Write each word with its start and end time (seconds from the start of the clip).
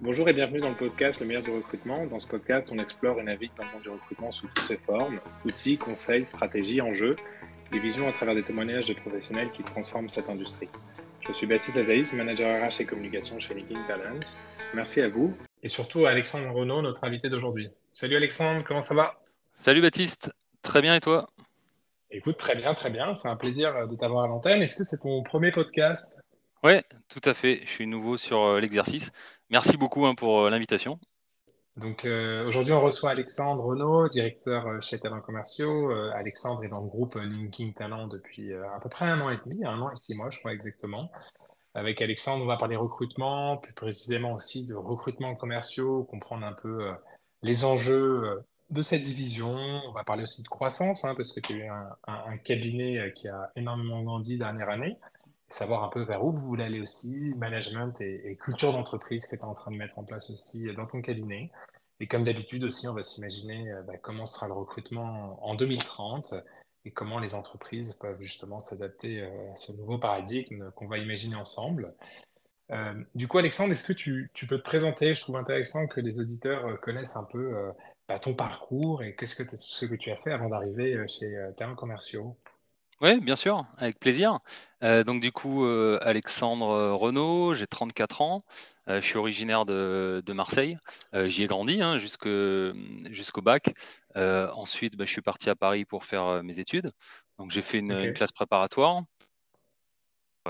Bonjour 0.00 0.28
et 0.28 0.32
bienvenue 0.32 0.60
dans 0.60 0.68
le 0.68 0.76
podcast 0.76 1.18
Le 1.18 1.26
meilleur 1.26 1.42
du 1.42 1.50
recrutement. 1.50 2.06
Dans 2.06 2.20
ce 2.20 2.26
podcast, 2.28 2.70
on 2.70 2.78
explore 2.78 3.18
et 3.18 3.24
navigue 3.24 3.50
dans 3.56 3.64
le 3.64 3.72
monde 3.72 3.82
du 3.82 3.88
recrutement 3.88 4.30
sous 4.30 4.46
toutes 4.46 4.64
ses 4.64 4.76
formes, 4.76 5.18
outils, 5.44 5.76
conseils, 5.76 6.24
stratégies, 6.24 6.80
enjeux, 6.80 7.16
et 7.72 7.80
visions 7.80 8.08
à 8.08 8.12
travers 8.12 8.36
des 8.36 8.44
témoignages 8.44 8.86
de 8.86 8.94
professionnels 8.94 9.50
qui 9.50 9.64
transforment 9.64 10.08
cette 10.08 10.30
industrie. 10.30 10.68
Je 11.26 11.32
suis 11.32 11.48
Baptiste 11.48 11.78
Azaïs, 11.78 12.12
manager 12.12 12.64
RH 12.64 12.80
et 12.80 12.84
communication 12.84 13.40
chez 13.40 13.54
LinkedIn 13.54 13.82
Talents. 13.88 14.20
Merci 14.72 15.00
à 15.00 15.08
vous 15.08 15.36
et 15.64 15.68
surtout 15.68 16.06
à 16.06 16.10
Alexandre 16.10 16.48
Renaud, 16.54 16.80
notre 16.80 17.02
invité 17.02 17.28
d'aujourd'hui. 17.28 17.68
Salut 17.90 18.14
Alexandre, 18.14 18.62
comment 18.62 18.80
ça 18.80 18.94
va? 18.94 19.18
Salut 19.52 19.82
Baptiste, 19.82 20.30
très 20.62 20.80
bien 20.80 20.94
et 20.94 21.00
toi? 21.00 21.26
Écoute, 22.12 22.38
très 22.38 22.54
bien, 22.54 22.72
très 22.72 22.90
bien. 22.90 23.14
C'est 23.14 23.28
un 23.28 23.36
plaisir 23.36 23.88
de 23.88 23.96
t'avoir 23.96 24.24
à 24.24 24.28
l'antenne. 24.28 24.62
Est-ce 24.62 24.76
que 24.76 24.84
c'est 24.84 24.98
ton 24.98 25.24
premier 25.24 25.50
podcast? 25.50 26.22
Oui, 26.64 26.72
tout 27.08 27.20
à 27.24 27.34
fait. 27.34 27.60
Je 27.64 27.68
suis 27.68 27.86
nouveau 27.86 28.16
sur 28.16 28.42
euh, 28.42 28.60
l'exercice. 28.60 29.12
Merci 29.48 29.76
beaucoup 29.76 30.06
hein, 30.06 30.14
pour 30.16 30.40
euh, 30.40 30.50
l'invitation. 30.50 30.98
Donc 31.76 32.04
euh, 32.04 32.44
aujourd'hui, 32.48 32.72
on 32.72 32.80
reçoit 32.80 33.10
Alexandre 33.10 33.64
Renaud, 33.64 34.08
directeur 34.08 34.82
chez 34.82 34.98
Talents 34.98 35.20
Commerciaux. 35.20 35.92
Alexandre 36.12 36.64
est 36.64 36.68
dans 36.68 36.80
le 36.80 36.88
groupe 36.88 37.14
LinkedIn 37.14 37.70
Talent 37.70 38.08
depuis 38.08 38.52
à 38.52 38.80
peu 38.82 38.88
près 38.88 39.04
un 39.04 39.20
an 39.20 39.30
et 39.30 39.38
demi, 39.44 39.64
un 39.64 39.80
an 39.80 39.92
et 39.92 39.94
six 39.94 40.16
mois, 40.16 40.28
je 40.30 40.40
crois 40.40 40.52
exactement. 40.52 41.12
Avec 41.74 42.02
Alexandre, 42.02 42.42
on 42.42 42.48
va 42.48 42.56
parler 42.56 42.74
recrutement, 42.74 43.58
plus 43.58 43.74
précisément 43.74 44.32
aussi 44.32 44.66
de 44.66 44.74
recrutement 44.74 45.36
commerciaux, 45.36 46.02
comprendre 46.02 46.44
un 46.44 46.52
peu 46.52 46.90
les 47.44 47.64
enjeux 47.64 48.42
de 48.70 48.82
cette 48.82 49.02
division. 49.02 49.54
On 49.54 49.92
va 49.92 50.02
parler 50.02 50.24
aussi 50.24 50.42
de 50.42 50.48
croissance, 50.48 51.04
hein, 51.04 51.14
parce 51.14 51.30
que 51.30 51.38
tu 51.38 51.52
as 51.52 51.56
eu 51.56 51.68
un, 52.08 52.36
cabinet 52.38 53.12
qui 53.14 53.28
a 53.28 53.52
énormément 53.54 54.02
grandi 54.02 54.36
dernière 54.36 54.70
année. 54.70 54.96
Savoir 55.48 55.82
un 55.82 55.88
peu 55.88 56.02
vers 56.02 56.24
où 56.24 56.32
vous 56.32 56.46
voulez 56.46 56.64
aller 56.64 56.80
aussi, 56.80 57.32
management 57.36 58.00
et, 58.00 58.36
culture 58.36 58.72
d'entreprise 58.72 59.26
que 59.26 59.34
tu 59.34 59.42
es 59.42 59.44
en 59.44 59.54
train 59.54 59.70
de 59.70 59.76
mettre 59.76 59.98
en 59.98 60.04
place 60.04 60.30
aussi 60.30 60.72
dans 60.74 60.86
ton 60.86 61.00
cabinet. 61.00 61.50
Et 62.00 62.06
comme 62.06 62.24
d'habitude 62.24 62.64
aussi, 62.64 62.86
on 62.86 62.94
va 62.94 63.02
s'imaginer 63.02 63.72
euh, 63.72 63.82
bah, 63.82 63.96
comment 63.96 64.26
sera 64.26 64.46
le 64.46 64.52
recrutement 64.52 65.38
en 65.44 65.54
2030 65.54 66.34
et 66.84 66.90
comment 66.92 67.18
les 67.18 67.34
entreprises 67.34 67.94
peuvent 67.94 68.20
justement 68.20 68.60
s'adapter 68.60 69.22
euh, 69.22 69.52
à 69.52 69.56
ce 69.56 69.72
nouveau 69.72 69.98
paradigme 69.98 70.70
qu'on 70.76 70.86
va 70.86 70.98
imaginer 70.98 71.36
ensemble. 71.36 71.94
Euh, 72.70 72.94
du 73.14 73.28
coup, 73.28 73.38
Alexandre, 73.38 73.72
est-ce 73.72 73.84
que 73.84 73.92
tu, 73.92 74.30
peux 74.48 74.58
te 74.58 74.62
présenter? 74.62 75.14
Je 75.14 75.20
trouve 75.20 75.36
intéressant 75.36 75.86
que 75.86 76.00
les 76.00 76.20
auditeurs 76.20 76.66
euh, 76.66 76.76
connaissent 76.76 77.16
un 77.16 77.24
peu 77.24 77.56
euh, 77.56 77.70
bah, 78.08 78.18
ton 78.18 78.34
parcours 78.34 79.02
et 79.02 79.14
qu'est-ce 79.14 79.34
que, 79.34 79.56
ce 79.56 79.86
que 79.86 79.94
tu 79.94 80.10
as 80.10 80.16
fait 80.16 80.32
avant 80.32 80.48
d'arriver 80.48 81.06
chez 81.08 81.34
Termes 81.56 81.76
Commerciaux. 81.76 82.36
Oui, 83.00 83.20
bien 83.20 83.36
sûr, 83.36 83.64
avec 83.76 84.00
plaisir. 84.00 84.40
donc 84.82 85.20
du 85.20 85.30
coup, 85.30 85.64
Alexandre 85.64 86.92
Renault, 86.92 87.54
j'ai 87.54 87.68
34 87.68 88.22
ans, 88.22 88.42
je 88.88 89.00
suis 89.00 89.18
originaire 89.18 89.64
de, 89.64 90.32
Marseille, 90.32 90.76
j'y 91.12 91.44
ai 91.44 91.46
grandi 91.46 91.80
hein, 91.80 91.96
jusqu'au 91.96 93.42
bac. 93.42 93.72
ensuite, 94.16 94.96
bah, 94.96 95.04
je 95.04 95.12
suis 95.12 95.22
parti 95.22 95.48
à 95.48 95.54
Paris 95.54 95.84
pour 95.84 96.04
faire 96.04 96.42
mes 96.42 96.58
études. 96.58 96.90
Donc 97.38 97.52
j'ai 97.52 97.62
fait 97.62 97.78
une, 97.78 97.92
une 97.92 98.14
classe 98.14 98.32
préparatoire, 98.32 99.02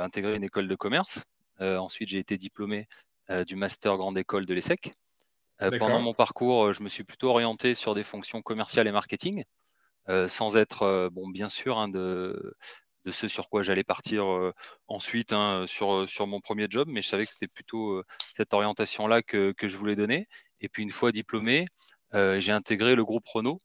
intégré 0.02 0.34
une 0.36 0.44
école 0.44 0.68
de 0.68 0.74
commerce. 0.74 1.24
Euh, 1.60 1.76
ensuite, 1.76 2.08
j'ai 2.08 2.18
été 2.18 2.38
diplômé 2.38 2.86
euh, 3.30 3.44
du 3.44 3.56
master 3.56 3.96
grande 3.96 4.18
école 4.18 4.46
de 4.46 4.54
l'ESSEC. 4.54 4.92
Euh, 5.60 5.76
pendant 5.78 6.00
mon 6.00 6.14
parcours, 6.14 6.72
je 6.72 6.82
me 6.82 6.88
suis 6.88 7.02
plutôt 7.02 7.30
orienté 7.30 7.74
sur 7.74 7.94
des 7.94 8.04
fonctions 8.04 8.42
commerciales 8.42 8.86
et 8.86 8.92
marketing, 8.92 9.44
sans 10.28 10.56
être, 10.56 11.10
bon, 11.12 11.28
bien 11.28 11.48
sûr, 11.48 11.78
hein, 11.78 11.88
de, 11.88 12.54
ce 13.10 13.28
sur 13.28 13.48
quoi 13.48 13.62
j'allais 13.62 13.84
partir 13.84 14.26
ensuite 14.86 15.32
hein, 15.32 15.64
sur, 15.66 16.08
sur 16.08 16.26
mon 16.26 16.40
premier 16.40 16.66
job, 16.68 16.88
mais 16.90 17.00
je 17.00 17.08
savais 17.08 17.24
que 17.26 17.32
c'était 17.32 17.48
plutôt 17.48 18.02
cette 18.34 18.52
orientation-là 18.54 19.22
que, 19.22 19.54
je 19.60 19.76
voulais 19.76 19.96
donner. 19.96 20.28
Et 20.60 20.68
puis 20.68 20.82
une 20.82 20.90
fois 20.90 21.12
diplômé, 21.12 21.66
j'ai 22.12 22.52
intégré 22.52 22.94
le 22.94 23.04
groupe 23.04 23.26
Renault 23.26 23.58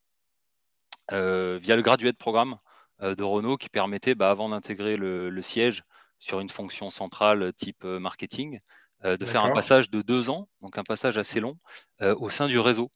via 1.09 1.75
le 1.75 1.81
graduate 1.81 2.17
programme 2.17 2.57
de 3.01 3.23
Renault 3.23 3.57
qui 3.57 3.69
permettait, 3.69 4.15
bah, 4.15 4.29
avant 4.29 4.49
d'intégrer 4.49 4.97
le, 4.97 5.41
siège, 5.41 5.83
sur 6.23 6.39
une 6.39 6.49
fonction 6.49 6.89
centrale 6.89 7.53
type 7.53 7.83
euh, 7.83 7.99
marketing, 7.99 8.59
euh, 9.03 9.17
de 9.17 9.25
faire 9.25 9.43
un 9.43 9.51
passage 9.51 9.89
de 9.89 10.01
deux 10.01 10.29
ans, 10.29 10.47
donc 10.61 10.77
un 10.77 10.83
passage 10.83 11.17
assez 11.17 11.41
long, 11.41 11.57
euh, 12.01 12.15
au 12.15 12.29
sein 12.29 12.47
du 12.47 12.59
réseau, 12.59 12.89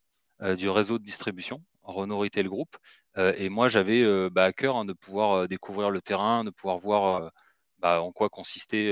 du 0.55 0.69
réseau 0.69 0.99
de 0.99 1.03
distribution, 1.03 1.63
Renault 1.87 2.19
Retail 2.19 2.45
Group. 2.45 2.77
et 3.17 3.49
moi, 3.49 3.67
j'avais 3.67 4.29
bah, 4.29 4.45
à 4.45 4.53
cœur 4.53 4.75
hein, 4.77 4.85
de 4.85 4.93
pouvoir 4.93 5.47
découvrir 5.47 5.89
le 5.89 6.01
terrain, 6.01 6.43
de 6.43 6.49
pouvoir 6.49 6.77
voir 6.77 7.31
bah, 7.79 8.01
en 8.01 8.11
quoi 8.11 8.29
consistaient 8.29 8.91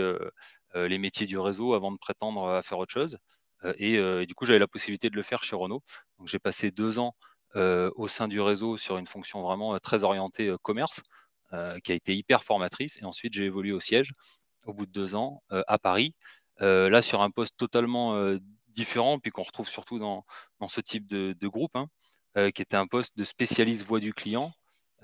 les 0.73 0.97
métiers 0.97 1.27
du 1.27 1.37
réseau 1.37 1.73
avant 1.73 1.91
de 1.91 1.97
prétendre 1.97 2.47
à 2.47 2.61
faire 2.61 2.79
autre 2.79 2.93
chose. 2.93 3.17
Et, 3.77 3.97
du 4.25 4.33
coup, 4.35 4.45
j'avais 4.45 4.59
la 4.59 4.67
possibilité 4.67 5.09
de 5.09 5.15
le 5.15 5.23
faire 5.23 5.43
chez 5.43 5.55
Renault. 5.55 5.83
Donc, 6.19 6.27
j'ai 6.27 6.39
passé 6.39 6.71
deux 6.71 6.99
ans 6.99 7.15
au 7.55 8.07
sein 8.07 8.27
du 8.27 8.41
réseau 8.41 8.77
sur 8.77 8.97
une 8.97 9.07
fonction 9.07 9.41
vraiment 9.41 9.77
très 9.79 10.03
orientée 10.03 10.55
commerce. 10.63 11.01
Euh, 11.53 11.79
qui 11.79 11.91
a 11.91 11.95
été 11.95 12.15
hyper 12.15 12.43
formatrice. 12.43 12.97
Et 13.01 13.05
ensuite, 13.05 13.33
j'ai 13.33 13.45
évolué 13.45 13.71
au 13.71 13.79
siège 13.79 14.13
au 14.65 14.73
bout 14.73 14.87
de 14.87 14.91
deux 14.91 15.13
ans 15.13 15.43
euh, 15.51 15.61
à 15.67 15.77
Paris. 15.77 16.15
Euh, 16.61 16.89
là, 16.89 17.03
sur 17.03 17.21
un 17.21 17.29
poste 17.29 17.55
totalement 17.55 18.15
différent, 18.69 19.19
puis 19.19 19.31
qu'on 19.31 19.43
retrouve 19.43 19.69
surtout 19.69 19.99
dans, 19.99 20.25
dans, 20.59 20.67
ce 20.67 20.81
type 20.81 21.07
de, 21.07 21.47
groupe, 21.47 21.75
hein, 21.75 21.85
qui 22.53 22.61
était 22.61 22.77
un 22.77 22.87
poste 22.87 23.17
de 23.17 23.23
spécialiste 23.23 23.85
voix 23.85 23.99
du 23.99 24.13
client. 24.13 24.51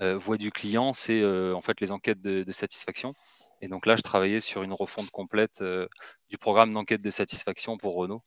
voix 0.00 0.36
du 0.36 0.50
client, 0.50 0.92
c'est 0.92 1.24
en 1.24 1.60
fait 1.60 1.80
les 1.80 1.92
enquêtes 1.92 2.20
de, 2.20 2.52
satisfaction. 2.52 3.14
Et 3.60 3.68
donc 3.68 3.86
là, 3.86 3.96
je 3.96 4.02
travaillais 4.02 4.40
sur 4.40 4.62
une 4.62 4.72
refonte 4.72 5.10
complète 5.10 5.62
du 6.28 6.38
programme 6.38 6.72
d'enquête 6.72 7.02
de 7.02 7.10
satisfaction 7.10 7.78
pour 7.78 7.94
Renault, 7.94 8.22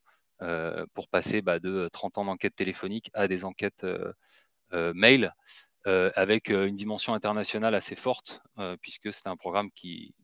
pour 0.93 1.07
passer 1.09 1.41
bah, 1.41 1.59
de 1.59 1.89
30 1.91 2.17
ans 2.17 2.25
d'enquête 2.25 2.55
téléphonique 2.55 3.09
à 3.13 3.27
des 3.27 3.45
enquêtes 3.45 3.85
mail 4.71 5.33
euh, 5.87 6.09
avec 6.15 6.49
euh, 6.49 6.65
une 6.65 6.75
dimension 6.75 7.13
internationale 7.13 7.75
assez 7.75 7.95
forte, 7.95 8.41
euh, 8.57 8.75
puisque 8.81 9.13
c'était 9.13 9.29
un 9.29 9.37
programme 9.37 9.69
qui, 9.71 10.15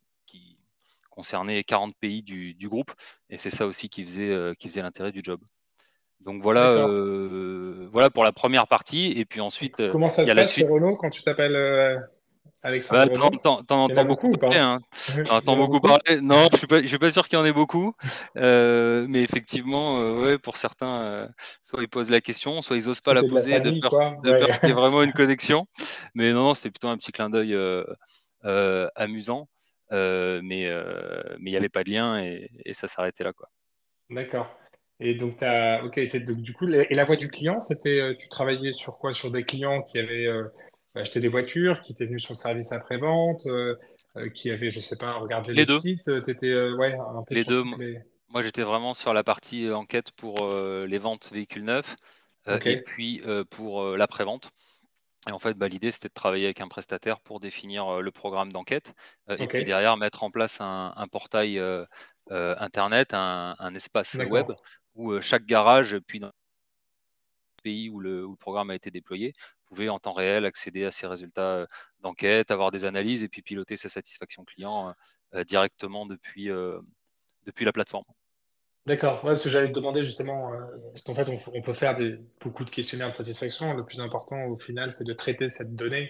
concernait 1.12 1.62
40 1.66 1.94
pays 1.98 2.24
du, 2.24 2.56
groupe, 2.70 2.94
et 3.30 3.38
c'est 3.38 3.50
ça 3.50 3.68
aussi 3.68 3.90
qui 3.90 4.06
faisait 4.06 4.82
l'intérêt 4.82 5.12
du 5.12 5.20
job. 5.22 5.42
Donc 6.26 6.42
voilà, 6.42 6.88
voilà 7.92 8.10
pour 8.10 8.24
la 8.24 8.32
première 8.32 8.68
partie, 8.68 9.12
et 9.16 9.26
puis 9.26 9.42
ensuite. 9.42 9.90
Comment 9.92 10.10
ça 10.10 10.26
se 10.26 10.32
passe 10.34 10.54
chez 10.54 10.66
Renault 10.66 10.96
quand 10.96 11.10
tu 11.10 11.24
t'appelles 11.24 12.00
Alexandre 12.64 13.12
bah, 13.12 13.64
T'en 13.68 13.86
entends 13.86 14.06
beaucoup 14.06 14.32
parler. 14.34 14.58
Hein. 14.58 14.80
beaucoup 15.46 15.80
parler. 15.80 16.22
Non, 16.22 16.48
je 16.52 16.76
ne 16.76 16.88
suis, 16.88 17.00
pas 17.00 17.12
sûr 17.12 17.28
qu'il 17.28 17.40
y 17.40 17.42
en 17.42 17.46
ait 17.46 17.54
beaucoup. 17.54 17.96
Euh, 18.38 19.06
mais 19.10 19.24
effectivement, 19.24 20.00
euh, 20.00 20.22
ouais, 20.22 20.38
pour 20.38 20.58
certains, 20.58 21.02
euh, 21.02 21.28
soit 21.64 21.82
ils 21.82 21.90
posent 21.90 22.12
la 22.12 22.22
question, 22.22 22.62
soit 22.62 22.78
ils 22.78 22.86
n'osent 22.86 23.02
pas 23.02 23.14
la 23.14 23.24
poser 23.24 23.60
de, 23.60 23.80
peur, 23.80 24.22
qu'il 24.22 24.70
y 24.70 24.72
ait 24.72 24.74
vraiment 24.76 25.02
une 25.02 25.14
connexion. 25.14 25.66
Mais 26.14 26.34
non, 26.34 26.54
c'était 26.54 26.70
plutôt 26.70 26.90
un 26.90 26.98
petit 26.98 27.12
clin 27.12 27.30
d'œil 27.30 27.58
amusant. 28.96 29.48
mais 29.92 30.66
il 30.70 31.44
n'y 31.44 31.58
avait 31.58 31.70
pas 31.70 31.84
de 31.84 31.90
lien 31.90 32.20
et, 32.22 32.74
ça 32.74 32.88
s'arrêtait 32.88 33.24
là. 33.24 33.32
D'accord. 34.10 34.56
Et 35.02 35.16
donc, 35.16 35.42
as... 35.44 35.84
ok, 35.84 36.00
du 36.16 36.54
coup, 36.54 36.70
et 36.70 36.94
la 36.94 37.04
voix 37.04 37.16
du 37.16 37.28
client, 37.28 37.60
c'était, 37.60 38.16
tu 38.18 38.30
travaillais 38.30 38.72
sur 38.72 39.00
quoi? 39.00 39.12
Sur 39.12 39.32
des 39.32 39.44
clients 39.44 39.82
qui 39.82 40.00
avaient 40.00 40.28
acheter 40.96 41.20
des 41.20 41.28
voitures, 41.28 41.82
qui 41.82 41.94
étaient 41.94 42.06
venus 42.06 42.24
sur 42.24 42.34
le 42.34 42.38
service 42.38 42.72
après-vente, 42.72 43.46
euh, 43.46 43.76
euh, 44.18 44.30
qui 44.30 44.52
avaient, 44.52 44.70
je 44.70 44.80
sais 44.80 44.98
pas, 44.98 45.14
regardé 45.14 45.54
les, 45.54 45.66
sites. 45.66 46.08
Euh, 46.08 46.76
ouais, 46.76 46.94
un 46.94 47.24
peu 47.24 47.36
les 47.36 47.44
deux. 47.44 47.64
Moi, 48.30 48.42
j'étais 48.42 48.64
vraiment 48.64 48.94
sur 48.94 49.14
la 49.14 49.24
partie 49.24 49.70
enquête 49.70 50.12
pour 50.12 50.50
les 50.54 50.98
ventes 50.98 51.32
véhicules 51.32 51.66
neufs 51.66 51.96
et 52.48 52.82
puis 52.82 53.22
pour 53.50 53.84
l'après-vente. 53.98 54.52
Et 55.28 55.32
en 55.32 55.38
fait, 55.38 55.56
bah, 55.56 55.68
l'idée, 55.68 55.92
c'était 55.92 56.08
de 56.08 56.14
travailler 56.14 56.46
avec 56.46 56.62
un 56.62 56.68
prestataire 56.68 57.20
pour 57.20 57.40
définir 57.40 58.02
le 58.02 58.12
programme 58.12 58.52
d'enquête 58.52 58.94
et 59.30 59.48
puis 59.48 59.66
derrière 59.66 59.98
mettre 59.98 60.24
en 60.24 60.32
place 60.32 60.60
un, 60.62 61.08
portail 61.12 61.62
Internet, 62.32 63.14
un, 63.14 63.76
espace 63.76 64.16
web 64.16 64.48
où 64.96 65.20
chaque 65.22 65.46
garage, 65.46 65.98
puis 66.08 66.20
dans 66.20 66.28
le 66.28 66.34
pays 67.64 67.90
où 67.90 68.00
le, 68.00 68.26
où 68.26 68.32
le, 68.32 68.38
programme 68.38 68.70
a 68.70 68.76
été 68.76 68.90
déployé, 68.90 69.34
pouvez 69.72 69.90
en 69.90 70.00
temps 70.00 70.12
réel 70.12 70.46
accéder 70.46 70.86
à 70.86 70.92
ces 70.92 71.08
résultats 71.08 71.56
euh, 71.56 71.66
d'enquête, 72.02 72.52
avoir 72.52 72.72
des 72.72 72.86
analyses 72.86 73.24
et 73.24 73.30
puis 73.30 73.42
piloter 73.42 73.78
sa 73.78 73.90
satisfaction 73.90 74.44
client 74.44 74.90
euh, 74.90 74.92
euh, 75.36 75.44
directement 75.44 76.06
depuis, 76.06 76.50
depuis 77.46 77.66
la 77.66 77.72
plateforme. 77.72 78.04
D'accord, 78.86 79.24
ouais, 79.24 79.36
ce 79.36 79.46
que 79.46 79.50
j'allais 79.50 79.70
te 79.70 79.74
demander 79.74 80.04
justement, 80.04 80.52
parce 80.90 81.04
qu'en 81.04 81.14
fait, 81.14 81.30
on, 81.54 81.62
peut 81.62 81.74
faire 81.74 81.94
des, 81.94 82.20
beaucoup 82.40 82.66
de 82.66 82.70
questionnaires 82.70 83.10
de 83.10 83.14
satisfaction. 83.14 83.74
Le 83.74 83.86
plus 83.86 84.02
important 84.02 84.44
au 84.46 84.56
final, 84.56 84.92
c'est 84.92 85.04
de 85.04 85.14
traiter 85.14 85.50
cette 85.50 85.76
donnée, 85.76 86.08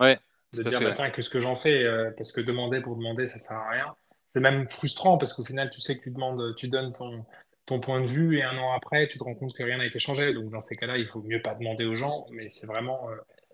de 0.54 0.64
dire, 0.64 0.80
bah, 0.80 0.94
tiens, 0.94 1.10
qu'est-ce 1.10 1.30
que 1.30 1.42
j'en 1.42 1.58
fais 1.58 1.86
Parce 2.16 2.32
que 2.32 2.40
demander 2.40 2.82
pour 2.82 2.96
demander, 2.96 3.26
ça 3.26 3.38
sert 3.38 3.58
à 3.58 3.70
rien. 3.70 3.96
C'est 4.34 4.42
même 4.42 4.68
frustrant 4.70 5.18
parce 5.18 5.34
qu'au 5.34 5.44
final, 5.44 5.70
tu 5.70 5.82
sais 5.82 5.98
que 5.98 6.04
tu 6.04 6.12
demandes, 6.12 6.56
tu 6.56 6.68
donnes 6.68 6.92
ton, 6.94 7.26
ton 7.66 7.80
point 7.80 8.02
de 8.02 8.08
vue 8.08 8.38
et 8.38 8.44
un 8.44 8.58
an 8.58 8.72
après, 8.74 9.08
tu 9.08 9.18
te 9.18 9.24
rends 9.24 9.36
compte 9.36 9.54
que 9.54 9.64
rien 9.64 9.78
n'a 9.78 9.86
été 9.86 10.00
changé. 10.00 10.34
Donc, 10.34 10.50
dans 10.50 10.62
ces 10.62 10.76
cas-là, 10.76 10.98
il 10.98 11.06
faut 11.06 11.22
mieux 11.22 11.42
pas 11.42 11.54
demander 11.54 11.86
aux 11.86 11.96
gens, 11.96 12.26
mais 12.32 12.48
c'est 12.48 12.68
vraiment 12.68 13.10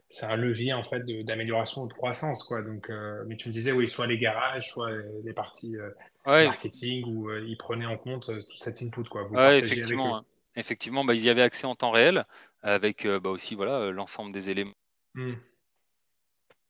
c'est 0.09 0.25
un 0.25 0.37
levier 0.37 0.73
en 0.73 0.83
fait 0.83 1.03
d'amélioration 1.23 1.83
ou 1.83 1.87
de 1.87 1.93
croissance 1.93 2.43
quoi. 2.43 2.61
Donc, 2.61 2.89
euh, 2.89 3.23
mais 3.27 3.35
tu 3.35 3.47
me 3.47 3.53
disais 3.53 3.71
oui, 3.71 3.87
soit 3.87 4.07
les 4.07 4.17
garages, 4.17 4.69
soit 4.69 4.91
les 5.23 5.33
parties 5.33 5.77
euh, 5.77 5.89
marketing 6.25 7.03
où 7.05 7.29
euh, 7.29 7.45
ils 7.45 7.57
prenaient 7.57 7.85
en 7.85 7.97
compte 7.97 8.27
tout 8.27 8.57
cet 8.57 8.81
input 8.81 9.03
quoi. 9.03 9.23
Vous 9.23 9.37
effectivement. 9.37 10.23
effectivement, 10.55 11.03
bah, 11.03 11.13
ils 11.13 11.25
y 11.25 11.29
avaient 11.29 11.41
accès 11.41 11.67
en 11.67 11.75
temps 11.75 11.91
réel, 11.91 12.25
avec 12.61 13.05
bah, 13.05 13.29
aussi 13.29 13.55
voilà 13.55 13.91
l'ensemble 13.91 14.31
des 14.31 14.49
éléments. 14.49 14.75
Mmh. 15.15 15.33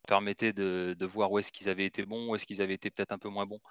Permettait 0.07 0.53
de, 0.53 0.95
de, 0.97 1.05
voir 1.05 1.31
où 1.31 1.37
est-ce 1.37 1.51
qu'ils 1.51 1.69
avaient 1.69 1.85
été 1.85 2.05
bons, 2.05 2.29
où 2.29 2.35
est-ce 2.35 2.45
qu'ils 2.47 2.61
avaient 2.61 2.73
été 2.73 2.89
peut-être 2.89 3.11
un 3.11 3.19
peu 3.19 3.29
moins 3.29 3.45
bons, 3.45 3.61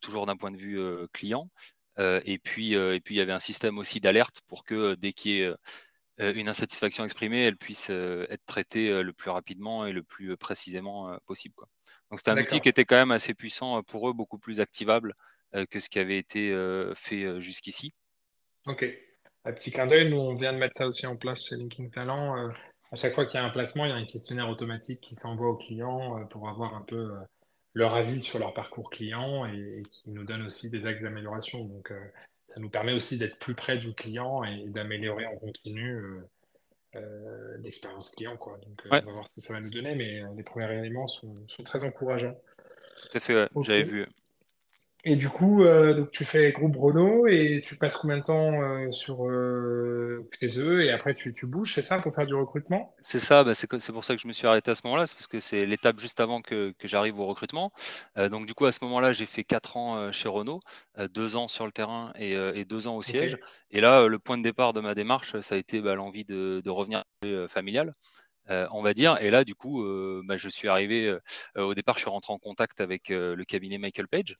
toujours 0.00 0.26
d'un 0.26 0.36
point 0.36 0.50
de 0.50 0.56
vue 0.56 0.80
client. 1.12 1.50
et 1.98 2.38
puis, 2.42 2.74
et 2.74 3.00
puis 3.00 3.16
il 3.16 3.18
y 3.18 3.20
avait 3.20 3.32
un 3.32 3.40
système 3.40 3.78
aussi 3.78 4.00
d'alerte 4.00 4.40
pour 4.46 4.64
que 4.64 4.94
dès 4.94 5.12
qu'il 5.12 5.30
y 5.32 5.40
ait 5.42 5.52
une 6.18 6.48
insatisfaction 6.48 7.04
exprimée, 7.04 7.44
elle 7.44 7.56
puisse 7.56 7.90
être 7.90 8.44
traitée 8.46 9.02
le 9.02 9.12
plus 9.12 9.30
rapidement 9.30 9.86
et 9.86 9.92
le 9.92 10.02
plus 10.02 10.36
précisément 10.36 11.18
possible. 11.26 11.54
Quoi. 11.54 11.68
Donc 12.10 12.20
c'était 12.20 12.30
un 12.30 12.38
outil 12.38 12.60
qui 12.60 12.68
était 12.68 12.84
quand 12.84 12.96
même 12.96 13.12
assez 13.12 13.34
puissant 13.34 13.82
pour 13.82 14.08
eux, 14.08 14.12
beaucoup 14.12 14.38
plus 14.38 14.60
activable 14.60 15.14
que 15.70 15.80
ce 15.80 15.88
qui 15.88 15.98
avait 15.98 16.18
été 16.18 16.54
fait 16.94 17.40
jusqu'ici. 17.40 17.92
Ok. 18.66 18.86
Un 19.44 19.52
petit 19.52 19.70
clin 19.70 19.86
d'œil, 19.86 20.10
nous 20.10 20.18
on 20.18 20.34
vient 20.34 20.52
de 20.52 20.58
mettre 20.58 20.74
ça 20.76 20.86
aussi 20.86 21.06
en 21.06 21.16
place 21.16 21.46
chez 21.46 21.56
Linking 21.56 21.90
Talent. 21.90 22.50
À 22.92 22.96
chaque 22.96 23.14
fois 23.14 23.26
qu'il 23.26 23.38
y 23.38 23.42
a 23.42 23.46
un 23.46 23.50
placement, 23.50 23.84
il 23.84 23.90
y 23.90 23.92
a 23.92 23.96
un 23.96 24.06
questionnaire 24.06 24.48
automatique 24.48 25.00
qui 25.00 25.14
s'envoie 25.14 25.48
aux 25.48 25.56
clients 25.56 26.26
pour 26.26 26.48
avoir 26.48 26.74
un 26.74 26.82
peu 26.82 27.12
leur 27.74 27.94
avis 27.94 28.20
sur 28.22 28.38
leur 28.38 28.52
parcours 28.52 28.90
client 28.90 29.46
et, 29.46 29.82
qui 29.92 30.10
nous 30.10 30.24
donne 30.24 30.42
aussi 30.42 30.70
des 30.70 30.86
axes 30.86 31.02
d'amélioration. 31.02 31.64
Donc 31.64 31.92
ça 32.48 32.58
nous 32.58 32.68
permet 32.68 32.92
aussi 32.92 33.16
d'être 33.16 33.38
plus 33.38 33.54
près 33.54 33.78
du 33.78 33.94
client 33.94 34.42
et, 34.42 34.66
d'améliorer 34.66 35.26
en 35.26 35.36
continu 35.36 36.02
l'expérience 37.60 38.10
client. 38.10 38.36
Quoi. 38.36 38.58
Donc 38.58 38.82
on 38.86 38.88
va 38.88 39.00
voir 39.00 39.26
ce 39.26 39.34
que 39.34 39.40
ça 39.40 39.52
va 39.52 39.60
nous 39.60 39.70
donner, 39.70 39.94
mais 39.94 40.22
les 40.36 40.42
premiers 40.42 40.76
éléments 40.78 41.06
sont, 41.06 41.34
très 41.64 41.84
encourageants. 41.84 42.36
Tout 43.02 43.18
à 43.18 43.20
fait, 43.20 43.48
j'avais 43.62 43.84
vu. 43.84 44.06
Et 45.04 45.16
du 45.16 45.30
coup, 45.30 45.64
euh, 45.64 45.94
donc 45.94 46.10
tu 46.10 46.26
fais 46.26 46.52
groupe 46.52 46.76
Renault 46.76 47.26
et 47.26 47.62
tu 47.64 47.76
passes 47.76 47.96
combien 47.96 48.18
de 48.18 48.22
temps 48.22 48.60
euh, 48.60 48.90
sur 48.90 49.26
euh, 49.26 50.28
chez 50.38 50.60
eux 50.60 50.84
et 50.84 50.90
après 50.90 51.14
tu, 51.14 51.32
tu 51.32 51.46
bouges, 51.46 51.74
c'est 51.74 51.82
ça, 51.82 51.98
pour 52.00 52.14
faire 52.14 52.26
du 52.26 52.34
recrutement? 52.34 52.94
C'est 53.00 53.18
ça, 53.18 53.42
bah, 53.42 53.54
c'est 53.54 53.66
pour 53.66 54.04
ça 54.04 54.14
que 54.14 54.20
je 54.20 54.28
me 54.28 54.32
suis 54.32 54.46
arrêté 54.46 54.70
à 54.70 54.74
ce 54.74 54.82
moment-là, 54.84 55.06
c'est 55.06 55.14
parce 55.14 55.26
que 55.26 55.40
c'est 55.40 55.64
l'étape 55.64 55.98
juste 55.98 56.20
avant 56.20 56.42
que, 56.42 56.74
que 56.78 56.86
j'arrive 56.86 57.18
au 57.18 57.26
recrutement. 57.26 57.72
donc 58.16 58.46
du 58.46 58.52
coup, 58.52 58.66
à 58.66 58.72
ce 58.72 58.80
moment-là, 58.82 59.12
j'ai 59.12 59.26
fait 59.26 59.44
4 59.44 59.76
ans 59.78 60.12
chez 60.12 60.28
Renault, 60.28 60.60
2 61.14 61.36
ans 61.36 61.48
sur 61.48 61.64
le 61.64 61.72
terrain 61.72 62.12
et, 62.18 62.32
et 62.32 62.64
2 62.66 62.86
ans 62.86 62.96
au 62.96 63.02
siège. 63.02 63.38
Et 63.70 63.80
là, 63.80 64.06
le 64.06 64.18
point 64.18 64.36
de 64.36 64.42
départ 64.42 64.72
de 64.74 64.80
ma 64.80 64.94
démarche, 64.94 65.38
ça 65.40 65.54
a 65.54 65.58
été 65.58 65.80
bah, 65.80 65.94
l'envie 65.94 66.24
de, 66.24 66.60
de 66.62 66.70
revenir 66.70 67.04
familial. 67.48 67.92
on 68.48 68.82
va 68.82 68.92
dire. 68.92 69.16
Et 69.22 69.30
là, 69.30 69.44
du 69.44 69.54
coup, 69.54 69.82
bah, 70.24 70.36
je 70.36 70.48
suis 70.48 70.68
arrivé, 70.68 71.16
au 71.56 71.74
départ, 71.74 71.96
je 71.96 72.02
suis 72.02 72.10
rentré 72.10 72.32
en 72.32 72.38
contact 72.38 72.80
avec 72.80 73.08
le 73.08 73.44
cabinet 73.44 73.78
Michael 73.78 74.08
Page, 74.08 74.36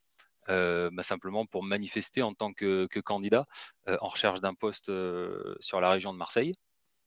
euh, 0.48 0.90
bah, 0.92 1.02
simplement 1.02 1.46
pour 1.46 1.62
manifester 1.62 2.22
en 2.22 2.34
tant 2.34 2.52
que, 2.52 2.86
candidat 3.04 3.46
euh, 3.88 3.96
en 4.00 4.08
recherche 4.08 4.40
d'un 4.40 4.54
poste 4.54 4.88
euh, 4.88 5.54
sur 5.60 5.80
la 5.80 5.90
région 5.90 6.12
de 6.12 6.18
Marseille. 6.18 6.54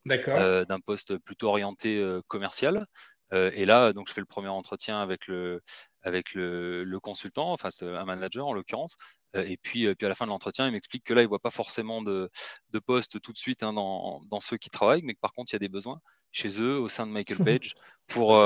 d'un 0.05 0.79
poste 0.85 1.17
plutôt 1.17 1.47
orienté 1.47 2.03
commercial. 2.27 2.85
et 3.31 3.65
là, 3.65 3.93
donc, 3.93 4.09
je 4.09 4.13
fais 4.13 4.19
le 4.19 4.27
premier 4.27 4.49
entretien 4.49 5.01
avec 5.01 5.27
le, 5.27 5.61
avec 6.01 6.33
le, 6.33 6.97
consultant, 7.01 7.53
enfin 7.53 7.69
un 7.81 8.03
manager 8.03 8.45
en 8.45 8.53
l'occurrence. 8.53 8.97
et 9.33 9.55
puis, 9.55 9.95
puis 9.95 10.05
à 10.05 10.09
la 10.09 10.15
fin 10.15 10.25
de 10.25 10.29
l'entretien, 10.29 10.67
il 10.67 10.73
m'explique 10.73 11.05
que 11.05 11.13
là, 11.13 11.21
il 11.21 11.25
ne 11.25 11.29
voit 11.29 11.39
pas 11.39 11.51
forcément 11.51 12.01
de, 12.01 12.29
de 12.71 12.79
poste 12.79 13.21
tout 13.21 13.31
de 13.31 13.37
suite 13.37 13.63
hein, 13.63 13.71
dans, 13.71 14.19
dans, 14.29 14.41
ceux 14.41 14.57
qui 14.57 14.69
travaillent, 14.69 15.03
mais 15.03 15.13
que 15.13 15.21
par 15.21 15.31
contre, 15.31 15.53
il 15.53 15.55
y 15.55 15.57
a 15.57 15.59
des 15.59 15.69
besoins 15.69 16.01
chez 16.33 16.61
eux, 16.61 16.77
au 16.77 16.89
sein 16.89 17.07
de 17.07 17.11
Michael 17.13 17.37
Page, 17.61 17.75
pour, 18.07 18.43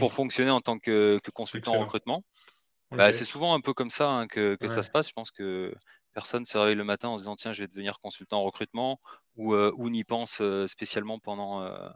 pour 0.00 0.12
fonctionner 0.12 0.50
en 0.50 0.60
tant 0.60 0.80
que, 0.80 1.20
que 1.22 1.30
consultant 1.30 1.76
en 1.76 1.80
recrutement. 1.82 2.24
Bah, 2.90 3.12
c'est 3.12 3.24
souvent 3.24 3.54
un 3.54 3.60
peu 3.60 3.74
comme 3.74 3.90
ça 3.90 4.08
hein, 4.08 4.26
que, 4.28 4.56
ça 4.66 4.82
se 4.82 4.90
passe. 4.90 5.08
Je 5.08 5.12
pense 5.12 5.30
que 5.30 5.74
personne 6.14 6.44
se 6.44 6.56
réveille 6.56 6.74
le 6.74 6.84
matin 6.84 7.08
en 7.08 7.16
se 7.16 7.22
disant 7.22 7.36
tiens, 7.36 7.52
je 7.52 7.62
vais 7.62 7.68
devenir 7.68 8.00
consultant 8.00 8.40
en 8.40 8.42
recrutement 8.42 8.98
ou, 9.36 9.54
euh, 9.54 9.72
ou 9.76 9.88
n'y 9.90 10.04
pense 10.04 10.40
euh, 10.40 10.66
spécialement 10.66 11.18
pendant, 11.18 11.62
euh, 11.62 11.88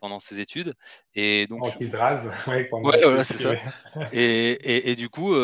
pendant 0.00 0.18
ses 0.18 0.40
études. 0.40 0.74
Et 1.14 1.46
donc, 1.46 1.64
je... 1.78 1.84
se 1.84 1.96
rase. 1.96 2.32
ouais, 2.46 2.68
voilà, 2.70 3.24
c'est 3.24 3.38
ça. 3.38 3.52
et, 4.12 4.90
et, 4.90 4.96
du 4.96 5.08
coup, 5.08 5.34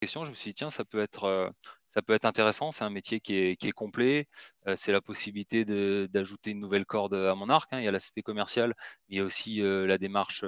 question, 0.00 0.24
je 0.24 0.30
me 0.30 0.34
suis 0.34 0.50
dit 0.50 0.54
tiens, 0.54 0.70
ça 0.70 0.84
peut 0.84 1.02
être. 1.02 1.52
ça 1.88 2.00
peut 2.00 2.14
être 2.14 2.24
intéressant, 2.24 2.70
c'est 2.70 2.84
un 2.84 2.90
métier 2.90 3.20
qui 3.20 3.36
est, 3.36 3.56
qui 3.56 3.68
est 3.68 3.72
complet, 3.72 4.26
c'est 4.74 4.92
la 4.92 5.02
possibilité 5.02 5.64
d'ajouter 6.08 6.52
une 6.52 6.60
nouvelle 6.60 6.86
corde 6.86 7.14
à 7.14 7.34
mon 7.34 7.50
arc. 7.50 7.68
Hein. 7.72 7.80
Il 7.80 7.84
y 7.84 7.88
a 7.88 7.92
l'aspect 7.92 8.22
commercial, 8.22 8.72
mais 9.08 9.16
il 9.16 9.18
y 9.18 9.20
a 9.20 9.24
aussi 9.24 9.60
la, 9.60 9.98
démarche, 9.98 10.44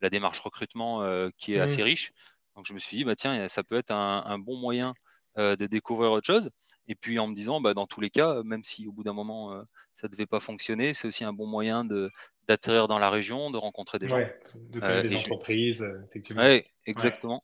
la 0.00 0.10
démarche 0.10 0.38
recrutement 0.40 1.02
qui 1.36 1.54
est 1.54 1.60
assez 1.60 1.82
mmh. 1.82 1.86
riche. 1.86 2.12
Donc 2.58 2.66
je 2.66 2.74
me 2.74 2.80
suis 2.80 2.96
dit, 2.96 3.04
bah, 3.04 3.14
tiens, 3.14 3.46
ça 3.46 3.62
peut 3.62 3.76
être 3.76 3.92
un, 3.92 4.38
bon 4.40 4.56
moyen 4.56 4.92
euh, 5.38 5.54
de 5.54 5.66
découvrir 5.66 6.10
autre 6.10 6.26
chose. 6.26 6.50
Et 6.88 6.96
puis 6.96 7.20
en 7.20 7.28
me 7.28 7.32
disant, 7.32 7.60
bah, 7.60 7.72
dans 7.72 7.86
tous 7.86 8.00
les 8.00 8.10
cas, 8.10 8.42
même 8.42 8.64
si 8.64 8.88
au 8.88 8.92
bout 8.92 9.04
d'un 9.04 9.12
moment, 9.12 9.52
euh, 9.52 9.62
ça 9.94 10.08
ne 10.08 10.10
devait 10.10 10.26
pas 10.26 10.40
fonctionner, 10.40 10.92
c'est 10.92 11.06
aussi 11.06 11.22
un 11.22 11.32
bon 11.32 11.46
moyen 11.46 11.84
d'atterrir 12.48 12.88
dans 12.88 12.98
la 12.98 13.10
région, 13.10 13.52
de 13.52 13.58
rencontrer 13.58 14.00
des 14.00 14.08
gens. 14.08 14.18
de 14.18 14.80
connaître 14.80 14.84
euh, 14.84 15.02
des 15.02 15.14
entreprises, 15.14 15.86
effectivement. 16.08 16.42
Oui, 16.42 16.64
exactement. 16.84 17.40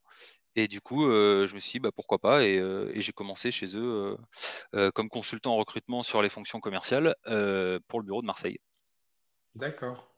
Et 0.57 0.67
du 0.67 0.81
coup, 0.81 1.09
je 1.09 1.55
me 1.55 1.61
suis 1.61 1.79
dit, 1.79 1.79
bah, 1.79 1.93
pourquoi 1.95 2.19
pas, 2.19 2.43
et, 2.43 2.61
j'ai 2.97 3.13
commencé 3.13 3.53
chez 3.53 3.77
eux 3.77 4.17
comme 4.95 5.09
consultant 5.09 5.53
en 5.53 5.57
recrutement 5.57 6.03
sur 6.03 6.23
les 6.23 6.29
fonctions 6.29 6.59
commerciales 6.59 7.15
pour 7.87 8.01
le 8.01 8.05
bureau 8.05 8.21
de 8.21 8.27
Marseille. 8.27 8.59
D'accord. 9.55 10.14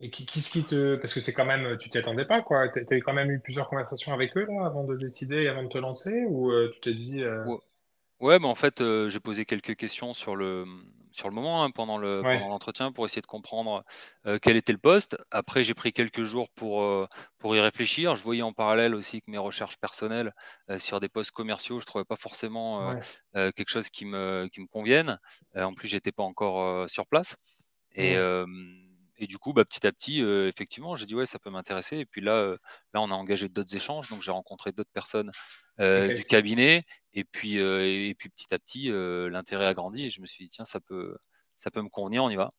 Et 0.00 0.10
qui, 0.10 0.40
ce 0.42 0.50
qui 0.50 0.64
te. 0.64 0.96
Parce 0.96 1.14
que 1.14 1.20
c'est 1.20 1.32
quand 1.32 1.46
même. 1.46 1.76
Tu 1.78 1.88
t'y 1.88 1.96
attendais 1.96 2.26
pas, 2.26 2.42
quoi. 2.42 2.68
Tu 2.68 2.80
as 2.80 3.00
quand 3.00 3.14
même 3.14 3.30
eu 3.30 3.40
plusieurs 3.40 3.66
conversations 3.66 4.12
avec 4.12 4.36
eux, 4.36 4.44
là, 4.46 4.66
avant 4.66 4.84
de 4.84 4.94
décider 4.94 5.42
et 5.42 5.48
avant 5.48 5.62
de 5.62 5.68
te 5.68 5.78
lancer 5.78 6.24
Ou 6.28 6.50
euh, 6.50 6.70
tu 6.72 6.80
t'es 6.80 6.92
dit. 6.92 7.22
Euh, 7.22 7.44
ouais. 8.20 8.38
mais 8.38 8.46
en 8.46 8.54
fait, 8.54 8.82
euh, 8.82 9.08
j'ai 9.08 9.20
posé 9.20 9.46
quelques 9.46 9.74
questions 9.74 10.12
sur 10.12 10.36
le, 10.36 10.66
sur 11.12 11.30
le 11.30 11.34
moment, 11.34 11.64
hein, 11.64 11.70
pendant 11.70 11.96
le, 11.96 12.20
pendant 12.20 12.50
l'entretien, 12.50 12.92
pour 12.92 13.06
essayer 13.06 13.22
de 13.22 13.26
comprendre 13.26 13.84
quel 14.42 14.58
était 14.58 14.72
le 14.72 14.78
poste. 14.78 15.16
Après, 15.30 15.62
j'ai 15.62 15.72
pris 15.72 15.94
quelques 15.94 16.24
jours 16.24 16.50
pour, 16.50 17.08
pour 17.38 17.56
y 17.56 17.60
réfléchir. 17.60 18.16
Je 18.16 18.22
voyais 18.22 18.42
en 18.42 18.52
parallèle 18.52 18.94
aussi 18.94 19.22
que 19.22 19.30
mes 19.30 19.38
recherches 19.38 19.78
personnelles 19.78 20.34
sur 20.76 21.00
des 21.00 21.08
postes 21.08 21.30
commerciaux, 21.30 21.80
je 21.80 21.86
trouvais 21.86 22.04
pas 22.04 22.16
forcément 22.16 22.94
quelque 23.32 23.68
chose 23.70 23.88
qui 23.88 24.04
me, 24.04 24.46
qui 24.52 24.60
me 24.60 24.66
convienne. 24.66 25.18
en 25.54 25.72
plus, 25.72 25.88
j'étais 25.88 26.12
pas 26.12 26.22
encore 26.22 26.86
sur 26.90 27.06
place. 27.06 27.36
Et 27.94 28.14
et 29.18 29.26
du 29.26 29.38
coup, 29.38 29.52
bah, 29.52 29.64
petit 29.64 29.86
à 29.86 29.92
petit, 29.92 30.22
euh, 30.22 30.48
effectivement, 30.48 30.94
j'ai 30.96 31.06
dit 31.06 31.14
ouais, 31.14 31.26
ça 31.26 31.38
peut 31.38 31.50
m'intéresser. 31.50 31.98
Et 31.98 32.06
puis 32.06 32.20
là, 32.20 32.34
euh, 32.34 32.58
là, 32.92 33.00
on 33.00 33.10
a 33.10 33.14
engagé 33.14 33.48
d'autres 33.48 33.74
échanges, 33.74 34.08
donc 34.10 34.22
j'ai 34.22 34.30
rencontré 34.30 34.72
d'autres 34.72 34.90
personnes 34.92 35.30
euh, 35.80 36.12
du 36.12 36.24
cabinet. 36.24 36.82
Et 37.14 37.24
puis, 37.24 37.56
et 37.56 38.14
puis 38.18 38.28
petit 38.28 38.52
à 38.52 38.58
petit, 38.58 38.90
l'intérêt 38.90 39.66
a 39.66 39.72
grandi 39.72 40.04
et 40.04 40.10
je 40.10 40.20
me 40.20 40.26
suis 40.26 40.44
dit 40.44 40.50
tiens, 40.50 40.66
ça 40.66 40.80
peut, 40.80 41.16
ça 41.56 41.70
peut 41.70 41.82
me 41.82 41.88
convenir, 41.88 42.24
on 42.24 42.30
y 42.30 42.36
va. 42.36 42.50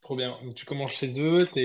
Trop 0.00 0.16
bien. 0.16 0.38
Donc, 0.42 0.54
tu 0.54 0.64
commences 0.64 0.92
chez 0.92 1.20
eux, 1.20 1.46
tu 1.52 1.60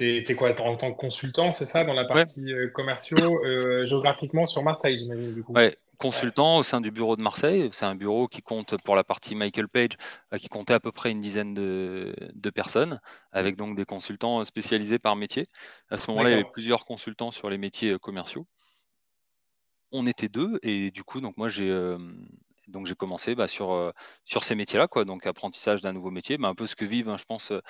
es, 0.00 0.34
quoi 0.34 0.50
En 0.60 0.76
tant 0.76 0.92
que 0.92 0.98
consultant, 0.98 1.52
c'est 1.52 1.66
ça, 1.66 1.84
dans 1.84 1.94
la 1.94 2.04
partie 2.04 2.52
commerciaux, 2.74 3.42
géographiquement 3.84 4.44
sur 4.46 4.62
Marseille, 4.62 4.98
j'imagine, 4.98 5.32
du 5.32 5.42
coup? 5.42 5.54
Ouais, 5.54 5.78
consultant 6.02 6.56
au 6.56 6.64
sein 6.64 6.80
du 6.80 6.90
bureau 6.90 7.14
de 7.14 7.22
Marseille. 7.22 7.68
C'est 7.70 7.84
un 7.84 7.94
bureau 7.94 8.26
qui 8.26 8.42
compte 8.42 8.74
pour 8.82 8.96
la 8.96 9.04
partie 9.04 9.36
Michael 9.36 9.68
Page, 9.68 9.92
euh, 10.32 10.36
qui 10.36 10.48
comptait 10.48 10.74
à 10.74 10.80
peu 10.80 10.90
près 10.90 11.12
une 11.12 11.20
dizaine 11.20 11.54
de, 11.54 12.50
personnes, 12.52 13.00
avec 13.30 13.54
donc 13.56 13.76
des 13.76 13.84
consultants 13.84 14.42
spécialisés 14.42 14.98
par 14.98 15.14
métier. 15.14 15.46
À 15.90 15.96
ce 15.96 16.10
moment-là, 16.10 16.30
il 16.30 16.32
y 16.32 16.34
avait 16.34 16.50
plusieurs 16.52 16.84
consultants 16.86 17.30
sur 17.30 17.48
les 17.48 17.56
métiers 17.56 17.92
euh, 17.92 17.98
commerciaux. 17.98 18.46
On 19.92 20.06
était 20.06 20.28
deux, 20.28 20.58
et 20.62 20.90
du 20.90 21.04
coup, 21.04 21.20
donc 21.20 21.36
moi 21.36 21.48
j'ai 21.48 21.70
euh, 21.70 21.98
donc 22.72 22.86
j'ai 22.86 22.94
commencé 22.94 23.34
bah, 23.34 23.46
sur, 23.46 23.72
euh, 23.72 23.92
sur 24.24 24.44
ces 24.44 24.54
métiers-là, 24.54 24.88
quoi. 24.88 25.04
Donc 25.04 25.26
apprentissage 25.26 25.82
d'un 25.82 25.92
nouveau 25.92 26.10
métier, 26.10 26.38
bah, 26.38 26.48
un 26.48 26.54
peu 26.54 26.66
ce 26.66 26.74
que 26.74 26.84
vivent, 26.84 27.08
hein, 27.08 27.16
je 27.16 27.24
pense, 27.24 27.52
euh, 27.52 27.60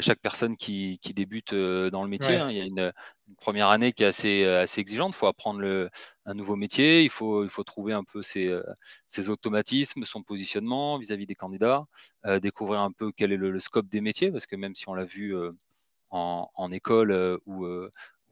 chaque 0.00 0.20
personne 0.20 0.56
qui, 0.56 0.98
qui 1.02 1.12
débute 1.12 1.52
euh, 1.52 1.90
dans 1.90 2.02
le 2.02 2.08
métier. 2.08 2.36
Hein. 2.36 2.50
Il 2.50 2.56
y 2.56 2.60
a 2.60 2.64
une, 2.64 2.92
première 3.40 3.70
année 3.70 3.92
qui 3.92 4.02
est 4.02 4.06
assez, 4.06 4.44
assez 4.44 4.80
exigeante. 4.80 5.14
Il 5.14 5.16
faut 5.16 5.26
apprendre 5.26 5.60
le, 5.60 5.88
un 6.26 6.34
nouveau 6.34 6.54
métier, 6.54 7.02
il 7.02 7.08
faut, 7.08 7.44
il 7.44 7.48
faut 7.48 7.64
trouver 7.64 7.94
un 7.94 8.04
peu 8.04 8.20
ses, 8.20 8.54
ses 9.08 9.30
automatismes, 9.30 10.04
son 10.04 10.22
positionnement 10.22 10.98
vis-à-vis 10.98 11.24
des 11.24 11.34
candidats, 11.34 11.86
découvrir 12.42 12.82
un 12.82 12.92
peu 12.92 13.10
quel 13.16 13.32
est 13.32 13.38
le, 13.38 13.58
scope 13.58 13.88
des 13.88 14.02
métiers, 14.02 14.30
parce 14.30 14.44
que 14.44 14.54
même 14.54 14.74
si 14.74 14.86
on 14.86 14.92
l'a 14.92 15.06
vu 15.06 15.34
en, 16.10 16.50
en, 16.54 16.72
école 16.72 17.38
ou 17.46 17.66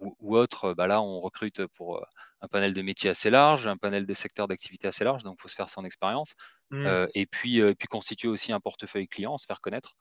ou, 0.01 0.37
autre, 0.37 0.75
bah 0.75 0.87
là, 0.87 1.03
on 1.03 1.21
recrute 1.21 1.67
pour 1.67 1.99
euh, 1.99 2.05
un 2.41 2.49
panel 2.49 2.73
de 2.73 2.83
métiers 2.83 3.11
assez 3.11 3.31
large, 3.31 3.67
un 3.67 3.77
panel 3.77 4.07
de 4.07 4.15
secteurs 4.15 4.49
d'activité 4.49 4.89
assez 4.89 5.05
large, 5.05 5.23
donc 5.23 5.37
il 5.39 5.43
faut 5.43 5.49
se 5.49 5.55
faire 5.55 5.71
son 5.71 5.85
expérience. 5.85 6.35
Mmh. 6.71 6.87
Euh, 6.87 7.07
et 7.15 7.27
puis, 7.27 7.61
euh, 7.61 7.75
puis 7.75 7.87
constituer 7.89 8.29
aussi 8.29 8.53
un 8.53 8.61
portefeuille 8.61 9.09
client, 9.09 9.37
se 9.39 9.47
faire 9.47 9.61
connaître, 9.61 9.95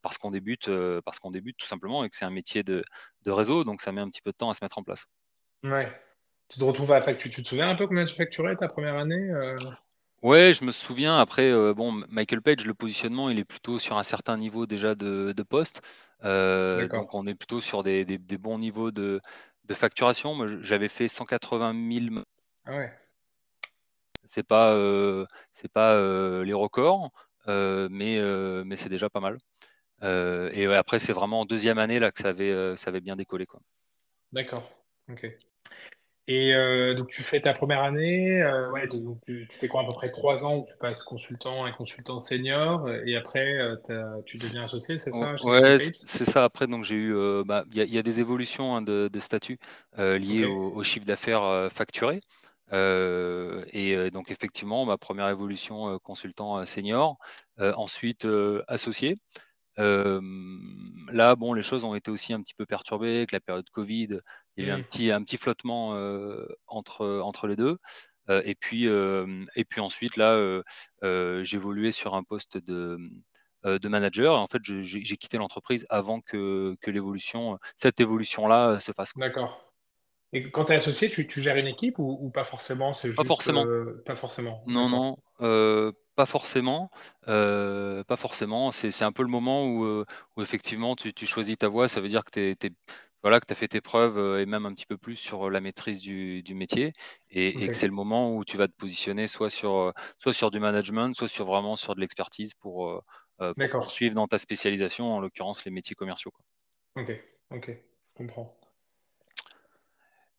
parce 0.00 0.16
qu'on 0.16 0.30
débute, 0.30 0.70
parce 1.04 1.18
qu'on 1.18 1.30
débute 1.30 1.56
tout 1.58 1.66
simplement 1.66 2.04
et 2.04 2.08
que 2.08 2.16
c'est 2.16 2.24
un 2.24 2.30
métier 2.30 2.62
de, 2.62 2.82
de, 3.22 3.30
réseau, 3.30 3.64
donc 3.64 3.82
ça 3.82 3.92
met 3.92 4.00
un 4.00 4.08
petit 4.08 4.22
peu 4.22 4.30
de 4.30 4.36
temps 4.36 4.48
à 4.48 4.54
se 4.54 4.64
mettre 4.64 4.78
en 4.78 4.82
place. 4.82 5.04
Ouais. 5.64 5.92
Tu 6.48 6.58
te 6.58 6.64
retrouves 6.64 6.92
à 6.92 7.00
tu, 7.14 7.28
tu 7.28 7.42
te 7.42 7.48
souviens 7.48 7.68
un 7.68 7.74
peu 7.74 7.86
combien 7.86 8.04
tu 8.04 8.14
facturais 8.14 8.56
ta 8.56 8.68
première 8.68 8.96
année 8.96 9.30
Ouais, 10.22 10.52
je 10.52 10.64
me 10.64 10.70
souviens. 10.70 11.18
Après, 11.18 11.52
bon, 11.74 11.92
Michael 12.08 12.42
Page, 12.42 12.64
le 12.64 12.74
positionnement, 12.74 13.28
il 13.28 13.38
est 13.38 13.44
plutôt 13.44 13.78
sur 13.78 13.98
un 13.98 14.04
certain 14.04 14.36
niveau 14.36 14.66
déjà 14.66 14.94
de, 14.94 15.32
de 15.36 15.42
poste. 15.42 15.82
donc, 16.22 17.14
on 17.14 17.26
est 17.26 17.34
plutôt 17.34 17.60
sur 17.60 17.82
des, 17.82 18.04
des, 18.04 18.38
bons 18.38 18.58
niveaux 18.58 18.92
de, 18.92 19.20
de 19.64 19.74
facturation. 19.74 20.34
Moi, 20.34 20.46
j'avais 20.60 20.88
fait 20.88 21.08
180 21.08 21.74
000. 22.12 22.22
Ah 22.64 22.76
ouais. 22.76 22.92
C'est 24.24 24.46
pas, 24.46 24.74
euh, 24.74 25.26
c'est 25.50 25.70
pas 25.70 25.94
euh, 25.94 26.44
les 26.44 26.52
records, 26.52 27.10
euh, 27.48 27.88
mais, 27.90 28.20
mais 28.64 28.76
c'est 28.76 28.88
déjà 28.88 29.10
pas 29.10 29.20
mal. 29.20 29.38
et 30.02 30.66
après, 30.66 30.98
c'est 30.98 31.12
vraiment 31.12 31.40
en 31.40 31.44
deuxième 31.44 31.78
année 31.78 31.98
là 31.98 32.12
que 32.12 32.20
ça 32.20 32.28
avait, 32.28 32.76
ça 32.76 32.90
avait 32.90 33.00
bien 33.00 33.16
décollé. 33.16 33.46
Quoi. 33.46 33.60
D'accord. 34.32 34.70
Ok. 35.10 35.26
Et 36.28 36.54
donc, 36.96 37.08
tu 37.08 37.22
fais 37.22 37.40
ta 37.40 37.52
première 37.52 37.82
année, 37.82 38.44
ouais, 38.72 38.86
donc, 38.86 39.18
tu, 39.26 39.46
fais 39.50 39.66
quoi, 39.66 39.82
à 39.82 39.86
peu 39.86 39.92
près 39.92 40.10
trois 40.10 40.44
ans 40.44 40.58
où 40.58 40.64
tu 40.70 40.76
passes 40.78 41.02
consultant 41.02 41.66
et 41.66 41.72
consultant 41.72 42.18
senior, 42.20 42.88
et 43.04 43.16
après, 43.16 43.58
tu 44.24 44.36
deviens 44.36 44.62
associé, 44.62 44.96
c'est 44.98 45.10
ça 45.10 45.34
Ouais, 45.42 45.78
c'est 45.78 46.24
ça. 46.24 46.44
Après, 46.44 46.68
donc 46.68 46.84
j'ai 46.84 46.94
eu, 46.94 47.14
bah, 47.44 47.64
il 47.72 47.92
y, 47.92 47.98
a 47.98 48.02
des 48.02 48.20
évolutions 48.20 48.76
hein, 48.76 48.82
de, 48.82 49.10
statut 49.18 49.58
liées 49.98 50.44
au, 50.44 50.72
au, 50.74 50.82
chiffre 50.84 51.06
d'affaires 51.06 51.68
facturé. 51.72 52.20
Euh, 52.72 53.64
et 53.72 53.96
euh, 53.96 54.10
donc 54.10 54.30
effectivement, 54.30 54.84
ma 54.86 54.96
première 54.96 55.28
évolution 55.28 55.92
euh, 55.94 55.98
consultant 55.98 56.64
senior, 56.64 57.18
ensuite 57.58 58.26
associé. 58.68 59.16
là, 59.76 61.36
bon, 61.36 61.52
les 61.52 61.62
choses 61.62 61.84
ont 61.84 61.94
été 61.94 62.10
aussi 62.10 62.32
un 62.32 62.40
petit 62.40 62.54
peu 62.54 62.66
perturbées 62.66 63.18
avec 63.18 63.32
la 63.32 63.40
période 63.40 63.68
Covid. 63.70 64.20
Il 64.56 64.66
y 64.66 64.70
a 64.70 64.74
eu 64.74 64.76
un 64.76 64.82
petit, 64.82 65.10
un 65.10 65.22
petit 65.22 65.38
flottement 65.38 65.90
entre, 66.66 67.20
entre 67.20 67.46
les 67.46 67.56
deux. 67.56 67.78
et, 68.28 68.54
puis, 68.54 68.86
et 68.86 69.64
puis 69.64 69.80
ensuite, 69.80 70.16
là, 70.16 70.62
j'évoluais 71.42 71.92
sur 71.92 72.14
un 72.14 72.22
poste 72.22 72.58
de, 72.58 72.98
de 73.64 73.88
manager. 73.88 74.38
En 74.38 74.46
fait, 74.46 74.62
j'ai 74.62 75.16
quitté 75.16 75.38
l'entreprise 75.38 75.86
avant 75.88 76.20
que, 76.20 76.76
que 76.80 76.90
l'évolution, 76.90 77.58
cette 77.76 78.00
évolution-là 78.00 78.80
se 78.80 78.92
fasse. 78.92 79.12
D'accord. 79.16 79.72
Et 80.34 80.50
quand 80.50 80.64
tu 80.64 80.72
es 80.72 80.76
associé, 80.76 81.10
tu, 81.10 81.42
gères 81.42 81.56
une 81.56 81.66
équipe 81.66 81.98
ou, 81.98 82.30
pas 82.30 82.44
forcément? 82.44 82.92
Pas 83.16 83.24
forcément. 83.24 83.66
Euh, 83.66 84.02
pas 84.06 84.16
forcément. 84.16 84.64
Non, 84.66 84.88
non, 84.88 85.18
euh, 85.42 85.92
pas 86.16 86.24
forcément. 86.24 86.90
Euh, 87.28 88.02
pas 88.04 88.16
forcément. 88.16 88.72
C'est 88.72 89.04
un 89.04 89.12
peu 89.12 89.22
le 89.22 89.28
moment 89.28 89.66
où, 89.66 90.04
effectivement 90.38 90.96
tu, 90.96 91.26
choisis 91.26 91.58
ta 91.58 91.68
voie. 91.68 91.86
Ça 91.86 92.00
veut 92.00 92.08
dire 92.08 92.24
que 92.24 92.54
tu 92.54 92.74
voilà, 93.22 93.40
as 93.48 93.54
fait 93.54 93.68
tes 93.68 93.80
preuves 93.80 94.40
et 94.40 94.46
même 94.46 94.66
un 94.66 94.74
petit 94.74 94.86
peu 94.86 94.96
plus 94.96 95.16
sur 95.16 95.50
la 95.50 95.60
maîtrise 95.60 96.00
du, 96.00 96.42
métier 96.54 96.92
et, 97.30 97.66
que 97.66 97.74
c'est 97.74 97.86
le 97.86 97.92
moment 97.92 98.34
où 98.36 98.44
tu 98.44 98.56
vas 98.56 98.68
te 98.68 98.74
positionner 98.74 99.28
soit 99.28 99.50
sur, 99.50 99.92
soit 100.18 100.32
sur 100.32 100.50
du 100.50 100.60
management, 100.60 101.14
soit 101.14 101.28
sur 101.28 101.46
vraiment 101.46 101.76
sur 101.76 101.94
de 101.94 102.00
l'expertise 102.00 102.54
pour, 102.54 103.04
poursuivre 103.70 104.14
dans 104.14 104.28
ta 104.28 104.38
spécialisation, 104.38 105.12
en 105.12 105.20
l'occurrence 105.20 105.64
les 105.64 105.70
métiers 105.70 105.94
commerciaux. 105.94 106.32
Ok, 106.96 107.10
ok, 107.50 107.66
je 107.68 108.14
comprends. 108.14 108.61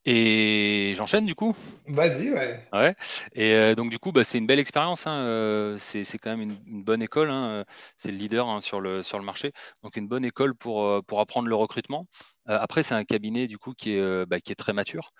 Et 0.05 0.93
j'enchaîne 0.97 1.25
du 1.25 1.33
coup? 1.33 1.55
Vas-y, 1.87 2.31
ouais. 2.31 2.67
Ouais. 2.73 2.95
Et 3.33 3.53
euh, 3.53 3.73
donc 3.73 3.89
du 3.89 3.99
coup, 3.99 4.11
bah, 4.11 4.25
c'est 4.25 4.37
une 4.37 4.47
belle 4.47 4.59
expérience. 4.59 5.07
Hein, 5.07 5.15
euh, 5.15 5.77
c'est, 5.79 6.03
quand 6.17 6.35
même 6.35 6.41
une, 6.41 6.83
bonne 6.83 7.01
école. 7.01 7.29
Hein, 7.29 7.47
euh, 7.47 7.63
c'est 7.95 8.11
le 8.11 8.17
leader 8.17 8.49
hein, 8.49 8.59
sur, 8.59 8.81
le, 8.81 9.01
sur 9.01 9.17
le 9.17 9.23
marché. 9.23 9.53
Donc 9.81 9.95
une 9.95 10.09
bonne 10.09 10.25
école 10.25 10.55
pour, 10.55 11.03
pour 11.05 11.19
apprendre 11.21 11.47
le 11.47 11.55
recrutement. 11.55 12.05
après, 12.45 12.83
c'est 12.83 12.95
un 12.95 13.05
cabinet 13.05 13.47
du 13.47 13.57
coup 13.57 13.73
qui 13.73 13.93
est, 13.93 14.25
bah, 14.25 14.41
qui 14.41 14.51
est 14.51 14.55
très 14.55 14.73
mature. 14.73 15.11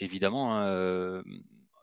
évidemment, 0.00 0.64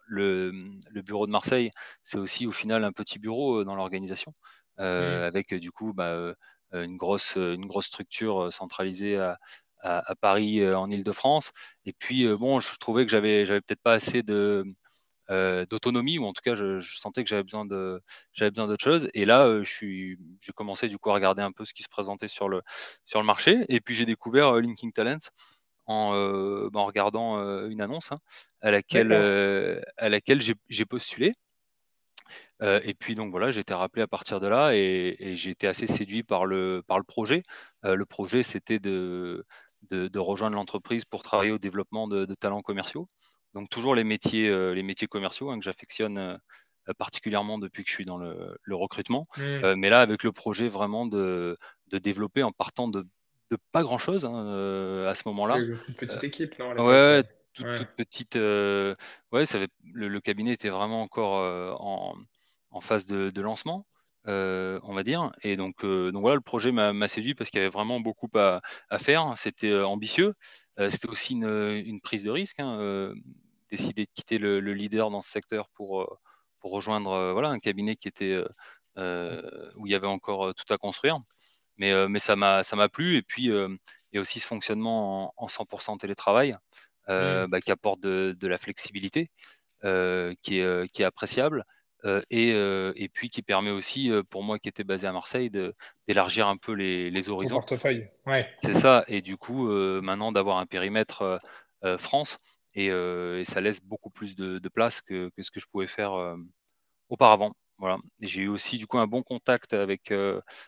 le, 0.07 0.51
le, 0.91 1.01
bureau 1.01 1.27
de 1.27 1.31
Marseille, 1.31 1.69
c'est 2.03 2.17
aussi 2.17 2.47
au 2.47 2.51
final 2.51 2.83
un 2.83 2.91
petit 2.91 3.19
bureau 3.19 3.63
dans 3.63 3.75
l'organisation, 3.75 4.33
mmh. 4.79 4.83
avec 4.83 5.53
du 5.53 5.71
coup 5.71 5.93
bah, 5.93 6.33
une, 6.73 6.97
grosse, 6.97 7.35
une 7.35 7.67
grosse 7.67 7.87
structure 7.87 8.51
centralisée 8.51 9.17
à, 9.17 9.37
à, 9.85 10.15
Paris 10.15 10.61
euh, 10.61 10.77
en 10.77 10.89
Ile-de-France. 10.89 11.51
Et 11.85 11.93
puis, 11.93 12.25
euh, 12.25 12.37
bon, 12.37 12.59
je 12.59 12.75
trouvais 12.77 13.05
que 13.05 13.11
j'avais, 13.11 13.45
j'avais 13.45 13.61
peut-être 13.61 13.81
pas 13.81 13.93
assez 13.93 14.23
de, 14.23 14.65
euh, 15.29 15.65
d'autonomie 15.65 16.19
ou 16.19 16.25
en 16.25 16.33
tout 16.33 16.41
cas 16.43 16.53
je, 16.53 16.79
sentais 16.81 17.23
que 17.23 17.29
j'avais 17.29 17.41
besoin 17.41 17.65
de 17.65 17.99
j'avais 18.33 18.51
besoin 18.51 18.67
d'autre 18.67 18.83
chose 18.83 19.09
et 19.15 19.25
là 19.25 19.63
je 19.63 19.67
suis 19.67 20.19
j'ai 20.39 20.51
commencé 20.51 20.87
du 20.87 20.99
coup 20.99 21.09
à 21.09 21.15
regarder 21.15 21.41
un 21.41 21.51
peu 21.51 21.65
ce 21.65 21.73
qui 21.73 21.81
se 21.81 21.89
présentait 21.89 22.27
sur 22.27 22.47
le 22.47 22.61
sur 23.05 23.19
le 23.21 23.25
marché 23.25 23.65
et 23.69 23.81
puis 23.81 23.95
j'ai 23.95 24.05
découvert 24.05 24.53
Linking 24.53 24.91
Talents 24.93 25.17
en, 25.87 26.11
bah, 26.69 26.79
en 26.79 26.83
regardant 26.83 27.39
une 27.67 27.81
annonce 27.81 28.11
hein, 28.11 28.17
à 28.61 28.69
laquelle 28.69 29.13
à 29.97 30.09
laquelle 30.09 30.41
j'ai 30.41 30.85
postulé 30.85 31.31
et 32.61 32.93
puis 32.93 33.15
donc 33.15 33.31
voilà, 33.31 33.51
j'ai 33.51 33.61
été 33.61 33.73
rappelé 33.73 34.03
à 34.03 34.07
partir 34.07 34.39
de 34.39 34.47
là 34.47 34.75
et, 34.75 35.15
et 35.19 35.35
j'ai 35.35 35.51
été 35.51 35.67
assez 35.67 35.87
séduit 35.87 36.23
par 36.23 36.45
le, 36.45 36.83
par 36.87 36.97
le 36.97 37.03
projet. 37.03 37.43
le 37.83 38.05
projet, 38.05 38.43
c'était 38.43 38.79
de, 38.79 39.45
de, 39.89 40.19
rejoindre 40.19 40.55
l'entreprise 40.55 41.05
pour 41.05 41.23
travailler 41.23 41.51
au 41.51 41.57
développement 41.57 42.07
de, 42.07 42.25
talents 42.35 42.61
commerciaux. 42.61 43.07
Donc 43.53 43.69
toujours 43.69 43.95
les 43.95 44.03
métiers, 44.03 44.49
euh, 44.49 44.73
les 44.73 44.83
métiers 44.83 45.07
commerciaux 45.07 45.49
hein, 45.49 45.57
que 45.57 45.63
j'affectionne 45.63 46.17
euh, 46.17 46.93
particulièrement 46.97 47.57
depuis 47.57 47.83
que 47.83 47.89
je 47.89 47.95
suis 47.95 48.05
dans 48.05 48.17
le, 48.17 48.57
recrutement. 48.71 49.23
Mmh. 49.37 49.41
Euh, 49.41 49.75
mais 49.77 49.89
là, 49.89 50.01
avec 50.01 50.23
le 50.23 50.31
projet 50.31 50.67
vraiment 50.67 51.05
de, 51.05 51.57
développer 51.91 52.43
en 52.43 52.51
partant 52.51 52.87
de, 52.87 53.05
pas 53.71 53.83
grand-chose 53.83 54.25
hein, 54.25 55.05
à 55.07 55.15
ce 55.15 55.23
moment-là. 55.27 55.57
Une 55.57 55.79
toute 55.79 55.95
petite 55.95 56.23
équipe, 56.25 56.59
non 56.59 56.85
Ouais, 56.85 57.23
toute, 57.53 57.87
petite. 57.95 58.35
ouais, 58.35 59.45
ça 59.45 59.59
le, 59.93 60.19
cabinet 60.19 60.51
était 60.51 60.69
vraiment 60.69 61.01
encore 61.01 61.79
en, 61.79 62.17
en, 62.71 62.81
phase 62.81 63.05
de, 63.05 63.41
lancement. 63.41 63.85
Euh, 64.27 64.79
on 64.83 64.93
va 64.93 65.03
dire. 65.03 65.31
Et 65.43 65.55
donc, 65.55 65.83
euh, 65.83 66.11
donc 66.11 66.21
voilà, 66.21 66.35
le 66.35 66.41
projet 66.41 66.71
m'a 66.71 67.07
séduit 67.07 67.35
parce 67.35 67.49
qu'il 67.49 67.59
y 67.59 67.61
avait 67.61 67.69
vraiment 67.69 67.99
beaucoup 67.99 68.29
à, 68.35 68.61
faire. 68.97 69.33
C'était 69.35 69.69
euh, 69.69 69.85
ambitieux. 69.85 70.33
C'était 70.89 71.07
aussi 71.07 71.33
une, 71.33 71.99
prise 72.01 72.23
de 72.23 72.31
risque. 72.31 72.59
Hein, 72.59 73.13
décider 73.71 74.05
de 74.05 74.11
quitter 74.13 74.37
le, 74.37 74.59
leader 74.59 75.09
dans 75.09 75.21
ce 75.21 75.29
secteur 75.29 75.69
pour, 75.69 76.19
pour 76.59 76.71
rejoindre 76.71 77.31
voilà, 77.33 77.49
un 77.49 77.59
cabinet 77.59 77.95
qui 77.95 78.07
était 78.07 78.37
où 78.97 79.87
il 79.87 79.91
y 79.91 79.95
avait 79.95 80.07
encore 80.07 80.53
tout 80.53 80.73
à 80.73 80.77
construire. 80.77 81.17
Mais, 81.77 82.07
mais 82.09 82.19
ça 82.19 82.35
m'a 82.35 82.89
plu. 82.91 83.15
Et 83.15 83.21
puis, 83.21 83.45
il 83.45 83.79
y 84.13 84.17
a 84.17 84.21
aussi 84.21 84.39
ce 84.39 84.47
fonctionnement 84.47 85.33
en, 85.37 85.47
100% 85.47 85.97
télétravail 85.97 86.57
mmh. 87.07 87.45
bah, 87.47 87.61
qui 87.61 87.71
apporte 87.71 88.01
de, 88.01 88.47
la 88.47 88.57
flexibilité, 88.57 89.29
qui, 89.81 90.59
est, 90.59 90.91
qui 90.91 91.01
est 91.03 91.05
appréciable. 91.05 91.63
Euh, 92.05 92.21
euh, 92.31 92.93
et, 92.95 93.09
puis 93.09 93.29
qui 93.29 93.41
permet 93.41 93.71
aussi, 93.71 94.11
euh, 94.11 94.21
pour 94.21 94.43
moi 94.43 94.59
qui 94.59 94.69
était 94.69 94.83
basé 94.83 95.07
à 95.07 95.11
Marseille, 95.11 95.49
d'élargir 96.07 96.47
un 96.47 96.57
peu 96.57 96.73
les, 96.73 97.29
horizons. 97.29 97.55
portefeuille, 97.55 98.07
ouais. 98.27 98.47
C'est 98.61 98.73
ça, 98.73 99.03
et 99.07 99.21
du 99.21 99.37
coup, 99.37 99.67
maintenant 100.01 100.31
d'avoir 100.31 100.59
un 100.59 100.65
périmètre 100.65 101.39
France, 101.97 102.39
et, 102.75 102.89
ça 103.43 103.61
laisse 103.61 103.81
beaucoup 103.81 104.09
plus 104.09 104.35
de, 104.35 104.69
place 104.69 105.01
que, 105.01 105.31
ce 105.39 105.51
que 105.51 105.59
je 105.59 105.65
pouvais 105.65 105.87
faire 105.87 106.35
auparavant. 107.09 107.53
Voilà. 107.77 107.97
J'ai 108.21 108.43
eu 108.43 108.47
aussi 108.47 108.77
du 108.77 108.87
coup 108.87 108.97
un 108.99 109.07
bon 109.07 109.21
contact 109.21 109.73
avec, 109.73 110.13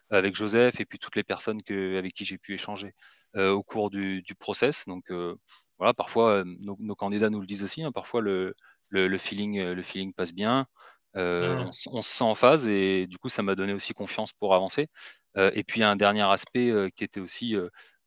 avec 0.09 0.35
Joseph 0.35 0.79
et 0.79 0.85
puis 0.85 0.99
toutes 0.99 1.15
les 1.15 1.23
personnes 1.23 1.61
que, 1.61 1.97
avec 1.97 2.13
qui 2.13 2.25
j'ai 2.25 2.37
pu 2.37 2.53
échanger 2.53 2.93
au 3.35 3.61
cours 3.61 3.91
du, 3.91 4.23
process. 4.39 4.85
Donc 4.87 5.11
voilà, 5.77 5.93
parfois 5.93 6.43
nos, 6.45 6.95
candidats 6.95 7.29
nous 7.29 7.41
le 7.41 7.45
disent 7.45 7.63
aussi, 7.63 7.83
hein, 7.83 7.91
parfois 7.91 8.21
le, 8.21 8.55
le, 8.89 9.17
feeling, 9.19 9.61
le 9.61 9.83
feeling 9.83 10.13
passe 10.13 10.33
bien. 10.33 10.65
Euh, 11.17 11.63
mmh. 11.63 11.69
on, 11.93 12.01
se 12.01 12.09
sent 12.09 12.23
en 12.23 12.35
phase 12.35 12.67
et 12.67 13.07
du 13.07 13.17
coup, 13.17 13.29
ça 13.29 13.41
m'a 13.41 13.55
donné 13.55 13.73
aussi 13.73 13.93
confiance 13.93 14.33
pour 14.33 14.53
avancer. 14.53 14.87
Euh, 15.35 15.51
et 15.53 15.63
puis, 15.63 15.83
un 15.83 15.95
dernier 15.95 16.21
aspect 16.21 16.69
euh, 16.69 16.89
qui 16.95 17.03
était 17.03 17.19
aussi 17.19 17.55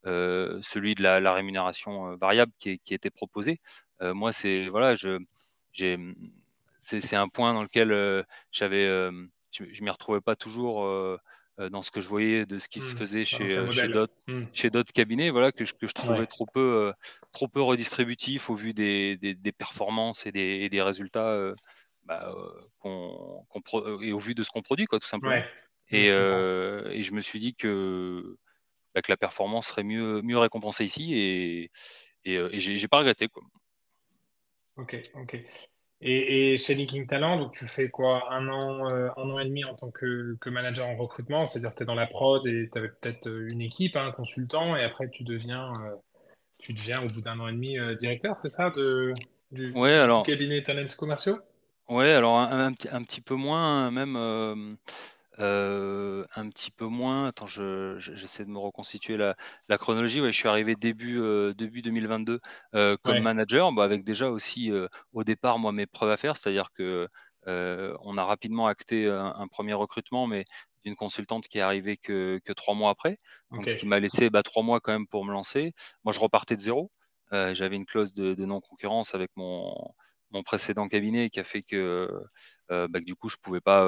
celui 0.04 0.94
de 0.94 1.02
la, 1.02 1.34
rémunération 1.34 2.16
variable 2.16 2.52
qui, 2.58 2.78
qui, 2.78 2.94
était 2.94 3.10
proposé. 3.10 3.60
moi, 4.00 4.32
c'est 4.32 4.68
voilà, 4.68 4.94
je, 4.94 5.18
c'est 6.78 7.16
un 7.16 7.28
point 7.28 7.52
dans 7.52 7.62
lequel 7.62 8.24
j'avais, 8.52 8.86
je, 8.86 9.64
ne 9.64 9.84
m'y 9.84 9.90
retrouvais 9.90 10.20
pas 10.20 10.36
toujours 10.36 10.86
dans 11.58 11.82
ce 11.82 11.90
que 11.90 12.00
je 12.00 12.08
voyais 12.08 12.46
de 12.46 12.58
ce 12.58 12.68
qui 12.68 12.80
se 12.80 12.94
mmh. 12.94 12.98
faisait 12.98 13.24
chez, 13.24 13.60
mmh. 14.28 14.46
chez 14.52 14.70
d'autres 14.70 14.92
cabinets, 14.92 15.30
voilà, 15.30 15.52
que 15.52 15.64
je, 15.64 15.74
que 15.74 15.86
je 15.86 15.92
trouvais 15.92 16.26
trop, 16.26 16.46
peu, 16.46 16.92
trop 17.32 17.48
peu 17.48 17.60
redistributif 17.60 18.48
au 18.50 18.54
vu 18.54 18.72
des, 18.72 19.16
des, 19.16 19.52
performances 19.52 20.26
et 20.26 20.32
des, 20.32 20.60
et 20.60 20.68
des 20.70 20.80
résultats 20.80 21.52
bah, 22.10 22.34
euh, 22.86 24.00
et 24.02 24.12
au 24.12 24.18
vu 24.18 24.34
de 24.34 24.42
ce 24.42 24.50
qu'on 24.50 24.62
produit, 24.62 24.86
quoi, 24.86 24.98
tout 24.98 25.06
simplement. 25.06 25.40
et, 25.90 26.10
euh, 26.10 26.90
et, 26.90 27.02
je 27.02 27.12
me 27.12 27.20
suis 27.20 27.38
dit 27.38 27.54
que, 27.54 28.36
bah, 28.94 29.00
que 29.00 29.12
la 29.12 29.16
performance 29.16 29.68
serait 29.68 29.84
mieux, 29.84 30.20
mieux 30.22 30.38
récompensée 30.38 30.84
ici 30.84 31.14
et, 31.14 31.70
et, 32.24 32.36
euh, 32.36 32.48
et 32.52 32.58
j'ai 32.58 32.88
pas 32.88 32.98
regretté. 32.98 33.28
Quoi. 33.28 33.44
Ok, 34.76 35.00
ok. 35.14 35.38
Et, 36.00 36.58
chez 36.58 36.74
Linking 36.74 37.06
Talent, 37.06 37.36
donc 37.36 37.52
tu 37.52 37.66
fais 37.66 37.88
quoi? 37.90 38.32
Un 38.32 38.48
an, 38.48 38.86
un 38.88 39.30
an 39.30 39.38
et 39.38 39.44
demi 39.44 39.64
en 39.64 39.76
tant 39.76 39.92
que, 39.92 40.36
que 40.40 40.50
manager 40.50 40.88
en 40.88 40.96
recrutement, 40.96 41.46
c'est-à-dire 41.46 41.70
que 41.70 41.76
tu 41.76 41.82
es 41.84 41.86
dans 41.86 41.94
la 41.94 42.08
prod 42.08 42.44
et 42.44 42.68
tu 42.72 42.78
avais 42.78 42.88
peut-être 42.88 43.28
une 43.28 43.60
équipe, 43.60 43.94
un 43.94 44.10
consultant, 44.10 44.74
et 44.74 44.82
après 44.82 45.08
tu 45.10 45.22
deviens, 45.22 45.72
tu 46.58 46.72
deviens 46.72 47.04
au 47.04 47.06
bout 47.06 47.20
d'un 47.20 47.38
an 47.38 47.46
et 47.46 47.52
demi 47.52 47.76
directeur, 47.98 48.36
c'est 48.38 48.48
ça, 48.48 48.70
de, 48.70 49.14
du, 49.52 49.72
ouais, 49.74 49.92
alors... 49.92 50.24
du 50.24 50.32
cabinet 50.32 50.64
Talents 50.64 50.96
commerciaux? 50.98 51.38
Ouais, 51.90 52.12
alors 52.12 52.38
un, 52.38 52.68
un 52.68 53.02
petit 53.02 53.20
peu 53.20 53.34
moins, 53.34 53.90
même 53.90 54.16
euh, 55.40 56.24
un 56.36 56.48
petit 56.48 56.70
peu 56.70 56.86
moins. 56.86 57.26
Attends, 57.26 57.48
je, 57.48 57.96
j'essaie 57.98 58.44
de 58.44 58.50
me 58.50 58.58
reconstituer 58.58 59.16
la, 59.16 59.34
la 59.68 59.76
chronologie. 59.76 60.20
Ouais, 60.20 60.30
je 60.30 60.36
suis 60.36 60.48
arrivé 60.48 60.76
début, 60.76 61.20
début 61.56 61.82
2022 61.82 62.40
comme 63.02 63.20
manager, 63.20 63.72
bah, 63.72 63.82
avec 63.82 64.04
déjà 64.04 64.30
aussi 64.30 64.70
au 65.12 65.24
départ 65.24 65.58
moi 65.58 65.72
mes 65.72 65.86
preuves 65.86 66.10
à 66.10 66.16
faire, 66.16 66.36
c'est-à-dire 66.36 66.70
que 66.72 67.08
on 67.46 68.16
a 68.16 68.24
rapidement 68.24 68.68
acté 68.68 69.08
un, 69.08 69.48
premier 69.48 69.74
recrutement, 69.74 70.28
mais 70.28 70.44
d'une 70.84 70.94
consultante 70.94 71.48
qui 71.48 71.58
est 71.58 71.62
arrivée 71.62 71.96
que, 71.96 72.40
trois 72.54 72.76
mois 72.76 72.90
après. 72.90 73.18
Donc, 73.50 73.68
ce 73.68 73.74
qui 73.74 73.86
m'a 73.86 73.98
laissé 73.98 74.30
bah, 74.30 74.44
trois 74.44 74.62
mois 74.62 74.78
quand 74.78 74.92
même 74.92 75.08
pour 75.08 75.24
me 75.24 75.32
lancer. 75.32 75.74
Moi, 76.04 76.12
je 76.12 76.20
repartais 76.20 76.54
de 76.54 76.60
zéro. 76.60 76.88
J'avais 77.32 77.74
une 77.74 77.86
clause 77.86 78.12
de, 78.12 78.44
non-concurrence 78.44 79.16
avec 79.16 79.32
mon, 79.34 79.74
précédent 80.44 80.88
cabinet 80.88 81.30
qui 81.30 81.40
a 81.40 81.44
fait 81.44 81.62
que, 81.62 82.08
bah, 82.68 83.00
du 83.00 83.14
coup, 83.14 83.28
je 83.28 83.36
ne 83.36 83.42
pouvais 83.42 83.60
pas 83.60 83.86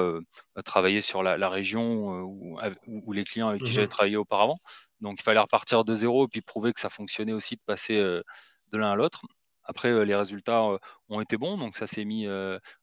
travailler 0.65 1.01
sur 1.01 1.23
la, 1.23 1.49
région 1.49 2.21
où, 2.21 3.13
les 3.13 3.23
clients 3.23 3.47
avec 3.47 3.63
qui 3.63 3.71
j'avais 3.71 3.87
mmh 3.87 3.89
travaillé 3.89 4.17
auparavant. 4.17 4.59
Donc, 5.01 5.19
il 5.19 5.23
fallait 5.23 5.39
repartir 5.39 5.83
de 5.85 5.93
zéro 5.93 6.25
et 6.25 6.27
puis 6.27 6.41
prouver 6.41 6.73
que 6.73 6.79
ça 6.79 6.89
fonctionnait 6.89 7.33
aussi 7.33 7.55
de 7.55 7.61
passer 7.65 7.95
de 7.95 8.77
l'un 8.77 8.91
à 8.91 8.95
l'autre. 8.95 9.21
Après, 9.65 10.05
les 10.05 10.15
résultats 10.15 10.63
ont 11.09 11.21
été 11.21 11.37
bons, 11.37 11.57
donc 11.57 11.75
ça 11.75 11.87
s'est 11.87 12.05
mis 12.05 12.27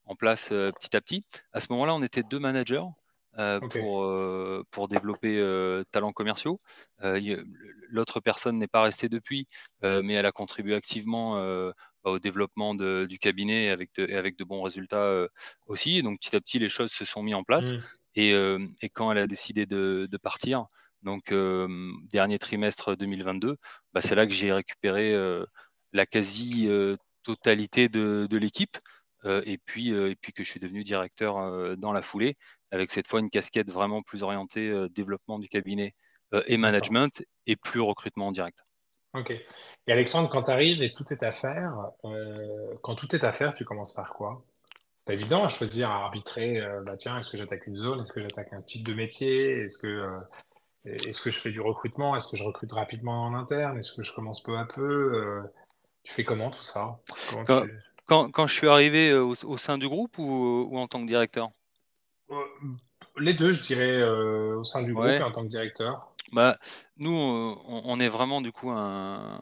en 0.04 0.16
place 0.16 0.48
petit 0.48 0.96
à 0.96 1.00
petit. 1.00 1.24
À 1.52 1.60
ce 1.60 1.66
moment-là, 1.70 1.94
on 1.94 2.02
était 2.02 2.22
deux 2.22 2.38
managers 2.38 2.84
pour, 3.70 4.06
pour 4.70 4.88
développer 4.88 5.82
talents 5.90 6.12
commerciaux. 6.12 6.58
L'autre 7.02 8.20
personne 8.20 8.58
n'est 8.58 8.68
pas 8.68 8.82
restée 8.82 9.08
depuis, 9.08 9.46
mais 9.82 10.14
elle 10.14 10.26
a 10.26 10.32
contribué 10.32 10.74
activement 10.74 11.36
bah, 12.04 12.10
au 12.12 12.18
développement 12.18 12.74
du 12.74 13.18
cabinet 13.18 13.70
avec 13.70 13.94
de, 13.96 14.06
et 14.06 14.16
avec 14.16 14.38
de 14.38 14.44
bons 14.44 14.62
résultats 14.62 15.26
aussi. 15.66 16.02
donc 16.02 16.18
petit 16.18 16.34
à 16.36 16.40
petit, 16.40 16.58
les 16.58 16.68
choses 16.68 16.90
se 16.90 17.04
sont 17.04 17.22
mises 17.22 17.34
en 17.34 17.44
place. 17.44 17.72
Mmh. 17.72 17.78
Et, 18.16 18.30
et, 18.82 18.88
quand 18.88 19.12
elle 19.12 19.18
a 19.18 19.26
décidé 19.26 19.66
de, 19.66 20.08
de 20.10 20.16
partir, 20.16 20.66
donc 21.02 21.32
dernier 22.10 22.38
trimestre 22.38 22.96
2022, 22.96 23.56
bah, 23.92 24.00
c'est 24.00 24.14
là 24.14 24.26
que 24.26 24.32
j'ai 24.32 24.52
récupéré 24.52 25.14
la 25.92 26.06
quasi-totalité 26.06 27.88
de, 27.88 28.26
de 28.28 28.36
l'équipe. 28.38 28.78
et, 29.24 29.58
puis, 29.58 29.90
et 29.90 30.16
puis 30.16 30.32
que 30.32 30.42
je 30.42 30.50
suis 30.50 30.60
devenu 30.60 30.82
directeur 30.82 31.76
dans 31.76 31.92
la 31.92 32.02
foulée, 32.02 32.36
avec 32.70 32.90
cette 32.90 33.06
fois 33.06 33.20
une 33.20 33.30
casquette 33.30 33.70
vraiment 33.70 34.02
plus 34.02 34.22
orientée 34.22 34.86
développement 34.90 35.38
du 35.38 35.48
cabinet 35.48 35.94
et 36.46 36.56
management, 36.56 37.22
et 37.46 37.56
plus 37.56 37.80
recrutement 37.80 38.28
en 38.28 38.32
direct. 38.32 38.58
Ok. 39.14 39.30
Et 39.30 39.92
Alexandre, 39.92 40.28
quand 40.30 40.44
tu 40.44 40.50
arrives 40.50 40.82
et 40.82 40.90
tout 40.90 41.04
est 41.12 41.22
à 41.22 41.32
faire, 41.32 41.74
quand 42.82 42.94
tout 42.94 43.14
est 43.14 43.24
à 43.24 43.32
faire, 43.32 43.52
tu 43.52 43.64
commences 43.64 43.92
par 43.92 44.12
quoi? 44.14 44.44
C'est 45.06 45.14
évident 45.14 45.44
à 45.44 45.48
choisir, 45.48 45.90
à 45.90 46.04
arbitrer, 46.04 46.62
bah 46.86 46.96
tiens, 46.96 47.18
est-ce 47.18 47.30
que 47.30 47.36
j'attaque 47.36 47.66
une 47.66 47.74
zone, 47.74 48.00
est-ce 48.00 48.12
que 48.12 48.22
j'attaque 48.22 48.52
un 48.52 48.62
type 48.62 48.86
de 48.86 48.94
métier, 48.94 49.62
est-ce 49.62 49.78
que 49.78 50.20
est-ce 50.84 51.20
que 51.20 51.30
je 51.30 51.38
fais 51.38 51.50
du 51.50 51.60
recrutement? 51.60 52.16
Est-ce 52.16 52.28
que 52.28 52.36
je 52.36 52.44
recrute 52.44 52.72
rapidement 52.72 53.24
en 53.24 53.34
interne? 53.34 53.78
Est-ce 53.78 53.94
que 53.94 54.02
je 54.02 54.14
commence 54.14 54.42
peu 54.42 54.56
à 54.56 54.64
peu 54.64 55.42
Tu 56.04 56.12
fais 56.12 56.24
comment 56.24 56.50
tout 56.50 56.62
ça? 56.62 56.98
Quand, 58.06 58.30
quand, 58.30 58.46
je 58.46 58.54
suis 58.54 58.68
arrivé 58.68 59.12
au, 59.14 59.34
sein 59.56 59.78
du 59.78 59.88
groupe 59.88 60.18
ou, 60.18 60.70
en 60.76 60.88
tant 60.88 61.00
que 61.00 61.06
directeur? 61.06 61.50
Les 63.18 63.34
deux, 63.34 63.52
je 63.52 63.60
dirais, 63.60 64.02
au 64.02 64.64
sein 64.64 64.82
du 64.82 64.94
groupe 64.94 65.06
et 65.06 65.22
en 65.22 65.30
tant 65.30 65.42
que 65.42 65.48
directeur. 65.48 66.10
Bah, 66.32 66.58
nous, 66.96 67.10
on, 67.10 67.98
est 67.98 68.08
vraiment 68.08 68.40
du 68.40 68.52
coup 68.52 68.70
un, 68.70 69.40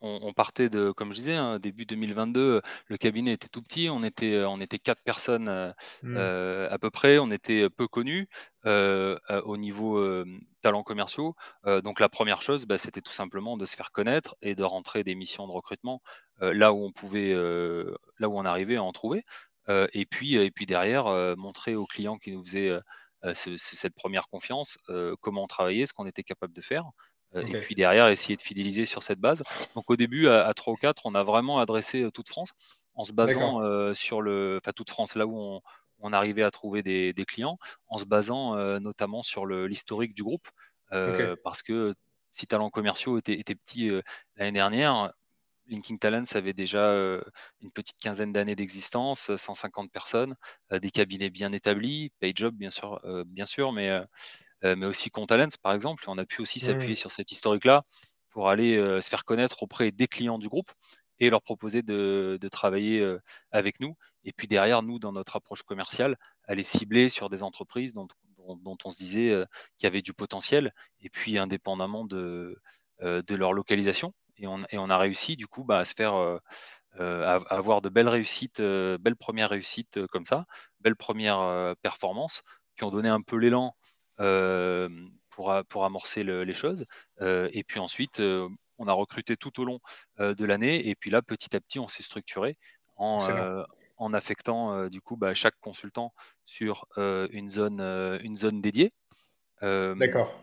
on, 0.00 0.32
partait 0.32 0.70
de, 0.70 0.90
comme 0.90 1.12
je 1.12 1.18
disais, 1.18 1.34
hein, 1.34 1.58
début 1.58 1.84
2022, 1.84 2.62
le 2.86 2.96
cabinet 2.96 3.32
était 3.32 3.48
tout 3.48 3.60
petit, 3.60 3.88
on 3.90 4.02
était, 4.02 4.42
on 4.46 4.60
était 4.60 4.78
quatre 4.78 5.02
personnes 5.02 5.74
mmh. 6.02 6.16
à 6.16 6.78
peu 6.78 6.90
près, 6.90 7.18
on 7.18 7.30
était 7.30 7.68
peu 7.68 7.88
connus 7.88 8.28
au 8.64 9.56
niveau 9.56 10.24
talents 10.62 10.82
commerciaux. 10.82 11.36
donc 11.84 12.00
la 12.00 12.08
première 12.08 12.40
chose, 12.40 12.64
bah, 12.64 12.78
c'était 12.78 13.02
tout 13.02 13.12
simplement 13.12 13.58
de 13.58 13.66
se 13.66 13.76
faire 13.76 13.92
connaître 13.92 14.34
et 14.40 14.54
de 14.54 14.64
rentrer 14.64 15.04
des 15.04 15.14
missions 15.14 15.46
de 15.46 15.52
recrutement 15.52 16.00
là 16.40 16.72
où 16.72 16.82
on 16.82 16.92
pouvait, 16.92 17.34
là 18.18 18.28
où 18.28 18.38
on 18.38 18.44
arrivait 18.46 18.76
à 18.76 18.82
en 18.82 18.92
trouver. 18.92 19.24
et 19.68 20.06
puis, 20.06 20.36
et 20.36 20.50
puis 20.50 20.64
derrière, 20.64 21.36
montrer 21.36 21.74
aux 21.74 21.86
clients 21.86 22.16
qui 22.16 22.32
nous 22.32 22.42
faisaient 22.42 22.80
cette 23.34 23.94
première 23.94 24.28
confiance, 24.28 24.78
comment 25.20 25.44
on 25.44 25.46
travaillait, 25.46 25.86
ce 25.86 25.92
qu'on 25.92 26.06
était 26.06 26.22
capable 26.22 26.52
de 26.52 26.60
faire. 26.60 26.84
Et 27.34 27.60
puis 27.60 27.74
derrière, 27.74 28.08
essayer 28.08 28.36
de 28.36 28.42
fidéliser 28.42 28.84
sur 28.84 29.02
cette 29.02 29.20
base. 29.20 29.42
Donc 29.74 29.88
au 29.88 29.96
début, 29.96 30.28
à, 30.28 30.52
3 30.52 30.72
ou 30.72 30.76
4, 30.76 31.02
on 31.04 31.14
a 31.14 31.22
vraiment 31.22 31.60
adressé 31.60 32.08
toute 32.12 32.28
France 32.28 32.50
en 32.94 33.04
se 33.04 33.12
basant 33.12 33.94
sur 33.94 34.20
le. 34.20 34.58
Enfin, 34.62 34.72
toute 34.72 34.90
France, 34.90 35.14
là 35.14 35.26
où 35.26 35.38
on, 35.38 35.60
on 36.00 36.12
arrivait 36.12 36.42
à 36.42 36.50
trouver 36.50 36.82
des, 36.82 37.24
clients, 37.26 37.58
en 37.88 37.98
se 37.98 38.04
basant 38.04 38.56
notamment 38.80 39.22
sur 39.22 39.46
l'historique 39.46 40.14
du 40.14 40.24
groupe. 40.24 40.48
Parce 40.90 41.62
que 41.62 41.94
si 42.32 42.46
Talents 42.46 42.70
Commerciaux 42.70 43.18
était, 43.18 43.38
était 43.38 43.54
petit 43.54 43.90
l'année 44.36 44.52
dernière, 44.52 45.12
Linking 45.66 45.98
Talents 45.98 46.24
avait 46.34 46.52
déjà 46.52 46.92
une 47.60 47.70
petite 47.72 47.98
quinzaine 47.98 48.32
d'années 48.32 48.56
d'existence, 48.56 49.34
150 49.34 49.90
personnes, 49.90 50.34
des 50.70 50.90
cabinets 50.90 51.30
bien 51.30 51.52
établis, 51.52 52.10
PayJob 52.20 52.54
bien 52.54 52.70
sûr, 52.70 53.00
bien 53.26 53.46
sûr 53.46 53.72
mais, 53.72 54.00
mais 54.62 54.86
aussi 54.86 55.10
Contalents 55.10 55.48
par 55.62 55.72
exemple. 55.72 56.04
On 56.08 56.18
a 56.18 56.24
pu 56.24 56.42
aussi 56.42 56.58
s'appuyer 56.60 56.94
sur 56.94 57.10
cette 57.10 57.30
historique-là 57.30 57.84
pour 58.30 58.48
aller 58.48 58.76
se 59.00 59.08
faire 59.08 59.24
connaître 59.24 59.62
auprès 59.62 59.92
des 59.92 60.08
clients 60.08 60.38
du 60.38 60.48
groupe 60.48 60.70
et 61.20 61.30
leur 61.30 61.42
proposer 61.42 61.82
de, 61.82 62.38
travailler 62.50 63.16
avec 63.52 63.80
nous. 63.80 63.94
Et 64.24 64.32
puis 64.32 64.48
derrière, 64.48 64.82
nous, 64.82 64.98
dans 64.98 65.12
notre 65.12 65.36
approche 65.36 65.62
commerciale, 65.62 66.16
aller 66.48 66.64
cibler 66.64 67.08
sur 67.08 67.30
des 67.30 67.42
entreprises 67.42 67.94
dont, 67.94 68.08
on 68.38 68.90
se 68.90 68.96
disait 68.96 69.44
qu'il 69.78 69.86
y 69.86 69.86
avait 69.86 70.02
du 70.02 70.14
potentiel, 70.14 70.72
et 71.00 71.10
puis 71.10 71.38
indépendamment 71.38 72.04
de, 72.04 72.60
de 73.00 73.34
leur 73.36 73.52
localisation 73.52 74.14
et 74.40 74.78
on, 74.78 74.90
a 74.90 74.98
réussi 74.98 75.36
du 75.36 75.46
coup 75.46 75.64
bah, 75.64 75.78
à 75.78 75.84
se 75.84 75.94
faire 75.94 76.14
euh, 76.14 76.38
euh, 76.98 77.38
avoir 77.48 77.82
de 77.82 77.88
belles 77.88 78.08
réussites, 78.08 78.60
euh, 78.60 78.98
belles 78.98 79.16
premières 79.16 79.50
réussites 79.50 80.06
comme 80.06 80.24
ça, 80.24 80.46
belles 80.80 80.96
premières 80.96 81.74
performances 81.82 82.42
qui 82.76 82.84
ont 82.84 82.90
donné 82.90 83.08
un 83.08 83.20
peu 83.20 83.36
l'élan 83.36 83.76
pour, 84.16 85.54
pour, 85.68 85.84
amorcer 85.84 86.24
les 86.24 86.54
choses. 86.54 86.86
et 87.20 87.64
puis 87.66 87.80
ensuite, 87.80 88.20
on 88.20 88.86
a 88.86 88.92
recruté 88.92 89.36
tout 89.36 89.60
au 89.60 89.64
long 89.64 89.80
de 90.18 90.44
l'année 90.44 90.88
et 90.88 90.94
puis 90.94 91.10
là, 91.10 91.22
petit 91.22 91.54
à 91.54 91.60
petit, 91.60 91.78
on 91.78 91.88
s'est 91.88 92.02
structuré 92.02 92.56
en, 92.96 93.18
en 93.96 94.14
affectant 94.14 94.88
du 94.88 95.00
coup 95.00 95.16
bah, 95.16 95.34
chaque 95.34 95.58
consultant 95.60 96.12
sur 96.44 96.86
une, 96.96 97.48
zone, 97.48 97.80
une 98.22 98.36
zone 98.36 98.60
dédiée. 98.60 98.92
D'accord 99.62 100.40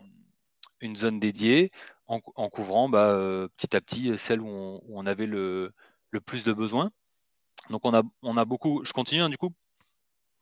une 0.81 0.95
zone 0.95 1.19
dédiée 1.19 1.71
en, 2.07 2.49
couvrant 2.49 2.89
bah, 2.89 3.09
euh, 3.09 3.47
petit 3.57 3.75
à 3.75 3.81
petit 3.81 4.11
euh, 4.11 4.17
celle 4.17 4.41
où 4.41 4.81
on, 4.89 5.05
avait 5.05 5.25
le, 5.25 5.73
plus 6.25 6.43
de 6.43 6.53
besoins. 6.53 6.91
Donc 7.69 7.81
on 7.83 7.93
a, 7.93 8.01
on 8.23 8.37
a 8.37 8.45
beaucoup. 8.45 8.83
Je 8.83 8.93
continue 8.93 9.21
hein, 9.21 9.29
du 9.29 9.37
coup? 9.37 9.51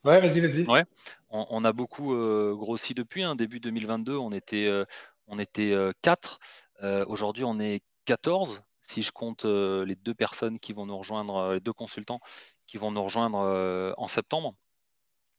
Ouais, 0.03 0.21
vas-y, 0.21 0.39
vas-y. 0.39 0.65
Ouais. 0.67 0.85
On, 1.29 1.65
a 1.65 1.73
beaucoup 1.73 2.13
euh, 2.13 2.53
grossi 2.55 2.93
depuis. 2.93 3.23
Hein. 3.23 3.35
Début 3.35 3.59
2022, 3.59 4.15
on 4.15 4.31
était, 4.31 4.69
on 5.27 5.39
était 5.39 5.75
4. 6.03 6.39
Aujourd'hui, 7.07 7.43
on 7.43 7.59
est 7.59 7.81
14. 8.05 8.61
Si 8.81 9.01
je 9.01 9.11
compte 9.11 9.45
les 9.45 9.95
deux 9.95 10.13
personnes 10.13 10.59
qui 10.59 10.73
vont 10.73 10.85
nous 10.85 10.97
rejoindre, 10.97 11.53
les 11.53 11.59
deux 11.59 11.73
consultants 11.73 12.19
qui 12.67 12.77
vont 12.77 12.91
nous 12.91 13.01
rejoindre 13.01 13.95
en 13.97 14.07
septembre. 14.07 14.53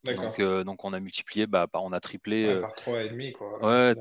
Donc, 0.04 0.40
donc, 0.40 0.84
on 0.84 0.92
a 0.92 0.98
multiplié, 0.98 1.46
bah, 1.46 1.68
on 1.74 1.92
a 1.92 2.00
triplé. 2.00 2.60
par 2.60 2.74
3,5 2.74 3.32
quoi. 3.32 3.64
Ouais, 3.64 3.94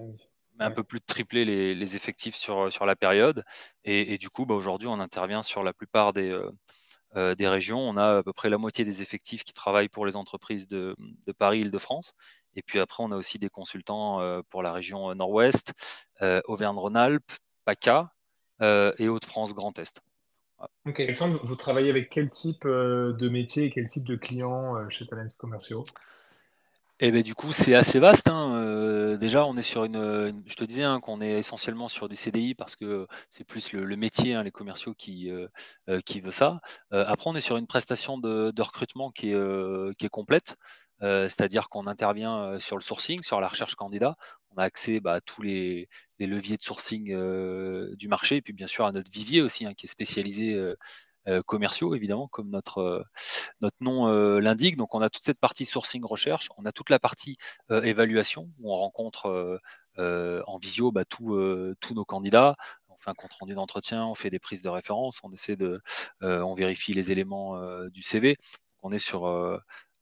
un 0.60 0.72
peu 0.72 0.84
plus 0.84 1.00
de 1.00 1.06
tripler 1.06 1.46
les, 1.46 1.96
effectifs 1.96 2.36
sur, 2.36 2.72
sur 2.72 2.86
la 2.86 2.96
période. 2.96 3.44
Et, 3.84 4.18
du 4.18 4.30
coup, 4.30 4.46
bah, 4.46 4.56
aujourd'hui, 4.56 4.88
on 4.88 5.00
intervient 5.00 5.44
sur 5.44 5.64
la 5.64 5.74
plupart 5.74 6.14
des, 6.14 6.30
euh, 6.30 6.50
euh, 7.16 7.36
des 7.36 7.48
régions. 7.48 7.80
On 7.80 7.98
a 7.98 8.18
à 8.18 8.24
peu 8.24 8.34
près 8.34 8.50
la 8.50 8.58
moitié 8.58 8.86
des 8.86 9.02
effectifs 9.02 9.44
qui 9.44 9.54
travaillent 9.54 9.90
pour 9.90 10.06
les 10.06 10.16
entreprises 10.16 10.68
de, 10.68 10.96
Paris, 11.38 11.62
Île-de-France. 11.62 12.14
Et 12.56 12.62
puis 12.62 12.80
après, 12.80 13.04
on 13.04 13.12
a 13.12 13.18
aussi 13.18 13.38
des 13.38 13.50
consultants 13.50 14.22
euh, 14.22 14.42
pour 14.50 14.64
la 14.64 14.72
région 14.72 15.14
Nord-Ouest, 15.14 15.74
Auvergne-Rhône-Alpes, 16.22 17.32
PACA 17.66 18.12
et 18.62 19.08
Hauts-de-France 19.10 19.54
Grand 19.54 19.78
Est. 19.80 20.02
Ok, 20.86 21.02
Alexandre, 21.02 21.40
vous 21.44 21.56
travaillez 21.58 21.90
avec 21.90 22.10
quel 22.10 22.30
type 22.30 22.66
de 22.66 23.30
métier 23.30 23.66
et 23.66 23.70
quel 23.72 23.90
type 23.90 24.06
de 24.06 24.16
clients 24.16 24.90
chez 24.90 25.06
Talents 25.06 25.28
Commerciaux? 25.38 25.84
Eh 27.02 27.12
ben, 27.12 27.22
du 27.22 27.36
coup, 27.36 27.52
c'est 27.52 27.76
assez 27.76 28.00
vaste. 28.00 28.30
Hein. 28.30 28.52
Euh, 29.16 29.18
déjà, 29.18 29.46
on 29.46 29.58
est 29.58 29.62
sur 29.62 29.86
une, 29.86 30.44
je 30.46 30.56
te 30.56 30.64
disais 30.64 30.84
hein, 30.84 31.00
qu'on 31.00 31.22
est 31.22 31.40
essentiellement 31.40 31.88
sur 31.88 32.08
du 32.10 32.16
CDI 32.16 32.56
parce 32.56 32.76
que 32.76 33.08
c'est 33.30 33.44
plus 33.44 33.72
le, 33.74 33.96
métier, 33.96 34.34
hein, 34.34 34.44
les 34.44 34.52
commerciaux 34.52 34.94
qui, 34.94 35.30
euh, 35.32 35.48
euh, 35.90 36.00
veut 36.24 36.32
ça. 36.32 36.60
après, 36.92 37.30
on 37.30 37.36
est 37.36 37.42
sur 37.42 37.58
une 37.58 37.68
prestation 37.68 38.18
de, 38.18 38.62
recrutement 38.62 39.12
qui 39.12 39.32
est, 39.32 40.10
complète, 40.10 40.56
c'est-à-dire 41.02 41.70
qu'on 41.70 41.88
intervient 41.88 42.60
sur 42.60 42.78
le 42.78 42.82
sourcing, 42.82 43.22
sur 43.22 43.42
la 43.42 43.48
recherche 43.48 43.76
candidat. 43.76 44.16
On 44.52 44.58
a 44.58 44.64
accès 44.64 45.00
bah, 45.02 45.16
à 45.16 45.22
tous 45.22 45.42
les, 45.42 45.90
les, 46.20 46.28
leviers 46.28 46.58
de 46.58 46.62
sourcing 46.62 47.08
du 47.96 48.08
marché 48.08 48.38
et 48.38 48.42
puis 48.42 48.54
bien 48.54 48.68
sûr 48.68 48.86
à 48.86 48.92
notre 48.92 49.12
vivier 49.12 49.42
aussi, 49.42 49.66
qui 49.76 49.86
est 49.86 49.90
spécialisé 49.90 50.56
euh, 51.28 51.42
commerciaux, 51.42 51.96
évidemment, 51.96 52.28
comme 52.28 52.52
notre, 52.52 52.78
euh, 52.80 53.04
notre 53.60 53.78
nom 53.80 54.08
euh, 54.08 54.40
l'indique. 54.40 54.78
Donc, 54.78 54.94
on 54.94 55.00
a 55.00 55.10
toute 55.10 55.24
cette 55.24 55.40
partie 55.40 55.66
sourcing 55.66 56.06
recherche, 56.06 56.50
on 56.56 56.66
a 56.66 56.72
toute 56.72 56.92
la 56.92 57.00
partie 57.00 57.38
évaluation, 57.70 58.52
où 58.60 58.72
on 58.72 58.76
rencontre 58.76 59.60
en 59.98 60.58
visio 60.58 60.92
bah, 60.92 61.04
tous 61.06 61.34
nos 61.96 62.06
candidats, 62.06 62.56
on 62.90 62.98
fait 62.98 63.10
un 63.10 63.16
compte 63.16 63.34
rendu 63.34 63.56
d'entretien, 63.56 64.06
on 64.06 64.14
fait 64.14 64.30
des 64.30 64.40
prises 64.40 64.62
de 64.62 64.70
référence, 64.70 65.20
on 65.24 65.32
essaie 65.32 65.56
de, 65.56 65.82
on 66.22 66.54
vérifie 66.54 66.94
les 66.94 67.12
éléments 67.12 67.60
du 67.88 68.04
CV. 68.04 68.38
On 68.84 68.92
est 68.92 69.00
sur 69.00 69.24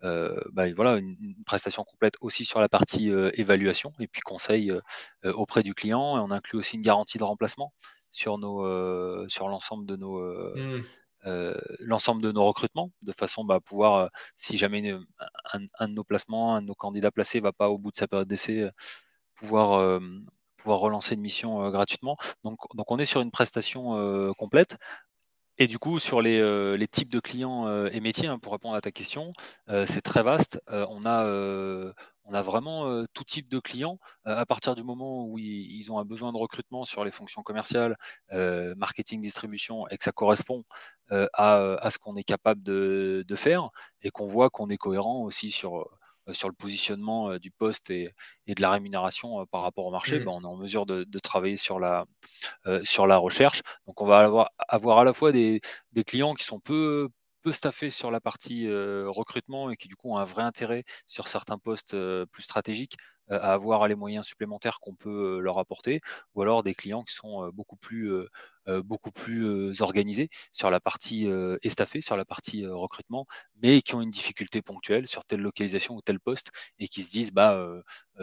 bah, 0.01 0.73
voilà, 0.75 0.97
une, 0.97 1.35
prestation 1.45 1.83
complète 1.83 2.15
aussi 2.21 2.43
sur 2.43 2.59
la 2.59 2.69
partie 2.69 3.09
évaluation 3.33 3.93
et 3.99 4.07
puis 4.07 4.21
conseil 4.21 4.73
auprès 5.23 5.63
du 5.63 5.73
client. 5.73 6.17
Et 6.17 6.19
on 6.19 6.31
inclut 6.31 6.57
aussi 6.57 6.75
une 6.75 6.81
garantie 6.81 7.17
de 7.17 7.23
remplacement 7.23 7.73
sur, 8.11 8.37
nos, 8.37 9.29
sur 9.29 9.47
l'ensemble 9.47 9.85
de 9.85 9.95
nos... 9.95 10.19
Mmh. 10.55 10.81
L'ensemble 11.79 12.21
de 12.21 12.31
nos 12.31 12.43
recrutements, 12.43 12.91
de 13.01 13.11
façon 13.11 13.43
bah, 13.43 13.55
à 13.55 13.59
pouvoir, 13.59 14.09
si 14.35 14.57
jamais 14.57 14.93
un, 15.79 15.87
de 15.87 15.93
nos 15.93 16.03
placements, 16.03 16.55
un 16.55 16.61
de 16.61 16.67
nos 16.67 16.75
candidats 16.75 17.11
placés 17.11 17.39
ne 17.39 17.43
va 17.43 17.53
pas 17.53 17.69
au 17.69 17.77
bout 17.77 17.91
de 17.91 17.95
sa 17.95 18.07
période 18.07 18.27
d'essai, 18.27 18.69
pouvoir, 19.35 19.99
pouvoir 20.57 20.79
relancer 20.79 21.15
une 21.15 21.21
mission 21.21 21.69
gratuitement. 21.71 22.17
Donc, 22.43 22.57
donc 22.75 22.91
on 22.91 22.97
est 22.99 23.05
sur 23.05 23.21
une 23.21 23.31
prestation 23.31 24.33
complète. 24.37 24.77
Et 25.59 25.67
du 25.67 25.77
coup, 25.77 25.99
sur 25.99 26.21
les, 26.21 26.39
euh, 26.39 26.77
types 26.91 27.11
de 27.11 27.19
clients 27.19 27.67
euh, 27.67 27.89
et 27.91 27.99
métiers, 27.99 28.27
hein, 28.27 28.39
pour 28.39 28.53
répondre 28.53 28.75
à 28.75 28.81
ta 28.81 28.91
question, 28.91 29.31
euh, 29.69 29.85
c'est 29.87 30.01
très 30.01 30.23
vaste. 30.23 30.59
on, 30.67 31.01
a, 31.05 31.93
on 32.25 32.33
a 32.33 32.41
vraiment 32.41 33.05
tout 33.13 33.23
type 33.23 33.49
de 33.49 33.59
clients. 33.59 33.99
à 34.25 34.45
partir 34.45 34.75
du 34.75 34.83
moment 34.83 35.25
où 35.25 35.37
ils, 35.39 35.91
ont 35.91 35.99
un 35.99 36.05
besoin 36.05 36.31
de 36.31 36.37
recrutement 36.37 36.85
sur 36.85 37.03
les 37.03 37.11
fonctions 37.11 37.43
commerciales, 37.43 37.97
marketing, 38.31 39.21
distribution, 39.21 39.87
et 39.89 39.97
que 39.97 40.03
ça 40.03 40.11
correspond 40.11 40.63
à, 41.11 41.89
ce 41.89 41.97
qu'on 41.97 42.15
est 42.15 42.23
capable 42.23 42.63
de, 42.63 43.25
de 43.27 43.35
faire, 43.35 43.69
et 44.01 44.09
qu'on 44.09 44.25
voit 44.25 44.49
qu'on 44.49 44.69
est 44.69 44.77
cohérent 44.77 45.23
aussi 45.23 45.51
sur 45.51 45.85
euh, 46.29 46.33
sur 46.33 46.47
le 46.47 46.53
positionnement 46.53 47.31
euh, 47.31 47.39
du 47.39 47.51
poste 47.51 47.89
et, 47.89 48.13
de 48.47 48.61
la 48.61 48.71
rémunération 48.71 49.41
euh, 49.41 49.45
par 49.45 49.61
rapport 49.61 49.87
au 49.87 49.91
marché, 49.91 50.19
mmh. 50.19 50.25
ben, 50.25 50.31
on 50.31 50.41
est 50.41 50.47
en 50.47 50.55
mesure 50.55 50.85
de, 50.85 51.05
travailler 51.19 51.55
sur 51.55 51.79
la, 51.79 52.05
sur 52.83 53.07
la 53.07 53.17
recherche. 53.17 53.61
Donc 53.87 54.01
on 54.01 54.05
va 54.05 54.19
avoir, 54.19 54.51
avoir 54.67 54.99
à 54.99 55.03
la 55.03 55.13
fois 55.13 55.31
des, 55.31 55.61
des 55.93 56.03
clients 56.03 56.33
qui 56.33 56.43
sont 56.45 56.59
peu, 56.59 57.09
peu 57.43 57.51
staffés 57.51 57.89
sur 57.89 58.11
la 58.11 58.21
partie 58.21 58.67
recrutement 58.69 59.69
et 59.69 59.75
qui 59.75 59.87
du 59.87 59.95
coup 59.95 60.11
ont 60.11 60.17
un 60.17 60.23
vrai 60.23 60.43
intérêt 60.43 60.83
sur 61.07 61.27
certains 61.27 61.57
postes 61.57 61.95
plus 62.31 62.43
stratégiques 62.43 62.97
à 63.29 63.53
avoir 63.53 63.87
les 63.87 63.95
moyens 63.95 64.25
supplémentaires 64.25 64.79
qu'on 64.79 64.95
peut 64.95 65.39
leur 65.39 65.57
apporter, 65.59 66.01
ou 66.35 66.41
alors 66.41 66.63
des 66.63 66.75
clients 66.75 67.03
qui 67.03 67.13
sont 67.15 67.49
beaucoup 67.53 67.77
plus 67.77 68.09
euh, 68.69 68.81
beaucoup 68.81 69.11
plus 69.11 69.45
euh, 69.45 69.73
organisés 69.81 70.29
sur 70.53 70.69
la 70.69 70.79
partie 70.79 71.27
euh, 71.27 71.57
estaffée, 71.63 71.99
sur 71.99 72.15
la 72.15 72.23
partie 72.23 72.65
recrutement, 72.65 73.27
mais 73.61 73.81
qui 73.81 73.93
ont 73.93 74.01
une 74.01 74.09
difficulté 74.09 74.61
ponctuelle 74.61 75.05
sur 75.05 75.25
telle 75.25 75.41
localisation 75.41 75.95
ou 75.95 76.01
tel 76.01 76.17
poste 76.17 76.51
et 76.79 76.87
qui 76.87 77.03
se 77.03 77.11
disent 77.11 77.31
bah, 77.31 77.61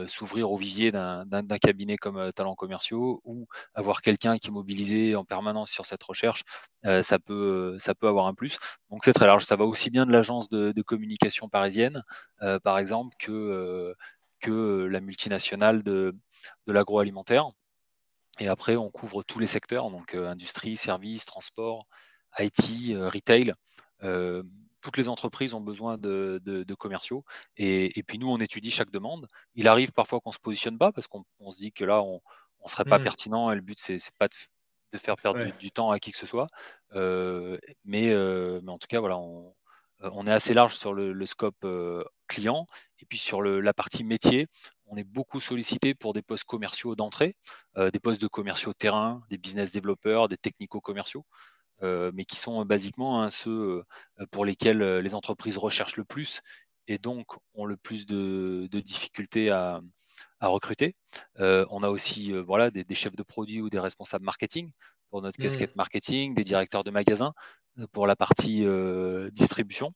s'ouvrir 0.07 0.51
au 0.51 0.57
vivier 0.57 0.93
d'un 0.93 1.59
cabinet 1.61 1.97
comme 1.97 2.33
talents 2.33 2.55
commerciaux 2.55 3.21
ou 3.25 3.47
avoir 3.75 4.01
quelqu'un 4.01 4.39
qui 4.39 4.49
est 4.49 4.51
mobilisé 4.51 5.15
en 5.15 5.25
permanence 5.25 5.71
sur 5.71 5.85
cette 5.85 6.03
recherche, 6.03 6.45
ça, 6.85 7.19
peut, 7.19 7.77
ça 7.79 7.95
peut 7.95 8.09
avoir 8.09 8.27
un 8.27 8.35
plus. 8.35 8.59
Donc 8.91 9.05
c'est 9.05 9.13
très 9.13 9.27
large. 9.27 9.45
Ça 9.45 9.57
va 9.57 9.65
aussi 9.65 9.91
bien 9.91 10.07
de 10.07 10.13
l'agence 10.13 10.49
de, 10.49 10.83
communication 10.83 11.49
parisienne, 11.49 12.03
par 12.63 12.79
exemple, 12.79 13.15
que, 13.19 13.95
que 14.41 14.87
la 14.91 15.01
multinationale 15.01 15.83
de, 15.83 16.17
de 16.67 16.73
l'agroalimentaire. 16.73 17.51
Et 18.41 18.49
après, 18.49 18.77
on 18.77 18.91
couvre 18.91 19.23
tous 19.23 19.39
les 19.39 19.47
secteurs, 19.47 19.91
donc 19.91 20.15
euh, 20.15 20.29
industrie, 20.29 20.77
services, 20.77 21.27
transport, 21.27 21.87
IT, 22.39 22.91
euh, 22.91 23.09
retail. 23.09 23.53
Euh, 24.03 24.43
toutes 24.81 24.97
les 24.97 25.11
entreprises 25.11 25.53
ont 25.53 25.61
besoin 25.61 25.99
de, 25.99 26.65
commerciaux. 26.79 27.23
Et, 27.59 28.03
puis 28.07 28.19
nous, 28.19 28.31
on 28.31 28.39
étudie 28.39 28.71
chaque 28.71 28.91
demande. 28.91 29.29
Il 29.55 29.69
arrive 29.69 29.93
parfois 29.93 30.21
qu'on 30.21 30.31
ne 30.31 30.35
se 30.35 30.39
positionne 30.39 30.79
pas 30.79 30.91
parce 30.91 31.07
qu'on 31.07 31.51
se 31.51 31.59
dit 31.59 31.71
que 31.71 31.85
là, 31.85 32.03
on 32.03 32.23
ne 32.65 32.69
serait 32.71 32.87
pas 32.87 32.99
mmh. 32.99 33.03
pertinent 33.03 33.53
et 33.53 33.57
le 33.57 33.61
but, 33.61 33.79
c'est 33.79 34.01
pas 34.19 34.29
de, 34.29 34.99
faire 34.99 35.17
perdre 35.17 35.45
du, 35.59 35.71
temps 35.71 35.91
à 35.91 35.99
qui 35.99 36.13
que 36.13 36.17
ce 36.17 36.25
soit. 36.25 36.47
mais, 37.85 38.17
en 38.17 38.79
tout 38.79 38.87
cas, 38.89 39.01
voilà, 39.01 39.19
on, 39.19 40.27
est 40.27 40.33
assez 40.33 40.55
large 40.55 40.77
sur 40.77 40.95
le, 40.95 41.27
scope 41.27 41.67
client 42.31 42.67
et 43.01 43.07
puis 43.07 43.19
sur 43.19 43.43
la 43.43 43.75
partie 43.75 44.05
métier 44.05 44.47
on 44.91 44.97
est 44.97 45.05
beaucoup 45.05 45.41
sollicité 45.41 45.95
pour 45.95 46.13
des 46.13 46.23
postes 46.23 46.45
commerciaux 46.45 46.97
d'entrée, 46.97 47.37
euh, 47.77 47.91
des 47.91 48.01
postes 48.01 48.21
de 48.21 48.27
commerciaux 48.27 48.75
terrain, 48.75 49.23
des 49.31 49.39
business 49.39 49.71
développeurs, 49.71 50.29
des 50.29 50.37
technico-commerciaux, 50.37 51.25
euh, 51.83 52.11
mais 52.13 52.25
qui 52.25 52.37
sont 52.37 52.65
basiquement 52.65 53.23
hein, 53.23 53.31
ceux 53.31 53.85
euh, 54.21 54.27
pour 54.33 54.45
lesquels 54.45 54.83
les 54.99 55.15
entreprises 55.15 55.57
recherchent 55.57 55.97
le 55.97 56.05
plus 56.05 56.43
et 56.89 56.99
donc 56.99 57.27
ont 57.55 57.67
le 57.67 57.77
plus 57.77 58.05
de, 58.05 58.69
difficultés 58.73 59.51
à, 59.51 59.81
recruter. 60.43 60.97
on 61.39 61.83
a 61.83 61.89
aussi 61.89 62.33
voilà, 62.33 62.71
des, 62.71 62.95
chefs 62.95 63.15
de 63.15 63.23
produits 63.23 63.61
ou 63.61 63.71
des 63.71 63.79
responsables 63.79 64.25
marketing 64.25 64.71
pour 65.11 65.23
notre 65.23 65.39
mmh. 65.39 65.43
casquette 65.43 65.77
marketing, 65.77 66.35
des 66.35 66.45
directeurs 66.45 66.83
de 66.83 66.91
magasins 66.91 67.33
pour 67.93 68.07
la 68.07 68.17
partie 68.17 68.65
distribution. 69.33 69.95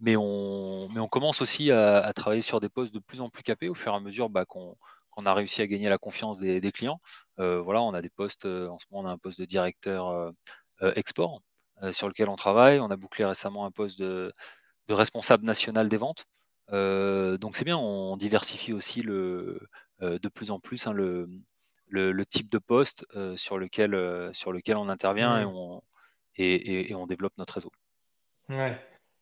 Mais 0.00 0.16
on, 0.16 0.88
mais 0.90 1.00
on 1.00 1.08
commence 1.08 1.42
aussi 1.42 1.70
à, 1.70 2.12
travailler 2.12 2.42
sur 2.42 2.60
des 2.60 2.68
postes 2.68 2.94
de 2.94 2.98
plus 3.00 3.20
en 3.20 3.28
plus 3.28 3.42
capés 3.42 3.68
au 3.68 3.74
fur 3.74 3.92
et 3.92 3.96
à 3.96 4.00
mesure 4.00 4.30
bah, 4.30 4.44
qu'on 4.44 4.76
a 5.24 5.34
réussi 5.34 5.62
à 5.62 5.66
gagner 5.66 5.88
la 5.88 5.98
confiance 5.98 6.38
des, 6.38 6.72
clients. 6.72 7.00
Euh, 7.38 7.60
voilà, 7.60 7.82
on 7.82 7.94
a 7.94 8.02
des 8.02 8.10
postes, 8.10 8.44
euh, 8.44 8.68
en 8.68 8.78
ce 8.78 8.86
moment, 8.90 9.08
on 9.08 9.10
a 9.10 9.12
un 9.12 9.18
poste 9.18 9.40
de 9.40 9.44
directeur 9.44 10.08
euh, 10.10 10.92
export 10.96 11.42
sur 11.92 12.08
lequel 12.08 12.28
on 12.28 12.36
travaille. 12.36 12.80
On 12.80 12.90
a 12.90 12.96
bouclé 12.96 13.24
récemment 13.24 13.64
un 13.64 13.70
poste 13.70 13.98
de, 14.00 14.32
responsable 14.88 15.44
national 15.44 15.88
des 15.88 15.96
ventes. 15.96 16.24
donc 16.70 17.56
c'est 17.56 17.64
bien, 17.64 17.76
on 17.76 18.16
diversifie 18.16 18.72
aussi 18.72 19.02
le, 19.02 19.60
de 20.00 20.28
plus 20.28 20.50
en 20.50 20.60
plus 20.60 20.86
hein, 20.86 20.92
le, 20.92 21.28
le, 21.88 22.26
type 22.26 22.50
de 22.50 22.58
poste 22.58 23.06
sur, 23.36 23.58
lequel, 23.58 24.30
sur 24.34 24.52
lequel 24.52 24.76
on 24.76 24.88
intervient 24.88 25.38
et, 25.40 25.44
on, 25.44 25.82
et, 26.36 26.90
et, 26.90 26.94
on 26.94 27.06
développe 27.06 27.36
notre 27.38 27.54
réseau. 27.54 27.70
Ouais. 28.48 28.78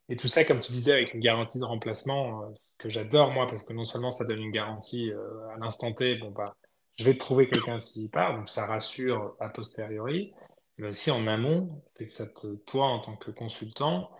Et 0.09 0.16
tout 0.16 0.29
ça, 0.29 0.45
comme 0.45 0.61
tu 0.61 0.73
disais, 0.73 0.92
avec 0.92 1.14
une 1.14 1.21
garantie 1.21 1.59
de 1.59 1.64
remplacement 1.64 2.42
euh, 2.42 2.51
que 2.79 2.88
j'adore, 2.88 3.33
moi, 3.33 3.47
parce 3.47 3.62
que 3.62 3.73
non 3.73 3.85
seulement 3.85 4.11
ça 4.11 4.25
donne 4.25 4.40
une 4.40 4.51
garantie 4.51 5.11
euh, 5.11 5.49
à 5.55 5.59
l'instant 5.59 5.92
T, 5.92 6.16
bon, 6.16 6.31
bah, 6.31 6.55
je 6.97 7.05
vais 7.05 7.16
trouver 7.16 7.49
quelqu'un 7.49 7.81
s'il 7.81 8.11
part, 8.11 8.37
donc 8.37 8.49
ça 8.49 8.66
rassure 8.66 9.35
a 9.40 9.49
posteriori, 9.49 10.33
mais 10.79 10.88
aussi 10.88 11.11
en 11.11 11.27
amont, 11.27 11.69
c'est 11.95 12.07
que 12.07 12.12
ça 12.12 12.27
te, 12.27 12.55
toi, 12.66 12.87
en 12.87 13.01
tant 13.01 13.16
que 13.16 13.31
consultant, 13.31 14.11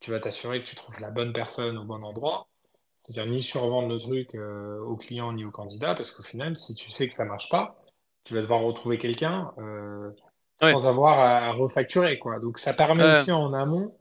tu 0.00 0.10
vas 0.10 0.20
t'assurer 0.20 0.60
que 0.60 0.66
tu 0.66 0.74
trouves 0.74 1.00
la 1.00 1.10
bonne 1.10 1.32
personne 1.32 1.78
au 1.78 1.84
bon 1.84 2.02
endroit. 2.02 2.48
C'est-à-dire 3.02 3.32
ni 3.32 3.40
survendre 3.40 3.88
le 3.88 3.98
truc 3.98 4.34
euh, 4.34 4.80
au 4.80 4.96
client 4.96 5.32
ni 5.32 5.44
au 5.44 5.52
candidat, 5.52 5.94
parce 5.94 6.10
qu'au 6.10 6.24
final, 6.24 6.56
si 6.56 6.74
tu 6.74 6.90
sais 6.90 7.08
que 7.08 7.14
ça 7.14 7.24
marche 7.24 7.48
pas, 7.50 7.80
tu 8.24 8.34
vas 8.34 8.40
devoir 8.40 8.62
retrouver 8.62 8.98
quelqu'un 8.98 9.52
sans 10.60 10.86
avoir 10.86 11.20
à, 11.20 11.52
refacturer, 11.52 12.18
quoi. 12.18 12.40
Donc 12.40 12.58
ça 12.58 12.74
permet 12.74 13.04
aussi 13.04 13.30
en 13.30 13.52
amont 13.52 13.94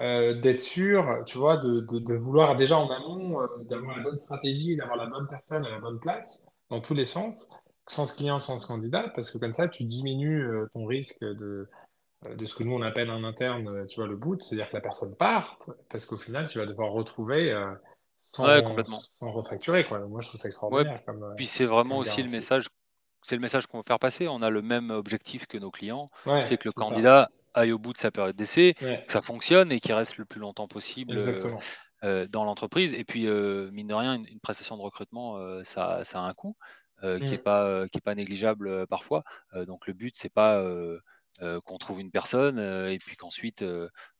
euh, 0.00 0.34
d'être 0.34 0.60
sûr, 0.60 1.22
tu 1.26 1.36
vois, 1.36 1.58
de, 1.58 1.80
de, 1.80 2.14
vouloir 2.14 2.56
déjà 2.56 2.78
en 2.78 2.90
amont, 2.90 3.42
euh, 3.42 3.46
d'avoir 3.64 3.96
la 3.96 4.02
bonne 4.02 4.16
stratégie, 4.16 4.74
d'avoir 4.76 4.96
la 4.96 5.06
bonne 5.06 5.26
personne 5.26 5.66
à 5.66 5.70
la 5.70 5.80
bonne 5.80 6.00
place, 6.00 6.46
dans 6.70 6.80
tous 6.80 6.94
les 6.94 7.04
sens, 7.04 7.50
sans 7.86 8.06
ce 8.06 8.14
client, 8.14 8.38
sans 8.38 8.56
ce 8.56 8.66
candidat, 8.66 9.12
parce 9.14 9.30
que 9.30 9.36
comme 9.36 9.52
ça, 9.52 9.68
tu 9.68 9.84
diminues 9.84 10.46
euh, 10.46 10.66
ton 10.72 10.86
risque 10.86 11.20
de, 11.20 11.68
de 12.26 12.44
ce 12.46 12.54
que 12.54 12.64
nous 12.64 12.72
on 12.72 12.80
appelle 12.80 13.10
en 13.10 13.22
interne, 13.22 13.86
tu 13.86 14.00
vois, 14.00 14.08
le 14.08 14.16
boot, 14.16 14.40
c'est-à-dire 14.40 14.70
que 14.70 14.76
la 14.76 14.80
personne 14.80 15.14
parte, 15.16 15.70
parce 15.90 16.06
qu'au 16.06 16.16
final, 16.16 16.48
tu 16.48 16.58
vas 16.58 16.64
devoir 16.64 16.92
retrouver 16.92 17.52
sans, 18.18 18.46
sans, 18.84 19.30
refacturer, 19.30 19.86
quoi. 19.86 19.98
Moi, 20.00 20.22
je 20.22 20.28
trouve 20.28 20.40
ça 20.40 20.48
extraordinaire. 20.48 21.04
Comme, 21.04 21.34
Puis 21.36 21.46
c'est 21.46 21.66
vraiment 21.66 21.98
aussi 21.98 22.22
le 22.22 22.30
message 22.30 22.68
c'est 23.24 23.36
le 23.36 23.40
message 23.40 23.66
qu'on 23.66 23.78
veut 23.78 23.84
faire 23.84 24.00
passer. 24.00 24.26
On 24.26 24.42
a 24.42 24.50
le 24.50 24.62
même 24.62 24.90
objectif 24.90 25.46
que 25.46 25.56
nos 25.56 25.70
clients, 25.70 26.08
c'est 26.42 26.56
que 26.56 26.66
le 26.66 26.72
candidat 26.72 27.30
aille 27.54 27.72
au 27.72 27.78
bout 27.78 27.92
de 27.92 27.98
sa 27.98 28.10
période 28.10 28.36
d'essai, 28.36 28.74
que 28.78 29.12
ça 29.12 29.20
fonctionne 29.20 29.72
et 29.72 29.80
qu'il 29.80 29.94
reste 29.94 30.16
le 30.16 30.24
plus 30.24 30.40
longtemps 30.40 30.68
possible 30.68 31.18
euh, 31.18 31.56
euh, 32.04 32.26
dans 32.28 32.44
l'entreprise. 32.44 32.94
Et 32.94 33.04
puis, 33.04 33.26
euh, 33.26 33.70
mine 33.72 33.88
de 33.88 33.94
rien, 33.94 34.14
une, 34.14 34.40
prestation 34.40 34.76
de 34.76 34.82
recrutement, 34.82 35.38
ça, 35.64 36.02
a 36.14 36.18
un 36.18 36.34
coût 36.34 36.56
qui 37.00 37.06
n'est 37.06 37.36
mm. 37.36 37.38
pas, 37.38 37.86
pas 38.04 38.14
négligeable 38.14 38.86
parfois. 38.86 39.24
donc, 39.66 39.86
le 39.86 39.92
but, 39.92 40.14
c'est 40.16 40.32
pas 40.32 40.62
qu'on 41.64 41.78
trouve 41.78 42.00
une 42.00 42.10
personne 42.10 42.58
et 42.58 42.98
puis 42.98 43.16
qu'ensuite, 43.16 43.64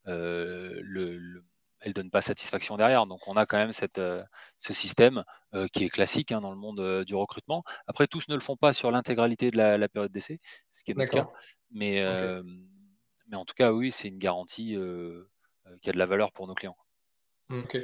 le 0.05 1.43
elle 1.83 1.93
donne 1.93 2.09
pas 2.09 2.21
satisfaction 2.21 2.77
derrière. 2.77 3.05
Donc 3.05 3.27
on 3.27 3.33
a 3.33 3.45
quand 3.45 3.57
même 3.57 3.71
cette, 3.71 3.99
euh, 3.99 4.23
ce 4.57 4.73
système 4.73 5.23
euh, 5.53 5.67
qui 5.71 5.83
est 5.83 5.89
classique 5.89 6.31
hein, 6.31 6.41
dans 6.41 6.51
le 6.51 6.57
monde 6.57 6.79
euh, 6.79 7.03
du 7.03 7.15
recrutement. 7.15 7.63
Après, 7.87 8.07
tous 8.07 8.27
ne 8.29 8.33
le 8.33 8.39
font 8.39 8.55
pas 8.55 8.73
sur 8.73 8.89
l'intégralité 8.91 9.51
de 9.51 9.57
la, 9.57 9.89
période 9.89 10.11
d'essai, 10.11 10.39
ce 10.71 10.83
qui 10.83 10.91
est 10.91 10.95
notre 10.95 11.11
cas. 11.11 11.29
Mais, 11.71 12.03
mais 13.27 13.37
en 13.37 13.45
tout 13.45 13.53
cas, 13.53 13.71
oui, 13.71 13.91
c'est 13.91 14.07
une 14.07 14.19
garantie 14.19 14.77
qui 15.81 15.89
a 15.89 15.93
de 15.93 15.97
la 15.97 16.05
valeur 16.05 16.31
pour 16.31 16.47
nos 16.47 16.53
clients. 16.53 16.77
Ok. 17.49 17.77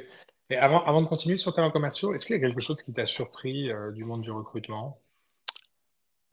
Et 0.52 0.56
avant, 0.56 0.84
avant 0.84 1.00
de 1.02 1.06
continuer 1.06 1.36
sur 1.36 1.54
talents 1.54 1.70
commerciaux, 1.70 2.12
est-ce 2.12 2.26
qu'il 2.26 2.34
y 2.34 2.38
a 2.38 2.40
quelque 2.40 2.60
chose 2.60 2.82
qui 2.82 2.92
t'a 2.92 3.06
surpris 3.06 3.70
du 3.94 4.04
monde 4.04 4.22
du 4.22 4.30
recrutement? 4.30 5.00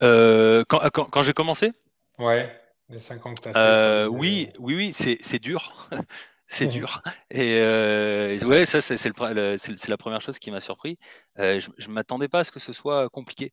Quand, 0.00 0.90
quand, 0.90 1.22
j'ai 1.22 1.32
commencé? 1.32 1.72
Ouais, 2.18 2.52
les 2.88 2.98
5 2.98 3.26
ans 3.26 3.34
que 3.34 3.42
tu 3.42 3.48
as 3.48 3.54
fait. 3.54 4.06
oui, 4.08 4.50
oui, 4.58 4.74
oui, 4.74 4.92
c'est 4.92 5.38
dur. 5.38 5.88
c'est 6.48 6.66
dur. 6.66 7.02
Et 7.30 7.60
euh, 7.60 8.38
ouais, 8.44 8.66
ça, 8.66 8.80
c'est 8.80 9.88
la 9.88 9.96
première 9.96 10.20
chose 10.20 10.38
qui 10.38 10.50
m'a 10.50 10.60
surpris. 10.60 10.98
Euh, 11.38 11.60
je 11.60 11.88
ne 11.88 11.92
m'attendais 11.92 12.28
pas 12.28 12.40
à 12.40 12.44
ce 12.44 12.50
que 12.50 12.58
ce 12.60 12.72
soit 12.72 13.08
compliqué 13.10 13.52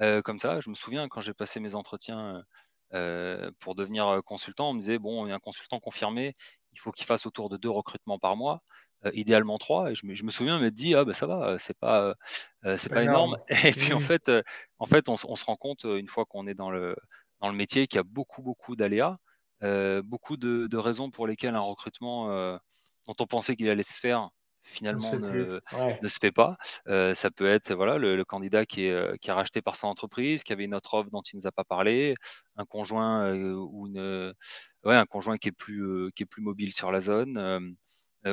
euh, 0.00 0.22
comme 0.22 0.38
ça. 0.38 0.60
Je 0.60 0.68
me 0.70 0.74
souviens 0.74 1.08
quand 1.08 1.20
j'ai 1.20 1.34
passé 1.34 1.58
mes 1.58 1.74
entretiens 1.74 2.44
pour 3.60 3.74
devenir 3.74 4.20
consultant, 4.24 4.70
on 4.70 4.74
me 4.74 4.80
disait 4.80 4.98
bon, 4.98 5.26
un 5.30 5.38
consultant 5.38 5.80
confirmé, 5.80 6.34
il 6.72 6.78
faut 6.80 6.92
qu'il 6.92 7.06
fasse 7.06 7.26
autour 7.26 7.48
de 7.48 7.56
deux 7.56 7.70
recrutements 7.70 8.18
par 8.18 8.36
mois. 8.36 8.62
idéalement 9.12 9.58
trois. 9.58 9.90
Et 9.90 9.94
je 9.94 10.06
me, 10.06 10.14
je 10.14 10.24
me 10.24 10.30
souviens 10.30 10.58
m'être 10.58 10.74
dit, 10.74 10.94
ah 10.94 11.04
ben 11.04 11.12
ça 11.12 11.26
va, 11.26 11.58
c'est 11.58 11.78
pas, 11.78 12.14
c'est 12.76 12.88
pas, 12.88 13.02
énorme. 13.02 13.36
Et 13.64 13.72
puis 13.72 13.92
en 13.92 13.98
Mmh. 13.98 14.00
fait, 14.00 14.30
en 14.78 14.86
fait 14.86 15.08
on, 15.08 15.14
on 15.28 15.36
se 15.36 15.44
rend 15.44 15.56
compte 15.56 15.84
une 15.84 16.08
fois 16.08 16.24
qu'on 16.24 16.46
est 16.46 16.54
dans 16.54 16.70
le, 16.70 16.96
dans 17.40 17.48
le 17.48 17.56
métier 17.56 17.86
qu'il 17.86 17.98
y 17.98 18.00
a 18.00 18.04
beaucoup, 18.04 18.42
beaucoup 18.42 18.76
d'aléas, 18.76 19.18
beaucoup 20.04 20.36
de, 20.36 20.66
de, 20.66 20.76
raisons 20.76 21.10
pour 21.10 21.26
lesquelles 21.26 21.54
un 21.54 21.60
recrutement 21.60 22.28
dont 23.06 23.16
on 23.18 23.26
pensait 23.26 23.56
qu'il 23.56 23.68
allait 23.68 23.82
se 23.82 24.00
faire 24.00 24.20
On 24.20 24.30
finalement 24.64 25.16
ne, 25.16 25.60
Ouais. 25.72 26.00
ne 26.00 26.08
se 26.08 26.18
fait 26.18 26.32
pas. 26.32 26.56
Euh, 26.88 27.14
ça 27.14 27.30
peut 27.30 27.46
être 27.46 27.72
voilà 27.74 27.98
le, 27.98 28.16
le 28.16 28.24
candidat 28.24 28.66
qui 28.66 28.86
est, 28.86 28.90
euh, 28.90 29.14
qui 29.20 29.30
est 29.30 29.32
racheté 29.32 29.62
par 29.62 29.76
son 29.76 29.88
entreprise, 29.88 30.42
qui 30.42 30.52
avait 30.52 30.64
une 30.64 30.74
autre 30.74 30.94
offre 30.94 31.10
dont 31.10 31.22
il 31.22 31.36
nous 31.36 31.46
a 31.46 31.52
pas 31.52 31.64
parlé, 31.64 32.14
un 32.56 32.64
conjoint 32.64 33.26
euh, 33.26 33.52
ou 33.54 33.86
une 33.88 34.32
ouais, 34.84 34.96
un 34.96 35.06
conjoint 35.06 35.36
qui 35.38 35.48
est 35.48 35.52
plus 35.52 35.82
euh, 35.84 36.10
qui 36.16 36.22
est 36.24 36.26
plus 36.26 36.42
mobile 36.42 36.72
sur 36.72 36.90
la 36.92 37.00
zone. 37.00 37.70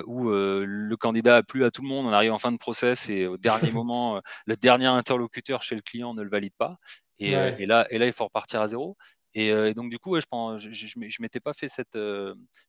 Où 0.05 0.29
le 0.31 0.95
candidat 0.95 1.35
a 1.37 1.43
plu 1.43 1.65
à 1.65 1.71
tout 1.71 1.81
le 1.81 1.89
monde, 1.89 2.05
on 2.07 2.13
arrive 2.13 2.31
en 2.31 2.37
fin 2.39 2.53
de 2.53 2.57
process 2.57 3.09
et 3.09 3.27
au 3.27 3.37
dernier 3.37 3.71
moment, 3.73 4.21
le 4.45 4.55
dernier 4.55 4.85
interlocuteur 4.85 5.61
chez 5.61 5.75
le 5.75 5.81
client 5.81 6.13
ne 6.13 6.21
le 6.23 6.29
valide 6.29 6.53
pas. 6.57 6.77
Et, 7.19 7.35
Ouais. 7.35 7.55
et 7.59 7.65
là, 7.65 7.85
et 7.89 7.97
là, 7.97 8.05
il 8.07 8.13
faut 8.13 8.23
repartir 8.23 8.61
à 8.61 8.67
zéro. 8.69 8.95
Et, 9.33 9.47
et 9.47 9.73
donc 9.73 9.89
du 9.89 9.99
coup, 9.99 10.11
ouais, 10.11 10.21
je 10.21 10.27
pense, 10.27 10.61
je, 10.61 10.69
je, 10.71 10.87
je 10.87 11.21
m'étais 11.21 11.39
pas 11.39 11.53
fait 11.53 11.67
cette, 11.67 11.97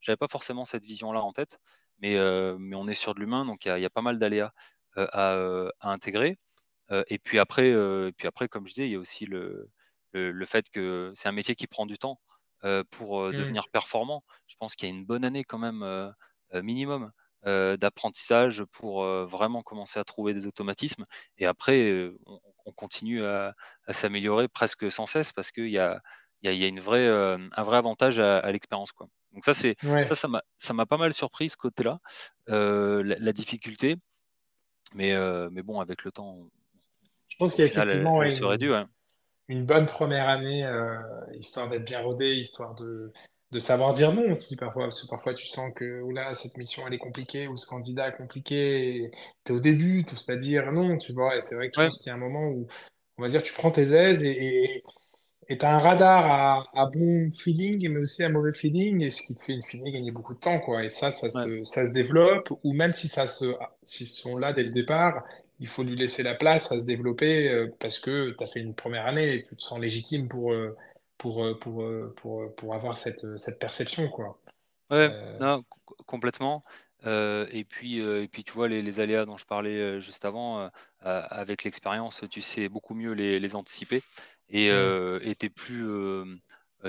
j'avais 0.01 0.17
pas 0.17 0.27
forcément 0.29 0.65
cette 0.65 0.85
vision-là 0.85 1.21
en 1.21 1.33
tête, 1.33 1.59
mais, 1.99 2.17
mais 2.59 2.75
on 2.75 2.87
est 2.87 2.93
sur 2.93 3.15
de 3.15 3.19
l'humain, 3.19 3.45
donc 3.45 3.65
il 3.65 3.69
y 3.69 3.71
a, 3.71 3.79
y 3.79 3.85
a, 3.85 3.89
pas 3.89 4.01
mal 4.01 4.17
d'aléas 4.19 4.51
à, 4.95 5.03
à, 5.79 5.91
intégrer. 5.91 6.39
et 7.09 7.19
puis 7.19 7.39
après, 7.39 7.69
et 7.69 8.11
puis 8.17 8.27
après, 8.27 8.47
comme 8.47 8.65
je 8.67 8.73
disais, 8.73 8.87
il 8.87 8.93
y 8.93 8.95
a 8.95 8.99
aussi 8.99 9.25
le, 9.25 9.69
le, 10.13 10.31
le 10.31 10.45
fait 10.45 10.69
que 10.69 11.11
c'est 11.15 11.27
un 11.29 11.33
métier 11.33 11.55
qui 11.55 11.67
prend 11.67 11.85
du 11.85 11.97
temps 11.97 12.19
pour 12.91 13.21
Mmh. 13.31 13.33
devenir 13.33 13.67
performant. 13.69 14.21
Je 14.47 14.55
pense 14.57 14.75
qu'il 14.75 14.87
y 14.89 14.91
a 14.91 14.95
une 14.95 15.05
bonne 15.05 15.25
année 15.25 15.43
quand 15.43 15.59
même 15.59 16.13
minimum 16.53 17.11
euh, 17.45 17.75
d'apprentissage 17.75 18.63
pour 18.71 19.03
euh, 19.03 19.25
vraiment 19.25 19.63
commencer 19.63 19.99
à 19.99 20.05
trouver 20.05 20.33
des 20.33 20.47
automatismes. 20.47 21.03
Et 21.37 21.45
après, 21.45 21.89
euh, 21.89 22.17
on, 22.25 22.39
on, 22.65 22.71
continue 22.71 23.25
à, 23.25 23.53
à 23.85 23.91
s'améliorer 23.91 24.47
presque 24.47 24.89
sans 24.89 25.05
cesse 25.05 25.33
parce 25.33 25.51
qu'il 25.51 25.67
y 25.67 25.77
a, 25.77 26.01
y, 26.45 26.47
a, 26.49 26.53
y 26.53 26.63
a 26.63 26.67
une 26.67 26.79
vraie, 26.79 27.07
un 27.07 27.63
vrai 27.63 27.77
avantage 27.77 28.19
à, 28.19 28.39
à 28.39 28.51
l'expérience. 28.51 28.91
Quoi. 28.91 29.07
Donc 29.33 29.45
ça, 29.45 29.53
c'est 29.53 29.75
Ouais. 29.83 30.05
ça, 30.05 30.15
ça 30.15 30.27
m'a, 30.27 30.43
ça 30.57 30.73
m'a 30.73 30.85
pas 30.85 30.97
mal 30.97 31.13
surpris 31.13 31.49
ce 31.49 31.57
côté-là, 31.57 31.99
la, 32.47 33.01
la, 33.01 33.33
difficulté. 33.33 33.95
Mais, 34.95 35.15
mais 35.51 35.63
bon, 35.63 35.79
avec 35.79 36.03
le 36.03 36.11
temps, 36.11 36.37
je 37.29 37.37
pense 37.37 37.55
qu'il 37.55 37.65
y 37.65 37.67
a 37.67 37.69
final, 37.71 37.87
effectivement 37.87 38.21
elle, 38.21 38.31
elle 38.31 38.63
une. 38.63 38.71
Ouais. 38.71 38.85
une 39.47 39.65
bonne 39.65 39.87
première 39.87 40.29
année, 40.29 40.63
euh, 40.65 40.97
histoire 41.33 41.67
d'être 41.69 41.83
bien 41.83 42.01
rodé, 42.01 42.35
histoire 42.35 42.75
de, 42.75 43.11
de 43.51 43.59
savoir 43.59 43.93
dire 43.93 44.13
non 44.13 44.31
aussi 44.31 44.55
parfois, 44.55 44.83
parce 44.83 45.01
que 45.01 45.07
parfois 45.09 45.33
tu 45.33 45.47
sens 45.47 45.71
que 45.75 46.01
oula, 46.01 46.33
cette 46.33 46.57
mission 46.57 46.85
elle 46.87 46.93
est 46.93 46.99
compliquée, 46.99 47.47
ou 47.47 47.57
ce 47.57 47.65
candidat 47.65 48.09
est 48.09 48.17
compliqué, 48.17 49.09
tu 49.45 49.51
es 49.51 49.55
au 49.55 49.59
début, 49.59 50.03
tu 50.05 50.11
n'oses 50.13 50.23
pas 50.23 50.35
dire 50.35 50.71
non, 50.71 50.97
tu 50.97 51.11
vois, 51.13 51.35
et 51.35 51.41
c'est 51.41 51.55
vrai 51.55 51.69
que 51.69 51.75
je 51.75 51.81
Ouais. 51.81 51.87
pense 51.87 51.97
qu'il 51.97 52.07
y 52.07 52.11
a 52.11 52.13
un 52.13 52.17
moment 52.17 52.47
où, 52.49 52.67
on 53.17 53.23
va 53.23 53.29
dire, 53.29 53.41
tu 53.43 53.53
prends 53.53 53.71
tes 53.71 53.93
aises 53.93 54.23
et 54.23 54.83
as 55.49 55.75
un 55.75 55.79
radar 55.79 56.25
à, 56.25 56.81
à, 56.81 56.85
bon 56.87 57.31
feeling, 57.37 57.89
mais 57.89 57.99
aussi 57.99 58.23
à 58.23 58.29
mauvais 58.29 58.53
feeling, 58.53 59.01
et 59.03 59.11
ce 59.11 59.21
qui 59.21 59.35
te 59.35 59.43
fait 59.43 59.53
une 59.53 59.63
fine 59.63 59.83
gagner 59.83 60.11
beaucoup 60.11 60.33
de 60.33 60.39
temps, 60.39 60.59
quoi, 60.59 60.83
et 60.83 60.89
ça, 60.89 61.11
ça, 61.11 61.27
ouais. 61.27 61.59
se, 61.59 61.63
ça 61.63 61.87
se 61.87 61.93
développe, 61.93 62.51
ou 62.63 62.73
même 62.73 62.93
si 62.93 63.07
ça 63.07 63.27
se, 63.27 63.53
s'ils 63.81 64.07
sont 64.07 64.37
là 64.37 64.53
dès 64.53 64.63
le 64.63 64.71
départ, 64.71 65.23
il 65.59 65.67
faut 65.67 65.83
lui 65.83 65.95
laisser 65.95 66.23
la 66.23 66.35
place 66.35 66.71
à 66.71 66.81
se 66.81 66.85
développer 66.85 67.49
euh, 67.49 67.67
parce 67.79 67.99
que 67.99 68.31
tu 68.37 68.43
as 68.43 68.47
fait 68.47 68.59
une 68.59 68.73
première 68.73 69.05
année 69.05 69.35
et 69.35 69.43
tu 69.43 69.55
te 69.55 69.61
sens 69.61 69.79
légitime 69.79 70.27
pour, 70.27 70.51
euh, 70.51 70.75
pour, 71.17 71.43
euh, 71.43 72.13
pour, 72.17 72.53
pour, 72.55 72.75
avoir 72.75 72.97
cette, 72.97 73.37
cette 73.37 73.59
perception. 73.59 74.09
Quoi. 74.09 74.37
Ouais, 74.91 75.09
euh... 75.11 75.37
non, 75.39 75.63
complètement. 76.05 76.61
Euh, 77.05 77.47
et, 77.51 77.63
puis, 77.63 78.01
euh, 78.01 78.23
et 78.23 78.27
puis, 78.27 78.43
tu 78.43 78.53
vois, 78.53 78.67
les, 78.67 78.81
les, 78.81 78.99
aléas 78.99 79.25
dont 79.25 79.37
je 79.37 79.45
parlais 79.45 79.99
juste 79.99 80.25
avant, 80.25 80.69
avec 81.01 81.63
l'expérience, 81.63 82.23
tu 82.29 82.41
sais 82.41 82.69
beaucoup 82.69 82.93
mieux 82.93 83.11
les, 83.11 83.39
les 83.39 83.55
anticiper 83.55 84.01
et 84.53 84.71
mm. 84.71 85.35
tu 85.35 85.45
es 85.45 85.49
plus 85.49 85.83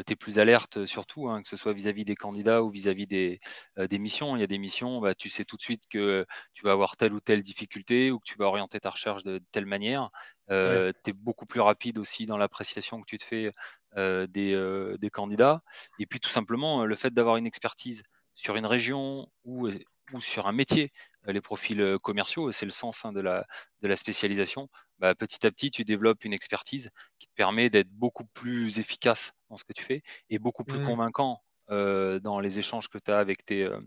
tu 0.02 0.12
es 0.12 0.16
plus 0.16 0.38
alerte 0.38 0.86
surtout, 0.86 1.28
hein, 1.28 1.42
que 1.42 1.48
ce 1.48 1.56
soit 1.56 1.72
vis-à-vis 1.72 2.04
des 2.04 2.16
candidats 2.16 2.62
ou 2.62 2.70
vis-à-vis 2.70 3.06
des, 3.06 3.40
euh, 3.78 3.86
des, 3.86 3.98
missions. 3.98 4.36
Il 4.36 4.40
y 4.40 4.42
a 4.42 4.48
des 4.48 4.58
missions, 4.58 5.00
bah, 5.00 5.14
tu 5.14 5.28
sais 5.28 5.44
tout 5.44 5.56
de 5.56 5.62
suite 5.62 5.84
que 5.88 6.26
tu 6.52 6.64
vas 6.64 6.72
avoir 6.72 6.96
telle 6.96 7.12
ou 7.12 7.20
telle 7.20 7.42
difficulté 7.42 8.10
ou 8.10 8.18
que 8.18 8.24
tu 8.24 8.36
vas 8.36 8.46
orienter 8.46 8.80
ta 8.80 8.90
recherche 8.90 9.22
de, 9.22 9.38
de 9.38 9.44
telle 9.52 9.66
manière. 9.66 10.10
Euh, 10.50 10.88
ouais. 10.88 10.94
Tu 11.04 11.10
es 11.10 11.12
beaucoup 11.12 11.46
plus 11.46 11.60
rapide 11.60 11.98
aussi 11.98 12.26
dans 12.26 12.36
l'appréciation 12.36 13.00
que 13.00 13.06
tu 13.06 13.18
te 13.18 13.24
fais 13.24 13.52
euh, 13.96 14.26
des, 14.26 14.96
des, 14.98 15.10
candidats. 15.10 15.62
Et 15.98 16.06
puis 16.06 16.18
tout 16.18 16.30
simplement, 16.30 16.84
le 16.84 16.96
fait 16.96 17.14
d'avoir 17.14 17.36
une 17.36 17.46
expertise 17.46 18.02
sur 18.34 18.56
une 18.56 18.66
région 18.66 19.28
ou, 19.44 19.68
ou 20.12 20.20
sur 20.20 20.48
un 20.48 20.52
métier, 20.52 20.92
les 21.26 21.40
profils 21.40 21.98
commerciaux, 22.02 22.50
c'est 22.50 22.66
le 22.66 22.72
sens 22.72 23.04
hein, 23.04 23.12
de, 23.12 23.20
la, 23.20 23.46
de 23.80 23.88
la 23.88 23.96
spécialisation, 23.96 24.68
bah, 24.98 25.14
petit 25.14 25.46
à 25.46 25.50
petit, 25.50 25.70
tu 25.70 25.84
développes 25.84 26.24
une 26.24 26.32
expertise 26.32 26.90
permet 27.34 27.70
d'être 27.70 27.90
beaucoup 27.90 28.24
plus 28.24 28.78
efficace 28.78 29.32
dans 29.50 29.56
ce 29.56 29.64
que 29.64 29.72
tu 29.72 29.82
fais 29.82 30.02
et 30.30 30.38
beaucoup 30.38 30.64
plus 30.64 30.78
mm. 30.78 30.86
convaincant 30.86 31.42
euh, 31.70 32.20
dans 32.20 32.40
les 32.40 32.58
échanges 32.58 32.88
que 32.88 32.98
tu 32.98 33.10
as 33.10 33.18
avec 33.18 33.44
tes, 33.44 33.62
euh, 33.62 33.80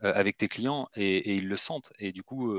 avec 0.00 0.36
tes 0.36 0.46
clients 0.46 0.88
et, 0.94 1.16
et, 1.16 1.34
ils 1.34 1.48
le 1.48 1.56
sentent. 1.56 1.92
Et 1.98 2.12
du 2.12 2.22
coup, 2.22 2.54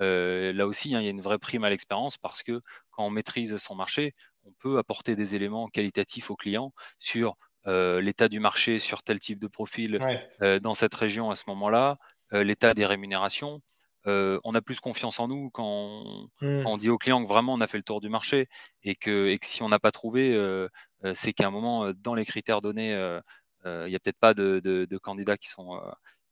euh, 0.00 0.52
là 0.52 0.66
aussi, 0.66 0.94
hein, 0.94 1.00
il 1.00 1.04
y 1.04 1.08
a 1.08 1.10
une 1.10 1.20
vraie 1.20 1.38
prime 1.38 1.64
à 1.64 1.70
l'expérience 1.70 2.16
parce 2.16 2.42
que 2.42 2.62
quand 2.90 3.04
on 3.04 3.10
maîtrise 3.10 3.56
son 3.58 3.74
marché, 3.74 4.14
on 4.44 4.52
peut 4.52 4.78
apporter 4.78 5.16
des 5.16 5.34
éléments 5.34 5.68
qualitatifs 5.68 6.30
aux 6.30 6.36
clients 6.36 6.72
sur 6.98 7.36
l'état 7.66 8.28
du 8.28 8.38
marché, 8.38 8.78
sur 8.78 9.02
tel 9.02 9.18
type 9.18 9.40
de 9.40 9.48
profil 9.48 9.98
ouais. 10.40 10.60
dans 10.60 10.74
cette 10.74 10.94
région 10.94 11.32
à 11.32 11.34
ce 11.34 11.42
moment-là, 11.48 11.98
l'état 12.30 12.74
des 12.74 12.86
rémunérations. 12.86 13.60
Euh, 14.06 14.38
on 14.44 14.54
a 14.54 14.62
plus 14.62 14.80
confiance 14.80 15.18
en 15.18 15.28
nous 15.28 15.50
quand 15.50 15.64
on, 15.66 16.28
mm. 16.40 16.62
quand 16.62 16.70
on, 16.72 16.76
dit 16.76 16.90
aux 16.90 16.98
clients 16.98 17.22
que 17.22 17.28
vraiment 17.28 17.54
on 17.54 17.60
a 17.60 17.66
fait 17.66 17.78
le 17.78 17.82
tour 17.82 18.00
du 18.00 18.08
marché 18.08 18.48
et 18.82 18.94
que, 18.94 19.28
et 19.28 19.38
que 19.38 19.46
si 19.46 19.62
on 19.62 19.68
n'a 19.68 19.78
pas 19.78 19.90
trouvé, 19.90 20.32
euh, 20.32 20.68
c'est 21.14 21.32
qu'à 21.32 21.46
un 21.46 21.50
moment, 21.50 21.92
dans 21.92 22.14
les 22.14 22.24
critères 22.24 22.60
donnés, 22.60 22.94
euh, 22.94 23.20
il 23.64 23.90
n'y 23.90 23.96
a 23.96 23.98
peut-être 23.98 24.18
pas 24.18 24.34
de, 24.34 24.60
de, 24.62 24.84
de, 24.84 24.98
candidats 24.98 25.36
qui 25.36 25.48
sont, 25.48 25.80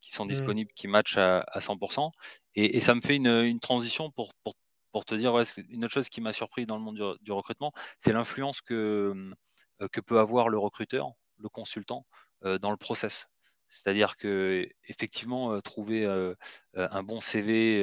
qui 0.01 0.13
sont 0.13 0.25
disponibles, 0.25 0.71
qui 0.77 0.87
matchent 0.87 1.19
à, 1.19 1.41
à 1.41 1.59
100%. 1.59 2.13
Et, 2.55 2.77
et, 2.77 2.81
ça 2.81 2.95
me 2.95 3.01
fait 3.01 3.17
une, 3.17 3.27
une 3.27 3.59
transition 3.59 4.13
pour, 4.13 4.33
pour, 4.45 4.55
pour, 4.93 5.05
te 5.05 5.17
dire, 5.17 5.35
ouais, 5.35 5.43
une 5.69 5.85
autre 5.85 5.93
chose 5.93 6.09
qui 6.09 6.21
m'a 6.21 6.33
surpris 6.33 6.65
dans 6.65 6.77
le 6.77 6.83
monde 6.83 6.95
du, 6.95 7.25
du 7.25 7.33
recrutement, 7.33 7.73
c'est 7.99 8.13
l'influence 8.13 8.61
que, 8.61 9.31
que 9.91 10.01
peut 10.01 10.21
avoir 10.21 10.49
le 10.49 10.59
recruteur, 10.59 11.11
le 11.39 11.49
consultant, 11.49 12.07
dans 12.43 12.71
le 12.71 12.77
process. 12.77 13.27
C'est-à-dire 13.68 14.16
que 14.16 14.68
effectivement, 14.87 15.53
euh, 15.53 15.61
trouver 15.61 16.05
euh, 16.05 16.35
un 16.74 17.03
bon 17.03 17.20
CV 17.20 17.83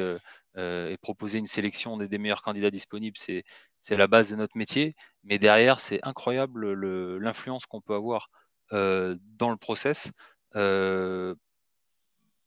euh, 0.56 0.89
et 0.89 0.98
proposer 0.98 1.39
une 1.39 1.46
sélection 1.46 1.98
des, 1.98 2.08
des 2.08 2.17
meilleurs 2.17 2.41
candidats 2.41 2.72
disponibles, 2.72 3.17
c'est 3.17 3.44
la 3.89 4.08
base 4.08 4.30
de 4.30 4.36
notre 4.36 4.58
métier. 4.58 4.96
Mais 5.24 5.39
derrière, 5.39 5.80
c'est 5.80 6.00
incroyable 6.04 6.74
l'influence 7.17 7.65
qu'on 7.65 7.82
peut 7.82 7.96
avoir 7.96 8.30
dans 8.72 9.50
le 9.50 9.58
process 9.58 10.12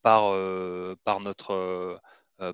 par, 0.03 0.33
par 1.05 1.21
notre 1.21 2.01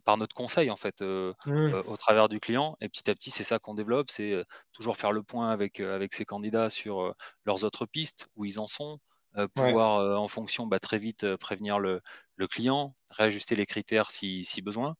par 0.04 0.16
notre 0.16 0.34
conseil 0.34 0.70
en 0.70 0.76
fait 0.76 1.00
euh, 1.00 1.32
euh, 1.46 1.82
au 1.86 1.96
travers 1.96 2.28
du 2.28 2.38
client 2.38 2.76
et 2.80 2.88
petit 2.88 3.10
à 3.10 3.14
petit 3.14 3.30
c'est 3.30 3.44
ça 3.44 3.58
qu'on 3.58 3.74
développe 3.74 4.10
c'est 4.10 4.32
euh, 4.32 4.44
toujours 4.72 4.96
faire 4.96 5.12
le 5.12 5.22
point 5.22 5.50
avec 5.50 5.80
avec 5.80 6.12
ces 6.12 6.24
candidats 6.24 6.68
sur 6.68 7.14
leurs 7.46 7.64
autres 7.64 7.86
pistes 7.86 8.28
où 8.36 8.44
ils 8.44 8.60
en 8.60 8.66
sont 8.66 8.98
euh, 9.36 9.48
pouvoir 9.48 10.04
ouais. 10.04 10.16
en 10.16 10.28
fonction 10.28 10.66
bah, 10.66 10.78
très 10.78 10.98
vite 10.98 11.36
prévenir 11.36 11.78
le, 11.78 12.00
le, 12.36 12.48
client 12.48 12.94
réajuster 13.10 13.54
les 13.54 13.66
critères 13.66 14.10
si, 14.10 14.44
si 14.44 14.62
besoin 14.62 14.96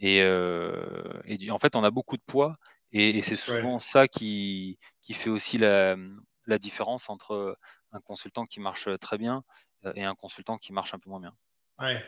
et, 0.00 0.18
et, 0.18 1.50
en 1.50 1.58
fait 1.58 1.76
on 1.76 1.84
a 1.84 1.90
beaucoup 1.90 2.16
de 2.16 2.22
poids 2.26 2.56
et, 2.92 3.10
et 3.10 3.22
c'est 3.22 3.36
souvent 3.36 3.74
ouais. 3.74 3.80
ça 3.80 4.08
qui, 4.08 4.78
qui 5.02 5.14
fait 5.14 5.30
aussi 5.30 5.58
la, 5.58 5.96
la 6.46 6.58
différence 6.58 7.10
entre 7.10 7.58
un 7.92 8.00
consultant 8.00 8.46
qui 8.46 8.60
marche 8.60 8.88
très 9.00 9.18
bien 9.18 9.44
et 9.94 10.04
un 10.04 10.14
consultant 10.14 10.56
qui 10.58 10.72
marche 10.72 10.94
un 10.94 10.98
peu 10.98 11.10
moins 11.10 11.20
bien 11.20 11.34
ouais 11.78 12.02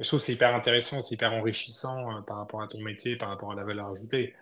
je 0.00 0.08
trouve 0.08 0.20
que 0.20 0.26
c'est 0.26 0.32
hyper 0.32 0.54
intéressant, 0.54 1.00
c'est 1.02 1.14
hyper 1.14 1.34
enrichissant 1.34 2.16
euh, 2.16 2.22
par 2.22 2.38
rapport 2.38 2.62
à 2.62 2.66
ton 2.66 2.80
métier, 2.80 3.16
par 3.16 3.28
rapport 3.28 3.52
à 3.52 3.54
la 3.54 3.64
valeur 3.64 3.88
ajoutée. 3.88 4.34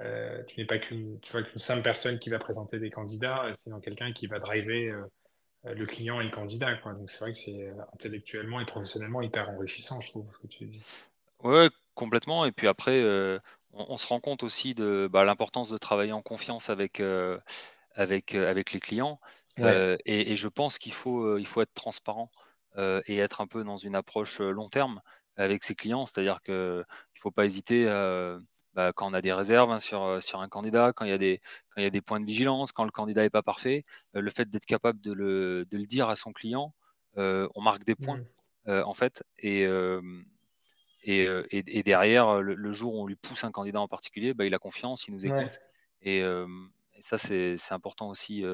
Euh, 0.00 0.42
tu 0.44 0.58
n'es 0.58 0.66
pas 0.66 0.78
qu'une, 0.78 1.20
simple 1.54 1.82
personne 1.82 2.18
qui 2.18 2.30
va 2.30 2.38
présenter 2.38 2.78
des 2.78 2.90
candidats, 2.90 3.50
c'est 3.52 3.70
quelqu'un 3.82 4.12
qui 4.12 4.26
va 4.26 4.38
driver 4.38 4.88
euh, 4.88 5.02
le 5.64 5.86
client 5.86 6.20
et 6.20 6.24
le 6.24 6.30
candidat. 6.30 6.74
Quoi. 6.76 6.94
Donc 6.94 7.08
c'est 7.10 7.20
vrai 7.20 7.32
que 7.32 7.38
c'est 7.38 7.74
intellectuellement 7.92 8.60
et 8.60 8.64
professionnellement 8.64 9.22
hyper 9.22 9.50
enrichissant, 9.50 10.00
je 10.00 10.10
trouve, 10.10 10.26
ce 10.32 10.38
que 10.38 10.46
tu 10.46 10.64
dis. 10.64 10.84
Ouais, 11.42 11.70
complètement. 11.94 12.44
Et 12.44 12.52
puis 12.52 12.68
après, 12.68 13.00
euh, 13.00 13.38
on, 13.72 13.86
on, 13.90 13.96
se 13.96 14.06
rend 14.06 14.20
compte 14.20 14.42
aussi 14.42 14.74
de 14.74 15.08
bah, 15.10 15.24
l'importance 15.24 15.70
de 15.70 15.78
travailler 15.78 16.12
en 16.12 16.22
confiance 16.22 16.70
avec, 16.70 17.00
euh, 17.00 17.38
avec, 17.94 18.34
avec 18.34 18.72
les 18.72 18.80
clients. 18.80 19.20
Ouais. 19.58 19.98
Et, 20.06 20.32
et, 20.32 20.36
je 20.36 20.48
pense 20.48 20.78
qu'il 20.78 20.94
faut, 20.94 21.36
il 21.36 21.46
faut 21.46 21.60
être 21.60 21.74
transparent 21.74 22.30
et 22.78 23.18
être 23.18 23.42
un 23.42 23.46
peu 23.46 23.64
dans 23.64 23.76
une 23.76 23.94
approche 23.94 24.40
long 24.40 24.70
terme 24.70 25.02
avec 25.36 25.62
ses 25.62 25.74
clients. 25.74 26.06
C'est-à-dire 26.06 26.40
qu'il 26.42 26.54
ne 26.54 26.84
faut 27.20 27.30
pas 27.30 27.44
hésiter, 27.44 27.84
bah, 28.74 28.92
quand 28.92 29.10
on 29.10 29.14
a 29.14 29.20
des 29.20 29.32
réserves 29.32 29.70
hein, 29.70 29.78
sur, 29.78 30.22
sur 30.22 30.40
un 30.40 30.48
candidat, 30.48 30.92
quand 30.92 31.04
il, 31.04 31.10
y 31.10 31.14
a 31.14 31.18
des, 31.18 31.40
quand 31.70 31.80
il 31.80 31.84
y 31.84 31.86
a 31.86 31.90
des 31.90 32.00
points 32.00 32.20
de 32.20 32.26
vigilance, 32.26 32.72
quand 32.72 32.84
le 32.84 32.90
candidat 32.90 33.22
n'est 33.22 33.30
pas 33.30 33.42
parfait, 33.42 33.84
le 34.14 34.30
fait 34.30 34.48
d'être 34.50 34.66
capable 34.66 35.00
de 35.00 35.12
le, 35.12 35.66
de 35.70 35.76
le, 35.78 35.84
dire 35.84 36.08
à 36.08 36.16
son 36.16 36.32
client, 36.32 36.74
on 37.16 37.60
marque 37.60 37.84
des 37.84 37.94
points, 37.94 38.20
Mm. 38.66 38.82
en 38.84 38.94
fait. 38.94 39.24
Et, 39.38 39.66
Et, 41.04 41.28
et, 41.50 41.82
derrière, 41.82 42.40
le, 42.40 42.72
jour 42.72 42.94
où 42.94 43.02
on 43.02 43.06
lui 43.06 43.16
pousse 43.16 43.44
un 43.44 43.50
candidat 43.50 43.80
en 43.80 43.88
particulier, 43.88 44.34
bah, 44.34 44.44
il 44.44 44.54
a 44.54 44.58
confiance, 44.58 45.06
il 45.08 45.14
nous 45.14 45.26
écoute. 45.26 45.60
Et, 46.02 46.22
ça, 47.00 47.18
c'est 47.18 47.56
important 47.70 48.08
aussi. 48.08 48.44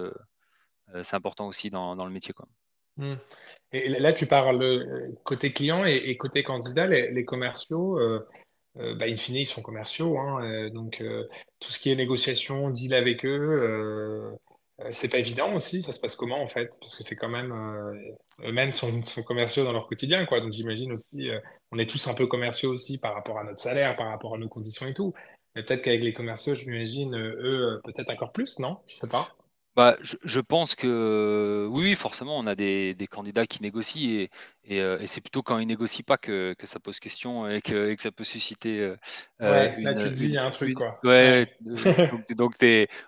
c'est 1.02 1.16
important 1.16 1.46
aussi 1.46 1.70
dans, 1.70 1.96
dans 1.96 2.06
le 2.06 2.12
métier. 2.12 2.32
Quoi. 2.32 2.48
Mmh. 2.98 3.14
Et 3.72 3.88
là, 3.88 4.12
tu 4.12 4.26
parles 4.26 5.14
côté 5.24 5.52
client 5.52 5.84
et, 5.84 6.16
côté 6.16 6.42
candidat, 6.42 6.86
les, 6.86 7.24
commerciaux, 7.24 7.98
euh, 7.98 8.26
bah, 8.74 9.06
in 9.08 9.16
fine, 9.16 9.36
ils 9.36 9.46
sont 9.46 9.62
commerciaux. 9.62 10.18
Hein, 10.18 10.44
euh, 10.44 10.70
donc, 10.70 11.00
euh, 11.00 11.28
tout 11.60 11.72
ce 11.72 11.78
qui 11.78 11.90
est 11.90 11.96
négociation, 11.96 12.70
deal 12.70 12.94
avec 12.94 13.24
eux, 13.24 14.38
c'est 14.90 15.08
pas 15.08 15.18
évident 15.18 15.54
aussi. 15.54 15.82
Ça 15.82 15.92
se 15.92 16.00
passe 16.00 16.16
comment 16.16 16.40
en 16.40 16.46
fait? 16.46 16.70
Parce 16.80 16.94
que 16.94 17.02
c'est 17.02 17.16
quand 17.16 17.28
même 17.28 17.52
eux-mêmes 18.40 18.72
sont, 18.72 19.02
sont 19.02 19.22
commerciaux 19.22 19.64
dans 19.64 19.72
leur 19.72 19.88
quotidien, 19.88 20.24
quoi. 20.26 20.40
Donc, 20.40 20.52
j'imagine 20.52 20.92
aussi, 20.92 21.28
on 21.72 21.78
est 21.78 21.86
tous 21.90 22.06
un 22.08 22.14
peu 22.14 22.26
commerciaux 22.26 22.70
aussi 22.70 22.98
par 22.98 23.14
rapport 23.14 23.38
à 23.38 23.44
notre 23.44 23.60
salaire, 23.60 23.96
par 23.96 24.08
rapport 24.08 24.34
à 24.34 24.38
nos 24.38 24.48
conditions 24.48 24.86
et 24.86 24.94
tout. 24.94 25.14
Mais 25.54 25.62
peut-être 25.64 25.82
qu'avec 25.82 26.02
les 26.02 26.12
commerciaux, 26.14 26.54
je 26.54 26.64
m'imagine, 26.66 27.16
eux, 27.16 27.80
peut-être 27.84 28.10
encore 28.10 28.32
plus, 28.32 28.58
non? 28.60 28.78
Je 28.86 28.94
sais 28.96 29.08
pas. 29.08 29.37
Bah, 29.78 29.96
je, 30.00 30.40
pense 30.40 30.74
que 30.74 31.68
oui, 31.70 31.94
forcément, 31.94 32.36
on 32.36 32.48
a 32.48 32.56
des, 32.56 32.96
candidats 33.08 33.46
qui 33.46 33.62
négocient 33.62 34.26
et, 34.64 34.80
euh, 34.80 34.98
c'est 35.06 35.20
plutôt 35.20 35.44
quand 35.44 35.56
ils 35.60 35.68
négocient 35.68 36.02
pas 36.04 36.18
que, 36.18 36.56
ça 36.64 36.80
pose 36.80 36.98
question 36.98 37.48
et 37.48 37.62
que, 37.62 37.94
ça 38.00 38.10
peut 38.10 38.24
susciter 38.24 38.80
euh, 38.80 38.96
ouais, 39.38 39.80
là, 39.80 39.94
tu 39.94 40.06
te 40.06 40.08
dis, 40.08 40.24
il 40.24 40.30
y 40.32 40.36
a 40.36 40.44
un 40.44 40.50
truc, 40.50 40.74
quoi. 40.74 40.98
Ouais, 41.04 41.56
donc, 42.36 42.56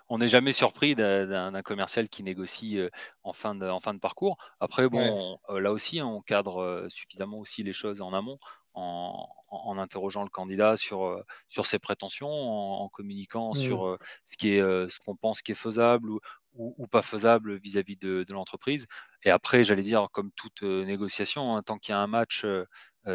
on 0.07 0.17
n'est 0.19 0.29
jamais 0.29 0.53
surpris 0.53 0.95
d'un 0.95 1.61
commercial 1.61 2.07
qui 2.07 2.23
négocie 2.23 2.77
euh, 2.77 2.89
en 3.23 3.33
fin 3.33 3.53
de, 3.53 3.67
en 3.67 3.81
fin 3.81 3.93
de 3.93 3.99
parcours. 3.99 4.37
Après, 4.61 4.87
bon, 4.87 5.39
là 5.49 5.73
aussi, 5.73 5.99
hein, 5.99 6.05
on 6.05 6.21
cadre 6.21 6.85
suffisamment 6.87 7.39
aussi 7.39 7.63
les 7.63 7.73
choses 7.73 8.01
en 8.01 8.13
amont 8.13 8.39
en, 8.73 9.77
interrogeant 9.77 10.23
le 10.23 10.29
candidat 10.29 10.77
sur, 10.77 11.05
euh, 11.05 11.23
sur 11.49 11.65
ses 11.65 11.79
prétentions, 11.79 12.29
en, 12.29 12.87
communiquant 12.89 13.51
mmh. 13.51 13.55
sur 13.55 13.85
euh, 13.87 13.97
euh, 14.45 14.89
ce 14.89 14.99
qu'on 14.99 15.15
pense 15.15 15.41
qui 15.41 15.51
est 15.51 15.55
faisable 15.55 16.09
ou, 16.09 16.19
ou, 16.53 16.87
pas 16.87 17.01
faisable 17.01 17.55
vis-à-vis 17.55 17.95
de, 17.97 18.25
l'entreprise. 18.29 18.85
Et 19.23 19.29
après, 19.29 19.63
j'allais 19.63 19.83
dire, 19.83 20.07
comme 20.11 20.31
toute 20.33 20.63
négociation, 20.63 21.55
hein, 21.55 21.63
tant 21.63 21.77
qu'il 21.77 21.93
y 21.93 21.95
a 21.95 21.99
un 21.99 22.07
match 22.07 22.45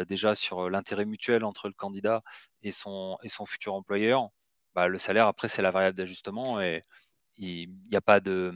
déjà 0.07 0.35
sur 0.35 0.69
l'intérêt 0.69 1.05
mutuel 1.05 1.43
entre 1.43 1.67
le 1.67 1.73
candidat 1.73 2.23
et 2.63 2.71
son, 2.71 3.17
et 3.23 3.29
son 3.29 3.45
futur 3.45 3.73
employeur, 3.75 4.29
bah, 4.75 4.87
le 4.87 4.97
salaire, 4.97 5.27
après, 5.27 5.47
c'est 5.47 5.61
la 5.61 5.71
variable 5.71 5.97
d'ajustement 5.97 6.61
et 6.61 6.81
il 7.37 7.69
n'y 7.89 7.97
a 7.97 8.01
pas 8.01 8.19
de. 8.19 8.51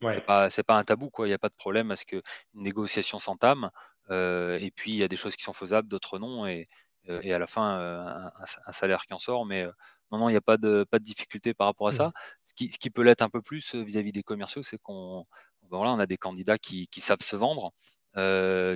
C'est 0.00 0.24
pas, 0.24 0.48
pas 0.66 0.78
un 0.78 0.84
tabou, 0.84 1.10
quoi. 1.10 1.26
Il 1.26 1.30
n'y 1.30 1.34
a 1.34 1.38
pas 1.38 1.48
de 1.48 1.54
problème 1.54 1.90
à 1.90 1.96
ce 1.96 2.04
qu'une 2.04 2.22
négociation 2.54 3.18
s'entame. 3.18 3.70
Euh, 4.10 4.56
et 4.60 4.70
puis, 4.70 4.92
il 4.92 4.96
y 4.96 5.02
a 5.02 5.08
des 5.08 5.16
choses 5.16 5.34
qui 5.36 5.42
sont 5.42 5.52
faisables, 5.52 5.88
d'autres 5.88 6.18
non. 6.18 6.46
Et, 6.46 6.68
euh, 7.08 7.20
et 7.22 7.34
à 7.34 7.38
la 7.38 7.46
fin, 7.46 7.80
euh, 7.80 8.30
un, 8.66 8.72
salaire 8.72 9.04
qui 9.06 9.12
en 9.12 9.18
sort. 9.18 9.44
Mais 9.44 9.66
non, 10.12 10.18
non, 10.18 10.28
il 10.28 10.32
n'y 10.32 10.38
a 10.38 10.42
pas 10.42 10.56
de, 10.56 10.84
pas 10.90 10.98
de 10.98 11.04
difficulté 11.04 11.54
par 11.54 11.66
rapport 11.66 11.88
à 11.88 11.92
ça. 11.92 12.08
Mmh. 12.08 12.12
Ce 12.44 12.54
qui, 12.54 12.72
ce 12.72 12.78
qui 12.78 12.90
peut 12.90 13.02
l'être 13.02 13.22
un 13.22 13.28
peu 13.28 13.42
plus 13.42 13.74
vis-à-vis 13.74 14.12
des 14.12 14.22
commerciaux, 14.22 14.62
c'est 14.62 14.78
qu'on 14.78 15.26
ben 15.70 15.76
voilà, 15.76 15.92
on 15.92 15.98
a 15.98 16.06
des 16.06 16.16
candidats 16.16 16.56
qui, 16.56 16.88
qui 16.88 17.00
savent 17.02 17.20
se 17.20 17.36
vendre, 17.36 17.72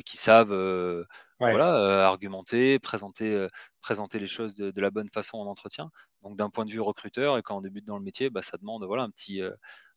qui 0.05 0.17
savent 0.17 1.07
voilà, 1.41 2.07
argumenter, 2.07 2.79
présenter, 2.79 3.47
présenter 3.81 4.19
les 4.19 4.27
choses 4.27 4.55
de, 4.55 4.71
de, 4.71 4.81
la 4.81 4.91
bonne 4.91 5.09
façon 5.09 5.39
en 5.39 5.47
entretien. 5.47 5.91
Donc 6.23 6.37
d'un 6.37 6.51
point 6.51 6.67
de 6.67 6.71
vue 6.71 6.81
recruteur, 6.81 7.39
et 7.39 7.43
quand 7.43 7.57
on 7.57 7.63
débute 7.63 7.87
dans 7.87 7.97
le 7.97 8.05
métier, 8.05 8.29
bah, 8.29 8.43
ça 8.43 8.59
demande 8.59 8.85
voilà, 8.85 9.05
un, 9.05 9.11
petit, 9.11 9.41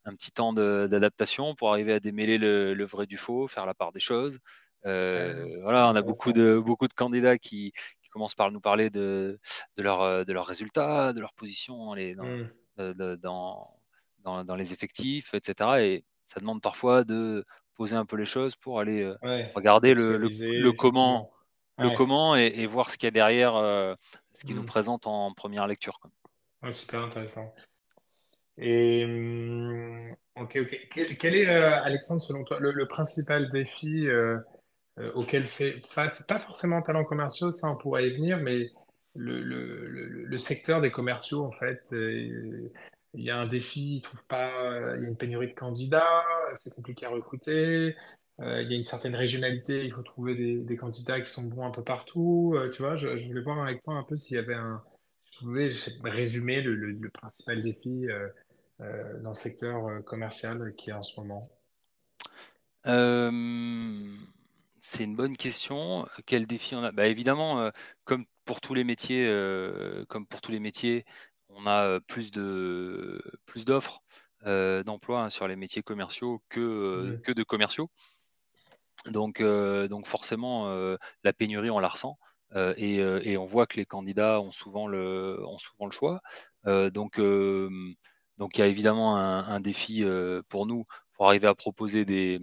un 0.05 0.13
petit 0.13 0.31
temps 0.31 0.53
d'adaptation 0.53 1.53
pour 1.55 1.69
arriver 1.69 1.91
à 1.91 1.99
démêler 1.99 2.37
le, 2.37 2.73
le, 2.73 2.85
vrai 2.85 3.07
du 3.07 3.17
faux, 3.17 3.49
faire 3.49 3.65
la 3.65 3.73
part 3.73 3.91
des 3.91 3.99
choses, 3.99 4.39
euh, 4.85 5.59
voilà, 5.63 5.89
on 5.89 5.95
a 5.95 6.01
beaucoup 6.01 6.31
de, 6.31 6.61
beaucoup 6.63 6.87
de 6.87 6.93
candidats 6.93 7.37
qui, 7.37 7.73
commencent 8.15 8.33
par 8.33 8.49
nous 8.49 8.61
parler 8.61 8.89
de, 8.89 9.37
de, 9.75 9.83
leur, 9.83 10.25
de 10.25 10.31
leurs 10.31 10.45
résultats, 10.45 11.11
de 11.11 11.19
leur 11.19 11.33
position 11.33 11.93
les, 11.93 12.15
mmh. 12.15 12.47
dans, 12.77 13.67
dans, 14.23 14.43
dans, 14.45 14.55
les 14.55 14.71
effectifs, 14.71 15.33
etc. 15.33 15.69
Et 15.81 16.05
ça 16.23 16.39
demande 16.39 16.61
parfois 16.61 17.03
de 17.03 17.43
poser 17.75 17.97
un 17.97 18.05
peu 18.05 18.15
les 18.15 18.25
choses 18.25 18.55
pour 18.55 18.79
aller 18.79 19.03
euh, 19.03 19.17
regarder 19.53 19.93
le, 19.93 20.17
le, 20.17 20.71
comment, 20.71 21.29
le 21.77 21.93
comment 21.97 22.37
et, 22.37 22.65
voir 22.67 22.89
ce 22.89 22.97
qu'il 22.97 23.07
y 23.07 23.09
a 23.09 23.11
derrière 23.11 23.57
euh, 23.57 23.95
ce 24.33 24.45
qu'ils 24.45 24.55
nous 24.55 24.61
mmh. 24.61 24.65
présente 24.65 25.07
en 25.07 25.33
première 25.33 25.67
lecture. 25.67 25.99
super 26.71 27.03
intéressant. 27.03 27.53
Et 28.57 29.05
mmh, 29.05 29.99
ok, 30.37 30.57
ok. 30.61 30.87
Quel, 31.19 31.35
est, 31.35 31.47
Alexandre, 31.49 32.21
selon 32.21 32.45
toi, 32.45 32.59
le, 32.61 32.87
principal 32.87 33.49
défi 33.49 34.07
euh, 34.07 34.37
auquel 35.13 35.45
fait 35.45 35.85
face, 35.87 36.23
pas 36.23 36.39
forcément 36.39 36.81
talents 36.81 37.03
commerciaux, 37.03 37.51
ça 37.51 37.67
on 37.69 37.77
pourrait 37.77 38.07
y 38.07 38.15
venir, 38.15 38.37
mais 38.37 38.71
le, 39.15 39.41
le, 39.41 39.87
le, 40.25 40.37
secteur 40.37 40.81
des 40.81 40.91
commerciaux, 40.91 41.43
en 41.43 41.51
fait, 41.51 41.89
euh, 41.93 42.69
il 43.13 43.23
y 43.23 43.29
a 43.29 43.37
un 43.37 43.47
défi, 43.47 43.97
il 43.97 44.01
trouve 44.01 44.25
pas, 44.27 44.51
il 44.95 45.03
y 45.03 45.05
a 45.05 45.07
une 45.07 45.15
pénurie 45.15 45.47
de 45.47 45.53
candidats, 45.53 46.23
c'est 46.63 46.73
compliqué 46.73 47.05
à 47.05 47.09
recruter, 47.09 47.95
euh, 48.41 48.61
il 48.61 48.69
y 48.69 48.73
a 48.73 48.77
une 48.77 48.83
certaine 48.83 49.15
régionalité, 49.15 49.85
il 49.85 49.93
faut 49.93 50.03
trouver 50.03 50.35
des, 50.35 50.77
candidats 50.77 51.21
qui 51.21 51.31
sont 51.31 51.43
bons 51.43 51.65
un 51.65 51.71
peu 51.71 51.83
partout, 51.83 52.55
tu 52.73 52.81
vois, 52.81 52.95
je, 52.95 53.07
voulais 53.27 53.41
voir 53.41 53.63
avec 53.63 53.83
toi 53.83 53.95
un 53.95 54.03
peu 54.03 54.17
s'il 54.17 54.35
y 54.35 54.39
avait 54.39 54.53
un, 54.53 54.83
si 55.25 55.31
tu 55.31 55.45
pouvais 55.45 55.71
résumer 56.03 56.61
le, 56.61 57.09
principal 57.09 57.63
défi 57.63 58.07
dans 58.79 59.29
le 59.29 59.35
secteur 59.35 60.03
commercial 60.03 60.73
qui 60.75 60.89
est 60.89 60.93
en 60.93 61.03
ce 61.03 61.19
moment. 61.21 61.49
C'est 64.87 65.03
une 65.03 65.15
bonne 65.15 65.35
question. 65.35 66.07
Quel 66.25 66.45
défi 66.45 66.75
on 66.75 66.83
a? 66.83 66.91
Bah, 66.91 67.07
Évidemment, 67.07 67.59
euh, 67.59 67.71
comme 68.05 68.25
pour 68.45 68.61
tous 68.61 68.73
les 68.75 68.83
métiers, 68.83 69.25
euh, 69.27 70.05
comme 70.07 70.27
pour 70.27 70.41
tous 70.41 70.51
les 70.51 70.59
métiers, 70.59 71.05
on 71.49 71.65
a 71.65 71.83
euh, 71.85 71.99
plus 71.99 72.31
de 72.31 73.21
plus 73.45 73.65
d'offres 73.65 74.01
d'emploi 74.85 75.23
hein, 75.23 75.29
sur 75.31 75.47
les 75.47 75.55
métiers 75.55 75.81
commerciaux 75.81 76.39
que, 76.49 77.19
que 77.23 77.31
de 77.31 77.41
commerciaux. 77.43 77.89
Donc, 79.07 79.41
donc 79.41 80.05
forcément, 80.05 80.67
la 81.23 81.33
pénurie, 81.33 81.71
on 81.71 81.79
la 81.79 81.87
ressent. 81.87 82.19
Et, 82.77 82.97
et, 82.97 83.37
on 83.37 83.45
voit 83.45 83.65
que 83.65 83.77
les 83.77 83.87
candidats 83.87 84.39
ont 84.39 84.51
souvent 84.51 84.87
le, 84.87 85.43
ont 85.47 85.57
souvent 85.57 85.85
le 85.87 85.91
choix. 85.91 86.21
donc, 86.65 87.19
donc 88.37 88.57
il 88.57 88.59
y 88.59 88.61
a 88.61 88.67
évidemment 88.67 89.17
un 89.17 89.59
défi 89.59 90.05
pour 90.47 90.67
nous 90.67 90.85
pour 91.13 91.27
arriver 91.27 91.47
à 91.47 91.55
proposer 91.55 92.05
des, 92.05 92.39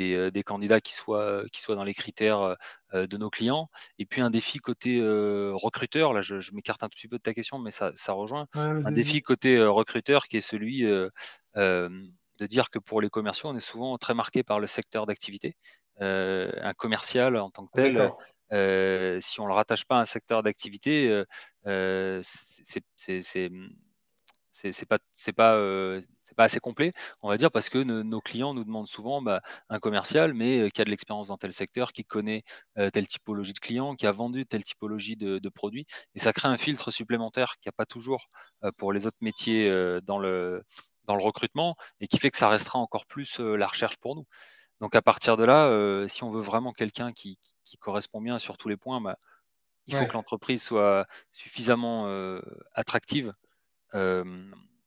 euh, 0.00 0.30
des, 0.30 0.42
candidats 0.42 0.80
qui 0.80 0.94
soient, 0.94 1.22
euh, 1.22 1.46
qui 1.52 1.60
soient 1.60 1.74
dans 1.74 1.84
les 1.84 1.94
critères 1.94 2.56
euh, 2.94 3.06
de 3.06 3.16
nos 3.16 3.30
clients. 3.30 3.68
Et 3.98 4.06
puis 4.06 4.20
un 4.20 4.30
défi 4.30 4.58
côté 4.58 5.00
recruteur, 5.02 6.12
là 6.12 6.22
je, 6.22 6.52
m'écarte 6.52 6.82
un 6.82 6.88
tout 6.88 6.96
petit 6.96 7.08
peu 7.08 7.18
de 7.18 7.22
ta 7.22 7.34
question, 7.34 7.58
mais 7.58 7.70
ça, 7.70 7.92
rejoint. 8.08 8.46
un 8.54 8.92
défi 8.92 9.22
côté 9.22 9.62
recruteur 9.62 10.26
qui 10.28 10.36
est 10.36 10.40
celui 10.40 10.82
de 10.84 12.46
dire 12.46 12.70
que 12.70 12.78
pour 12.78 13.00
les 13.00 13.10
commerciaux, 13.10 13.50
on 13.50 13.56
est 13.56 13.60
souvent 13.60 13.98
très 13.98 14.14
marqué 14.14 14.42
par 14.42 14.60
le 14.60 14.66
secteur 14.66 15.06
d'activité. 15.06 15.56
un 16.00 16.72
commercial 16.76 17.36
en 17.36 17.50
tant 17.50 17.66
que 17.66 17.72
tel, 17.74 18.10
si 19.20 19.40
on 19.40 19.44
ne 19.44 19.48
le 19.48 19.54
rattache 19.54 19.84
pas 19.84 19.96
à 19.98 20.00
un 20.00 20.06
secteur 20.06 20.42
d'activité, 20.42 21.22
c'est 21.64 23.50
c'est 24.72 24.86
pas 24.86 24.98
c'est 25.14 25.32
pas 25.32 25.56
c'est 26.28 26.36
pas 26.36 26.44
assez 26.44 26.60
complet, 26.60 26.92
on 27.22 27.28
va 27.28 27.38
dire, 27.38 27.50
parce 27.50 27.70
que 27.70 27.78
nos 27.78 28.20
clients 28.20 28.52
nous 28.52 28.64
demandent 28.64 28.86
souvent 28.86 29.22
bah, 29.22 29.40
un 29.70 29.78
commercial, 29.78 30.34
mais 30.34 30.58
euh, 30.58 30.68
qui 30.68 30.82
a 30.82 30.84
de 30.84 30.90
l'expérience 30.90 31.28
dans 31.28 31.38
tel 31.38 31.54
secteur, 31.54 31.92
qui 31.92 32.04
connaît 32.04 32.42
euh, 32.76 32.90
telle 32.90 33.08
typologie 33.08 33.54
de 33.54 33.58
clients, 33.58 33.94
qui 33.94 34.06
a 34.06 34.12
vendu 34.12 34.44
telle 34.44 34.62
typologie 34.62 35.16
de, 35.16 35.48
produits, 35.48 35.86
et 36.14 36.18
ça 36.18 36.34
crée 36.34 36.48
un 36.48 36.58
filtre 36.58 36.90
supplémentaire 36.90 37.54
qu'il 37.58 37.68
n'y 37.68 37.70
a 37.70 37.76
pas 37.76 37.86
toujours 37.86 38.28
pour 38.76 38.92
les 38.92 39.06
autres 39.06 39.16
métiers 39.22 39.70
dans 40.02 40.18
le 40.18 40.62
dans 41.06 41.16
le 41.16 41.22
recrutement, 41.22 41.74
et 42.00 42.06
qui 42.06 42.18
fait 42.18 42.30
que 42.30 42.36
ça 42.36 42.48
restera 42.48 42.78
encore 42.78 43.06
plus 43.06 43.38
la 43.40 43.66
recherche 43.66 43.96
pour 43.96 44.14
nous. 44.14 44.26
Donc 44.80 44.94
à 44.94 45.00
partir 45.00 45.38
de 45.38 45.44
là, 45.44 46.06
si 46.06 46.22
on 46.22 46.28
veut 46.28 46.42
vraiment 46.42 46.72
quelqu'un 46.72 47.12
qui, 47.12 47.38
correspond 47.80 48.20
bien 48.20 48.38
sur 48.38 48.58
tous 48.58 48.68
les 48.68 48.76
points, 48.76 49.00
bah, 49.00 49.16
il 49.86 49.96
faut 49.96 50.04
que 50.04 50.12
l'entreprise 50.12 50.62
soit 50.62 51.06
suffisamment 51.30 52.06
attractive 52.74 53.32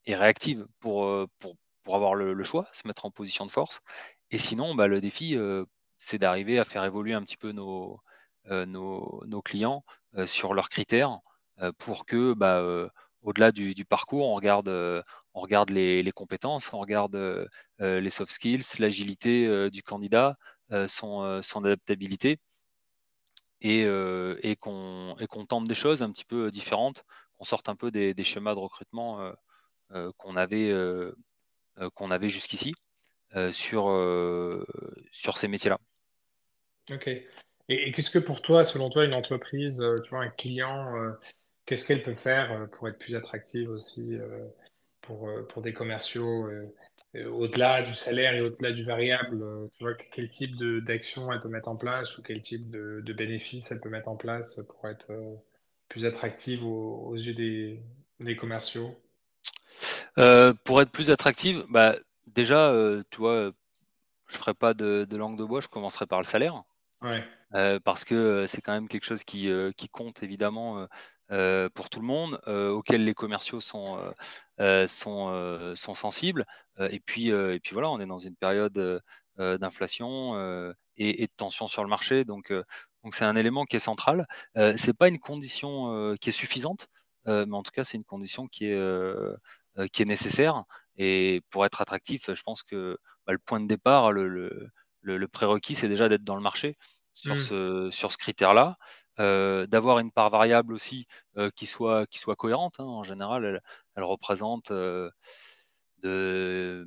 et 0.05 0.15
réactive 0.15 0.67
pour, 0.79 1.27
pour, 1.39 1.55
pour 1.83 1.95
avoir 1.95 2.15
le, 2.15 2.43
choix, 2.43 2.67
se 2.73 2.87
mettre 2.87 3.05
en 3.05 3.11
position 3.11 3.45
de 3.45 3.51
force. 3.51 3.81
Et 4.31 4.37
sinon, 4.37 4.75
bah, 4.75 4.87
le 4.87 5.01
défi, 5.01 5.37
c'est 5.97 6.17
d'arriver 6.17 6.59
à 6.59 6.65
faire 6.65 6.83
évoluer 6.83 7.13
un 7.13 7.23
petit 7.23 7.37
peu 7.37 7.51
nos, 7.51 7.99
nos, 8.49 9.23
nos, 9.25 9.41
clients 9.41 9.83
sur 10.25 10.53
leurs 10.53 10.69
critères 10.69 11.19
pour 11.77 12.05
que, 12.05 12.33
bah, 12.33 12.63
au-delà 13.21 13.51
du, 13.51 13.85
parcours, 13.85 14.27
on 14.27 14.35
regarde, 14.35 14.69
on 15.33 15.39
regarde 15.41 15.69
les, 15.69 16.11
compétences, 16.13 16.73
on 16.73 16.79
regarde 16.79 17.49
les 17.79 18.09
soft 18.09 18.31
skills, 18.31 18.63
l'agilité 18.79 19.69
du 19.69 19.83
candidat, 19.83 20.37
son, 20.87 21.41
son 21.41 21.65
adaptabilité. 21.65 22.39
Et, 23.63 23.81
et 23.81 24.55
qu'on 24.55 25.45
tente 25.47 25.67
des 25.67 25.75
choses 25.75 26.01
un 26.01 26.11
petit 26.11 26.25
peu 26.25 26.49
différentes 26.49 27.03
on 27.41 27.43
sorte 27.43 27.69
un 27.69 27.75
peu 27.75 27.91
des, 27.91 28.23
schémas 28.23 28.53
de 28.53 28.59
recrutement 28.59 29.19
euh, 29.19 29.31
euh, 29.31 29.33
qu'on 30.17 30.35
avait, 30.35 30.69
euh, 30.69 31.13
qu'on 31.95 32.11
avait 32.11 32.29
jusqu'ici 32.29 32.73
sur, 33.51 33.83
sur 35.11 35.37
ces 35.37 35.47
métiers-là. 35.47 35.79
Ok. 36.91 37.09
Et, 37.69 37.91
qu'est-ce 37.93 38.09
que 38.09 38.19
pour 38.19 38.41
toi, 38.41 38.63
selon 38.63 38.89
toi, 38.89 39.05
une 39.05 39.13
entreprise, 39.13 39.81
tu 40.03 40.09
vois, 40.09 40.23
un 40.23 40.29
client, 40.29 40.93
qu'est-ce 41.65 41.85
qu'elle 41.85 42.03
peut 42.03 42.15
faire 42.15 42.67
pour 42.71 42.89
être 42.89 42.99
plus 42.99 43.15
attractive 43.15 43.69
aussi 43.69 44.17
pour, 45.01 45.29
pour 45.47 45.61
des 45.61 45.71
commerciaux 45.71 46.49
au-delà 47.13 47.81
du 47.81 47.93
salaire 47.93 48.33
et 48.33 48.41
au-delà 48.41 48.71
du 48.71 48.83
variable, 48.83 49.43
tu 49.73 49.83
vois, 49.83 49.95
quel 49.95 50.29
type 50.29 50.55
d'action 50.83 51.31
elle 51.31 51.39
peut 51.39 51.49
mettre 51.49 51.67
en 51.67 51.75
place 51.75 52.17
ou 52.17 52.21
quel 52.21 52.41
type 52.41 52.69
de, 52.69 53.01
de 53.05 53.13
bénéfices 53.13 53.71
elle 53.71 53.81
peut 53.81 53.89
mettre 53.89 54.09
en 54.09 54.15
place 54.15 54.61
pour 54.67 54.87
être 54.87 55.11
plus 55.89 56.05
attractive 56.05 56.65
aux, 56.65 57.15
yeux 57.15 57.33
des, 57.33 57.81
des 58.21 58.35
commerciaux? 58.37 58.95
Pour 60.63 60.81
être 60.81 60.91
plus 60.91 61.11
attractive, 61.11 61.65
bah, 61.69 61.95
déjà, 62.27 62.73
tu 63.09 63.17
vois, 63.17 63.51
je 64.27 64.37
ferai 64.37 64.53
pas 64.53 64.73
de, 64.73 65.05
de, 65.09 65.17
langue 65.17 65.37
de 65.37 65.43
bois, 65.43 65.61
je 65.61 65.67
commencerai 65.67 66.05
par 66.05 66.19
le 66.19 66.25
salaire. 66.25 66.63
Ouais. 67.01 67.23
parce 67.83 68.05
que 68.05 68.45
c'est 68.47 68.61
quand 68.61 68.73
même 68.73 68.87
quelque 68.87 69.05
chose 69.05 69.23
qui, 69.23 69.49
qui 69.75 69.89
compte 69.89 70.23
évidemment 70.23 70.87
pour 71.73 71.89
tout 71.89 71.99
le 71.99 72.05
monde, 72.05 72.39
auquel 72.47 73.03
les 73.03 73.13
commerciaux 73.13 73.61
sont, 73.61 73.97
sont, 74.87 75.73
sont 75.75 75.95
sensibles. 75.95 76.45
et, 76.79 76.99
puis, 76.99 77.29
et 77.29 77.59
puis 77.59 77.73
voilà, 77.73 77.89
on 77.89 77.99
est 77.99 78.05
dans 78.05 78.19
une 78.19 78.35
période 78.35 79.01
d'inflation 79.37 80.35
et, 80.97 81.23
et, 81.23 81.27
de 81.27 81.33
tension 81.35 81.67
sur 81.67 81.83
le 81.83 81.89
marché, 81.89 82.25
donc 82.25 82.53
donc 83.03 83.15
c'est 83.15 83.25
un 83.25 83.35
élément 83.35 83.65
qui 83.65 83.75
est 83.77 83.79
central. 83.79 84.27
c'est 84.77 84.95
pas 84.95 85.07
une 85.07 85.19
condition 85.19 86.15
qui 86.21 86.29
est 86.29 86.33
suffisante, 86.33 86.87
mais 87.25 87.53
en 87.53 87.63
tout 87.63 87.71
cas 87.71 87.83
c'est 87.83 87.97
une 87.97 88.05
condition 88.05 88.47
qui 88.47 88.65
est 88.65 88.79
qui 89.93 90.01
est 90.01 90.05
nécessaire. 90.05 90.63
Et 90.97 91.41
pour 91.49 91.65
être 91.65 91.81
attractif, 91.81 92.33
je 92.33 92.41
pense 92.43 92.63
que 92.63 92.97
bah, 93.25 93.33
le 93.33 93.39
point 93.39 93.59
de 93.59 93.67
départ, 93.67 94.11
le, 94.11 94.27
le, 94.27 94.71
le 95.01 95.27
prérequis, 95.27 95.75
c'est 95.75 95.87
déjà 95.89 96.09
d'être 96.09 96.23
dans 96.23 96.35
le 96.35 96.41
marché 96.41 96.77
sur, 97.13 97.35
mmh. 97.35 97.39
ce, 97.39 97.89
sur 97.91 98.11
ce 98.11 98.17
critère-là, 98.17 98.77
euh, 99.19 99.67
d'avoir 99.67 99.99
une 99.99 100.11
part 100.11 100.29
variable 100.29 100.73
aussi 100.73 101.07
euh, 101.37 101.49
qui, 101.55 101.65
soit, 101.65 102.07
qui 102.07 102.19
soit 102.19 102.35
cohérente. 102.35 102.79
Hein. 102.79 102.85
En 102.85 103.03
général, 103.03 103.45
elle, 103.45 103.61
elle 103.95 104.03
représente 104.03 104.71
euh, 104.71 105.09
de 105.99 106.85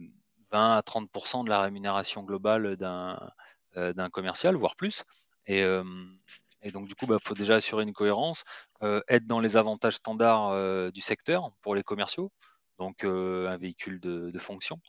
20 0.51 0.77
à 0.77 0.81
30% 0.81 1.45
de 1.45 1.51
la 1.51 1.61
rémunération 1.61 2.23
globale 2.23 2.77
d'un 2.77 3.19
d'un 3.77 4.09
commercial, 4.09 4.55
voire 4.55 4.77
plus. 4.77 5.03
Et, 5.49 5.63
et 6.63 6.71
donc, 6.71 6.87
du 6.87 6.95
coup, 6.95 7.07
il 7.07 7.09
bah, 7.09 7.17
faut 7.21 7.35
déjà 7.35 7.57
assurer 7.57 7.83
une 7.83 7.93
cohérence, 7.93 8.45
être 8.81 9.27
dans 9.27 9.41
les 9.41 9.57
avantages 9.57 9.97
standards 9.97 10.93
du 10.93 11.01
secteur 11.01 11.51
pour 11.61 11.75
les 11.75 11.83
commerciaux, 11.83 12.31
donc 12.79 13.05
un 13.05 13.57
véhicule 13.57 14.01
de, 14.01 14.31
de 14.31 14.39
fonction, 14.39 14.81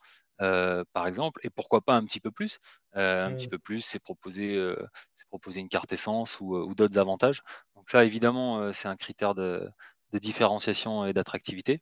euh, 0.42 0.84
par 0.94 1.08
exemple, 1.08 1.40
et 1.44 1.50
pourquoi 1.50 1.82
pas 1.82 1.96
un 1.96 2.04
petit 2.04 2.20
peu 2.20 2.32
plus. 2.32 2.60
Euh, 2.96 3.26
un 3.26 3.34
petit 3.34 3.48
peu 3.48 3.58
plus, 3.58 3.82
c'est 3.82 4.00
proposer, 4.00 4.56
euh, 4.56 4.76
proposer 5.30 5.62
une 5.62 5.70
carte 5.70 5.92
essence 5.94 6.40
ou, 6.40 6.74
d'autres 6.76 7.00
avantages. 7.00 7.42
Donc 7.76 7.90
ça, 7.90 8.04
évidemment, 8.04 8.74
c'est 8.74 8.88
un 8.88 8.98
critère 8.98 9.36
de, 9.36 9.70
différenciation 10.14 11.06
et 11.06 11.12
d'attractivité. 11.12 11.82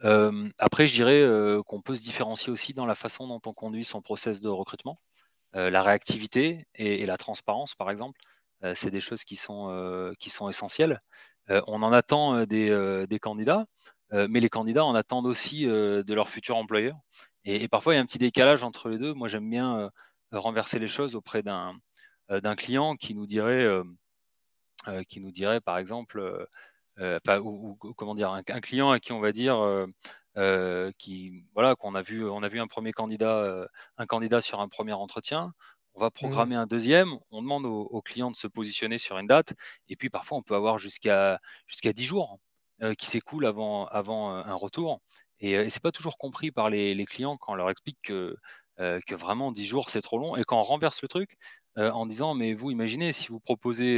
après, 0.00 0.86
je 0.86 0.94
dirais 0.94 1.62
qu'on 1.66 1.80
peut 1.80 1.94
se 1.94 2.02
différencier 2.02 2.52
aussi 2.52 2.74
dans 2.74 2.86
la 2.86 2.94
façon 2.94 3.28
dont 3.28 3.40
on 3.46 3.52
conduit 3.52 3.84
son 3.84 4.02
process 4.02 4.40
de 4.40 4.48
recrutement. 4.48 5.00
la 5.54 5.82
réactivité 5.82 6.66
et, 6.74 7.06
la 7.06 7.16
transparence, 7.16 7.74
par 7.74 7.90
exemple, 7.90 8.20
c'est 8.74 8.90
des 8.90 9.00
choses 9.00 9.24
qui 9.24 9.36
sont, 9.36 10.12
qui 10.18 10.30
sont 10.30 10.48
essentielles. 10.48 11.00
on 11.48 11.82
en 11.82 11.92
attend 11.92 12.46
des, 12.46 13.06
des 13.08 13.18
candidats, 13.20 13.66
euh, 13.66 13.97
mais 14.12 14.40
les 14.40 14.48
candidats 14.48 14.84
en 14.84 14.94
attendent 14.94 15.26
aussi 15.26 15.66
euh, 15.66 16.02
de 16.02 16.14
leur 16.14 16.28
futur 16.28 16.56
employeur. 16.56 16.96
Et, 17.44 17.68
parfois, 17.68 17.94
il 17.94 17.96
y 17.96 17.98
a 17.98 18.02
un 18.02 18.06
petit 18.06 18.18
décalage 18.18 18.64
entre 18.64 18.88
les 18.88 18.98
deux. 18.98 19.14
Moi, 19.14 19.28
j'aime 19.28 19.48
bien 19.48 19.78
euh, 19.78 19.90
renverser 20.32 20.78
les 20.78 20.88
choses 20.88 21.14
auprès 21.14 21.42
d'un 21.42 22.56
client 22.56 22.96
qui 22.96 23.14
nous 23.14 23.26
dirait, 23.26 23.66
qui 25.08 25.20
nous 25.20 25.30
dirait 25.30 25.60
par 25.60 25.78
exemple, 25.78 26.46
ou, 27.00 27.78
comment 27.96 28.14
dire, 28.14 28.30
un, 28.32 28.42
client 28.42 28.90
à 28.90 29.00
qui 29.00 29.12
on 29.12 29.20
va 29.20 29.32
dire 29.32 29.86
qui 30.98 31.44
voilà 31.54 31.74
qu'on 31.74 31.94
a 31.94 32.02
vu 32.02 32.28
on 32.28 32.42
a 32.42 32.48
vu 32.48 32.60
un 32.60 32.66
premier 32.66 32.92
candidat 32.92 33.66
un 33.96 34.06
candidat 34.06 34.42
sur 34.42 34.60
un 34.60 34.68
premier 34.68 34.92
entretien 34.92 35.54
on 35.94 36.00
va 36.00 36.10
programmer 36.10 36.54
mmh. 36.54 36.58
un 36.58 36.66
deuxième 36.66 37.18
on 37.30 37.40
demande 37.40 37.64
au, 37.64 37.84
au, 37.84 38.02
client 38.02 38.30
de 38.30 38.36
se 38.36 38.46
positionner 38.46 38.98
sur 38.98 39.18
une 39.18 39.26
date 39.26 39.54
et 39.88 39.96
puis 39.96 40.10
parfois 40.10 40.38
on 40.38 40.42
peut 40.42 40.54
avoir 40.54 40.78
jusqu'à 40.78 41.40
jusqu'à 41.66 41.92
10 41.94 42.04
jours 42.04 42.38
euh, 42.38 42.47
qui 42.98 43.06
s'écoulent 43.06 43.46
avant, 43.46 43.88
euh, 43.92 44.42
un 44.44 44.54
retour. 44.54 45.00
Et, 45.40 45.56
euh, 45.58 45.64
et 45.64 45.70
c'est 45.70 45.82
pas 45.82 45.92
toujours 45.92 46.18
compris 46.18 46.50
par 46.50 46.70
les, 46.70 47.04
clients 47.06 47.36
quand 47.36 47.52
on 47.52 47.56
leur 47.56 47.70
explique 47.70 47.98
que, 48.02 48.36
vraiment 49.10 49.52
10 49.52 49.64
jours 49.64 49.90
c'est 49.90 50.00
trop 50.00 50.18
long. 50.18 50.36
Et 50.36 50.44
quand 50.44 50.58
on 50.58 50.62
renverse 50.62 51.02
le 51.02 51.08
truc 51.08 51.36
en 51.76 52.06
disant 52.06 52.34
mais 52.34 52.54
vous 52.54 52.70
imaginez 52.72 53.12
si 53.12 53.28
vous 53.28 53.40
proposez 53.40 53.96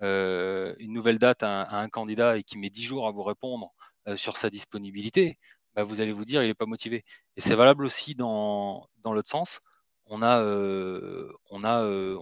une 0.00 0.92
nouvelle 0.92 1.18
date 1.18 1.42
à, 1.42 1.78
un 1.78 1.88
candidat 1.88 2.36
et 2.38 2.42
qui 2.42 2.58
met 2.58 2.70
10 2.70 2.82
jours 2.82 3.06
à 3.06 3.10
vous 3.10 3.22
répondre 3.22 3.72
sur 4.16 4.36
sa 4.36 4.50
disponibilité, 4.50 5.38
bah, 5.74 5.84
vous 5.84 6.00
allez 6.00 6.12
vous 6.12 6.24
dire 6.24 6.42
il 6.42 6.48
n'est 6.48 6.54
pas 6.54 6.66
motivé. 6.66 7.04
Et 7.36 7.40
c'est 7.40 7.54
valable 7.54 7.84
aussi 7.84 8.14
dans, 8.14 8.88
l'autre 9.04 9.28
sens. 9.28 9.60
On 10.06 10.22
a, 10.22 10.42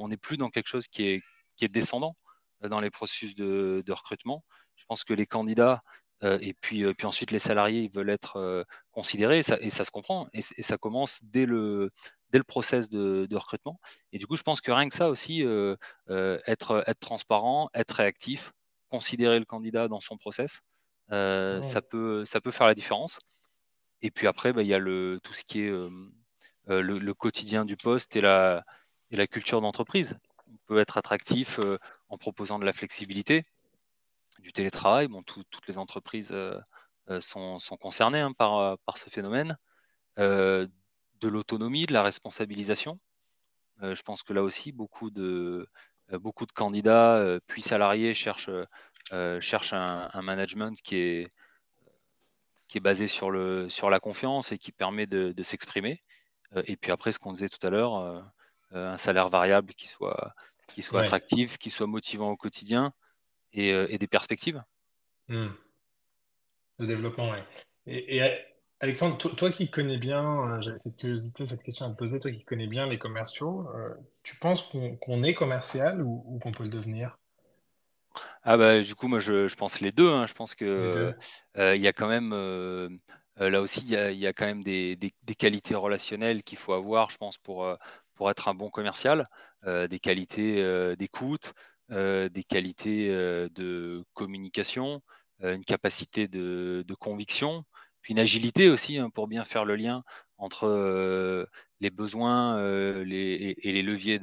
n'est 0.08 0.16
plus 0.16 0.36
dans 0.36 0.50
quelque 0.50 0.68
chose 0.68 0.88
qui 0.88 1.04
est, 1.60 1.68
descendant 1.68 2.16
dans 2.62 2.80
les 2.80 2.90
processus 2.90 3.34
de 3.36 3.92
recrutement. 3.92 4.44
Je 4.78 4.84
pense 4.86 5.04
que 5.04 5.12
les 5.12 5.26
candidats 5.26 5.82
euh, 6.24 6.38
et 6.40 6.52
puis, 6.52 6.84
euh, 6.84 6.94
puis 6.94 7.06
ensuite 7.06 7.30
les 7.30 7.38
salariés 7.38 7.82
ils 7.82 7.90
veulent 7.90 8.10
être 8.10 8.38
euh, 8.38 8.64
considérés 8.90 9.38
et 9.38 9.42
ça, 9.44 9.56
et 9.60 9.70
ça, 9.70 9.84
se 9.84 9.92
comprend 9.92 10.28
et, 10.32 10.42
ça 10.42 10.76
commence 10.76 11.20
dès 11.22 11.46
le, 11.46 11.92
dès 12.30 12.38
le 12.38 12.44
process 12.44 12.88
de, 12.90 13.26
de, 13.30 13.36
recrutement. 13.36 13.78
Et 14.12 14.18
du 14.18 14.26
coup, 14.26 14.36
je 14.36 14.42
pense 14.42 14.60
que 14.60 14.72
rien 14.72 14.88
que 14.88 14.96
ça 14.96 15.10
aussi, 15.10 15.42
être, 16.08 16.84
être 16.86 17.00
transparent, 17.00 17.70
être 17.74 17.92
réactif, 17.92 18.52
considérer 18.88 19.38
le 19.38 19.44
candidat 19.44 19.88
dans 19.88 20.00
son 20.00 20.16
process, 20.16 20.60
ça, 21.10 21.82
peut, 21.88 22.24
ça 22.24 22.40
peut 22.40 22.50
faire 22.50 22.66
la 22.66 22.74
différence. 22.74 23.18
Et 24.02 24.10
puis 24.10 24.26
après, 24.26 24.52
bah, 24.52 24.62
il 24.62 24.68
y 24.68 24.74
a 24.74 24.78
le, 24.78 25.20
tout 25.22 25.32
ce 25.32 25.44
qui 25.44 25.60
est 25.60 25.70
le, 25.70 26.80
le, 26.98 27.14
quotidien 27.14 27.64
du 27.64 27.76
poste 27.76 28.16
et 28.16 28.20
la, 28.20 28.64
et 29.10 29.16
la 29.16 29.26
culture 29.26 29.60
d'entreprise. 29.60 30.18
On 30.48 30.56
peut 30.66 30.78
être 30.78 30.98
attractif 30.98 31.60
en 32.08 32.18
proposant 32.18 32.58
de 32.58 32.64
la 32.66 32.72
flexibilité 32.72 33.46
du 34.38 34.52
télétravail. 34.52 35.08
Bon, 35.08 35.22
toutes 35.22 35.66
les 35.66 35.78
entreprises 35.78 36.30
euh, 36.32 36.58
euh, 37.10 37.20
sont, 37.20 37.58
concernées 37.80 38.20
hein, 38.20 38.32
par, 38.32 38.58
euh, 38.58 38.76
par, 38.86 38.98
ce 38.98 39.10
phénomène. 39.10 39.56
de 40.16 40.68
l'autonomie, 41.28 41.86
de 41.86 41.92
la 41.92 42.02
responsabilisation. 42.02 42.98
je 43.80 44.02
pense 44.02 44.22
que 44.22 44.32
là 44.32 44.42
aussi, 44.42 44.72
beaucoup 44.72 45.10
de, 45.10 45.68
beaucoup 46.12 46.46
de 46.46 46.52
candidats, 46.52 47.38
puis 47.48 47.62
salariés, 47.62 48.14
cherchent, 48.14 48.50
cherchent 49.40 49.72
un, 49.72 50.22
management 50.22 50.80
qui 50.82 50.96
est, 50.96 51.32
qui 52.68 52.78
est 52.78 52.80
basé 52.80 53.06
sur, 53.08 53.30
le, 53.30 53.68
sur 53.68 53.90
la 53.90 54.00
confiance 54.00 54.52
et 54.52 54.58
qui 54.58 54.72
permet 54.72 55.06
de, 55.06 55.42
s'exprimer. 55.42 56.02
et 56.66 56.76
puis 56.76 56.92
après, 56.92 57.10
ce 57.12 57.18
qu'on 57.18 57.32
disait 57.32 57.48
tout 57.48 57.64
à 57.66 57.70
l'heure, 57.70 58.24
un 58.72 58.96
salaire 58.96 59.28
variable 59.28 59.74
qui 59.74 59.88
soit, 59.88 60.34
qui 60.68 60.82
soit 60.82 61.02
attractif, 61.02 61.58
qui 61.58 61.70
soit 61.70 61.88
motivant 61.88 62.30
au 62.30 62.36
quotidien, 62.36 62.92
euh, 63.56 63.86
et, 63.88 63.98
des 63.98 64.06
perspectives. 64.06 64.62
Hmm. 65.28 65.48
Le 66.78 66.86
développement, 66.86 67.30
oui. 67.30 67.38
Et, 67.86 68.22
Alexandre, 68.80 69.16
toi, 69.16 69.50
qui 69.50 69.70
connais 69.70 69.98
bien, 69.98 70.24
euh, 70.24 70.60
j'avais 70.60 70.76
cette 70.76 70.96
curiosité, 70.96 71.46
cette 71.46 71.62
question 71.62 71.86
à 71.86 71.90
te 71.90 71.96
poser, 71.96 72.20
toi 72.20 72.30
qui 72.30 72.44
connais 72.44 72.68
bien 72.68 72.86
les 72.86 72.98
commerciaux, 72.98 73.68
euh, 73.74 73.92
tu 74.22 74.36
penses 74.36 74.62
qu'on 75.00 75.22
est 75.24 75.34
commercial 75.34 76.00
ou, 76.02 76.38
qu'on 76.40 76.52
peut 76.52 76.64
le 76.64 76.70
devenir? 76.70 77.18
Ah 78.42 78.56
bah 78.56 78.80
du 78.80 78.94
coup 78.94 79.06
moi 79.06 79.18
je, 79.18 79.54
pense 79.54 79.80
les 79.80 79.90
deux. 79.90 80.08
Hein. 80.08 80.26
Je 80.26 80.32
pense 80.32 80.54
que 80.54 81.14
il 81.56 81.80
y 81.80 81.86
a 81.86 81.92
quand 81.92 82.08
même 82.08 82.30
là 83.36 83.60
aussi 83.60 83.80
il 83.80 84.18
y, 84.18 84.26
a, 84.26 84.32
quand 84.32 84.46
même 84.46 84.62
des, 84.62 84.96
des 84.96 85.34
qualités 85.36 85.74
relationnelles 85.74 86.42
qu'il 86.42 86.58
faut 86.58 86.72
avoir, 86.72 87.10
je 87.10 87.18
pense 87.18 87.36
pour 87.36 87.76
pour 88.14 88.30
être 88.30 88.48
un 88.48 88.54
bon 88.54 88.70
commercial, 88.70 89.26
des 89.64 89.98
qualités 89.98 90.96
d'écoute, 90.96 91.52
des 91.90 92.44
qualités 92.44 93.10
euh, 93.10 93.48
de 93.54 94.04
communication, 94.14 95.02
euh, 95.42 95.54
une 95.54 95.64
capacité 95.64 96.28
de, 96.28 96.84
conviction, 96.98 97.64
puis 98.02 98.12
une 98.12 98.18
agilité 98.18 98.68
aussi 98.68 98.98
hein, 98.98 99.10
pour 99.10 99.28
bien 99.28 99.44
faire 99.44 99.64
le 99.64 99.76
lien 99.76 100.02
entre 100.36 101.48
les 101.80 101.90
besoins 101.90 102.58
et, 103.04 103.56
les 103.64 103.82
leviers 103.82 104.20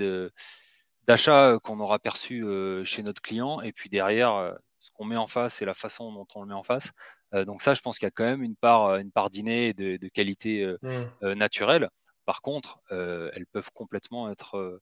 d'achat 1.07 1.59
qu'on 1.61 1.79
aura 1.79 1.99
perçus 1.99 2.45
chez 2.85 3.03
notre 3.03 3.21
client, 3.21 3.59
et 3.59 3.73
puis 3.73 3.89
derrière, 3.89 4.55
ce 4.79 4.91
qu'on 4.93 5.03
met 5.03 5.17
en 5.17 5.27
face 5.27 5.61
et 5.61 5.65
la 5.65 5.73
façon 5.73 6.13
dont 6.13 6.27
on 6.35 6.41
le 6.41 6.47
met 6.47 6.53
en 6.53 6.63
face. 6.63 6.93
donc 7.33 7.61
ça, 7.61 7.73
je 7.73 7.81
pense 7.81 7.99
qu'il 7.99 8.05
y 8.05 8.07
a 8.07 8.11
quand 8.11 8.23
même 8.23 8.43
une 8.43 8.55
part, 8.55 8.95
une 8.95 9.11
part 9.11 9.29
d'inné 9.29 9.73
de, 9.73 9.97
de 9.97 10.07
qualité 10.07 10.65
mmh. 10.81 11.33
naturelle. 11.33 11.89
Par 12.23 12.41
contre, 12.41 12.79
elles 12.91 13.47
peuvent 13.51 13.71
complètement 13.73 14.31
être 14.31 14.79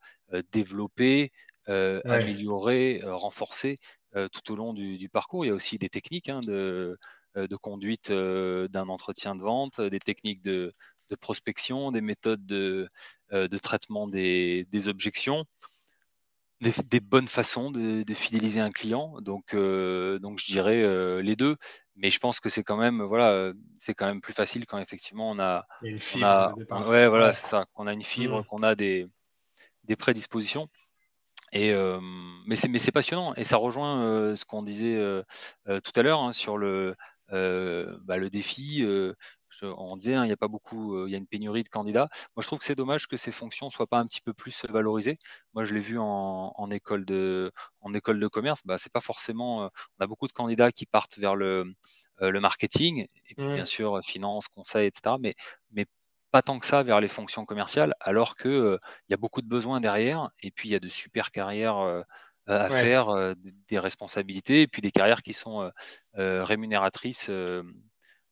développées, 0.51 1.31
euh, 1.69 2.01
améliorer, 2.03 3.01
euh, 3.03 3.15
renforcer 3.15 3.77
euh, 4.17 4.27
tout 4.27 4.51
au 4.51 4.55
long 4.57 4.73
du, 4.73 5.07
parcours. 5.07 5.45
Il 5.45 5.47
y 5.47 5.51
a 5.51 5.53
aussi 5.53 5.77
des 5.77 5.87
techniques 5.87 6.27
hein, 6.27 6.41
de, 6.41 6.97
de, 7.35 7.55
conduite 7.55 8.11
d'un 8.11 8.89
entretien 8.89 9.33
de 9.35 9.41
vente, 9.41 9.79
des 9.79 9.99
techniques 9.99 10.41
de, 10.41 10.73
prospection, 11.21 11.91
des 11.91 12.01
méthodes 12.01 12.45
de, 12.45 12.89
de 13.31 13.57
traitement 13.59 14.07
des, 14.07 14.67
des, 14.71 14.87
objections. 14.87 15.45
des, 16.59 16.99
bonnes 16.99 17.27
façons 17.27 17.71
de, 17.71 18.03
fidéliser 18.13 18.59
un 18.59 18.71
client. 18.71 19.21
Donc, 19.21 19.55
donc 19.55 20.39
je 20.39 20.45
dirais 20.45 21.21
les 21.21 21.35
deux. 21.35 21.55
Mais 21.95 22.09
je 22.09 22.19
pense 22.19 22.39
que 22.39 22.49
c'est 22.49 22.63
quand 22.63 22.77
même 22.77 23.03
voilà, 23.03 23.53
c'est 23.79 23.93
quand 23.93 24.07
même 24.07 24.21
plus 24.21 24.33
facile 24.33 24.65
quand 24.65 24.79
effectivement 24.79 25.29
on 25.29 25.39
a, 25.39 25.65
une 25.83 25.99
fibre 25.99 26.55
ouais, 26.87 27.07
voilà, 27.07 27.31
c'est 27.31 27.47
ça, 27.47 27.67
qu'on 27.73 27.85
a 27.85 27.93
une 27.93 28.01
fibre, 28.01 28.41
mmh. 28.41 28.45
qu'on 28.45 28.63
a 28.63 28.75
des, 28.75 29.05
des 29.83 29.95
prédispositions. 29.95 30.67
Et, 31.53 31.73
mais 32.45 32.55
c'est 32.55 32.91
passionnant 32.91 33.33
et 33.35 33.43
ça 33.43 33.57
rejoint 33.57 34.35
ce 34.35 34.43
qu'on 34.45 34.63
disait 34.63 34.99
tout 35.65 35.91
à 35.95 36.01
l'heure 36.01 36.21
hein, 36.21 36.31
sur 36.31 36.57
le, 36.57 36.95
bah, 37.29 38.17
le 38.17 38.29
défi 38.29 38.83
on 39.63 39.95
disait, 39.95 40.15
hein, 40.15 40.23
il 40.23 40.27
n'y 40.27 40.33
a 40.33 40.37
pas 40.37 40.47
beaucoup, 40.47 41.05
il 41.05 41.11
y 41.11 41.15
a 41.15 41.17
une 41.17 41.27
pénurie 41.27 41.63
de 41.63 41.69
candidats. 41.69 42.09
Moi, 42.35 42.41
je 42.41 42.47
trouve 42.47 42.59
que 42.59 42.65
c'est 42.65 42.75
dommage 42.75 43.07
que 43.07 43.17
ces 43.17 43.31
fonctions 43.31 43.67
ne 43.67 43.71
soient 43.71 43.87
pas 43.87 43.99
un 43.99 44.05
petit 44.05 44.21
peu 44.21 44.33
plus 44.33 44.65
valorisées. 44.69 45.17
Moi, 45.53 45.63
je 45.63 45.73
l'ai 45.73 45.79
vu 45.79 45.97
en, 45.99 46.69
école 46.71 47.05
de, 47.05 47.51
en 47.81 47.93
école 47.93 48.19
de 48.19 48.27
commerce. 48.27 48.61
Bah, 48.65 48.77
c'est 48.77 48.91
pas 48.91 49.01
forcément. 49.01 49.69
On 49.99 50.03
a 50.03 50.07
beaucoup 50.07 50.27
de 50.27 50.33
candidats 50.33 50.71
qui 50.71 50.85
partent 50.85 51.17
vers 51.17 51.35
le, 51.35 51.73
le 52.19 52.39
marketing, 52.39 53.05
et 53.29 53.35
puis 53.35 53.47
bien 53.47 53.65
sûr, 53.65 53.99
finance, 54.03 54.47
conseil, 54.47 54.87
etc. 54.87 55.15
Mais, 55.19 55.33
mais 55.71 55.85
pas 56.33 56.41
tant 56.41 56.59
que 56.59 56.65
ça 56.65 56.83
vers 56.83 56.99
les 56.99 57.07
fonctions 57.07 57.45
commerciales, 57.45 57.93
alors 58.01 58.35
qu'il 58.35 58.51
il 58.51 59.11
y 59.11 59.13
a 59.13 59.17
beaucoup 59.17 59.41
de 59.41 59.47
besoins 59.47 59.79
derrière, 59.79 60.31
et 60.41 60.51
puis 60.51 60.67
il 60.67 60.71
y 60.73 60.75
a 60.75 60.79
de 60.79 60.89
super 60.89 61.31
carrières 61.31 62.03
à 62.47 62.69
faire, 62.69 63.35
des 63.69 63.79
responsabilités, 63.79 64.63
et 64.63 64.67
puis 64.67 64.81
des 64.81 64.91
carrières 64.91 65.21
qui 65.21 65.33
sont 65.33 65.71
rémunératrices 66.15 67.29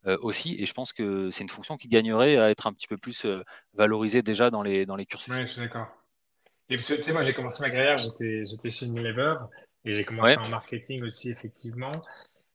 euh, 0.07 0.17
aussi. 0.21 0.55
Et 0.57 0.65
je 0.65 0.73
pense 0.73 0.93
que 0.93 1.29
c'est 1.29 1.43
une 1.43 1.49
fonction 1.49 1.77
qui 1.77 1.87
gagnerait 1.87 2.37
à 2.37 2.49
être 2.49 2.65
un 2.65 2.73
petit 2.73 2.87
peu 2.87 2.97
plus 2.97 3.23
euh, 3.25 3.43
valorisée 3.75 4.23
déjà 4.23 4.49
dans 4.49 4.63
les, 4.63 4.87
dans 4.87 4.95
les 4.95 5.05
cursus. 5.05 5.31
Oui, 5.31 5.41
je 5.41 5.45
suis 5.45 5.61
d'accord. 5.61 5.87
Et 6.69 6.77
tu 6.77 6.81
sais, 6.81 7.13
moi, 7.13 7.21
j'ai 7.21 7.33
commencé 7.33 7.61
ma 7.61 7.69
carrière, 7.69 7.99
j'étais, 7.99 8.43
j'étais 8.45 8.71
chez 8.71 8.87
Unilever 8.87 9.35
et 9.85 9.93
j'ai 9.93 10.03
commencé 10.03 10.37
en 10.37 10.49
marketing 10.49 11.03
aussi, 11.03 11.29
effectivement. 11.29 11.91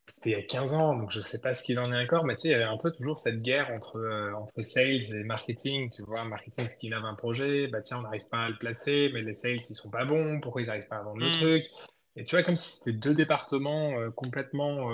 C'était 0.09 0.31
il 0.31 0.33
y 0.33 0.37
a 0.37 0.43
15 0.43 0.75
ans, 0.75 0.97
donc 0.97 1.11
je 1.11 1.19
ne 1.19 1.25
sais 1.25 1.41
pas 1.41 1.53
ce 1.53 1.63
qu'il 1.63 1.79
en 1.79 1.93
est 1.93 2.05
encore, 2.05 2.25
mais 2.25 2.35
tu 2.35 2.43
sais, 2.43 2.49
il 2.49 2.53
y 2.53 2.55
avait 2.55 2.65
un 2.65 2.77
peu 2.77 2.93
toujours 2.93 3.19
cette 3.19 3.41
guerre 3.41 3.71
entre, 3.71 3.99
euh, 3.99 4.33
entre 4.35 4.63
sales 4.63 5.15
et 5.15 5.25
marketing. 5.25 5.91
Tu 5.91 6.03
vois, 6.03 6.25
marketing, 6.25 6.67
ce 6.67 6.77
qu'il 6.77 6.95
a 6.95 6.99
un 6.99 7.15
projet, 7.15 7.67
bah 7.67 7.83
tiens, 7.83 7.99
on 7.99 8.03
n'arrive 8.03 8.29
pas 8.29 8.45
à 8.45 8.49
le 8.49 8.57
placer, 8.57 9.11
mais 9.13 9.23
les 9.23 9.33
sales, 9.33 9.57
ils 9.57 9.75
sont 9.75 9.91
pas 9.91 10.05
bons, 10.05 10.41
pourquoi 10.41 10.63
ils 10.63 10.67
n'arrivent 10.67 10.89
pas 10.89 10.99
à 10.99 11.03
vendre 11.03 11.19
le 11.19 11.29
mmh. 11.29 11.33
truc? 11.33 11.67
Et 12.15 12.25
tu 12.25 12.37
vois, 12.37 12.45
comme 12.45 12.57
si 12.57 12.79
c'était 12.79 12.97
deux 12.97 13.15
départements 13.15 14.11
complètement 14.13 14.91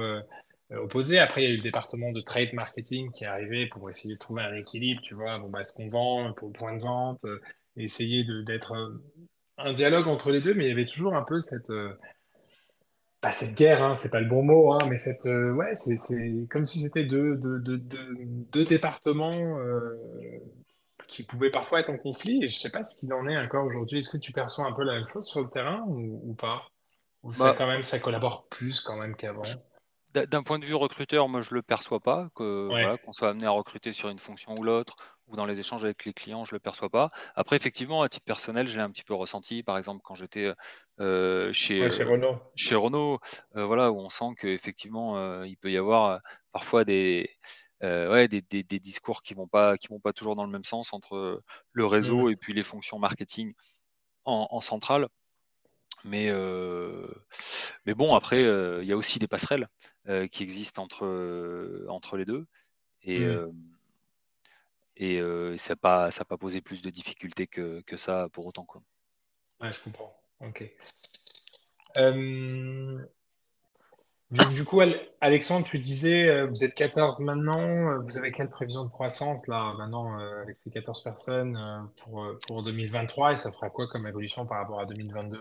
euh, 0.72 0.78
opposé. 0.78 1.18
Après, 1.18 1.42
il 1.42 1.44
y 1.44 1.48
a 1.48 1.54
eu 1.54 1.56
le 1.56 1.62
département 1.62 2.12
de 2.12 2.20
trade 2.20 2.52
marketing 2.52 3.10
qui 3.12 3.24
est 3.24 3.26
arrivé 3.26 3.66
pour 3.66 3.88
essayer 3.90 4.14
de 4.14 4.18
trouver 4.18 4.42
un 4.42 4.54
équilibre, 4.54 5.00
tu 5.02 5.14
vois, 5.14 5.38
bon, 5.38 5.48
bah, 5.48 5.64
ce 5.64 5.72
qu'on 5.72 5.88
vend 5.88 6.32
pour 6.32 6.48
le 6.48 6.52
point 6.52 6.76
de 6.76 6.80
vente, 6.80 7.18
euh, 7.24 7.40
essayer 7.76 8.24
d'être 8.46 8.72
euh, 8.72 9.02
un 9.58 9.72
dialogue 9.72 10.08
entre 10.08 10.30
les 10.30 10.40
deux, 10.40 10.54
mais 10.54 10.64
il 10.64 10.68
y 10.68 10.72
avait 10.72 10.86
toujours 10.86 11.14
un 11.14 11.24
peu 11.24 11.40
cette, 11.40 11.72
pas 13.22 13.32
cette 13.32 13.54
guerre, 13.54 13.82
hein, 13.82 13.94
c'est 13.94 14.10
pas 14.10 14.20
le 14.20 14.28
bon 14.28 14.42
mot, 14.42 14.72
hein, 14.72 14.86
mais 14.90 14.98
cette, 14.98 15.24
ouais, 15.24 15.74
c'est 15.76 15.96
comme 16.50 16.66
si 16.66 16.80
c'était 16.80 17.04
deux, 17.04 17.36
deux, 17.36 17.58
deux, 17.60 17.78
deux 18.52 18.64
départements 18.66 19.56
qui 21.08 21.22
pouvaient 21.22 21.50
parfois 21.50 21.80
être 21.80 21.90
en 21.90 21.96
conflit, 21.96 22.42
et 22.42 22.48
je 22.48 22.58
sais 22.58 22.70
pas 22.70 22.84
ce 22.84 22.98
qu'il 22.98 23.12
en 23.12 23.26
est 23.28 23.36
encore 23.36 23.64
aujourd'hui. 23.64 24.00
Est-ce 24.00 24.10
que 24.10 24.18
tu 24.18 24.32
perçois 24.32 24.66
un 24.66 24.72
peu 24.72 24.82
la 24.82 24.94
même 24.94 25.06
chose 25.06 25.26
sur 25.26 25.40
le 25.40 25.48
terrain 25.48 25.84
ou, 25.86 26.34
pas? 26.34 26.62
Ou 27.22 27.32
ça, 27.32 27.44
bah 27.44 27.54
quand 27.56 27.66
même, 27.66 27.82
ça 27.82 27.98
collabore 27.98 28.46
plus 28.48 28.80
quand 28.80 28.96
même 28.96 29.14
qu'avant? 29.14 29.42
D'un 30.14 30.42
point 30.42 30.58
de 30.58 30.64
vue 30.64 30.74
recruteur, 30.74 31.28
moi 31.28 31.40
je 31.40 31.54
le 31.54 31.62
perçois 31.62 32.00
pas, 32.00 32.28
que 32.34 32.96
qu'on 33.04 33.12
soit 33.12 33.30
amené 33.30 33.46
à 33.46 33.50
recruter 33.50 33.92
sur 33.92 34.08
une 34.08 34.18
fonction 34.18 34.54
ou 34.54 34.62
l'autre, 34.62 34.96
ou 35.28 35.36
dans 35.36 35.46
les 35.46 35.58
échanges 35.58 35.84
avec 35.84 36.04
les 36.04 36.12
clients, 36.12 36.44
je 36.44 36.54
le 36.54 36.60
perçois 36.60 36.90
pas. 36.90 37.10
Après, 37.34 37.56
effectivement, 37.56 38.02
à 38.02 38.08
titre 38.08 38.24
personnel, 38.24 38.66
je 38.66 38.76
l'ai 38.76 38.82
un 38.82 38.90
petit 38.90 39.04
peu 39.04 39.14
ressenti, 39.14 39.62
par 39.62 39.78
exemple, 39.78 40.02
quand 40.04 40.14
j'étais 40.14 40.52
euh, 41.00 41.52
chez, 41.52 41.88
chez 41.90 42.04
Renault, 42.04 42.38
chez 42.54 42.74
Renault 42.74 43.18
euh, 43.56 43.64
voilà, 43.64 43.90
où 43.90 43.98
on 43.98 44.08
sent 44.08 44.34
qu'effectivement, 44.38 45.16
euh, 45.16 45.46
il 45.46 45.56
peut 45.56 45.70
y 45.70 45.78
avoir 45.78 46.20
parfois 46.52 46.84
des, 46.84 47.30
ouais, 47.82 48.28
des, 48.28 48.42
des, 48.42 48.62
des, 48.62 48.80
discours 48.80 49.22
qui 49.22 49.34
vont 49.34 49.48
pas, 49.48 49.78
qui 49.78 49.88
vont 49.88 50.00
pas 50.00 50.12
toujours 50.12 50.36
dans 50.36 50.44
le 50.44 50.52
même 50.52 50.64
sens 50.64 50.92
entre 50.92 51.42
le 51.72 51.86
réseau 51.86 52.28
mmh. 52.28 52.32
et 52.32 52.36
puis 52.36 52.52
les 52.52 52.62
fonctions 52.62 52.98
marketing 52.98 53.54
en, 54.24 54.48
en 54.50 54.60
centrale. 54.60 55.08
Mais, 56.04 56.28
euh, 56.30 57.06
mais 57.86 57.94
bon, 57.94 58.14
après, 58.14 58.42
euh, 58.42 58.82
il 58.82 58.88
y 58.88 58.92
a 58.92 58.96
aussi 58.96 59.18
des 59.18 59.28
passerelles 59.28 59.68
euh, 60.08 60.26
qui 60.26 60.42
existent 60.42 60.82
entre, 60.82 61.86
entre 61.88 62.16
les 62.16 62.24
deux. 62.24 62.46
Et, 63.04 63.20
mmh. 63.20 63.52
et 64.96 65.58
ça 65.58 65.72
n'a 65.72 65.76
pas, 65.76 66.10
ça 66.10 66.24
pas 66.24 66.36
posé 66.36 66.60
plus 66.60 66.82
de 66.82 66.90
difficultés 66.90 67.46
que, 67.46 67.80
que 67.82 67.96
ça 67.96 68.28
pour 68.32 68.46
autant. 68.46 68.64
Quoi. 68.64 68.82
Ouais, 69.60 69.72
je 69.72 69.80
comprends. 69.80 70.16
Ok. 70.40 70.64
Du, 74.30 74.64
coup, 74.64 74.80
Alexandre, 75.20 75.66
tu 75.66 75.78
disais, 75.78 76.46
vous 76.46 76.64
êtes 76.64 76.74
14 76.74 77.20
maintenant, 77.20 78.00
vous 78.00 78.16
avez 78.16 78.32
quelle 78.32 78.48
prévision 78.48 78.84
de 78.84 78.88
croissance 78.90 79.46
là 79.46 79.74
maintenant 79.76 80.18
avec 80.18 80.56
ces 80.64 80.70
14 80.70 81.02
personnes 81.02 81.90
pour, 81.98 82.26
pour 82.46 82.62
2023 82.62 83.32
et 83.32 83.36
ça 83.36 83.50
fera 83.50 83.68
quoi 83.68 83.88
comme 83.88 84.06
évolution 84.06 84.46
par 84.46 84.58
rapport 84.58 84.80
à 84.80 84.86
2022 84.86 85.38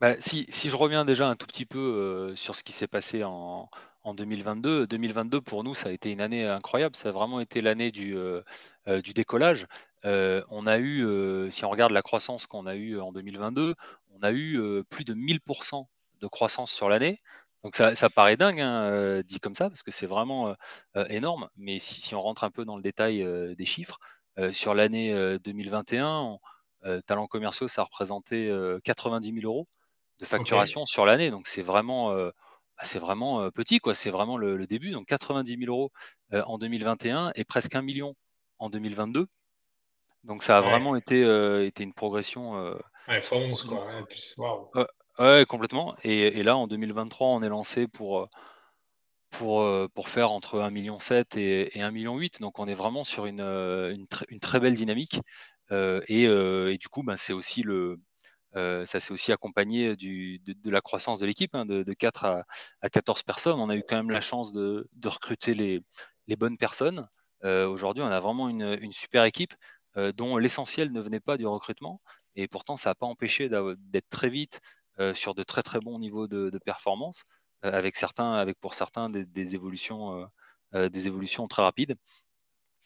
bah, 0.00 0.16
si, 0.18 0.46
je 0.50 0.76
reviens 0.76 1.04
déjà 1.04 1.28
un 1.28 1.36
tout 1.36 1.46
petit 1.46 1.66
peu 1.66 1.78
euh, 1.78 2.36
sur 2.36 2.56
ce 2.56 2.64
qui 2.64 2.72
s'est 2.72 2.88
passé 2.88 3.22
en, 3.24 3.68
2022, 4.14 4.86
2022 4.86 5.40
pour 5.42 5.62
nous, 5.62 5.74
ça 5.74 5.90
a 5.90 5.92
été 5.92 6.10
une 6.10 6.22
année 6.22 6.46
incroyable. 6.46 6.96
Ça 6.96 7.10
a 7.10 7.12
vraiment 7.12 7.38
été 7.38 7.60
l'année 7.60 7.90
du, 7.92 8.16
euh, 8.16 8.40
euh, 8.88 9.02
décollage. 9.02 9.66
on 10.04 10.66
a 10.66 10.78
eu, 10.78 11.50
si 11.50 11.64
on 11.64 11.70
regarde 11.70 11.92
la 11.92 12.02
croissance 12.02 12.46
qu'on 12.46 12.66
a 12.66 12.76
eue 12.76 12.98
en 12.98 13.12
2022, 13.12 13.74
on 14.10 14.22
a 14.22 14.32
eu 14.32 14.82
plus 14.88 15.04
de 15.04 15.14
1000% 15.14 15.86
de 16.20 16.26
croissance 16.26 16.72
sur 16.72 16.88
l'année. 16.88 17.20
Donc 17.62 17.76
ça, 17.76 17.94
paraît 18.10 18.38
dingue, 18.38 18.60
hein, 18.60 19.22
dit 19.22 19.38
comme 19.38 19.54
ça, 19.54 19.68
parce 19.68 19.82
que 19.82 19.90
c'est 19.90 20.06
vraiment 20.06 20.54
énorme. 21.10 21.48
Mais 21.56 21.78
si, 21.78 22.14
on 22.14 22.20
rentre 22.20 22.44
un 22.44 22.50
peu 22.50 22.64
dans 22.64 22.76
le 22.76 22.82
détail 22.82 23.22
des 23.54 23.66
chiffres, 23.66 23.98
sur 24.52 24.74
l'année 24.74 25.38
2021, 25.44 26.38
talents 27.06 27.26
commerciaux, 27.26 27.68
ça 27.68 27.82
représentait 27.82 28.50
90 28.84 29.34
000 29.34 29.46
euros 29.46 29.68
de 30.20 30.26
facturation 30.26 30.84
sur 30.84 31.06
l'année. 31.06 31.30
Donc 31.30 31.46
c'est 31.46 31.62
vraiment, 31.62 32.12
euh, 32.12 32.30
bah, 32.76 32.84
c'est 32.84 32.98
vraiment 32.98 33.42
euh, 33.42 33.50
petit, 33.50 33.78
quoi. 33.78 33.94
C'est 33.94 34.10
vraiment 34.10 34.36
le, 34.36 34.66
début. 34.66 34.90
Donc 34.90 35.06
90 35.06 35.56
000 35.58 35.70
euros 35.72 35.90
euh, 36.32 36.42
en 36.46 36.58
2021 36.58 37.32
et 37.34 37.44
presque 37.44 37.74
un 37.74 37.82
million 37.82 38.14
en 38.58 38.70
2022. 38.70 39.26
Donc 40.24 40.42
ça 40.42 40.58
a 40.58 40.60
vraiment 40.60 40.96
été, 40.96 41.22
été 41.64 41.82
une 41.82 41.94
progression. 41.94 42.52
ouais, 43.08 43.22
fois 43.22 43.38
11, 43.38 43.62
quoi. 43.62 43.86
Ouais, 45.18 45.44
complètement. 45.46 45.96
Et, 46.02 46.42
là, 46.42 46.56
en 46.56 46.66
2023, 46.66 47.28
on 47.28 47.42
est 47.42 47.48
lancé 47.48 47.88
pour, 47.88 48.28
pour, 49.30 49.66
pour 49.94 50.08
faire 50.10 50.32
entre 50.32 50.58
1,7 50.58 50.70
million 50.70 50.98
et, 51.36 51.78
et 51.78 51.80
1,8 51.80 51.92
million. 51.92 52.20
Donc 52.40 52.58
on 52.58 52.68
est 52.68 52.74
vraiment 52.74 53.02
sur 53.02 53.24
une, 53.24 53.40
une, 53.40 54.06
une 54.28 54.40
très 54.40 54.60
belle 54.60 54.74
dynamique. 54.74 55.20
Et, 55.70 56.24
et, 56.24 56.78
du 56.78 56.88
coup, 56.88 57.02
ben, 57.02 57.16
c'est 57.16 57.32
aussi 57.32 57.62
le, 57.62 57.98
ça 58.54 59.00
s'est 59.00 59.12
aussi 59.12 59.32
accompagné 59.32 59.96
de, 59.96 60.70
la 60.70 60.80
croissance 60.80 61.20
de 61.20 61.26
l'équipe, 61.26 61.54
hein, 61.54 61.66
de, 61.66 61.92
4 61.92 62.24
à, 62.82 62.90
14 62.90 63.22
personnes. 63.22 63.60
On 63.60 63.70
a 63.70 63.76
eu 63.76 63.82
quand 63.86 63.96
même 63.96 64.10
la 64.10 64.20
chance 64.20 64.52
de, 64.52 64.88
recruter 65.04 65.54
les, 65.54 65.82
bonnes 66.36 66.56
personnes. 66.56 67.08
Aujourd'hui, 67.44 68.02
on 68.02 68.08
a 68.08 68.20
vraiment 68.20 68.48
une, 68.48 68.92
super 68.92 69.24
équipe 69.24 69.54
dont 70.14 70.36
l'essentiel 70.36 70.92
ne 70.92 71.00
venait 71.00 71.20
pas 71.20 71.36
du 71.36 71.46
recrutement. 71.46 72.00
Et 72.36 72.48
pourtant, 72.48 72.76
ça 72.76 72.90
n'a 72.90 72.94
pas 72.94 73.06
empêché 73.06 73.48
d'être 73.48 74.08
très 74.08 74.28
vite 74.28 74.60
sur 75.14 75.34
de 75.34 75.42
très 75.42 75.62
très 75.62 75.80
bons 75.80 75.98
niveaux 75.98 76.28
de, 76.28 76.58
performance, 76.64 77.24
avec, 77.62 77.96
pour 78.60 78.74
certains 78.74 79.10
des 79.10 79.54
évolutions 79.54 80.28
très 81.48 81.62
rapides. 81.62 81.96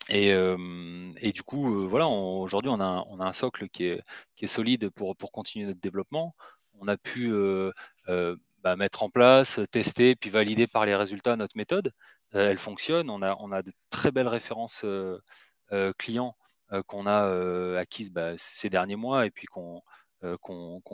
Et, 0.09 0.29
et, 0.29 1.33
du 1.33 1.43
coup, 1.43 1.89
voilà, 1.89 2.07
aujourd'hui, 2.07 2.71
on 2.71 2.81
a, 2.81 3.05
un 3.19 3.33
socle 3.33 3.69
qui 3.69 3.85
est, 3.85 4.47
solide 4.47 4.91
pour, 4.91 5.17
continuer 5.33 5.67
notre 5.67 5.81
développement. 5.81 6.35
On 6.81 6.89
a 6.89 6.97
pu 6.97 7.33
bah, 8.63 8.77
mettre 8.77 9.03
en 9.03 9.11
place, 9.11 9.61
tester, 9.71 10.17
puis 10.17 10.31
valider 10.31 10.67
par 10.67 10.87
les 10.87 10.95
résultats 10.95 11.37
notre 11.37 11.57
méthode. 11.57 11.93
elle 12.33 12.59
fonctionne. 12.59 13.11
On 13.11 13.23
a, 13.23 13.63
de 13.63 13.73
très 13.91 14.11
belles 14.11 14.29
références 14.29 14.85
clients 15.99 16.37
qu'on 16.87 17.07
a 17.07 17.79
acquises 17.79 18.11
bah, 18.11 18.33
ces 18.37 18.69
derniers 18.71 18.97
mois 18.97 19.27
et 19.27 19.31
puis 19.31 19.47
qu'on 19.47 19.83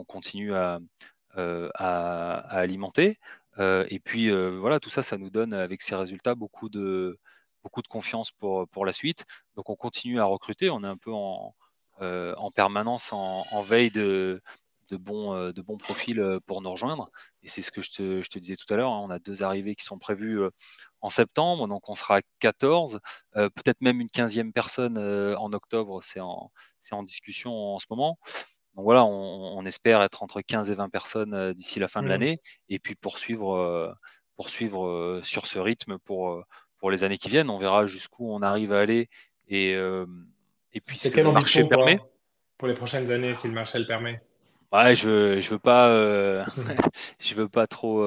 continue 0.07 0.53
à, 0.55 0.79
à, 1.35 1.67
à 1.75 2.57
alimenter. 2.59 3.19
et 3.59 3.99
puis, 3.99 4.29
voilà, 4.57 4.79
tout 4.79 4.89
ça, 4.89 5.03
ça 5.03 5.17
nous 5.17 5.29
donne, 5.29 5.53
avec 5.53 5.81
ces 5.81 5.95
résultats, 5.95 6.35
beaucoup 6.35 6.69
de 6.69 7.19
beaucoup 7.63 7.81
de 7.81 7.87
confiance 7.87 8.31
pour, 8.31 8.67
pour 8.69 8.85
la 8.85 8.93
suite. 8.93 9.25
Donc 9.55 9.69
on 9.69 9.75
continue 9.75 10.19
à 10.19 10.25
recruter, 10.25 10.69
on 10.69 10.83
est 10.83 10.87
un 10.87 10.97
peu 10.97 11.11
en, 11.11 11.55
euh, 12.01 12.33
en 12.37 12.49
permanence 12.49 13.13
en, 13.13 13.61
veille 13.61 13.91
de, 13.91 14.41
de, 14.89 14.97
bons, 14.97 15.35
euh, 15.35 15.51
de 15.51 15.61
bons 15.61 15.77
profils 15.77 16.19
euh, 16.19 16.39
pour 16.47 16.61
nous 16.61 16.71
rejoindre. 16.71 17.11
Et 17.43 17.47
c'est 17.47 17.61
ce 17.61 17.69
que 17.69 17.79
je 17.81 17.91
te, 17.91 18.21
je 18.23 18.29
te, 18.29 18.39
disais 18.39 18.55
tout 18.55 18.71
à 18.73 18.77
l'heure, 18.77 18.91
hein. 18.91 19.01
on 19.03 19.11
a 19.11 19.19
deux 19.19 19.43
arrivées 19.43 19.75
qui 19.75 19.83
sont 19.83 19.99
prévues 19.99 20.41
en 21.01 21.09
septembre, 21.11 21.67
donc 21.67 21.89
on 21.89 21.95
sera 21.95 22.21
14, 22.39 22.99
peut-être 23.33 23.81
même 23.81 24.01
une 24.01 24.07
15e 24.07 24.51
personne 24.51 24.97
en 24.97 25.53
octobre, 25.53 26.01
c'est 26.01 26.19
en, 26.19 26.51
en 26.91 27.03
discussion 27.03 27.53
en 27.75 27.79
ce 27.79 27.85
moment. 27.89 28.17
donc 28.75 28.85
voilà, 28.85 29.05
on, 29.05 29.63
espère 29.65 30.01
être 30.01 30.23
entre 30.23 30.41
15 30.41 30.71
et 30.71 30.75
20 30.75 30.89
personnes 30.89 31.53
d'ici 31.53 31.79
la 31.79 31.87
fin 31.87 32.01
de 32.01 32.07
Mmh. 32.07 32.09
l'année 32.09 32.41
et 32.69 32.79
puis 32.79 32.95
poursuivre, 32.95 33.95
poursuivre 34.37 35.21
sur 35.23 35.45
ce 35.45 35.59
rythme 35.59 35.99
pour, 35.99 36.43
pour 36.81 36.91
les 36.91 37.05
années 37.05 37.17
qui 37.17 37.29
viennent. 37.29 37.49
On 37.49 37.57
verra 37.57 37.85
jusqu'où 37.85 38.29
on 38.29 38.41
arrive 38.41 38.73
à 38.73 38.79
aller 38.81 39.09
et, 39.47 39.71
et 39.71 40.81
puis 40.81 40.99
que 40.99 41.21
le 41.21 41.31
marché 41.31 41.63
permet. 41.63 42.01
pour 42.57 42.67
les 42.67 42.73
prochaines 42.73 43.09
années, 43.11 43.33
si 43.33 43.47
le 43.47 43.53
marché 43.53 43.79
le 43.79 43.87
permet? 43.87 44.21
Ouais, 44.73 44.95
je 44.95 45.39
je 45.39 45.49
veux 45.49 45.59
pas 45.59 45.89
je 47.19 47.35
veux 47.35 47.47
pas 47.47 47.67
trop 47.67 48.05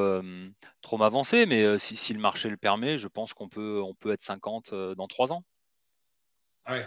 trop 0.83 0.99
m'avancer, 0.99 1.47
mais 1.47 1.79
si, 1.79 1.97
si, 1.97 2.12
le 2.12 2.20
marché 2.20 2.51
le 2.51 2.59
permet, 2.59 2.99
je 2.99 3.09
pense 3.09 3.33
qu'on 3.33 3.49
peut 3.49 3.81
on 3.83 3.95
peut 3.95 4.12
être 4.12 4.22
50 4.22 4.75
dans 4.95 5.07
trois 5.07 5.33
ans. 5.33 5.43
Ouais 6.68 6.87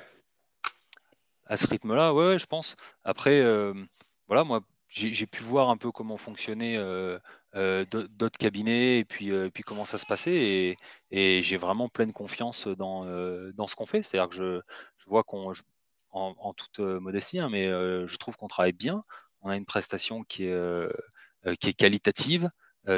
à 1.50 1.58
ce 1.58 1.68
rythme-là, 1.68 2.14
ouais, 2.14 2.38
je 2.38 2.46
pense. 2.46 2.76
Après, 3.04 3.40
euh, 3.40 3.74
voilà, 4.28 4.44
moi, 4.44 4.62
j'ai 4.88 5.26
pu 5.26 5.44
voir 5.44 5.70
un 5.70 5.78
peu 5.78 5.92
comment 5.92 6.18
fonctionnaient 6.18 6.78
euh, 7.58 7.86
euh, 7.96 8.08
d'autres 8.10 8.38
cabinets 8.38 9.00
et 9.00 9.06
puis, 9.06 9.32
puis 9.52 9.64
comment 9.64 9.86
ça 9.86 9.98
se 9.98 10.06
passait. 10.06 10.78
Et, 11.12 11.42
j'ai 11.42 11.58
vraiment 11.58 11.90
pleine 11.90 12.14
confiance 12.14 12.68
dans, 12.68 13.06
dans 13.54 13.68
ce 13.68 13.76
qu'on 13.76 13.86
fait. 13.86 14.04
C'est-à-dire 14.04 14.30
que 14.30 14.36
je, 14.36 14.62
je 14.98 15.10
vois 15.10 15.24
qu'on, 15.24 15.52
en, 16.12 16.54
toute 16.54 16.80
modestie, 16.80 17.40
hein, 17.40 17.50
mais 17.50 17.68
je 17.68 18.18
trouve 18.18 18.38
qu'on 18.38 18.48
travaille 18.48 18.74
bien. 18.74 19.02
On 19.42 19.50
a 19.50 19.56
une 19.56 19.66
prestation 19.66 20.24
qui 20.24 20.46
est, 20.46 21.58
qui 21.60 21.70
est 21.70 21.74
qualitative, 21.74 22.50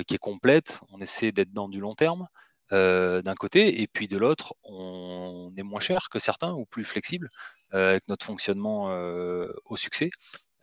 qui 0.07 0.15
est 0.15 0.19
complète. 0.19 0.79
On 0.91 1.01
essaie 1.01 1.31
d'être 1.31 1.53
dans 1.53 1.69
du 1.69 1.79
long 1.79 1.95
terme. 1.95 2.27
d'un 2.71 3.35
côté, 3.35 3.81
et 3.81 3.87
puis 3.87 4.07
de 4.07 4.17
l'autre, 4.17 4.55
on 4.63 5.51
est 5.57 5.63
moins 5.63 5.79
cher 5.79 6.09
que 6.09 6.19
certains 6.19 6.53
ou 6.53 6.65
plus 6.65 6.83
flexible. 6.83 7.29
Euh, 7.75 7.91
avec 7.91 8.07
notre 8.07 8.25
fonctionnement 8.25 8.89
euh, 8.89 9.47
au 9.65 9.75
succès, 9.75 10.09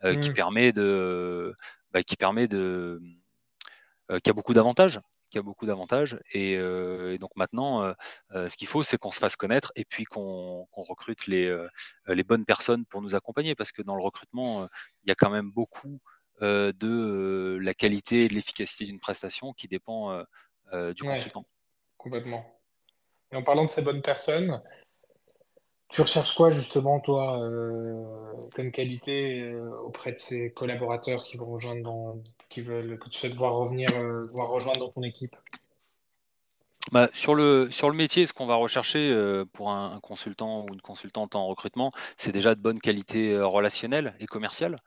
euh, 0.03 0.19
qui 0.19 0.31
mmh. 0.31 0.33
permet 0.33 0.73
de, 0.73 1.55
bah, 1.91 2.03
qui 2.03 2.17
permet 2.17 2.49
de, 2.49 3.01
qui 4.23 4.29
a 4.29 4.33
beaucoup 4.33 4.53
d'avantages 4.53 4.99
qui 5.29 5.37
a 5.37 5.41
beaucoup 5.41 5.65
d'avantages. 5.65 6.17
Et, 6.33 6.57
donc 7.19 7.31
maintenant, 7.35 7.93
ce 8.31 8.55
qu'il 8.55 8.67
faut, 8.67 8.81
c'est 8.83 8.97
qu'on 8.97 9.11
se 9.11 9.19
fasse 9.19 9.35
connaître 9.35 9.73
et 9.75 9.83
puis 9.83 10.05
qu'on 10.05 10.65
recrute 10.71 11.27
les, 11.27 11.53
les, 12.07 12.23
bonnes 12.23 12.45
personnes 12.45 12.85
pour 12.85 13.01
nous 13.01 13.13
accompagner. 13.13 13.53
Parce 13.53 13.73
que 13.73 13.81
dans 13.81 13.95
le 13.95 14.03
recrutement, 14.03 14.67
il 15.03 15.09
y 15.09 15.11
a 15.11 15.15
quand 15.15 15.29
même 15.29 15.51
beaucoup 15.51 15.99
de 16.41 17.59
la 17.61 17.73
qualité 17.73 18.23
et 18.23 18.27
de 18.27 18.33
l'efficacité 18.35 18.85
d'une 18.85 18.99
prestation 18.99 19.51
qui 19.51 19.67
dépend 19.67 20.23
du 20.71 21.03
consultant. 21.03 21.43
Complètement. 21.97 22.45
Et 23.31 23.35
en 23.35 23.43
parlant 23.43 23.65
de 23.65 23.69
ces 23.69 23.81
bonnes 23.81 24.01
personnes, 24.01 24.61
tu 25.89 26.01
recherches 26.01 26.35
quoi 26.35 26.51
justement, 26.51 26.99
toi, 26.99 27.39
euh, 27.41 28.03
comme 28.53 28.71
qualité 28.71 29.41
euh, 29.41 29.71
auprès 29.83 30.11
de 30.11 30.17
ces 30.17 30.51
collaborateurs 30.51 31.23
qui 31.23 31.37
vont 31.37 31.45
rejoindre 31.45 31.83
dans, 31.83 32.21
qui 32.49 32.61
veulent, 32.61 32.99
que 32.99 33.07
tu 33.09 33.17
souhaites 33.17 33.35
voir 33.35 33.53
revenir, 33.53 33.89
euh, 33.95 34.25
voir 34.25 34.49
rejoindre 34.49 34.79
dans 34.79 34.89
ton 34.91 35.03
équipe? 35.03 35.35
Bah, 36.91 37.07
sur, 37.13 37.35
le, 37.35 37.69
métier, 37.93 38.25
ce 38.25 38.31
qu'on 38.31 38.45
va 38.45 38.55
rechercher 38.55 39.13
pour 39.51 39.71
un, 39.71 39.99
consultant 39.99 40.63
ou 40.63 40.73
une 40.73 40.79
consultante 40.79 41.35
en 41.35 41.45
recrutement, 41.45 41.91
c'est 42.15 42.31
déjà 42.31 42.55
de 42.55 42.61
bonne 42.61 42.79
qualité 42.79 43.37
relationnelle 43.41 44.15
et 44.21 44.25
commerciale. 44.25 44.77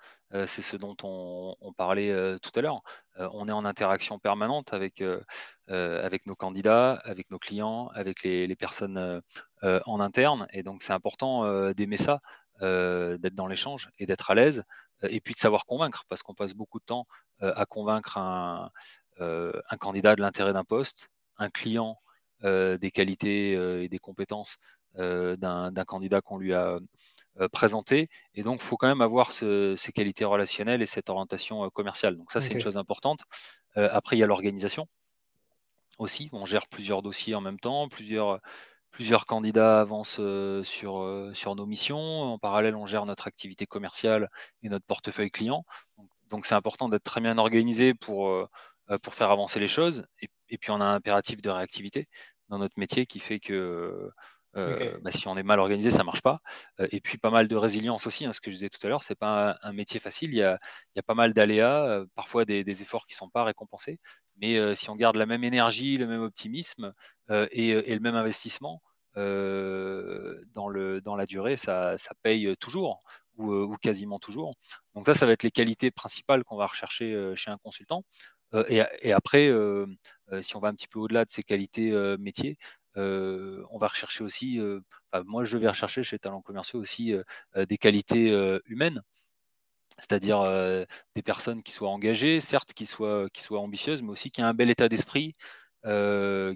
c'est 0.46 0.62
ce 0.62 0.78
dont 0.78 0.96
on, 1.02 1.74
parlait 1.76 2.38
tout 2.40 2.52
à 2.54 2.62
l'heure. 2.62 2.80
on 3.18 3.48
est 3.48 3.52
en 3.52 3.66
interaction 3.66 4.18
permanente 4.18 4.72
avec, 4.72 5.04
nos 5.68 6.34
candidats, 6.34 6.94
avec 7.04 7.30
nos 7.30 7.38
clients, 7.38 7.90
avec 7.92 8.22
les 8.22 8.56
personnes 8.56 9.20
en 9.62 10.00
interne. 10.00 10.46
Et 10.52 10.62
donc, 10.62 10.82
c'est 10.82 10.92
important 10.92 11.72
d'aimer 11.72 11.96
ça, 11.96 12.18
d'être 12.60 13.34
dans 13.34 13.46
l'échange 13.46 13.90
et 13.98 14.06
d'être 14.06 14.30
à 14.30 14.34
l'aise. 14.34 14.64
et 15.02 15.20
puis 15.20 15.34
de 15.34 15.38
savoir 15.38 15.66
convaincre, 15.66 16.04
parce 16.08 16.22
qu'on 16.22 16.34
passe 16.34 16.54
beaucoup 16.54 16.78
de 16.78 16.84
temps 16.84 17.04
à 17.40 17.66
convaincre 17.66 18.18
un, 18.18 18.70
un 19.18 19.76
candidat 19.78 20.16
de 20.16 20.22
l'intérêt 20.22 20.52
d'un 20.52 20.64
poste 20.64 21.08
un 21.40 21.50
client 21.50 21.98
euh, 22.44 22.78
des 22.78 22.90
qualités 22.90 23.56
euh, 23.56 23.82
et 23.82 23.88
des 23.88 23.98
compétences 23.98 24.58
euh, 24.98 25.36
d'un 25.36 25.84
candidat 25.84 26.20
qu'on 26.20 26.38
lui 26.38 26.54
a 26.54 26.78
présenté. 27.52 28.08
Et 28.34 28.42
donc, 28.42 28.60
il 28.60 28.64
faut 28.64 28.76
quand 28.76 28.88
même 28.88 29.00
avoir 29.00 29.32
ces 29.32 29.92
qualités 29.94 30.24
relationnelles 30.24 30.82
et 30.82 30.86
cette 30.86 31.08
orientation 31.08 31.70
commerciale. 31.70 32.16
Donc 32.16 32.30
ça, 32.32 32.40
c'est 32.40 32.52
une 32.52 32.60
chose 32.60 32.76
importante. 32.76 33.20
après, 33.76 34.16
il 34.16 34.18
y 34.18 34.22
a 34.22 34.26
l'organisation 34.26 34.86
aussi. 35.98 36.28
On 36.32 36.44
gère 36.44 36.66
plusieurs 36.66 37.02
dossiers 37.02 37.34
en 37.34 37.40
même 37.40 37.58
temps, 37.58 37.88
plusieurs, 37.88 38.40
plusieurs 38.90 39.26
candidats 39.26 39.80
avancent 39.80 40.20
sur, 40.64 41.54
nos 41.56 41.66
missions. 41.66 41.98
En 41.98 42.38
parallèle, 42.38 42.74
on 42.74 42.86
gère 42.86 43.06
notre 43.06 43.26
activité 43.26 43.66
commerciale 43.66 44.28
et 44.62 44.68
notre 44.68 44.86
portefeuille 44.86 45.30
client. 45.30 45.64
Donc, 46.30 46.46
c'est 46.46 46.54
important 46.54 46.88
d'être 46.88 47.04
très 47.04 47.20
bien 47.20 47.38
organisé 47.38 47.94
pour, 47.94 48.48
pour 49.02 49.14
faire 49.14 49.30
avancer 49.30 49.58
les 49.60 49.68
choses. 49.68 50.06
Et 50.48 50.58
puis 50.58 50.70
on 50.70 50.80
a 50.80 50.84
un 50.84 50.94
impératif 50.94 51.40
de 51.40 51.50
réactivité 51.50 52.08
dans 52.48 52.58
notre 52.58 52.78
métier 52.78 53.06
qui 53.06 53.20
fait 53.20 53.40
que 53.40 54.10
euh, 54.56 54.98
bah, 55.02 55.12
si 55.12 55.28
on 55.28 55.36
est 55.36 55.42
mal 55.42 55.60
organisé, 55.60 55.90
ça 55.90 56.04
marche 56.04 56.22
pas. 56.22 56.40
Euh, 56.80 56.88
et 56.90 57.00
puis 57.00 57.18
pas 57.18 57.30
mal 57.30 57.48
de 57.48 57.56
résilience 57.56 58.06
aussi, 58.06 58.26
hein, 58.26 58.32
ce 58.32 58.40
que 58.40 58.50
je 58.50 58.56
disais 58.56 58.68
tout 58.68 58.84
à 58.84 58.88
l'heure, 58.88 59.04
ce 59.04 59.12
n'est 59.12 59.16
pas 59.16 59.58
un, 59.62 59.72
métier 59.72 60.00
facile, 60.00 60.32
il 60.32 60.38
y 60.38 60.42
a, 60.42 60.58
pas 61.06 61.14
mal 61.14 61.32
d'aléas, 61.32 61.86
euh, 61.86 62.06
parfois 62.14 62.44
des, 62.44 62.82
efforts 62.82 63.06
qui 63.06 63.14
sont 63.14 63.30
pas 63.30 63.44
récompensés. 63.44 63.98
Mais 64.38 64.74
si 64.74 64.90
on 64.90 64.96
garde 64.96 65.16
la 65.16 65.26
même 65.26 65.44
énergie, 65.44 65.98
le 65.98 66.06
même 66.06 66.22
optimisme 66.22 66.94
et, 67.28 67.74
le 67.74 68.00
même 68.00 68.16
investissement 68.16 68.82
dans, 69.14 71.16
la 71.16 71.26
durée, 71.26 71.56
ça, 71.56 71.96
paye 72.22 72.56
toujours 72.56 72.98
ou, 73.36 73.76
quasiment 73.82 74.18
toujours. 74.18 74.52
Donc 74.94 75.06
ça, 75.06 75.14
ça 75.14 75.26
va 75.26 75.32
être 75.32 75.42
les 75.42 75.50
qualités 75.50 75.90
principales 75.90 76.42
qu'on 76.44 76.56
va 76.56 76.66
rechercher 76.66 77.32
chez 77.36 77.50
un 77.50 77.58
consultant. 77.58 78.04
Euh, 78.54 78.64
et, 79.02 79.12
après, 79.12 79.50
si 80.42 80.56
on 80.56 80.60
va 80.60 80.68
un 80.68 80.74
petit 80.74 80.88
peu 80.88 80.98
au-delà 80.98 81.24
de 81.24 81.30
ces 81.30 81.42
qualités 81.42 81.92
métiers, 82.18 82.56
on 83.70 83.78
va 83.78 83.88
rechercher 83.88 84.24
aussi, 84.24 84.60
moi 85.24 85.44
je 85.44 85.58
vais 85.58 85.68
rechercher 85.68 86.02
chez 86.02 86.18
Talents 86.18 86.42
Commerciaux 86.42 86.80
aussi 86.80 87.14
des 87.56 87.78
qualités 87.78 88.30
humaines 88.66 89.02
c'est-à-dire 89.98 90.42
des 91.14 91.22
personnes 91.22 91.62
qui 91.62 91.72
soient 91.72 91.90
engagées, 91.90 92.40
certes, 92.40 92.72
qui 92.72 92.86
soient, 92.86 93.28
qui 93.30 93.42
soient 93.42 93.60
ambitieuses, 93.60 94.02
mais 94.02 94.10
aussi 94.10 94.30
qui 94.30 94.40
aient 94.40 94.44
un 94.44 94.54
bel 94.54 94.70
état 94.70 94.88
d'esprit, 94.88 95.34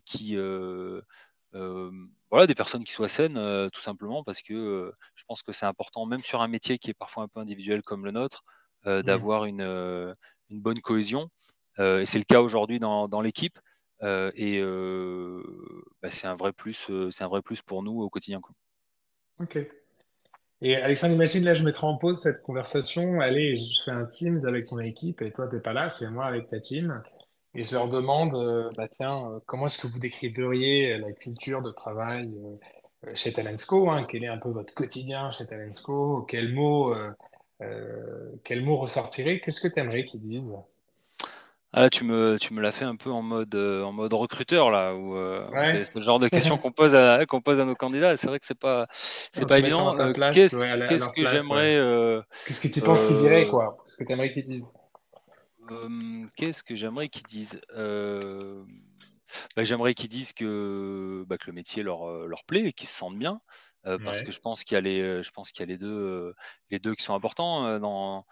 qui 0.05 0.37
voilà, 2.31 2.47
des 2.47 2.55
personnes 2.55 2.85
qui 2.85 2.93
soient 2.93 3.09
saines, 3.09 3.69
tout 3.73 3.81
simplement, 3.81 4.25
parce 4.25 4.41
que 4.41 4.93
je 5.15 5.25
pense 5.27 5.43
que 5.43 5.53
c'est 5.53 5.67
important, 5.67 6.07
même 6.07 6.23
sur 6.23 6.43
un 6.43 6.49
métier 6.49 6.79
qui 6.79 6.91
est 6.91 6.95
parfois 6.95 7.25
un 7.25 7.29
peu 7.29 7.41
individuel 7.41 7.83
comme 7.83 8.05
le 8.05 8.13
nôtre, 8.13 8.45
d'avoir 8.85 9.45
une, 9.45 9.63
une, 10.51 10.61
bonne 10.61 10.81
cohésion. 10.81 11.29
Euh, 11.79 12.01
et 12.01 12.07
c'est 12.07 12.19
le 12.19 12.25
cas 12.25 12.41
aujourd'hui 12.41 12.79
dans, 12.79 13.21
l'équipe. 13.21 13.59
Euh, 14.03 14.31
et 14.35 14.59
euh, 14.59 15.43
bah, 16.03 16.11
c'est 16.11 16.27
un 16.27 16.35
vrai 16.35 16.53
plus, 16.53 16.91
c'est 17.11 17.25
un 17.25 17.29
vrai 17.29 17.43
plus 17.43 17.63
pour 17.63 17.83
nous 17.83 18.03
au 18.03 18.11
quotidien. 18.11 18.41
Ok. 19.41 19.59
Et 20.61 20.77
Alexandre, 20.77 21.15
imagine, 21.15 21.45
là, 21.45 21.55
je 21.55 21.65
mettrai 21.65 21.87
en 21.87 21.97
pause 21.97 22.21
cette 22.21 22.43
conversation. 22.43 23.21
Allez, 23.21 23.57
je 23.57 23.83
fais 23.83 23.91
un 23.91 24.07
Teams 24.07 24.47
avec 24.47 24.67
ton 24.67 24.79
équipe 24.79 25.21
et 25.23 25.31
toi, 25.31 25.49
tu 25.49 25.57
n'es 25.57 25.61
pas 25.61 25.73
là, 25.73 25.89
c'est 25.89 26.11
moi 26.11 26.27
avec 26.27 26.47
ta 26.47 26.61
team. 26.61 27.03
Et 27.55 27.63
je 27.63 27.73
leur 27.75 27.89
demande, 27.89 28.33
bah, 28.77 28.89
tiens, 28.89 29.41
comment 29.47 29.67
est-ce 29.67 29.79
que 29.79 29.87
vous 29.87 29.99
décriveriez 29.99 30.99
la 30.99 31.13
culture 31.13 31.63
de 31.63 31.71
travail 31.71 32.33
chez 33.15 33.33
Talensco 33.33 33.91
hein, 33.91 34.07
Quel 34.09 34.25
est 34.25 34.29
un 34.29 34.39
peu 34.39 34.49
votre 34.49 34.75
quotidien 34.75 35.31
chez 35.31 35.47
Talensco 35.47 36.23
Quels 36.23 36.53
mots, 36.53 36.95
quel 38.43 38.65
mot 38.65 38.77
ressortirait? 38.77 39.41
Qu'est-ce 39.41 39.61
que 39.61 39.73
tu 39.73 39.79
aimerais 39.79 40.05
qu'ils 40.05 40.21
disent? 40.21 40.57
Ah 41.77 41.81
là, 41.81 41.91
tu 41.91 42.05
me, 42.05 42.39
tu 42.39 42.55
me 42.55 42.61
l'as 42.63 42.71
fait 42.71 42.85
un 42.85 42.95
peu 42.95 43.11
en 43.11 43.21
mode, 43.21 43.53
euh, 43.57 43.83
en 43.83 43.91
mode 43.91 44.13
recruteur, 44.13 44.71
là, 44.71 44.95
où, 44.95 45.17
euh, 45.17 45.45
c'est 45.61 45.93
le 45.93 46.01
genre 46.01 46.21
de 46.21 46.29
questions 46.57 46.57
qu'on 46.57 46.71
pose, 46.71 46.95
à, 46.95 47.27
qu'on 47.27 47.41
pose 47.41 47.59
à 47.59 47.65
nos 47.65 47.75
candidats. 47.75 48.17
C'est 48.17 48.29
vrai 48.29 48.39
que 48.39 48.47
c'est 48.47 48.57
pas, 48.59 48.87
c'est 48.93 49.45
pas 49.45 49.59
évident. 49.59 49.99
Euh, 49.99 50.13
qu'est-ce, 50.33 51.09
que 51.09 51.27
j'aimerais. 51.27 52.23
Qu'est-ce 52.47 52.61
que 52.61 52.69
tu 52.69 52.81
penses 52.81 53.05
qu'ils 53.07 53.17
diraient, 53.17 53.49
quoi 53.49 53.79
Qu'est-ce 53.85 53.97
que 53.97 54.05
tu 54.05 54.13
aimerais 54.13 54.31
qu'ils 54.31 54.45
disent? 54.45 54.73
Qu'est-ce 56.37 56.63
que 56.63 56.77
j'aimerais 56.77 57.09
qu'ils 57.09 57.27
disent 57.27 57.61
bah, 59.57 59.65
J'aimerais 59.65 59.95
qu'ils 59.95 60.11
disent 60.11 60.33
que, 60.33 61.25
bah, 61.27 61.39
que 61.39 61.47
le 61.49 61.55
métier 61.55 61.83
leur, 61.83 62.07
leur 62.29 62.45
plaît 62.45 62.67
et 62.67 62.73
qu'ils 62.73 62.89
se 62.89 62.97
sentent 62.97 63.19
bien. 63.19 63.41
parce 64.05 64.23
que 64.23 64.31
je 64.31 64.39
pense 64.39 64.63
qu'il 64.63 64.77
y 64.77 64.79
a 64.79 64.81
les, 64.81 65.25
je 65.25 65.31
pense 65.33 65.51
qu'il 65.51 65.63
y 65.63 65.65
a 65.65 65.73
les 65.73 65.79
deux, 65.79 66.37
les 66.71 66.79
deux 66.79 66.95
qui 66.95 67.03
sont 67.03 67.15
importants 67.15 67.81
dans, 67.81 68.25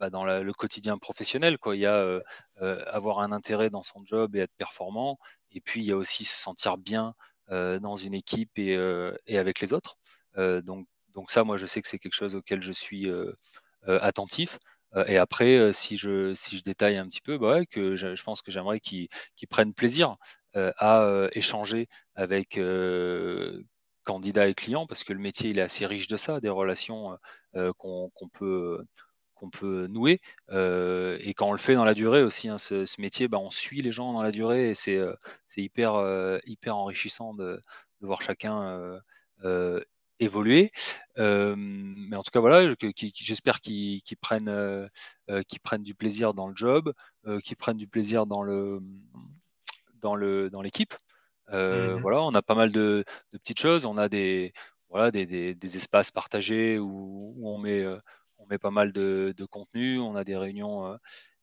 bah, 0.00 0.08
dans 0.08 0.24
le 0.24 0.52
quotidien 0.54 0.96
professionnel. 0.96 1.58
Quoi. 1.58 1.76
Il 1.76 1.80
y 1.80 1.86
a 1.86 1.94
euh, 1.96 2.20
euh, 2.62 2.82
avoir 2.86 3.20
un 3.20 3.32
intérêt 3.32 3.68
dans 3.68 3.82
son 3.82 4.02
job 4.06 4.34
et 4.34 4.40
être 4.40 4.54
performant. 4.56 5.18
Et 5.52 5.60
puis, 5.60 5.82
il 5.82 5.86
y 5.86 5.92
a 5.92 5.96
aussi 5.96 6.24
se 6.24 6.36
sentir 6.36 6.78
bien 6.78 7.14
euh, 7.50 7.78
dans 7.78 7.96
une 7.96 8.14
équipe 8.14 8.58
et, 8.58 8.78
et, 9.26 9.38
avec 9.38 9.60
les 9.60 9.74
autres. 9.74 9.96
donc, 10.36 10.86
donc 11.14 11.30
ça, 11.30 11.44
moi, 11.44 11.56
je 11.58 11.66
sais 11.66 11.82
que 11.82 11.88
c'est 11.88 11.98
quelque 11.98 12.14
chose 12.14 12.34
auquel 12.34 12.62
je 12.62 12.72
suis 12.72 13.08
attentif. 13.86 14.58
Et 15.06 15.18
après, 15.18 15.72
si, 15.72 15.96
je, 15.96 16.34
si 16.34 16.56
je 16.56 16.62
détaille 16.62 16.96
un 16.96 17.06
petit 17.06 17.20
peu, 17.20 17.38
bah 17.38 17.64
que 17.66 17.94
je, 17.96 18.22
pense 18.22 18.42
que 18.42 18.50
j'aimerais 18.50 18.80
qu'ils 18.80 19.08
prennent 19.50 19.74
plaisir 19.74 20.16
à 20.54 21.28
échanger 21.32 21.88
avec 22.14 22.58
candidats 24.04 24.48
et 24.48 24.54
clients, 24.54 24.86
parce 24.86 25.04
que 25.04 25.12
le 25.12 25.18
métier 25.18 25.50
il 25.50 25.58
est 25.58 25.62
assez 25.62 25.84
riche 25.86 26.06
de 26.06 26.16
ça, 26.16 26.40
des 26.40 26.48
relations 26.48 27.18
qu'on 27.76 28.10
peut, 28.32 28.84
qu'on 29.40 29.50
peut 29.50 29.86
nouer. 29.86 30.20
et 30.50 31.34
quand 31.34 31.48
on 31.48 31.52
le 31.52 31.58
fait 31.58 31.74
dans 31.74 31.84
la 31.84 31.94
durée 31.94 32.22
aussi, 32.22 32.48
hein, 32.48 32.58
ce, 32.58 33.00
métier, 33.00 33.28
bah, 33.28 33.38
on 33.38 33.50
suit 33.50 33.80
les 33.80 33.92
gens 33.92 34.12
dans 34.12 34.22
la 34.22 34.32
durée 34.32 34.70
et 34.70 34.74
c'est 34.74 35.00
hyper, 35.56 36.40
hyper 36.46 36.76
enrichissant 36.76 37.34
de, 37.34 37.60
de 38.00 38.06
voir 38.06 38.22
chacun 38.22 39.00
évoluer. 40.20 40.70
mais 41.16 42.16
en 42.16 42.22
tout 42.22 42.30
cas, 42.30 42.40
voilà, 42.40 42.74
j'espère 43.14 43.60
qu'ils 43.60 44.02
prennent, 44.20 44.88
prennent 45.62 45.82
du 45.82 45.94
plaisir 45.94 46.34
dans 46.34 46.48
le 46.48 46.54
job, 46.54 46.92
qu'ils 47.42 47.56
prennent 47.56 47.78
du 47.78 47.86
plaisir 47.86 48.26
dans 48.26 48.42
le 48.42 48.78
dans 50.00 50.14
le 50.14 50.50
dans 50.50 50.62
l'équipe. 50.62 50.94
Mmh 51.52 52.00
voilà, 52.00 52.22
on 52.22 52.34
a 52.34 52.42
pas 52.42 52.54
mal 52.54 52.70
de, 52.70 53.04
petites 53.32 53.58
choses. 53.58 53.84
On 53.84 53.96
a 53.96 54.08
des 54.08 54.52
voilà 54.88 55.10
des, 55.10 55.54
des, 55.54 55.76
espaces 55.76 56.10
partagés 56.10 56.78
où, 56.78 57.34
où, 57.36 57.48
on 57.48 57.58
met 57.58 57.84
met 58.50 58.58
pas 58.58 58.70
mal 58.70 58.92
de, 58.92 59.34
contenu. 59.50 59.98
On 60.00 60.16
a 60.16 60.24
des 60.24 60.36
réunions 60.36 60.96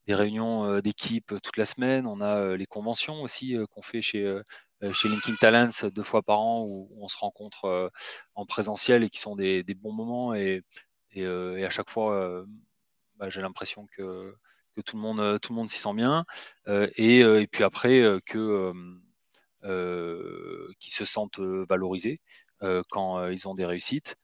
des 0.05 0.15
réunions 0.15 0.79
d'équipe 0.79 1.33
toute 1.43 1.57
la 1.57 1.65
semaine. 1.65 2.07
On 2.07 2.21
a 2.21 2.55
les 2.55 2.65
conventions 2.65 3.21
aussi 3.21 3.57
qu'on 3.71 3.81
fait 3.81 4.01
chez 4.01 4.41
euh, 4.83 4.93
chez 4.93 5.09
Linking 5.09 5.35
Talents 5.37 5.89
deux 5.91 6.03
fois 6.03 6.21
par 6.21 6.39
an 6.39 6.63
où, 6.63 6.87
on 6.97 7.07
se 7.07 7.17
rencontre 7.17 7.65
euh, 7.65 7.89
en 8.35 8.45
présentiel 8.45 9.03
et 9.03 9.09
qui 9.09 9.19
sont 9.19 9.35
des, 9.35 9.63
bons 9.75 9.91
moments 9.91 10.35
et, 10.35 10.63
euh, 11.17 11.65
à 11.65 11.69
chaque 11.69 11.89
fois 11.89 12.45
bah, 13.15 13.29
j'ai 13.29 13.41
l'impression 13.41 13.87
que, 13.87 14.35
tout 14.85 14.95
le 14.95 15.01
monde, 15.01 15.39
tout 15.41 15.53
le 15.53 15.55
monde 15.57 15.69
s'y 15.69 15.79
sent 15.79 15.93
bien 15.95 16.25
et, 16.67 17.47
puis 17.51 17.63
après 17.63 18.03
que 18.25 18.71
qui 20.79 20.91
se 20.91 21.05
sentent 21.05 21.39
valorisés 21.39 22.21
quand 22.91 23.27
ils 23.29 23.47
ont 23.47 23.55
des 23.55 23.65
réussites, 23.65 24.15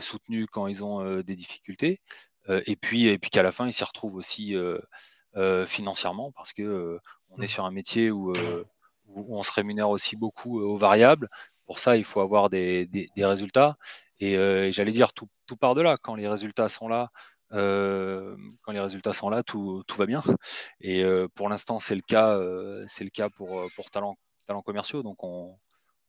soutenus 0.00 0.46
quand 0.52 0.66
ils 0.66 0.84
ont 0.84 1.20
des 1.20 1.34
difficultés 1.34 2.00
et 2.48 2.76
puis 2.76 3.08
et 3.08 3.18
puis 3.18 3.30
qu'à 3.30 3.42
la 3.42 3.52
fin 3.52 3.66
ils 3.66 3.72
s'y 3.72 3.84
retrouvent 3.84 4.16
aussi 4.16 4.54
financièrement 5.66 6.32
parce 6.32 6.52
que 6.52 6.98
on 7.30 7.38
est 7.38 7.44
mmh. 7.44 7.46
sur 7.46 7.64
un 7.64 7.70
métier 7.70 8.10
où 8.10 8.32
où 9.08 9.36
on 9.38 9.42
se 9.42 9.52
rémunère 9.52 9.90
aussi 9.90 10.16
beaucoup 10.16 10.60
euh, 10.60 10.64
aux 10.64 10.76
variables. 10.76 11.28
Pour 11.66 11.80
ça, 11.80 11.96
il 11.96 12.04
faut 12.04 12.20
avoir 12.20 12.50
des, 12.50 12.88
résultats. 13.16 13.76
Et 14.20 14.36
euh, 14.36 14.70
j'allais 14.70 14.92
dire, 14.92 15.12
tout, 15.12 15.28
part 15.58 15.74
de 15.74 15.82
là. 15.82 15.96
Quand 16.02 16.14
les 16.14 16.28
résultats 16.28 16.68
sont 16.68 16.88
là, 16.88 17.10
euh, 17.52 18.36
quand 18.62 18.72
les 18.72 18.80
résultats 18.80 19.12
sont 19.12 19.30
là, 19.30 19.42
tout, 19.42 19.84
va 19.96 20.06
bien. 20.06 20.22
Et 20.80 21.04
pour 21.34 21.48
l'instant, 21.48 21.78
c'est 21.78 21.94
le 21.94 22.02
cas, 22.02 22.38
c'est 22.86 23.04
le 23.04 23.10
cas 23.10 23.28
pour, 23.30 23.62
pour 23.76 23.90
talents, 23.90 24.16
commerciaux. 24.64 25.02
Donc, 25.02 25.24
on, 25.24 25.56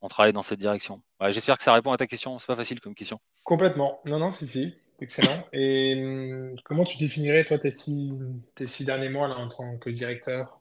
travaille 0.07 0.33
dans 0.33 0.43
cette 0.43 0.59
direction. 0.59 1.01
J'espère 1.29 1.57
que 1.57 1.63
ça 1.63 1.73
répond 1.73 1.91
à 1.91 1.97
ta 1.97 2.07
question. 2.07 2.39
C'est 2.39 2.47
pas 2.47 2.55
facile 2.55 2.79
comme 2.79 2.95
question. 2.95 3.19
Complètement. 3.43 3.99
Non, 4.05 4.19
non, 4.19 4.31
si, 4.31 4.47
si. 4.47 4.75
Excellent. 4.99 5.45
Et 5.53 5.95
hum, 5.97 6.55
comment 6.63 6.83
tu 6.83 6.97
définirais, 6.97 7.43
toi, 7.43 7.57
tes 7.59 7.71
six, 7.71 8.21
tes 8.55 8.67
six 8.67 8.85
derniers 8.85 9.09
mois 9.09 9.27
là, 9.27 9.35
en 9.37 9.47
tant 9.47 9.77
que 9.77 9.89
directeur? 9.89 10.59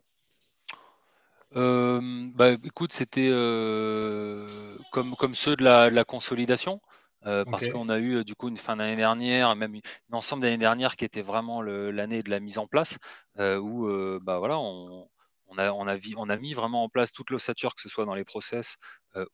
Euh, 1.56 2.00
bah, 2.34 2.52
écoute, 2.64 2.92
c'était 2.92 3.28
euh, 3.30 4.46
comme, 4.92 5.14
comme 5.16 5.34
ceux 5.34 5.56
de 5.56 5.62
la, 5.62 6.04
consolidation, 6.04 6.80
euh, 7.26 7.44
parce 7.44 7.68
qu'on 7.68 7.88
a 7.88 7.98
eu 7.98 8.24
du 8.24 8.34
coup 8.34 8.48
une 8.48 8.56
fin 8.56 8.76
d'année 8.76 8.96
dernière, 8.96 9.54
même 9.54 9.74
une 9.74 9.82
ensemble 10.12 10.42
d'année 10.42 10.58
dernière 10.58 10.96
qui 10.96 11.04
était 11.04 11.22
vraiment 11.22 11.62
l'année 11.62 12.22
de 12.22 12.30
la 12.30 12.40
mise 12.40 12.58
en 12.58 12.66
place, 12.66 12.98
où 13.38 13.88
bah, 14.20 14.38
voilà, 14.38 14.58
on, 14.58 15.08
on, 15.46 15.58
a, 15.58 15.70
on 15.72 16.36
mis 16.38 16.54
vraiment 16.54 16.84
en 16.84 16.88
place 16.88 17.12
toute 17.12 17.30
l'ossature, 17.30 17.74
que 17.74 17.80
ce 17.80 17.88
soit 17.88 18.04
dans 18.04 18.14
les 18.14 18.24
process 18.24 18.76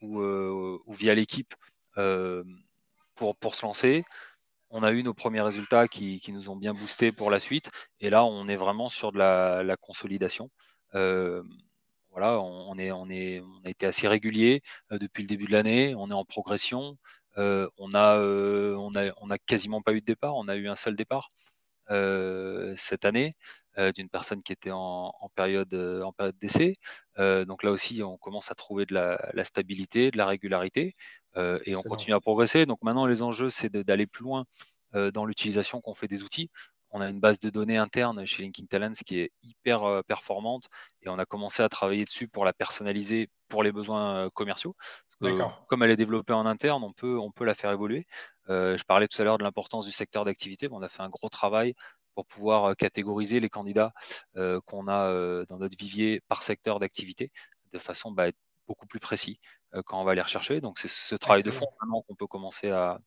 ou, 0.01 0.21
ou, 0.23 0.93
via 0.93 1.15
l'équipe, 1.15 1.55
pour, 3.15 3.37
pour 3.37 3.55
se 3.55 3.65
lancer 3.65 4.05
on 4.71 4.83
a 4.83 4.93
eu 4.93 5.03
nos 5.03 5.15
premiers 5.15 5.41
résultats 5.41 5.89
qui, 5.89 6.23
nous 6.29 6.49
ont 6.49 6.57
bien 6.57 6.73
boosté 6.73 7.13
pour 7.13 7.31
la 7.31 7.41
suite. 7.41 7.71
Et 8.01 8.09
là, 8.09 8.25
on 8.25 8.49
est 8.49 8.57
vraiment 8.57 8.89
sur 8.89 9.13
de 9.13 9.19
la, 9.19 9.77
consolidation. 9.81 10.51
Euh, 10.95 11.43
voilà, 12.11 12.41
on, 12.41 12.77
est, 12.79 12.91
a 12.91 13.69
été 13.69 13.87
assez 13.87 14.09
régulier 14.09 14.63
euh, 14.93 14.99
depuis 14.99 15.23
le 15.23 15.29
début 15.29 15.45
de 15.45 15.53
l'année, 15.53 15.95
on 15.97 16.11
est 16.11 16.15
en 16.15 16.25
progression. 16.25 16.97
Euh, 17.39 17.69
euh, 17.79 18.77
on 18.77 18.91
a 18.95 19.39
quasiment 19.39 19.83
pas 19.83 19.93
eu 19.93 20.01
de 20.01 20.07
départ, 20.07 20.37
on 20.37 20.49
a 20.49 20.57
eu 20.57 20.69
un 20.69 20.77
seul 20.77 20.97
départ 20.97 21.29
cette 22.77 23.05
année 23.05 23.33
d'une 23.95 24.09
personne 24.09 24.43
qui 24.43 24.53
était 24.53 24.71
en, 24.73 25.13
période 25.35 25.75
en 25.75 26.13
période 26.13 26.37
d'essai. 26.39 26.75
donc 27.19 27.63
là 27.63 27.71
aussi, 27.71 28.03
on 28.03 28.17
commence 28.19 28.51
à 28.51 28.55
trouver 28.55 28.87
de 28.87 28.95
la, 28.95 29.45
stabilité, 29.45 30.11
de 30.11 30.19
la 30.19 30.27
régularité, 30.27 30.93
et 31.37 31.77
on 31.77 31.83
continue 31.83 32.15
à 32.15 32.21
progresser. 32.21 32.67
Donc 32.67 32.79
maintenant, 32.83 33.07
les 33.07 33.23
enjeux, 33.23 33.51
c'est 33.51 33.71
d'aller 33.71 34.07
plus 34.07 34.25
loin 34.25 34.45
dans 34.93 35.25
l'utilisation 35.25 35.81
qu'on 35.81 35.95
fait 35.95 36.09
des 36.09 36.23
outils 36.23 36.51
on 36.93 37.01
a 37.01 37.09
une 37.09 37.21
base 37.21 37.39
de 37.39 37.51
données 37.51 37.77
interne 37.77 38.27
chez 38.27 38.43
Linking 38.43 38.67
Talents 38.67 38.93
qui 38.93 39.21
est 39.21 39.33
hyper 39.43 39.85
euh, 39.85 40.03
performante 40.03 40.65
et 41.03 41.09
on 41.09 41.15
a 41.15 41.25
commencé 41.25 41.63
à 41.63 41.69
travailler 41.69 42.05
dessus 42.05 42.29
pour 42.29 42.45
la 42.45 42.53
personnaliser 42.53 43.29
pour 43.49 43.63
les 43.63 43.73
besoins 43.73 44.17
euh, 44.17 44.31
commerciaux. 44.31 44.75
comme 45.21 45.83
elle 45.83 45.91
est 45.91 45.97
développée 45.97 46.33
en 46.33 46.47
interne, 46.47 46.83
on 46.83 46.93
peut, 46.93 47.19
on 47.19 47.31
peut 47.31 47.45
la 47.45 47.55
faire 47.55 47.71
évoluer. 47.71 48.07
Euh, 48.51 48.77
je 48.77 48.85
parlais 48.85 49.09
tout 49.09 49.21
à 49.21 49.25
l'heure 49.25 49.39
de 49.39 49.45
l'importance 49.45 49.87
du 49.87 49.93
secteur 49.93 50.25
d'activité. 50.25 50.69
On 50.71 50.83
a 50.83 50.89
fait 50.89 51.03
un 51.03 51.09
gros 51.09 51.29
travail 51.29 51.75
pour 52.15 52.27
pouvoir 52.27 52.77
catégoriser 52.77 53.41
les 53.41 53.49
candidats 53.49 53.93
qu'on 54.67 54.89
a 54.89 55.45
dans 55.47 55.59
notre 55.59 55.79
vivier 55.79 56.21
par 56.29 56.43
secteur 56.43 56.81
d'activité 56.81 57.31
de 57.73 57.79
façon 57.79 58.13
à 58.19 58.27
être 58.27 58.37
beaucoup 58.67 58.87
plus 58.87 58.99
précis 58.99 59.39
quand 59.87 60.01
on 60.01 60.05
va 60.05 60.17
les 60.17 60.21
rechercher. 60.21 60.61
Donc 60.61 60.81
c'est 60.81 60.89
ce 60.89 61.15
travail 61.15 61.45
de 61.45 61.53
fond 61.53 61.69
qu'on 61.79 62.15
peut 62.17 62.27
commencer 62.27 62.69
à, 62.71 62.99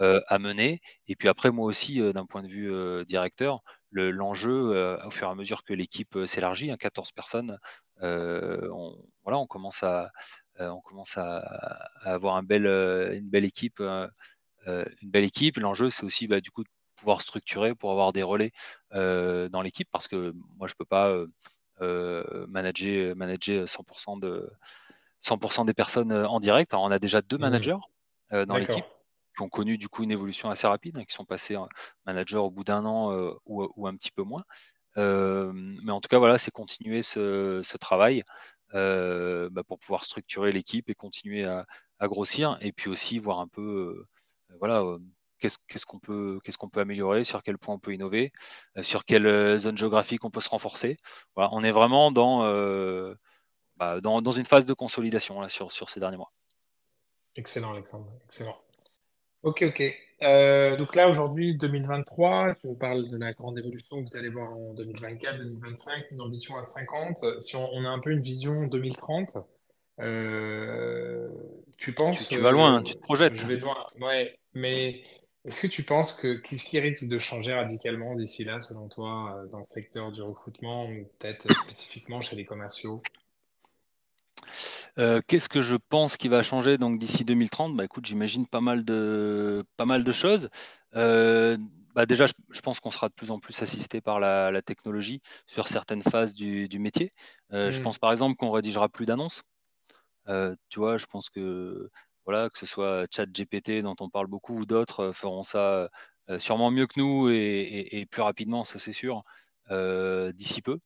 euh, 0.00 0.20
à 0.28 0.38
mener. 0.38 0.80
Et 1.08 1.16
puis 1.16 1.28
après, 1.28 1.50
moi 1.50 1.66
aussi, 1.66 2.00
euh, 2.00 2.12
d'un 2.12 2.24
point 2.24 2.44
de 2.44 2.46
vue 2.46 2.72
euh, 2.72 3.04
directeur, 3.04 3.62
l'enjeu, 3.90 4.96
au 5.04 5.10
fur 5.10 5.26
et 5.26 5.30
à 5.30 5.34
mesure 5.34 5.64
que 5.64 5.72
l'équipe 5.72 6.16
s'élargit, 6.26 6.70
14 6.78 7.08
hein, 7.08 7.12
personnes, 7.16 7.58
on, 8.00 8.94
voilà, 9.24 9.38
on 9.38 9.46
commence 9.46 9.82
à, 9.82 10.12
on 10.58 10.80
commence 10.82 11.16
à, 11.16 11.38
avoir 12.02 12.36
un 12.36 12.42
bel, 12.42 12.66
une 12.66 13.28
belle 13.28 13.46
équipe. 13.46 13.82
Une 14.66 15.10
belle 15.10 15.24
équipe. 15.24 15.56
L'enjeu, 15.58 15.90
c'est 15.90 16.04
aussi 16.04 16.26
bah, 16.26 16.40
du 16.40 16.50
coup 16.50 16.62
de 16.62 16.68
pouvoir 16.96 17.22
structurer 17.22 17.74
pour 17.74 17.90
avoir 17.90 18.12
des 18.12 18.22
relais 18.22 18.52
dans 18.92 19.62
l'équipe 19.62 19.88
parce 19.90 20.08
que 20.08 20.34
moi, 20.56 20.68
je 20.68 20.74
peux 20.74 20.84
pas 20.84 21.14
manager, 22.48 23.16
manager 23.16 23.64
100% 23.64 24.20
de 24.20 24.50
100% 25.22 25.66
des 25.66 25.74
personnes 25.74 26.12
en 26.12 26.40
direct. 26.40 26.72
Alors, 26.74 26.84
on 26.84 26.90
a 26.90 26.98
déjà 26.98 27.22
deux 27.22 27.38
mmh 27.38 27.40
managers 27.40 27.78
dans 28.30 28.56
l'équipe 28.56 28.84
qui 29.38 29.42
ont 29.42 29.48
connu 29.48 29.78
du 29.78 29.88
coup 29.88 30.02
une 30.02 30.10
évolution 30.10 30.50
assez 30.50 30.66
rapide, 30.66 30.98
hein, 30.98 31.04
qui 31.04 31.14
sont 31.14 31.24
passés 31.24 31.56
manager 32.06 32.44
au 32.44 32.50
bout 32.50 32.64
d'un 32.64 32.84
an 32.84 33.12
euh, 33.12 33.32
ou, 33.46 33.86
un 33.86 33.94
petit 33.94 34.10
peu 34.10 34.24
moins. 34.24 34.42
Euh, 34.96 35.52
mais 35.54 35.92
en 35.92 36.00
tout 36.00 36.08
cas, 36.08 36.18
voilà, 36.18 36.38
c'est 36.38 36.50
continuer 36.50 37.02
ce, 37.02 37.76
travail 37.76 38.24
euh, 38.74 39.48
bah, 39.52 39.62
pour 39.62 39.78
pouvoir 39.78 40.04
structurer 40.04 40.50
l'équipe 40.50 40.90
et 40.90 40.94
continuer 40.94 41.44
à, 41.44 41.66
grossir, 42.02 42.58
et 42.60 42.72
puis 42.72 42.90
aussi 42.90 43.18
voir 43.18 43.38
un 43.38 43.46
peu, 43.48 44.04
voilà, 44.58 44.82
qu'est-ce 45.38 45.86
qu'on 45.86 45.98
peut, 45.98 46.38
qu'est-ce 46.44 46.58
qu'on 46.58 46.68
peut 46.68 46.80
améliorer, 46.80 47.24
sur 47.24 47.42
quel 47.42 47.58
point 47.58 47.74
on 47.74 47.78
peut 47.78 47.94
innover, 47.94 48.32
sur 48.82 49.04
quelle 49.04 49.58
zone 49.58 49.76
géographique 49.76 50.24
on 50.24 50.30
peut 50.30 50.40
se 50.40 50.48
renforcer. 50.48 50.96
Voilà, 51.34 51.50
on 51.52 51.62
est 51.62 51.70
vraiment 51.70 52.10
dans, 52.12 52.42
bah, 53.76 54.00
dans, 54.00 54.20
dans, 54.22 54.32
une 54.32 54.46
phase 54.46 54.66
de 54.66 54.74
consolidation 54.74 55.40
là, 55.40 55.48
sur, 55.48 55.72
sur 55.72 55.90
ces 55.90 56.00
derniers 56.00 56.16
mois. 56.16 56.32
Excellent, 57.36 57.72
Alexandre. 57.72 58.10
Excellent. 58.26 58.56
Ok, 59.42 59.62
ok. 59.62 59.82
Euh, 60.22 60.76
donc 60.76 60.96
là, 60.96 61.08
aujourd'hui, 61.08 61.56
2023, 61.56 62.56
tu 62.56 62.66
nous 62.66 62.74
parles 62.74 63.08
de 63.08 63.16
la 63.16 63.32
grande 63.32 63.58
évolution 63.58 64.02
que 64.02 64.10
vous 64.10 64.16
allez 64.16 64.30
voir 64.30 64.50
en 64.50 64.74
2024, 64.74 65.38
2025, 65.38 66.06
une 66.10 66.20
ambition 66.20 66.56
à 66.56 66.64
50. 66.64 67.40
Si 67.40 67.54
on, 67.54 67.84
a 67.84 67.88
un 67.88 68.00
peu 68.00 68.10
une 68.10 68.20
vision 68.20 68.66
2030, 68.66 69.38
euh, 70.00 71.28
tu 71.76 71.92
penses... 71.92 72.28
Tu, 72.28 72.38
vas 72.38 72.50
loin, 72.50 72.82
tu 72.82 72.94
te 72.94 73.00
projettes. 73.00 73.36
Je 73.36 73.46
vais 73.46 73.56
loin, 73.56 73.76
ouais. 74.00 74.36
Mais 74.54 75.02
est-ce 75.44 75.60
que 75.60 75.66
tu 75.66 75.82
penses 75.82 76.12
que 76.12 76.34
qu'est-ce 76.34 76.64
qui 76.64 76.78
risque 76.80 77.08
de 77.08 77.18
changer 77.18 77.54
radicalement 77.54 78.14
d'ici 78.14 78.44
là, 78.44 78.58
selon 78.58 78.88
toi, 78.88 79.36
euh, 79.36 79.46
dans 79.48 79.58
le 79.58 79.64
secteur 79.68 80.12
du 80.12 80.22
recrutement 80.22 80.86
ou 80.86 81.08
peut-être 81.18 81.52
spécifiquement 81.64 82.20
chez 82.20 82.36
les 82.36 82.44
commerciaux? 82.44 83.02
Euh, 84.98 85.20
qu'est-ce 85.26 85.48
que 85.48 85.62
je 85.62 85.76
pense 85.76 86.16
qui 86.16 86.28
va 86.28 86.42
changer 86.42 86.76
donc 86.76 86.98
d'ici 86.98 87.24
2030 87.24 87.76
Bah 87.76 87.84
écoute, 87.84 88.06
j'imagine 88.06 88.46
pas 88.46 88.60
mal 88.60 88.84
de 88.84 89.64
pas 89.76 89.84
mal 89.84 90.02
de 90.02 90.12
choses. 90.12 90.48
Euh, 90.96 91.56
bah 91.94 92.04
déjà, 92.04 92.26
je, 92.26 92.60
pense 92.60 92.80
qu'on 92.80 92.90
sera 92.90 93.08
de 93.08 93.14
plus 93.14 93.30
en 93.30 93.38
plus 93.38 93.60
assisté 93.62 94.00
par 94.00 94.18
la, 94.20 94.60
technologie 94.62 95.20
sur 95.46 95.68
certaines 95.68 96.02
phases 96.02 96.34
du, 96.34 96.68
métier. 96.78 97.12
Euh, 97.52 97.70
je 97.70 97.80
mmh. 97.80 97.82
pense 97.82 97.98
par 97.98 98.10
exemple 98.10 98.36
qu'on 98.36 98.50
rédigera 98.50 98.88
plus 98.88 99.06
d'annonces. 99.06 99.42
tu 100.26 100.78
vois, 100.78 100.96
je 100.96 101.06
pense 101.06 101.30
que 101.30 101.90
voilà, 102.28 102.50
que 102.50 102.58
ce 102.58 102.66
soit 102.66 103.06
ChatGPT 103.10 103.82
dont 103.82 103.96
on 104.00 104.10
parle 104.10 104.26
beaucoup 104.26 104.58
ou 104.58 104.66
d'autres 104.66 105.12
feront 105.12 105.42
ça 105.42 105.88
sûrement 106.38 106.70
mieux 106.70 106.86
que 106.86 107.00
nous 107.00 107.30
et 107.30 108.06
plus 108.10 108.22
rapidement, 108.22 108.64
ça 108.64 108.78
c'est 108.78 108.92
sûr, 108.92 109.24
d'ici 109.70 110.62
peu. 110.62 110.78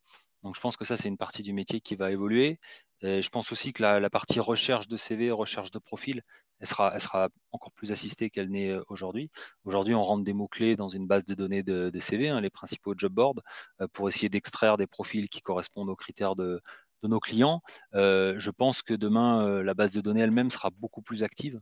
Donc 0.42 0.56
je 0.56 0.60
pense 0.60 0.76
que 0.76 0.84
ça, 0.84 0.96
c'est 0.96 1.08
une 1.08 1.16
partie 1.16 1.42
du 1.42 1.52
métier 1.52 1.80
qui 1.80 1.94
va 1.96 2.10
évoluer. 2.10 2.58
je 3.02 3.28
pense 3.28 3.52
aussi 3.52 3.72
que 3.72 3.82
la, 3.82 4.10
partie 4.10 4.40
recherche 4.40 4.88
de 4.88 4.96
CV, 4.96 5.30
recherche 5.30 5.70
de 5.70 5.78
profil, 5.78 6.22
elle 6.60 6.68
sera, 6.68 7.28
encore 7.50 7.72
plus 7.72 7.92
assistée 7.92 8.30
qu'elle 8.30 8.50
n'est 8.50 8.70
euh, 8.70 8.82
aujourd'hui. 8.88 9.30
Aujourd'hui, 9.64 9.94
on 9.94 10.02
rentre 10.02 10.24
des 10.24 10.32
mots-clés 10.32 10.76
dans 10.76 10.88
une 10.88 11.08
base 11.08 11.24
de 11.24 11.34
données 11.34 11.64
de, 11.64 11.90
CV, 11.98 12.28
hein, 12.28 12.40
les 12.40 12.50
principaux 12.50 12.94
job 12.96 13.12
boards, 13.12 13.42
euh, 13.80 13.88
pour 13.92 14.08
essayer 14.08 14.28
d'extraire 14.28 14.76
des 14.76 14.86
profils 14.86 15.28
qui 15.28 15.40
correspondent 15.42 15.88
aux 15.90 15.96
critères 15.96 16.36
de, 16.36 16.60
nos 17.08 17.20
clients. 17.20 17.62
Euh, 17.94 18.34
je 18.38 18.50
pense 18.50 18.82
que 18.82 18.94
demain, 18.94 19.62
la 19.62 19.74
base 19.74 19.92
de 19.92 20.00
données 20.00 20.20
elle-même 20.20 20.50
sera 20.50 20.70
beaucoup 20.70 21.02
plus 21.02 21.22
active 21.22 21.60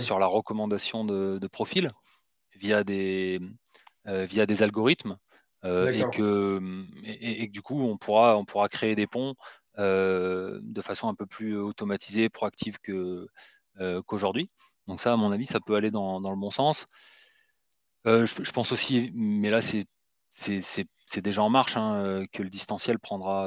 sur 0.00 0.18
la 0.18 0.26
recommandation 0.26 1.04
de, 1.04 1.46
profils 1.48 1.88
via 2.56 2.82
des, 2.82 3.40
via 4.04 4.46
des 4.46 4.62
algorithmes. 4.62 5.16
et, 5.64 6.04
que, 6.12 6.60
et, 7.04 7.46
du 7.48 7.62
coup, 7.62 7.80
on 7.82 7.96
pourra, 7.96 8.36
on 8.36 8.44
pourra 8.44 8.68
créer 8.68 8.94
des 8.94 9.06
ponts 9.06 9.34
euh, 9.78 10.58
de 10.62 10.80
façon 10.80 11.08
un 11.08 11.14
peu 11.14 11.26
plus 11.26 11.58
automatisée, 11.58 12.30
proactive 12.30 12.78
que, 12.78 13.28
euh, 13.80 14.00
qu'aujourd'hui. 14.02 14.48
Donc 14.86 15.02
ça, 15.02 15.12
à 15.12 15.16
mon 15.16 15.32
avis, 15.32 15.44
ça 15.44 15.60
peut 15.60 15.74
aller 15.74 15.90
dans, 15.90 16.18
le 16.18 16.40
bon 16.40 16.50
sens. 16.50 16.86
Euh, 18.06 18.24
je, 18.24 18.52
pense 18.52 18.72
aussi, 18.72 19.10
mais 19.14 19.50
là, 19.50 19.60
c'est, 19.60 19.86
c'est, 20.30 20.86
déjà 21.22 21.42
en 21.42 21.50
marche, 21.50 21.76
hein, 21.76 22.24
que 22.32 22.42
le 22.42 22.50
distanciel 22.50 22.98
prendra 22.98 23.46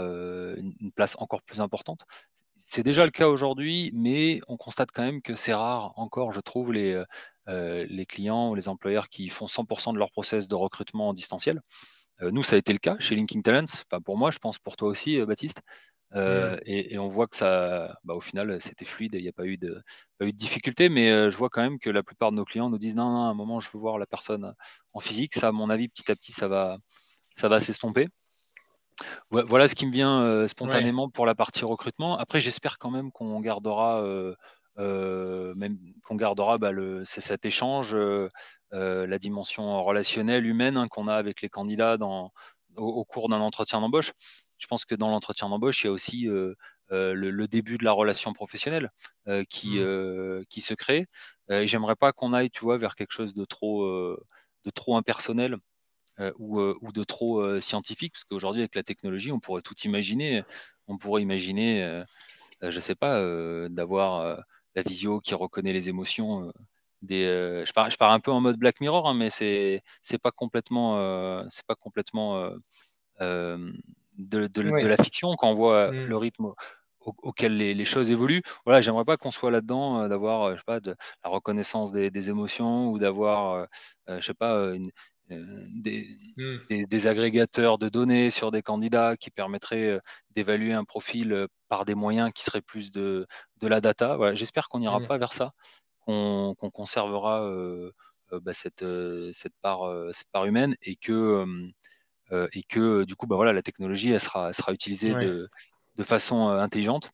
une, 0.57 0.91
place 0.95 1.15
encore 1.19 1.41
plus 1.41 1.61
importante. 1.61 2.05
C'est 2.55 2.83
déjà 2.83 3.05
le 3.05 3.11
cas 3.11 3.27
aujourd'hui, 3.27 3.91
mais 3.93 4.41
on 4.47 4.57
constate 4.57 4.91
quand 4.91 5.03
même 5.03 5.21
que 5.21 5.35
c'est 5.35 5.53
rare 5.53 5.93
encore, 5.97 6.31
je 6.31 6.39
trouve, 6.39 6.73
les, 6.73 7.03
les 7.47 8.05
clients 8.05 8.49
ou 8.49 8.55
les 8.55 8.67
employeurs 8.69 9.09
qui 9.09 9.29
font 9.29 9.47
100% 9.47 9.93
de 9.93 9.99
leur 9.99 10.11
process 10.11 10.47
de 10.47 10.55
recrutement 10.55 11.09
en 11.09 11.13
distanciel. 11.13 11.61
nous, 12.21 12.43
ça 12.43 12.55
a 12.55 12.59
été 12.59 12.73
le 12.73 12.79
cas 12.79 12.97
chez 12.99 13.15
Linking 13.15 13.43
Talents, 13.43 13.83
pas 13.89 13.99
pour 13.99 14.17
moi, 14.17 14.31
je 14.31 14.39
pense 14.39 14.57
pour 14.59 14.75
toi 14.75 14.89
aussi, 14.89 15.19
Baptiste. 15.25 15.61
Euh, 16.15 16.55
mmh. 16.55 16.59
et, 16.65 16.97
on 16.97 17.07
voit 17.07 17.27
que 17.27 17.35
ça, 17.35 17.95
bah, 18.03 18.15
au 18.15 18.21
final, 18.21 18.59
c'était 18.61 18.85
fluide 18.85 19.13
et 19.13 19.19
il 19.19 19.23
n'y 19.23 19.29
a 19.29 19.33
pas 19.33 19.45
eu 19.45 19.57
de, 19.57 19.81
pas 20.17 20.25
eu 20.25 20.31
de 20.31 20.37
difficulté. 20.37 20.89
Mais 20.89 21.11
euh, 21.11 21.29
je 21.29 21.37
vois 21.37 21.49
quand 21.49 21.61
même 21.61 21.79
que 21.79 21.89
la 21.89 22.03
plupart 22.03 22.31
de 22.31 22.37
nos 22.37 22.45
clients 22.45 22.69
nous 22.69 22.77
disent 22.77 22.95
non, 22.95 23.09
non, 23.09 23.23
à 23.23 23.27
un 23.27 23.33
moment, 23.33 23.59
je 23.59 23.69
veux 23.71 23.79
voir 23.79 23.97
la 23.97 24.07
personne 24.07 24.53
en 24.93 24.99
physique. 24.99 25.35
Ça, 25.35 25.49
à 25.49 25.51
mon 25.51 25.69
avis, 25.69 25.87
petit 25.87 26.11
à 26.11 26.15
petit, 26.15 26.31
ça 26.31 26.47
va, 26.47 26.77
ça 27.39 27.47
va 27.47 27.59
s'estomper. 27.59 28.07
Voilà 29.31 29.67
ce 29.67 29.75
qui 29.75 29.85
me 29.85 29.91
vient 29.91 30.21
euh, 30.23 30.47
spontanément 30.47 31.09
pour 31.09 31.25
la 31.25 31.33
partie 31.33 31.63
recrutement. 31.63 32.17
Après, 32.17 32.41
j'espère 32.41 32.77
quand 32.77 32.91
même 32.91 33.11
qu'on 33.11 33.39
gardera, 33.39 34.03
même 34.77 35.77
qu'on 36.05 36.15
gardera 36.15 36.57
bah, 36.57 36.71
le, 36.71 37.03
cet 37.05 37.45
échange, 37.45 37.95
la 38.71 39.17
dimension 39.17 39.81
relationnelle, 39.81 40.45
humaine 40.45 40.77
hein, 40.77 40.87
qu'on 40.89 41.07
a 41.07 41.15
avec 41.15 41.41
les 41.41 41.49
candidats 41.49 41.97
dans, 41.97 42.31
au 42.75 43.05
cours 43.05 43.29
d'un 43.29 43.39
entretien 43.39 43.79
d'embauche 43.79 44.13
je 44.59 44.67
pense 44.67 44.85
que 44.85 44.93
dans 44.93 45.09
l'entretien 45.09 45.49
d'embauche, 45.49 45.83
il 45.83 45.87
y 45.87 45.89
a 45.89 45.91
aussi 45.91 46.27
euh, 46.27 46.53
euh, 46.91 47.13
le, 47.13 47.47
début 47.47 47.77
de 47.77 47.85
la 47.85 47.93
relation 47.93 48.33
professionnelle 48.33 48.91
euh, 49.27 49.43
qui, 49.49 49.79
mmh. 49.79 50.45
qui 50.49 50.61
se 50.61 50.73
crée. 50.73 51.07
et 51.49 51.65
j'aimerais 51.65 51.95
pas 51.95 52.11
qu'on 52.11 52.33
aille, 52.33 52.51
tu 52.51 52.59
vois, 52.59 52.77
vers 52.77 52.95
quelque 52.95 53.13
chose 53.13 53.33
de 53.33 53.45
trop, 53.45 53.87
de 53.87 54.69
trop 54.75 54.97
impersonnel. 54.97 55.57
Ou, 56.37 56.59
ou, 56.59 56.91
de 56.91 57.03
trop 57.03 57.61
scientifique, 57.61 58.13
parce 58.13 58.25
qu'aujourd'hui, 58.25 58.61
avec 58.61 58.75
la 58.75 58.83
technologie, 58.83 59.31
on 59.31 59.39
pourrait 59.39 59.61
tout 59.61 59.75
imaginer. 59.85 60.43
On 60.87 60.97
pourrait 60.97 61.21
imaginer, 61.21 62.03
je 62.61 62.75
ne 62.75 62.79
sais 62.79 62.95
pas, 62.95 63.21
d'avoir 63.69 64.43
la 64.75 64.81
visio 64.81 65.21
qui 65.21 65.33
reconnaît 65.33 65.71
les 65.71 65.87
émotions. 65.87 66.51
Des, 67.01 67.23
je, 67.65 67.71
pars, 67.71 67.89
je 67.89 67.95
pars 67.95 68.11
un 68.11 68.19
peu 68.19 68.31
en 68.31 68.41
mode 68.41 68.57
Black 68.57 68.81
Mirror, 68.81 69.07
hein, 69.07 69.13
mais 69.13 69.29
c'est 69.29 69.81
c'est 70.01 70.17
pas 70.17 70.31
complètement, 70.31 71.47
c'est 71.49 71.65
pas 71.65 71.75
complètement 71.75 72.51
de, 74.19 74.87
la 74.87 74.97
fiction, 74.97 75.35
quand 75.35 75.49
on 75.49 75.53
voit 75.53 75.91
mm. 75.91 76.05
le 76.05 76.17
rythme 76.17 76.53
auquel 77.01 77.57
les, 77.57 77.85
choses 77.85 78.11
évoluent. 78.11 78.43
Voilà, 78.65 78.81
j'aimerais 78.81 79.05
pas 79.05 79.17
qu'on 79.17 79.31
soit 79.31 79.51
là-dedans, 79.51 80.01
euh, 80.01 80.07
d'avoir, 80.09 80.43
euh, 80.43 80.53
je 80.53 80.57
sais 80.59 80.65
pas, 80.65 80.79
de 80.79 80.95
la 81.23 81.29
reconnaissance 81.29 81.91
des, 81.91 82.29
émotions 82.29 82.89
ou 82.91 82.99
d'avoir, 82.99 83.67
euh, 84.09 84.19
je 84.19 84.25
sais 84.25 84.33
pas, 84.33 84.73
mm. 84.73 84.89
Des, 85.29 87.07
agrégateurs 87.07 87.77
de 87.77 87.89
données 87.89 88.29
sur 88.29 88.51
des 88.51 88.61
candidats 88.61 89.15
qui 89.17 89.29
permettraient 89.31 89.99
d'évaluer 90.31 90.73
un 90.73 90.83
profil 90.83 91.47
par 91.67 91.85
des 91.85 91.95
moyens 91.95 92.31
qui 92.33 92.43
seraient 92.43 92.61
plus 92.61 92.91
de, 92.91 93.27
la 93.61 93.81
data. 93.81 94.17
Voilà, 94.17 94.33
J'espère 94.33 94.69
qu'on 94.69 94.79
n'ira 94.79 94.99
mm. 94.99 95.07
pas 95.07 95.17
vers 95.17 95.33
ça, 95.33 95.53
qu'on 96.05 96.55
conservera 96.73 97.47
bah, 98.31 98.53
cette, 98.53 98.85
cette, 99.31 99.53
part, 99.61 99.81
cette 100.11 100.29
part 100.31 100.45
humaine 100.45 100.75
et 100.81 100.95
que 100.95 101.45
euh, 102.31 102.47
et 102.53 102.63
que 102.63 103.03
du 103.05 103.15
coup, 103.15 103.27
bah, 103.27 103.35
voilà, 103.35 103.53
la 103.53 103.61
technologie, 103.61 104.11
elle 104.11 104.19
sera, 104.19 104.53
sera 104.53 104.71
utilisée 104.71 105.13
de, 105.13 105.49
de, 105.95 106.03
façon 106.03 106.49
euh, 106.49 106.59
intelligente. 106.59 107.11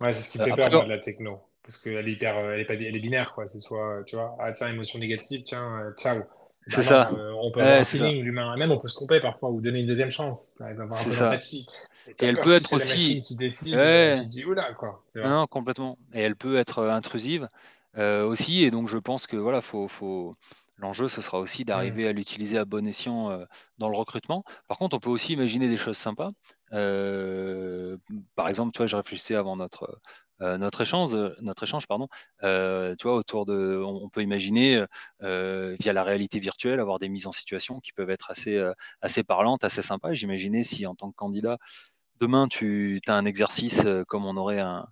Ouais, 0.00 0.12
c'est 0.12 0.22
ce 0.22 0.30
qui 0.30 0.38
fait 0.38 0.54
peur, 0.54 0.70
moi, 0.70 0.84
de 0.84 0.90
la 0.90 0.98
techno. 0.98 1.40
Parce 1.62 1.76
qu'elle 1.78 2.08
est 2.08 2.12
hyper, 2.12 2.36
elle 2.36 2.60
est, 2.60 2.64
pas, 2.64 2.74
elle 2.74 2.96
est 2.96 3.00
binaire, 3.00 3.34
quoi. 3.34 3.46
C'est 3.46 3.58
soit, 3.58 4.02
tu 4.06 4.16
vois, 4.16 4.36
ah 4.38 4.52
tiens, 4.52 4.68
émotion 4.68 4.98
négative, 4.98 5.42
tiens, 5.42 5.80
euh, 5.80 5.92
ciao. 5.94 6.22
C'est 6.68 6.82
ça. 6.82 7.10
on 7.42 7.50
peut 7.50 7.60
avoir 7.60 7.80
un 7.80 7.84
feeling, 7.84 8.22
l'humain, 8.22 8.56
même 8.56 8.70
on 8.70 8.78
peut 8.78 8.88
se 8.88 8.94
tromper 8.94 9.20
parfois 9.20 9.50
ou 9.50 9.60
donner 9.60 9.80
une 9.80 9.86
deuxième 9.86 10.10
chance. 10.10 10.54
C'est 10.92 11.10
ça. 11.10 11.34
Et, 11.34 12.14
elle 12.20 12.38
peut 12.38 12.52
être 12.52 12.72
aussi. 12.72 13.24
Qui 13.24 13.36
décide, 13.36 13.74
ouais. 13.74 14.18
qui 14.20 14.26
dit 14.26 14.44
oula, 14.44 14.72
quoi. 14.74 15.02
Non, 15.16 15.46
complètement. 15.46 15.98
Et 16.14 16.20
elle 16.20 16.36
peut 16.36 16.58
être 16.58 16.84
intrusive 16.84 17.48
euh, 17.96 18.24
aussi. 18.24 18.62
Et 18.62 18.70
donc, 18.70 18.88
je 18.88 18.98
pense 18.98 19.26
que 19.26 19.36
voilà, 19.36 19.60
faut, 19.60 19.88
faut, 19.88 20.34
L'enjeu, 20.78 21.08
ce 21.08 21.20
sera 21.20 21.40
aussi 21.40 21.64
d'arriver 21.64 22.06
à 22.06 22.12
l'utiliser 22.12 22.56
à 22.56 22.64
bon 22.64 22.86
escient 22.86 23.30
euh, 23.30 23.44
dans 23.78 23.88
le 23.88 23.96
recrutement. 23.96 24.44
Par 24.68 24.78
contre, 24.78 24.96
on 24.96 25.00
peut 25.00 25.10
aussi 25.10 25.32
imaginer 25.32 25.68
des 25.68 25.76
choses 25.76 25.96
sympas. 25.96 26.28
Euh, 26.72 27.96
par 28.36 28.48
exemple, 28.48 28.70
tu 28.72 28.78
vois, 28.78 28.86
je 28.86 28.94
réfléchissais 28.94 29.34
avant 29.34 29.56
notre, 29.56 29.84
euh, 29.90 29.96
notre 30.40 30.80
échange, 30.82 31.14
notre 31.40 31.64
échange 31.64 31.86
pardon, 31.86 32.08
tu 32.42 33.02
vois, 33.02 33.16
autour 33.16 33.46
de, 33.46 33.82
on, 33.84 34.08
peut 34.08 34.22
imaginer 34.22 34.84
via 35.20 35.92
la 35.92 36.04
réalité 36.04 36.38
virtuelle 36.38 36.80
avoir 36.80 36.98
des 36.98 37.08
mises 37.08 37.26
en 37.26 37.32
situation 37.32 37.80
qui 37.80 37.92
peuvent 37.92 38.10
être 38.10 38.30
assez, 38.30 38.62
assez 39.00 39.22
parlantes, 39.22 39.64
assez 39.64 39.82
sympas. 39.82 40.14
J'imaginais 40.14 40.62
si 40.62 40.86
en 40.86 40.94
tant 40.94 41.10
que 41.10 41.16
candidat, 41.16 41.58
demain 42.20 42.48
tu 42.48 43.00
as 43.06 43.14
un 43.14 43.24
exercice 43.24 43.86
comme 44.06 44.24
on 44.26 44.36
aurait 44.36 44.60
un, 44.60 44.86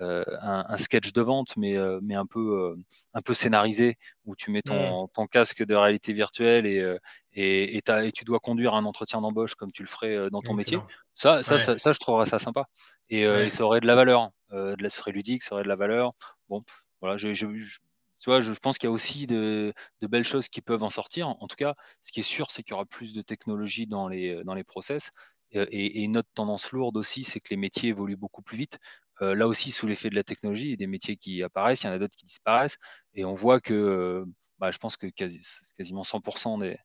euh, 0.00 0.22
un, 0.40 0.76
sketch 0.76 1.12
de 1.12 1.20
vente, 1.20 1.56
mais, 1.56 1.76
euh, 1.76 1.98
mais 2.02 2.14
un, 2.14 2.26
peu, 2.26 2.38
euh, 2.40 2.76
un 3.14 3.20
peu 3.20 3.34
scénarisé, 3.34 3.96
où 4.26 4.36
tu 4.36 4.52
mets 4.52 4.62
ton, 4.62 5.04
mm. 5.04 5.08
ton 5.12 5.26
casque 5.26 5.64
de 5.64 5.74
réalité 5.74 6.12
virtuelle 6.12 6.66
et, 6.66 6.96
et, 7.32 7.76
et, 7.76 8.12
tu 8.12 8.24
dois 8.24 8.38
conduire 8.38 8.74
un 8.74 8.84
entretien 8.84 9.20
d'embauche 9.20 9.56
comme 9.56 9.72
tu 9.72 9.82
le 9.82 9.88
ferais 9.88 10.30
dans 10.30 10.40
ton 10.40 10.54
métier. 10.54 10.78
Ça, 11.14 11.42
ça, 11.42 11.58
ça, 11.58 11.92
je 11.92 11.98
trouverais 11.98 12.26
ça 12.26 12.38
sympa. 12.38 12.66
Et, 13.10 13.48
ça 13.50 13.64
aurait 13.64 13.80
de 13.80 13.86
la 13.86 13.96
valeur. 13.96 14.30
de 14.52 14.80
la, 14.80 14.88
ça 14.88 14.98
serait 14.98 15.12
ludique, 15.12 15.42
ça 15.42 15.54
aurait 15.54 15.64
de 15.64 15.68
la 15.68 15.76
valeur. 15.76 16.12
Bon, 16.48 16.62
voilà, 17.00 17.16
je, 17.16 17.32
je, 17.32 17.46
tu 17.46 18.30
vois, 18.30 18.40
je, 18.40 18.52
pense 18.52 18.78
qu'il 18.78 18.86
y 18.86 18.90
a 18.90 18.92
aussi 18.92 19.26
de, 19.26 19.72
de, 20.00 20.06
belles 20.06 20.24
choses 20.24 20.48
qui 20.48 20.60
peuvent 20.60 20.82
en 20.84 20.90
sortir. 20.90 21.28
En 21.28 21.46
tout 21.48 21.56
cas, 21.56 21.74
ce 22.00 22.12
qui 22.12 22.20
est 22.20 22.22
sûr, 22.22 22.50
c'est 22.50 22.62
qu'il 22.62 22.70
y 22.70 22.74
aura 22.74 22.86
plus 22.86 23.12
de 23.12 23.22
technologie 23.22 23.86
dans 23.88 24.06
les, 24.06 24.44
dans 24.44 24.54
les 24.54 24.64
process. 24.64 25.10
Et, 25.50 25.60
et, 25.60 26.02
une 26.02 26.18
autre 26.18 26.28
tendance 26.34 26.70
lourde 26.72 26.96
aussi, 26.96 27.24
c'est 27.24 27.40
que 27.40 27.48
les 27.50 27.56
métiers 27.56 27.90
évoluent 27.90 28.16
beaucoup 28.16 28.42
plus 28.42 28.58
vite. 28.58 28.78
Euh, 29.22 29.34
là 29.34 29.48
aussi, 29.48 29.70
sous 29.70 29.86
l'effet 29.86 30.10
de 30.10 30.14
la 30.14 30.24
technologie, 30.24 30.66
il 30.66 30.70
y 30.70 30.74
a 30.74 30.76
des 30.76 30.86
métiers 30.86 31.16
qui 31.16 31.42
apparaissent, 31.42 31.82
il 31.82 31.86
y 31.86 31.90
en 31.90 31.92
a 31.92 31.98
d'autres 31.98 32.14
qui 32.16 32.26
disparaissent. 32.26 32.78
Et 33.14 33.24
on 33.24 33.34
voit 33.34 33.60
que, 33.60 33.74
euh, 33.74 34.24
bah, 34.58 34.70
je 34.70 34.78
pense 34.78 34.96
que 34.96 35.06
quasiment 35.06 36.04
100% 36.04 36.58
des, 36.58 36.76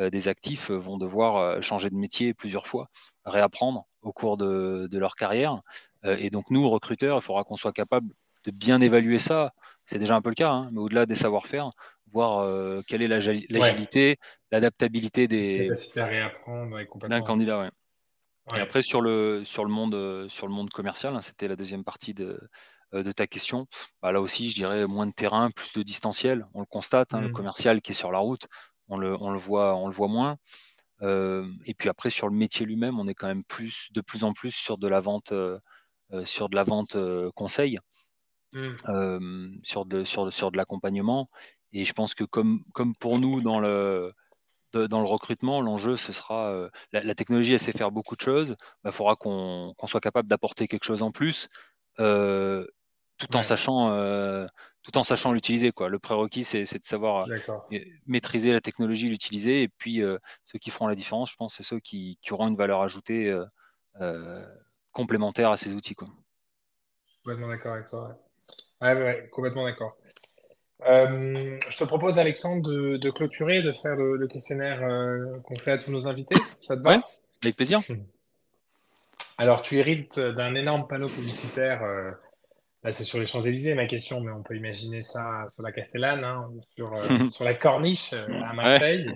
euh, 0.00 0.10
des, 0.10 0.28
actifs 0.28 0.70
vont 0.70 0.98
devoir 0.98 1.62
changer 1.62 1.90
de 1.90 1.96
métier 1.96 2.34
plusieurs 2.34 2.66
fois, 2.66 2.88
réapprendre 3.24 3.86
au 4.02 4.12
cours 4.12 4.36
de, 4.36 4.88
leur 4.92 5.14
carrière. 5.14 5.60
et 6.04 6.30
donc, 6.30 6.50
nous, 6.50 6.68
recruteurs, 6.68 7.18
il 7.18 7.22
faudra 7.22 7.44
qu'on 7.44 7.56
soit 7.56 7.72
capable 7.72 8.12
de 8.44 8.50
bien 8.50 8.80
évaluer 8.80 9.18
ça. 9.18 9.52
C'est 9.84 9.98
déjà 9.98 10.14
un 10.14 10.22
peu 10.22 10.30
le 10.30 10.34
cas, 10.34 10.50
hein, 10.50 10.70
mais 10.72 10.78
au-delà 10.78 11.04
des 11.04 11.14
savoir-faire, 11.14 11.70
voir 12.06 12.46
quelle 12.86 13.02
est 13.02 13.08
l'agilité, 13.08 14.18
l'adaptabilité 14.50 15.28
des 15.28 15.68
d'un 17.08 17.20
candidat. 17.20 17.60
Ouais. 17.60 17.70
Et 18.54 18.58
après, 18.58 18.82
sur 18.82 19.00
le, 19.00 19.44
sur 19.44 19.64
le, 19.64 19.70
monde, 19.70 19.94
euh, 19.94 20.28
sur 20.28 20.46
le 20.46 20.52
monde 20.52 20.70
commercial, 20.70 21.14
hein, 21.14 21.20
c'était 21.20 21.46
la 21.46 21.56
deuxième 21.56 21.84
partie 21.84 22.14
de, 22.14 22.40
euh, 22.94 23.02
de 23.02 23.12
ta 23.12 23.26
question. 23.26 23.66
Bah, 24.02 24.12
là 24.12 24.20
aussi, 24.20 24.50
je 24.50 24.56
dirais 24.56 24.86
moins 24.86 25.06
de 25.06 25.12
terrain, 25.12 25.50
plus 25.50 25.72
de 25.72 25.82
distanciel. 25.82 26.46
On 26.54 26.60
le 26.60 26.66
constate, 26.66 27.14
hein, 27.14 27.20
le 27.20 27.28
mmh. 27.28 27.32
commercial 27.32 27.80
qui 27.80 27.92
est 27.92 27.94
sur 27.94 28.10
la 28.10 28.18
route, 28.18 28.46
on 28.88 28.96
le, 28.96 29.16
on 29.20 29.30
le, 29.30 29.38
voit, 29.38 29.76
on 29.76 29.86
le 29.86 29.92
voit 29.92 30.08
moins. 30.08 30.36
Euh, 31.02 31.46
et 31.66 31.74
puis 31.74 31.88
après, 31.88 32.10
sur 32.10 32.28
le 32.28 32.34
métier 32.34 32.66
lui-même, 32.66 32.98
on 32.98 33.06
est 33.06 33.14
quand 33.14 33.28
même 33.28 33.44
plus, 33.44 33.88
de 33.92 34.00
plus 34.00 34.24
en 34.24 34.32
plus 34.32 34.50
sur 34.50 34.78
de 34.78 34.88
la 34.88 35.00
vente, 35.00 35.32
sur 36.24 36.48
de 36.48 36.56
la 36.56 36.64
vente 36.64 36.96
conseil, 37.34 37.78
mmh. 38.52 39.60
sur 39.62 39.86
de, 39.86 40.04
sur, 40.04 40.32
sur 40.32 40.50
de 40.50 40.56
l'accompagnement. 40.56 41.26
Et 41.72 41.84
je 41.84 41.92
pense 41.92 42.14
que 42.14 42.24
comme, 42.24 42.64
comme 42.74 42.96
pour 42.96 43.20
nous 43.20 43.40
dans 43.40 43.60
le, 43.60 44.12
dans 44.74 45.00
le 45.00 45.06
recrutement, 45.06 45.60
l'enjeu, 45.60 45.96
ce 45.96 46.12
sera 46.12 46.50
euh, 46.52 46.68
la, 46.92 47.14
technologie, 47.14 47.52
elle 47.52 47.58
sait 47.58 47.72
faire 47.72 47.90
beaucoup 47.90 48.16
de 48.16 48.20
choses. 48.20 48.50
Il 48.50 48.84
bah, 48.84 48.92
faudra 48.92 49.16
qu'on 49.16 49.74
soit 49.86 50.00
capable 50.00 50.28
d'apporter 50.28 50.68
quelque 50.68 50.84
chose 50.84 51.02
en 51.02 51.10
plus, 51.10 51.48
euh, 51.98 52.66
tout 53.18 53.36
en 53.36 53.42
sachant, 53.42 53.90
euh, 53.90 54.46
tout 54.82 54.96
en 54.98 55.02
sachant 55.02 55.32
l'utiliser. 55.32 55.72
Le 55.78 55.98
prérequis, 55.98 56.44
c'est 56.44 56.62
de 56.62 56.84
savoir 56.84 57.26
maîtriser 58.06 58.52
la 58.52 58.60
technologie, 58.60 59.08
l'utiliser. 59.08 59.62
Et 59.62 59.68
puis, 59.68 60.02
ceux 60.44 60.58
qui 60.58 60.70
feront 60.70 60.86
la 60.86 60.94
différence, 60.94 61.30
je 61.30 61.36
pense, 61.36 61.54
c'est 61.54 61.62
ceux 61.62 61.80
qui, 61.80 62.18
qui, 62.22 62.32
auront 62.32 62.48
une 62.48 62.56
valeur 62.56 62.82
ajoutée 62.82 63.34
complémentaire 64.92 65.50
à 65.50 65.56
ces 65.56 65.74
outils. 65.74 65.94
Quoi. 65.94 66.08
Complètement 67.22 67.48
d'accord 67.48 67.74
avec 67.74 67.86
toi. 67.86 68.18
Ouais, 68.80 68.94
ouais, 68.94 69.28
complètement 69.30 69.64
d'accord. 69.64 69.96
Euh, 70.88 71.58
je 71.68 71.76
te 71.76 71.84
propose, 71.84 72.18
Alexandre, 72.18 72.68
de, 72.70 72.96
de 72.96 73.10
clôturer, 73.10 73.62
de 73.62 73.72
faire 73.72 73.96
le, 73.96 74.16
le 74.16 74.28
questionnaire 74.28 74.82
euh, 74.82 75.38
qu'on 75.44 75.56
fait 75.56 75.72
à 75.72 75.78
tous 75.78 75.90
nos 75.90 76.06
invités. 76.08 76.36
Ça 76.60 76.76
te 76.76 76.82
va? 76.82 76.90
Ouais, 76.96 77.00
avec 77.42 77.56
plaisir. 77.56 77.80
Alors, 79.38 79.62
tu 79.62 79.78
hérites 79.78 80.18
d'un 80.18 80.54
énorme 80.54 80.86
panneau 80.86 81.08
publicitaire. 81.08 81.82
euh, 81.82 82.10
là, 82.82 82.92
c'est 82.92 83.04
sur 83.04 83.18
les 83.18 83.26
Champs-Élysées, 83.26 83.74
ma 83.74 83.86
question, 83.86 84.20
mais 84.20 84.32
on 84.32 84.42
peut 84.42 84.56
imaginer 84.56 85.00
ça 85.02 85.46
sur 85.54 85.62
la 85.62 85.72
Castellane, 85.72 86.24
hein, 86.24 86.48
ou 86.52 86.60
sur, 86.76 86.94
euh, 86.94 87.28
sur 87.28 87.44
la 87.44 87.54
Corniche 87.54 88.12
à 88.12 88.26
Ouais. 88.26 88.54
Marseille. 88.54 89.10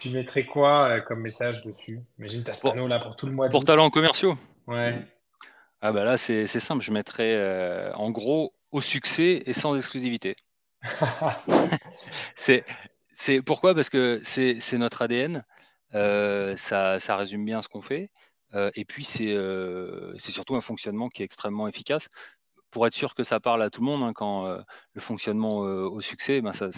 Tu 0.00 0.08
mettrais 0.10 0.44
quoi 0.46 1.00
comme 1.02 1.20
message 1.20 1.60
dessus? 1.60 2.00
Imagine, 2.18 2.42
tu 2.42 2.50
as 2.50 2.54
ce 2.54 2.62
Pour, 2.62 2.72
panneau 2.72 2.86
là 2.88 2.98
pour 2.98 3.16
tout 3.16 3.26
le 3.26 3.32
mois 3.32 3.50
pour 3.50 3.64
talents 3.64 3.90
commerciaux. 3.90 4.34
Ouais. 4.66 4.94
Ah 5.82 5.92
bah 5.92 6.04
là, 6.04 6.16
c'est 6.16 6.46
simple. 6.46 6.82
Je 6.82 6.90
mettrais 6.90 7.92
en 7.94 8.10
gros 8.10 8.54
au 8.72 8.80
succès 8.80 9.42
et 9.44 9.52
sans 9.52 9.76
exclusivité. 9.76 10.36
C'est 13.16 13.42
pourquoi? 13.42 13.74
Parce 13.74 13.90
que 13.90 14.20
c'est 14.24 14.78
notre 14.78 15.02
ADN. 15.02 15.44
euh, 15.94 16.56
ça, 16.56 17.16
résume 17.16 17.44
bien 17.44 17.62
ce 17.62 17.68
qu'on 17.68 17.82
fait. 17.82 18.10
euh, 18.54 18.70
et 18.74 18.84
puis 18.84 19.04
c'est 19.04 19.32
euh, 19.34 20.12
c'est 20.18 20.32
surtout 20.32 20.54
un 20.56 20.60
fonctionnement 20.60 21.08
qui 21.08 21.22
est 21.22 21.24
extrêmement 21.24 21.68
efficace. 21.68 22.08
Pour 22.70 22.86
être 22.86 22.94
sûr 22.94 23.14
que 23.14 23.22
ça 23.22 23.40
parle 23.40 23.62
à 23.62 23.70
tout 23.70 23.80
le 23.82 23.86
monde, 23.86 24.02
hein, 24.02 24.12
quand 24.14 24.48
le 24.94 25.00
fonctionnement 25.00 25.58
au 25.58 26.00
succès, 26.00 26.40
ben 26.40 26.52
ça, 26.52 26.70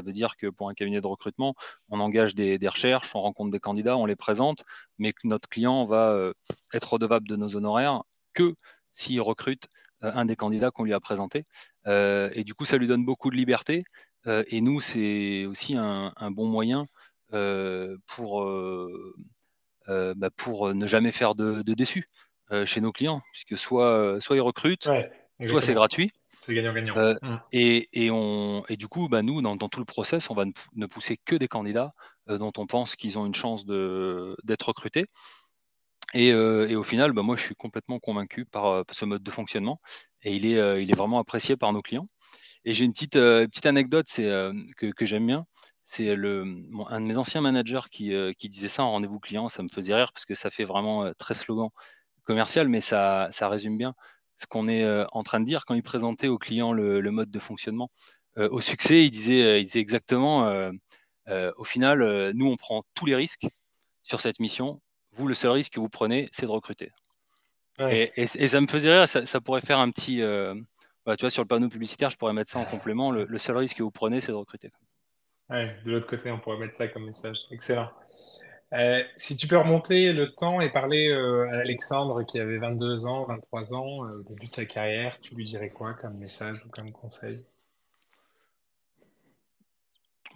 veut 0.00 0.12
dire 0.12 0.36
que 0.36 0.46
pour 0.46 0.68
un 0.68 0.74
cabinet 0.74 1.00
de 1.00 1.06
recrutement, 1.08 1.54
on 1.88 1.98
engage 2.00 2.36
des, 2.36 2.56
des 2.58 2.68
recherches, 2.68 3.14
on 3.16 3.20
rencontre 3.20 3.50
des 3.50 3.58
candidats, 3.60 3.96
on 3.96 4.06
les 4.06 4.14
présente, 4.16 4.64
mais 4.98 5.12
que 5.12 5.26
notre 5.26 5.48
client 5.48 5.86
va 5.86 6.32
être 6.72 6.92
redevable 6.92 7.26
de 7.26 7.34
nos 7.36 7.56
honoraires 7.56 8.04
que 8.32 8.54
s'il 8.94 9.20
recrute 9.20 9.68
euh, 10.02 10.10
un 10.14 10.24
des 10.24 10.36
candidats 10.36 10.70
qu'on 10.70 10.84
lui 10.84 10.94
a 10.94 11.00
présenté. 11.00 11.44
Euh, 11.86 12.30
et 12.32 12.44
du 12.44 12.54
coup, 12.54 12.64
ça 12.64 12.78
lui 12.78 12.86
donne 12.86 13.04
beaucoup 13.04 13.30
de 13.30 13.36
liberté. 13.36 13.84
Euh, 14.26 14.42
et 14.48 14.62
nous, 14.62 14.80
c'est 14.80 15.44
aussi 15.44 15.76
un, 15.76 16.14
un, 16.16 16.30
bon 16.30 16.46
moyen 16.46 16.86
pour, 18.06 18.48
bah, 19.86 20.30
pour 20.36 20.72
ne 20.72 20.86
jamais 20.86 21.10
faire 21.10 21.34
de, 21.34 21.62
de 21.62 21.74
déçus 21.74 22.06
chez 22.64 22.80
nos 22.80 22.92
clients, 22.92 23.20
puisque 23.32 23.58
soit, 23.58 24.18
soit 24.20 24.36
ils 24.36 24.40
recrutent, 24.40 24.86
Ouais, 24.86 25.10
soit 25.46 25.60
c'est 25.60 25.74
gratuit. 25.74 26.12
C'est 26.44 26.54
gagnant-gagnant. 26.54 26.96
Euh, 26.96 27.14
Mm. 27.22 27.36
et, 27.52 27.88
et, 27.92 28.10
on, 28.10 28.64
et 28.68 28.76
du 28.76 28.86
coup, 28.86 29.08
bah, 29.08 29.22
nous, 29.22 29.40
dans, 29.40 29.56
dans 29.56 29.70
tout 29.70 29.80
le 29.80 29.86
process, 29.86 30.28
on 30.28 30.34
va 30.34 30.44
ne, 30.44 30.52
ne 30.74 30.86
pousser 30.86 31.16
que 31.16 31.36
des 31.36 31.48
candidats 31.48 31.92
euh, 32.28 32.36
dont 32.36 32.52
on 32.58 32.66
pense 32.66 32.96
qu'ils 32.96 33.18
ont 33.18 33.24
une 33.24 33.34
chance 33.34 33.64
d'être 33.64 34.68
recrutés. 34.68 35.06
Et, 36.14 36.32
euh, 36.32 36.68
et 36.68 36.76
au 36.76 36.84
final, 36.84 37.12
bah, 37.12 37.22
moi, 37.22 37.36
je 37.36 37.42
suis 37.42 37.56
complètement 37.56 37.98
convaincu 37.98 38.44
par 38.44 38.66
euh, 38.66 38.82
ce 38.92 39.04
mode 39.04 39.22
de 39.22 39.30
fonctionnement. 39.32 39.80
Et 40.22 40.34
il 40.36 40.46
est, 40.46 40.58
euh, 40.58 40.80
il 40.80 40.90
est 40.90 40.94
vraiment 40.94 41.18
apprécié 41.18 41.56
par 41.56 41.72
nos 41.72 41.82
clients. 41.82 42.06
Et 42.64 42.72
j'ai 42.72 42.84
une 42.84 42.92
petite, 42.92 43.14
petite 43.14 43.66
anecdote 43.66 44.06
que, 44.06 45.04
j'aime 45.04 45.26
bien. 45.26 45.44
C'est 45.82 46.10
un 46.10 46.16
de 46.16 47.06
mes 47.06 47.18
anciens 47.18 47.42
managers 47.42 47.80
qui, 47.90 48.48
disait 48.48 48.68
ça 48.68 48.84
en 48.84 48.92
rendez-vous 48.92 49.20
client. 49.20 49.48
Ça 49.48 49.62
me 49.62 49.68
faisait 49.68 49.94
rire 49.94 50.12
parce 50.14 50.24
que 50.24 50.34
ça 50.34 50.50
fait 50.50 50.64
vraiment 50.64 51.12
très 51.18 51.34
slogan 51.34 51.68
commercial, 52.24 52.68
mais 52.68 52.80
ça, 52.80 53.28
résume 53.42 53.76
bien 53.76 53.94
ce 54.36 54.46
qu'on 54.46 54.66
est 54.68 55.04
en 55.12 55.22
train 55.22 55.40
de 55.40 55.44
dire 55.44 55.66
quand 55.66 55.74
il 55.74 55.82
présentait 55.82 56.28
aux 56.28 56.38
clients 56.38 56.72
le, 56.72 57.02
mode 57.10 57.30
de 57.30 57.38
fonctionnement. 57.38 57.88
Au 58.38 58.60
succès, 58.62 59.04
il 59.04 59.10
disait, 59.10 59.60
exactement, 59.60 60.48
au 61.28 61.64
final, 61.64 62.32
nous, 62.34 62.46
on 62.46 62.56
prend 62.56 62.82
tous 62.94 63.04
les 63.04 63.14
risques 63.14 63.46
sur 64.02 64.22
cette 64.22 64.40
mission. 64.40 64.80
Vous, 65.14 65.26
le 65.28 65.34
seul 65.34 65.52
risque 65.52 65.72
que 65.74 65.80
vous 65.80 65.88
prenez, 65.88 66.28
c'est 66.32 66.46
de 66.46 66.50
recruter. 66.50 66.92
Ouais. 67.78 68.12
Et, 68.16 68.22
et, 68.22 68.26
et 68.36 68.48
ça 68.48 68.60
me 68.60 68.66
faisait 68.66 68.94
rire, 68.94 69.08
ça, 69.08 69.24
ça 69.24 69.40
pourrait 69.40 69.60
faire 69.60 69.78
un 69.78 69.90
petit... 69.90 70.22
euh, 70.22 70.54
voilà, 71.04 71.16
tu 71.16 71.22
vois, 71.22 71.30
sur 71.30 71.42
le 71.42 71.48
panneau 71.48 71.68
publicitaire, 71.68 72.10
je 72.10 72.16
pourrais 72.16 72.32
mettre 72.32 72.50
ça 72.50 72.58
en 72.58 72.64
complément. 72.64 73.10
Le, 73.10 73.24
le 73.24 73.38
seul 73.38 73.56
risque 73.56 73.76
que 73.78 73.82
vous 73.82 73.90
prenez, 73.90 74.20
c'est 74.20 74.32
de 74.32 74.36
recruter. 74.36 74.70
Ouais, 75.50 75.76
de 75.84 75.90
l'autre 75.90 76.06
côté, 76.06 76.30
on 76.30 76.38
pourrait 76.38 76.58
mettre 76.58 76.74
ça 76.74 76.88
comme 76.88 77.04
message. 77.04 77.38
Excellent. 77.50 77.90
Euh, 78.72 79.04
si 79.16 79.36
tu 79.36 79.46
peux 79.46 79.58
remonter 79.58 80.12
le 80.12 80.32
temps 80.32 80.60
et 80.60 80.72
parler 80.72 81.08
euh, 81.08 81.48
à 81.50 81.58
Alexandre 81.58 82.24
qui 82.24 82.40
avait 82.40 82.58
22 82.58 83.06
ans, 83.06 83.24
23 83.24 83.74
ans, 83.74 84.04
euh, 84.06 84.18
au 84.18 84.22
début 84.22 84.46
de 84.46 84.52
sa 84.52 84.64
carrière, 84.64 85.20
tu 85.20 85.34
lui 85.34 85.44
dirais 85.44 85.68
quoi 85.68 85.94
comme 85.94 86.14
message 86.16 86.64
ou 86.64 86.70
comme 86.70 86.90
conseil? 86.90 87.44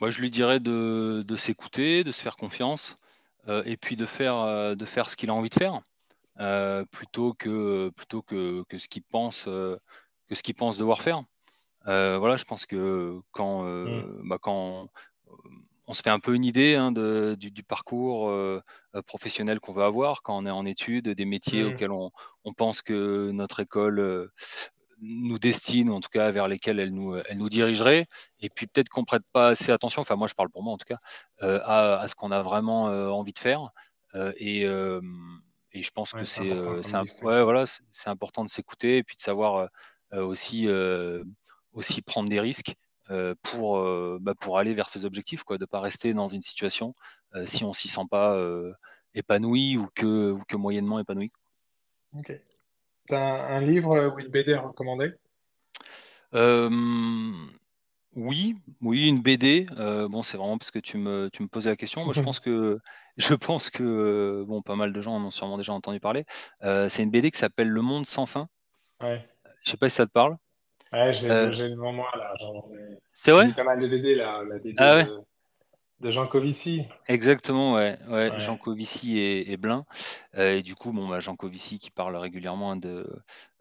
Moi, 0.00 0.10
je 0.10 0.20
lui 0.20 0.30
dirais 0.30 0.60
de, 0.60 1.24
de 1.26 1.36
s'écouter, 1.36 2.04
de 2.04 2.12
se 2.12 2.22
faire 2.22 2.36
confiance, 2.36 2.94
et 3.64 3.76
puis 3.76 3.96
de 3.96 4.06
faire, 4.06 4.36
euh, 4.36 4.74
de 4.74 4.84
faire 4.84 5.08
ce 5.08 5.16
qu'il 5.16 5.30
a 5.30 5.34
envie 5.34 5.50
de 5.50 5.54
faire, 5.54 5.80
euh, 6.40 6.84
plutôt 6.90 7.34
que, 7.34 7.90
plutôt 7.96 8.22
que, 8.22 8.62
que 8.68 8.78
ce 8.78 8.88
qu'il 8.88 9.02
pense, 9.02 9.46
euh, 9.48 9.76
que 10.28 10.34
ce 10.34 10.42
qu'il 10.42 10.54
pense 10.54 10.78
devoir 10.78 11.02
faire. 11.02 11.22
Euh, 11.86 12.18
voilà, 12.18 12.36
je 12.36 12.44
pense 12.44 12.66
que 12.66 13.20
quand, 13.32 13.64
euh, 13.64 14.02
Mm. 14.02 14.28
bah, 14.28 14.38
quand 14.40 14.88
on 15.86 15.94
se 15.94 16.02
fait 16.02 16.10
un 16.10 16.20
peu 16.20 16.34
une 16.34 16.44
idée 16.44 16.74
hein, 16.74 16.92
de, 16.92 17.34
du, 17.38 17.50
du, 17.50 17.62
parcours 17.62 18.28
euh, 18.28 18.60
professionnel 19.06 19.58
qu'on 19.58 19.72
veut 19.72 19.84
avoir 19.84 20.22
quand 20.22 20.36
on 20.36 20.44
est 20.44 20.50
en 20.50 20.66
études, 20.66 21.08
des 21.08 21.24
métiers 21.24 21.64
Mm. 21.64 21.68
auxquels 21.68 21.92
on, 21.92 22.10
on, 22.44 22.52
pense 22.52 22.82
que 22.82 23.30
notre 23.32 23.60
école 23.60 24.00
euh, 24.00 24.32
nous 25.00 25.38
destine, 25.38 25.90
ou 25.90 25.94
en 25.94 26.00
tout 26.00 26.08
cas 26.08 26.30
vers 26.30 26.48
lesquels 26.48 26.80
elle 26.80 26.92
nous, 26.92 27.16
elle 27.16 27.38
nous 27.38 27.48
dirigerait, 27.48 28.06
et 28.40 28.50
puis 28.50 28.66
peut-être 28.66 28.88
qu'on 28.88 29.04
prête 29.04 29.22
pas 29.32 29.48
assez 29.48 29.72
attention, 29.72 30.02
enfin 30.02 30.16
moi 30.16 30.26
je 30.26 30.34
parle 30.34 30.50
pour 30.50 30.62
moi 30.62 30.72
en 30.72 30.78
tout 30.78 30.86
cas, 30.86 30.98
euh, 31.42 31.60
à, 31.64 32.00
à, 32.00 32.08
ce 32.08 32.14
qu'on 32.14 32.30
a 32.30 32.42
vraiment 32.42 32.88
euh, 32.88 33.08
envie 33.08 33.32
de 33.32 33.38
faire. 33.38 33.70
Euh, 34.14 34.32
et, 34.38 34.62
et, 34.62 35.82
je 35.82 35.90
pense 35.90 36.12
ouais, 36.12 36.20
que 36.20 36.24
c'est 36.24 36.50
ouais, 36.50 37.42
voilà, 37.42 37.64
c'est 37.66 38.08
important 38.08 38.44
de 38.44 38.50
s'écouter 38.50 38.98
et 38.98 39.02
puis 39.02 39.16
de 39.16 39.20
savoir 39.20 39.68
aussi, 40.12 40.66
aussi 41.72 42.02
prendre 42.02 42.28
des 42.28 42.40
risques 42.40 42.74
pour, 43.42 43.78
bah, 44.20 44.34
pour 44.34 44.58
aller 44.58 44.72
vers 44.72 44.88
ses 44.88 45.04
objectifs, 45.04 45.42
quoi, 45.42 45.58
de 45.58 45.64
ne 45.64 45.66
pas 45.66 45.80
rester 45.80 46.14
dans 46.14 46.28
une 46.28 46.42
situation 46.42 46.92
si 47.44 47.64
on 47.64 47.72
s'y 47.72 47.88
sent 47.88 48.06
pas 48.10 48.34
épanoui 49.14 49.76
ou 49.76 49.88
que, 49.94 50.32
ou 50.32 50.42
que 50.48 50.56
moyennement 50.56 50.98
épanoui. 50.98 51.30
Ok. 52.16 52.32
Un, 53.10 53.16
un, 53.16 53.60
livre 53.60 54.14
ou 54.14 54.18
une 54.18 54.28
BD 54.28 54.54
à 54.54 54.60
recommander? 54.60 55.12
Euh, 56.34 56.68
Oui, 58.14 58.56
oui, 58.82 59.08
une 59.08 59.22
BD. 59.22 59.66
Euh, 59.78 60.08
bon, 60.08 60.22
c'est 60.22 60.36
vraiment 60.36 60.58
parce 60.58 60.70
que 60.70 60.78
tu 60.78 60.98
me, 60.98 61.30
tu 61.32 61.42
me 61.42 61.48
posais 61.48 61.70
la 61.70 61.76
question. 61.76 62.04
Moi, 62.04 62.14
je 62.14 62.22
pense 62.22 62.40
que, 62.40 62.78
je 63.16 63.34
pense 63.34 63.70
que, 63.70 64.44
bon, 64.46 64.62
pas 64.62 64.76
mal 64.76 64.92
de 64.92 65.00
gens 65.00 65.14
en 65.14 65.24
ont 65.24 65.30
sûrement 65.30 65.56
déjà 65.56 65.72
entendu 65.72 66.00
parler. 66.00 66.24
Euh, 66.62 66.88
c'est 66.88 67.02
une 67.02 67.10
BD 67.10 67.30
qui 67.30 67.38
s'appelle 67.38 67.68
Le 67.68 67.82
Monde 67.82 68.06
sans 68.06 68.26
fin. 68.26 68.48
Ouais. 69.00 69.26
Je 69.64 69.70
sais 69.70 69.76
pas 69.76 69.88
si 69.88 69.96
ça 69.96 70.06
te 70.06 70.12
parle. 70.12 70.36
Ouais, 70.92 71.12
j'ai 71.12 71.30
euh, 71.30 71.50
devant 71.50 71.92
moi 71.92 72.10
là. 72.16 72.32
C'est 73.12 73.32
vrai? 73.32 73.52
pas 73.52 73.64
mal 73.64 73.78
de 73.78 73.88
BD 73.88 74.14
là, 74.14 74.42
la 74.48 74.58
BD 74.58 74.74
ah, 74.78 74.96
ouais? 74.96 75.04
de, 75.04 75.20
de, 76.00 76.10
Jean 76.10 76.26
Covici. 76.26 76.84
Exactement, 77.06 77.74
ouais, 77.74 77.98
ouais, 78.08 78.30
ouais. 78.30 78.40
Jean 78.40 78.56
Covici 78.56 79.18
et, 79.18 79.52
et 79.52 79.56
Blin. 79.56 79.84
Euh, 80.36 80.58
et 80.58 80.62
du 80.62 80.74
coup, 80.74 80.92
bon, 80.92 81.08
bah, 81.08 81.20
Jean 81.20 81.36
Covici 81.36 81.78
qui 81.78 81.90
parle 81.90 82.16
régulièrement 82.16 82.76
de, 82.76 83.06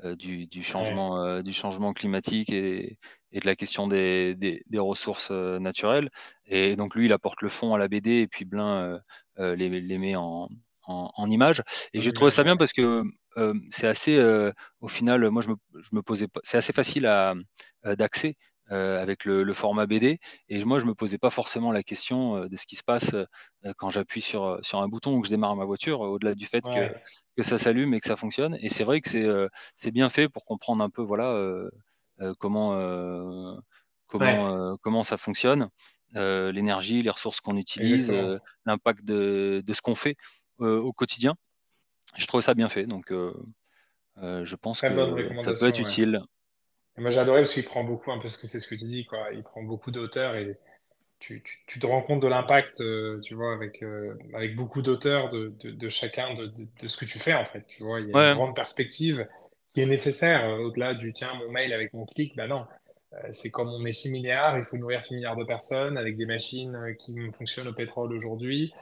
euh, 0.03 0.15
du, 0.15 0.47
du, 0.47 0.63
changement, 0.63 1.21
ouais. 1.21 1.43
du 1.43 1.53
changement 1.53 1.93
climatique 1.93 2.51
et, 2.51 2.99
et, 3.31 3.39
de 3.39 3.45
la 3.45 3.55
question 3.55 3.88
des, 3.88 4.35
des, 4.35 4.63
des, 4.67 4.79
ressources 4.79 5.29
euh, 5.31 5.59
naturelles. 5.59 6.09
Et 6.45 6.75
donc 6.75 6.95
lui, 6.95 7.05
il 7.05 7.13
apporte 7.13 7.41
le 7.41 7.49
fond 7.49 7.73
à 7.73 7.77
la 7.77 7.88
BD 7.88 8.21
et 8.21 8.27
puis 8.27 8.45
Blin 8.45 8.99
euh, 9.39 9.55
les, 9.55 9.69
les, 9.69 9.97
met 9.97 10.15
en, 10.15 10.47
en, 10.88 11.11
en 11.13 11.29
images. 11.29 11.61
Et 11.93 12.01
j'ai 12.01 12.11
trouvé 12.11 12.31
ça 12.31 12.43
bien 12.43 12.57
parce 12.57 12.73
que 12.73 13.03
euh, 13.38 13.53
c'est 13.69 13.88
assez, 13.88 14.17
euh, 14.17 14.51
au 14.81 14.88
final, 14.88 15.29
moi 15.29 15.41
je 15.43 15.49
me, 15.49 15.55
je 15.81 15.89
me 15.91 16.01
posais 16.01 16.27
c'est 16.43 16.57
assez 16.57 16.73
facile 16.73 17.05
à, 17.05 17.35
d'accès 17.83 18.35
euh, 18.72 19.01
avec 19.01 19.24
le, 19.24 19.43
le, 19.43 19.53
format 19.53 19.86
BD. 19.86 20.20
Et 20.49 20.65
moi 20.65 20.78
je 20.78 20.86
me 20.86 20.93
posais 20.93 21.18
pas 21.18 21.30
forcément 21.30 21.72
la 21.72 21.84
question 21.84 22.36
euh, 22.36 22.49
de 22.49 22.57
ce 22.57 22.65
qui 22.65 22.76
se 22.76 22.84
passe 22.84 23.13
euh, 23.13 23.26
quand 23.78 23.89
j'appuie 23.89 24.20
sur, 24.20 24.59
sur 24.61 24.82
un 24.82 24.89
bouton 24.89 25.15
ou 25.15 25.22
que 25.22 25.28
je 25.28 25.30
démarre 25.30 25.55
ma 25.55 25.63
voiture, 25.63 26.01
au-delà 26.01 26.36
du 26.36 26.47
fait 26.47 26.65
ouais. 26.65 26.89
que, 26.89 26.99
que 27.38 27.43
ça 27.43 27.57
s'allume 27.57 27.93
et 27.93 28.01
que 28.01 28.05
ça 28.05 28.18
fonctionne. 28.18 28.57
Et 28.59 28.68
c'est 28.68 28.84
vrai 28.84 28.99
que 28.99 29.49
c'est, 29.76 29.91
bien 29.91 30.09
fait 30.09 30.28
pour 30.28 30.43
comprendre 30.43 30.84
un 30.84 30.89
peu, 30.89 31.01
voilà, 31.01 31.34
comment, 32.39 32.72
comment, 34.07 34.72
ouais. 34.72 34.78
comment 34.82 35.03
ça 35.03 35.15
fonctionne. 35.15 35.70
l'énergie, 36.13 37.01
les 37.01 37.09
ressources 37.09 37.39
qu'on 37.39 37.55
utilise, 37.55 38.13
l'impact 38.65 39.05
de, 39.05 39.63
de, 39.65 39.74
ce 39.74 39.82
qu'on 39.82 39.95
fait 39.95 40.18
au 40.59 40.91
quotidien 40.91 41.36
je 42.15 42.26
trouve 42.26 42.41
ça 42.41 42.53
bien 42.53 42.68
fait, 42.68 42.86
donc 42.86 43.13
je 44.18 44.55
pense 44.55 44.80
Très 44.80 44.89
que 44.93 45.41
ça 45.41 45.53
peut 45.53 45.68
être 45.68 45.80
utile. 45.80 46.22
Et 46.97 47.01
moi 47.01 47.11
j'adorais 47.11 47.41
parce 47.41 47.53
qu'il 47.53 47.63
prend 47.63 47.83
beaucoup, 47.83 48.11
un 48.11 48.19
peu 48.19 48.27
ce 48.27 48.37
que 48.37 48.47
c'est 48.47 48.59
ce 48.59 48.67
que 48.67 48.75
tu 48.75 48.85
dis, 48.85 49.05
quoi. 49.05 49.27
Il 49.33 49.43
prend 49.43 49.61
beaucoup 49.61 49.91
d'auteurs 49.91 50.35
et 50.35 50.57
tu, 51.19 51.41
tu, 51.43 51.59
tu, 51.65 51.79
te 51.79 51.85
rends 51.85 52.01
compte 52.01 52.21
de 52.21 52.27
l'impact, 52.27 52.81
euh, 52.81 53.19
tu 53.21 53.35
vois, 53.35 53.53
avec, 53.53 53.81
euh, 53.83 54.15
avec 54.33 54.55
beaucoup 54.55 54.81
d'auteurs 54.81 55.29
de, 55.29 55.53
de, 55.59 55.71
de, 55.71 55.89
chacun 55.89 56.33
de, 56.33 56.45
de, 56.47 56.87
ce 56.87 56.97
que 56.97 57.05
tu 57.05 57.19
fais, 57.19 57.33
en 57.33 57.45
fait. 57.45 57.65
Tu 57.67 57.83
vois, 57.83 57.99
il 58.01 58.09
y 58.09 58.13
a 58.13 58.15
ouais. 58.15 58.29
une 58.29 58.35
grande 58.35 58.55
perspective 58.55 59.27
qui 59.73 59.81
est 59.81 59.85
nécessaire 59.85 60.45
euh, 60.45 60.57
au-delà 60.57 60.93
du 60.93 61.13
tiens, 61.13 61.33
mon 61.35 61.51
mail 61.51 61.73
avec 61.73 61.93
mon 61.93 62.05
clic, 62.05 62.35
ben 62.35 62.47
non. 62.47 62.65
Euh, 63.13 63.29
c'est 63.31 63.49
comme 63.49 63.69
on 63.69 63.79
met 63.79 63.91
6 63.91 64.11
milliards, 64.11 64.57
il 64.57 64.63
faut 64.63 64.77
nourrir 64.77 65.01
6 65.01 65.15
milliards 65.15 65.35
de 65.35 65.43
personnes 65.43 65.97
avec 65.97 66.15
des 66.15 66.25
machines 66.25 66.95
qui 66.99 67.15
fonctionnent 67.31 67.67
au 67.67 67.73
pétrole 67.73 68.13
aujourd'hui. 68.13 68.73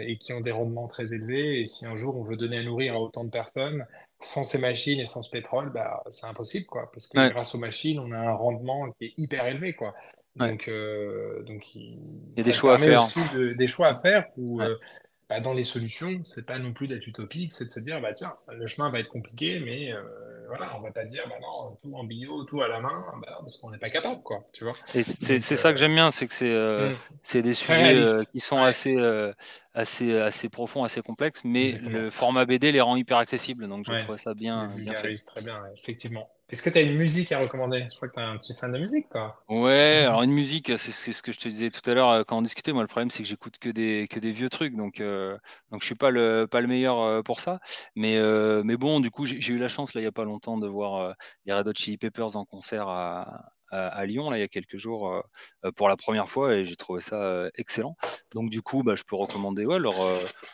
Et 0.00 0.16
qui 0.18 0.32
ont 0.32 0.40
des 0.40 0.50
rendements 0.50 0.88
très 0.88 1.14
élevés. 1.14 1.60
Et 1.60 1.66
si 1.66 1.86
un 1.86 1.96
jour 1.96 2.16
on 2.16 2.22
veut 2.22 2.36
donner 2.36 2.58
à 2.58 2.62
nourrir 2.62 2.94
à 2.94 3.00
autant 3.00 3.24
de 3.24 3.30
personnes, 3.30 3.86
sans 4.20 4.42
ces 4.42 4.58
machines 4.58 5.00
et 5.00 5.06
sans 5.06 5.22
ce 5.22 5.30
pétrole, 5.30 5.70
bah, 5.70 6.02
c'est 6.10 6.26
impossible, 6.26 6.66
quoi. 6.66 6.90
Parce 6.92 7.06
que 7.06 7.28
grâce 7.30 7.54
aux 7.54 7.58
machines, 7.58 7.98
on 7.98 8.12
a 8.12 8.18
un 8.18 8.32
rendement 8.32 8.90
qui 8.92 9.06
est 9.06 9.14
hyper 9.16 9.46
élevé, 9.46 9.74
quoi. 9.74 9.94
Donc, 10.36 10.70
donc 11.46 11.74
il, 11.74 11.98
y 12.36 12.40
a 12.40 12.42
des 12.42 12.52
choix 12.52 12.74
à 12.74 12.78
faire. 12.78 13.02
aussi 13.02 13.20
des 13.56 13.66
choix 13.68 13.88
à 13.88 13.94
faire 13.94 14.26
où, 14.36 14.60
bah, 15.28 15.40
dans 15.40 15.54
les 15.54 15.64
solutions, 15.64 16.20
c'est 16.22 16.44
pas 16.44 16.58
non 16.58 16.72
plus 16.72 16.86
d'être 16.86 17.06
utopique, 17.06 17.52
c'est 17.52 17.64
de 17.64 17.70
se 17.70 17.80
dire, 17.80 18.00
bah 18.00 18.12
tiens, 18.12 18.32
le 18.52 18.66
chemin 18.66 18.90
va 18.90 19.00
être 19.00 19.08
compliqué, 19.08 19.58
mais 19.58 19.92
euh, 19.92 20.02
voilà, 20.46 20.76
on 20.76 20.80
va 20.80 20.90
pas 20.90 21.04
dire, 21.04 21.24
bah 21.28 21.36
non, 21.40 21.76
tout 21.82 21.94
en 21.94 22.04
bio, 22.04 22.44
tout 22.44 22.60
à 22.60 22.68
la 22.68 22.80
main, 22.80 23.04
bah, 23.20 23.38
parce 23.40 23.56
qu'on 23.56 23.70
n'est 23.70 23.78
pas 23.78 23.88
capable, 23.88 24.22
quoi, 24.22 24.44
tu 24.52 24.64
vois. 24.64 24.74
Et 24.94 25.02
c'est 25.02 25.40
ça 25.40 25.72
que 25.72 25.78
j'aime 25.78 25.94
bien, 25.94 26.10
c'est 26.10 26.26
que 26.26 26.34
c'est 26.34 26.54
euh, 26.54 26.92
mm. 27.34 27.40
des 27.40 27.54
sujets 27.54 27.94
euh, 27.96 28.24
qui 28.24 28.40
sont 28.40 28.62
assez, 28.62 28.96
assez, 29.74 30.18
assez 30.18 30.48
profonds, 30.48 30.84
assez 30.84 31.02
complexes, 31.02 31.42
mais 31.44 31.68
le 31.68 32.10
format 32.10 32.44
BD 32.44 32.72
les 32.72 32.80
rend 32.80 32.96
hyper 32.96 33.18
accessibles, 33.18 33.68
donc 33.68 33.86
je 33.86 34.04
trouve 34.04 34.16
ça 34.16 34.34
bien, 34.34 34.68
bien 34.76 34.94
fait. 34.94 35.14
très 35.14 35.42
bien, 35.42 35.62
effectivement. 35.76 36.28
Est-ce 36.50 36.62
que 36.62 36.68
tu 36.68 36.76
as 36.76 36.82
une 36.82 36.96
musique 36.98 37.32
à 37.32 37.38
recommander? 37.38 37.86
Je 37.90 37.96
crois 37.96 38.08
que 38.08 38.14
tu 38.14 38.20
es 38.20 38.22
un 38.22 38.36
petit 38.36 38.54
fan 38.54 38.70
de 38.70 38.78
musique, 38.78 39.08
toi. 39.08 39.42
Ouais, 39.48 40.04
alors 40.06 40.22
une 40.22 40.30
musique, 40.30 40.72
c'est 40.76 41.12
ce 41.12 41.22
que 41.22 41.32
je 41.32 41.38
te 41.38 41.48
disais 41.48 41.70
tout 41.70 41.88
à 41.88 41.94
l'heure 41.94 42.10
euh, 42.10 42.22
quand 42.22 42.36
on 42.36 42.42
discutait. 42.42 42.74
Moi, 42.74 42.82
le 42.82 42.86
problème, 42.86 43.08
c'est 43.08 43.22
que 43.22 43.28
j'écoute 43.28 43.56
que 43.58 43.70
des, 43.70 44.06
que 44.10 44.20
des 44.20 44.30
vieux 44.30 44.50
trucs, 44.50 44.76
donc, 44.76 45.00
euh, 45.00 45.38
donc 45.70 45.80
je 45.80 45.86
suis 45.86 45.94
pas 45.94 46.10
le, 46.10 46.46
pas 46.46 46.60
le 46.60 46.66
meilleur 46.66 47.00
euh, 47.00 47.22
pour 47.22 47.40
ça. 47.40 47.60
Mais, 47.96 48.20
mais 48.62 48.76
bon, 48.76 49.00
du 49.00 49.10
coup, 49.10 49.24
j'ai 49.24 49.54
eu 49.54 49.58
la 49.58 49.68
chance, 49.68 49.94
là, 49.94 50.02
il 50.02 50.04
n'y 50.04 50.08
a 50.08 50.12
pas 50.12 50.24
longtemps, 50.24 50.58
de 50.58 50.68
voir 50.68 51.14
les 51.46 51.54
Red 51.54 51.66
Hot 51.66 51.72
Chili 51.74 51.96
Peppers 51.96 52.36
en 52.36 52.44
concert 52.44 52.88
à, 52.88 53.46
à, 53.70 54.04
Lyon, 54.04 54.28
là, 54.28 54.36
il 54.36 54.40
y 54.40 54.44
a 54.44 54.48
quelques 54.48 54.76
jours, 54.76 55.22
pour 55.76 55.88
la 55.88 55.96
première 55.96 56.28
fois, 56.28 56.54
et 56.54 56.64
j'ai 56.66 56.76
trouvé 56.76 57.00
ça 57.00 57.48
excellent. 57.56 57.96
Donc, 58.34 58.50
du 58.50 58.60
coup, 58.60 58.82
bah, 58.82 58.94
je 58.94 59.02
peux 59.02 59.16
recommander 59.16 59.64
ouais, 59.64 59.78
leur, 59.78 59.94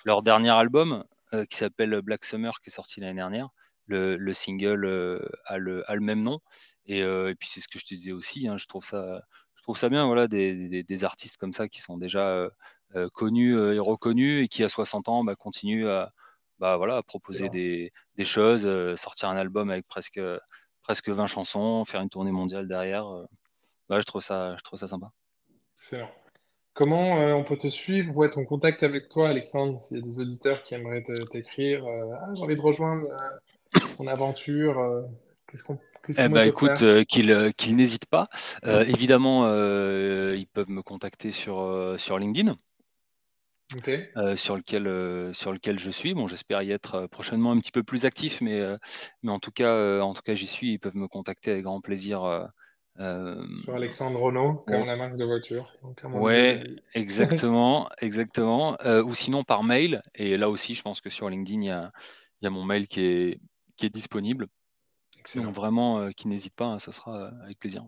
leur 0.04 0.22
dernier 0.22 0.50
album 0.50 1.04
qui 1.48 1.56
s'appelle 1.56 2.00
Black 2.02 2.24
Summer, 2.24 2.52
qui 2.60 2.70
est 2.70 2.74
sorti 2.74 3.00
l'année 3.00 3.14
dernière 3.14 3.48
le, 3.90 4.32
single 4.32 4.84
euh, 4.84 5.28
a 5.44 5.58
le, 5.58 5.88
a, 5.90 5.94
le, 5.94 6.00
même 6.00 6.22
nom. 6.22 6.40
Et, 6.86 7.02
euh, 7.02 7.30
et 7.30 7.34
puis 7.34 7.48
c'est 7.48 7.60
ce 7.60 7.68
que 7.68 7.78
je 7.78 7.84
te 7.84 7.94
disais 7.94 8.12
aussi, 8.12 8.48
hein, 8.48 8.56
je, 8.56 8.66
trouve 8.66 8.84
ça, 8.84 9.22
je 9.54 9.62
trouve 9.62 9.76
ça 9.76 9.88
bien, 9.88 10.06
voilà, 10.06 10.28
des, 10.28 10.82
des, 10.82 11.04
artistes 11.04 11.36
comme 11.36 11.52
ça 11.52 11.68
qui 11.68 11.80
sont 11.80 11.98
déjà 11.98 12.50
euh, 12.96 13.08
connus 13.12 13.56
et 13.74 13.78
reconnus 13.78 14.44
et 14.44 14.48
qui 14.48 14.64
à 14.64 14.68
60 14.68 15.08
ans 15.08 15.24
bah, 15.24 15.36
continuent 15.36 15.88
à, 15.88 16.12
bah, 16.58 16.76
voilà, 16.76 17.02
proposer 17.02 17.48
des, 17.48 17.92
des, 18.16 18.24
choses, 18.24 18.68
sortir 18.96 19.28
un 19.28 19.36
album 19.36 19.70
avec 19.70 19.86
presque, 19.86 20.20
presque 20.82 21.08
20 21.08 21.26
chansons, 21.26 21.84
faire 21.84 22.00
une 22.00 22.10
tournée 22.10 22.32
mondiale 22.32 22.66
derrière. 22.66 23.06
Bah, 23.88 24.00
je, 24.00 24.04
trouve 24.04 24.22
ça, 24.22 24.56
je 24.56 24.62
trouve 24.62 24.78
ça 24.78 24.86
sympa. 24.86 25.10
Excellent. 25.76 26.10
Comment 26.72 27.16
on 27.36 27.44
peut 27.44 27.56
te 27.56 27.68
suivre 27.68 28.16
ou 28.16 28.24
être 28.24 28.38
en 28.38 28.44
contact 28.44 28.82
avec 28.82 29.08
toi, 29.08 29.28
Alexandre, 29.28 29.78
s'il 29.80 29.98
y 29.98 30.00
a 30.00 30.04
des 30.04 30.20
auditeurs 30.20 30.62
qui 30.62 30.74
aimeraient 30.74 31.02
t'écrire 31.30 31.84
ah, 31.86 32.30
J'ai 32.34 32.42
envie 32.42 32.56
de 32.56 32.60
rejoindre 32.60 33.06
ton 33.96 34.06
aventure 34.06 34.78
euh, 34.78 35.02
Qu'est-ce 35.46 35.64
qu'on 35.64 35.78
eh 36.08 36.28
ben, 36.28 36.44
écoute, 36.44 36.82
euh, 36.82 37.04
qu'ils 37.04 37.30
euh, 37.30 37.52
n'hésitent 37.68 38.06
pas. 38.06 38.28
évidemment, 38.64 39.44
ils 39.44 40.46
peuvent 40.52 40.70
me 40.70 40.82
contacter 40.82 41.30
sur, 41.30 41.94
sur 41.98 42.18
LinkedIn. 42.18 42.56
sur, 44.34 44.56
lequel, 44.56 45.34
sur 45.34 45.52
lequel 45.52 45.78
je 45.78 45.90
suis. 45.90 46.14
Bon, 46.14 46.26
j'espère 46.26 46.62
y 46.62 46.72
être 46.72 47.06
prochainement 47.06 47.52
un 47.52 47.60
petit 47.60 47.70
peu 47.70 47.82
plus 47.82 48.06
actif, 48.06 48.40
mais, 48.40 48.60
mais 49.22 49.30
en 49.30 49.38
tout 49.38 49.52
cas, 49.52 50.00
en 50.00 50.14
tout 50.14 50.22
cas, 50.22 50.34
j'y 50.34 50.46
suis. 50.46 50.72
Ils 50.72 50.78
peuvent 50.78 50.96
me 50.96 51.06
contacter 51.06 51.52
avec 51.52 51.64
grand 51.64 51.82
plaisir. 51.82 52.48
sur 52.98 53.74
Alexandre 53.74 54.20
Renault, 54.20 54.64
comme 54.66 54.86
la 54.86 54.96
marque 54.96 55.16
de 55.16 55.24
voiture. 55.26 55.76
Oui, 56.14 56.80
exactement, 56.94 57.88
exactement. 58.00 58.78
ou 59.04 59.14
sinon 59.14 59.44
par 59.44 59.64
mail. 59.64 60.00
Et 60.14 60.34
là 60.36 60.48
aussi, 60.48 60.74
je 60.74 60.82
pense 60.82 61.00
que 61.02 61.10
sur 61.10 61.28
LinkedIn, 61.28 61.60
il 61.60 61.66
y 61.66 61.70
a, 61.70 61.92
il 62.40 62.44
y 62.44 62.48
a 62.48 62.50
mon 62.50 62.64
mail 62.64 62.88
qui 62.88 63.02
est, 63.02 63.40
qui 63.80 63.86
est 63.86 63.90
disponible. 63.90 64.46
Donc 65.36 65.54
vraiment, 65.54 66.00
euh, 66.00 66.10
qui 66.10 66.28
n'hésite 66.28 66.54
pas, 66.54 66.78
ça 66.78 66.92
sera 66.92 67.16
euh, 67.16 67.44
avec 67.44 67.58
plaisir. 67.58 67.84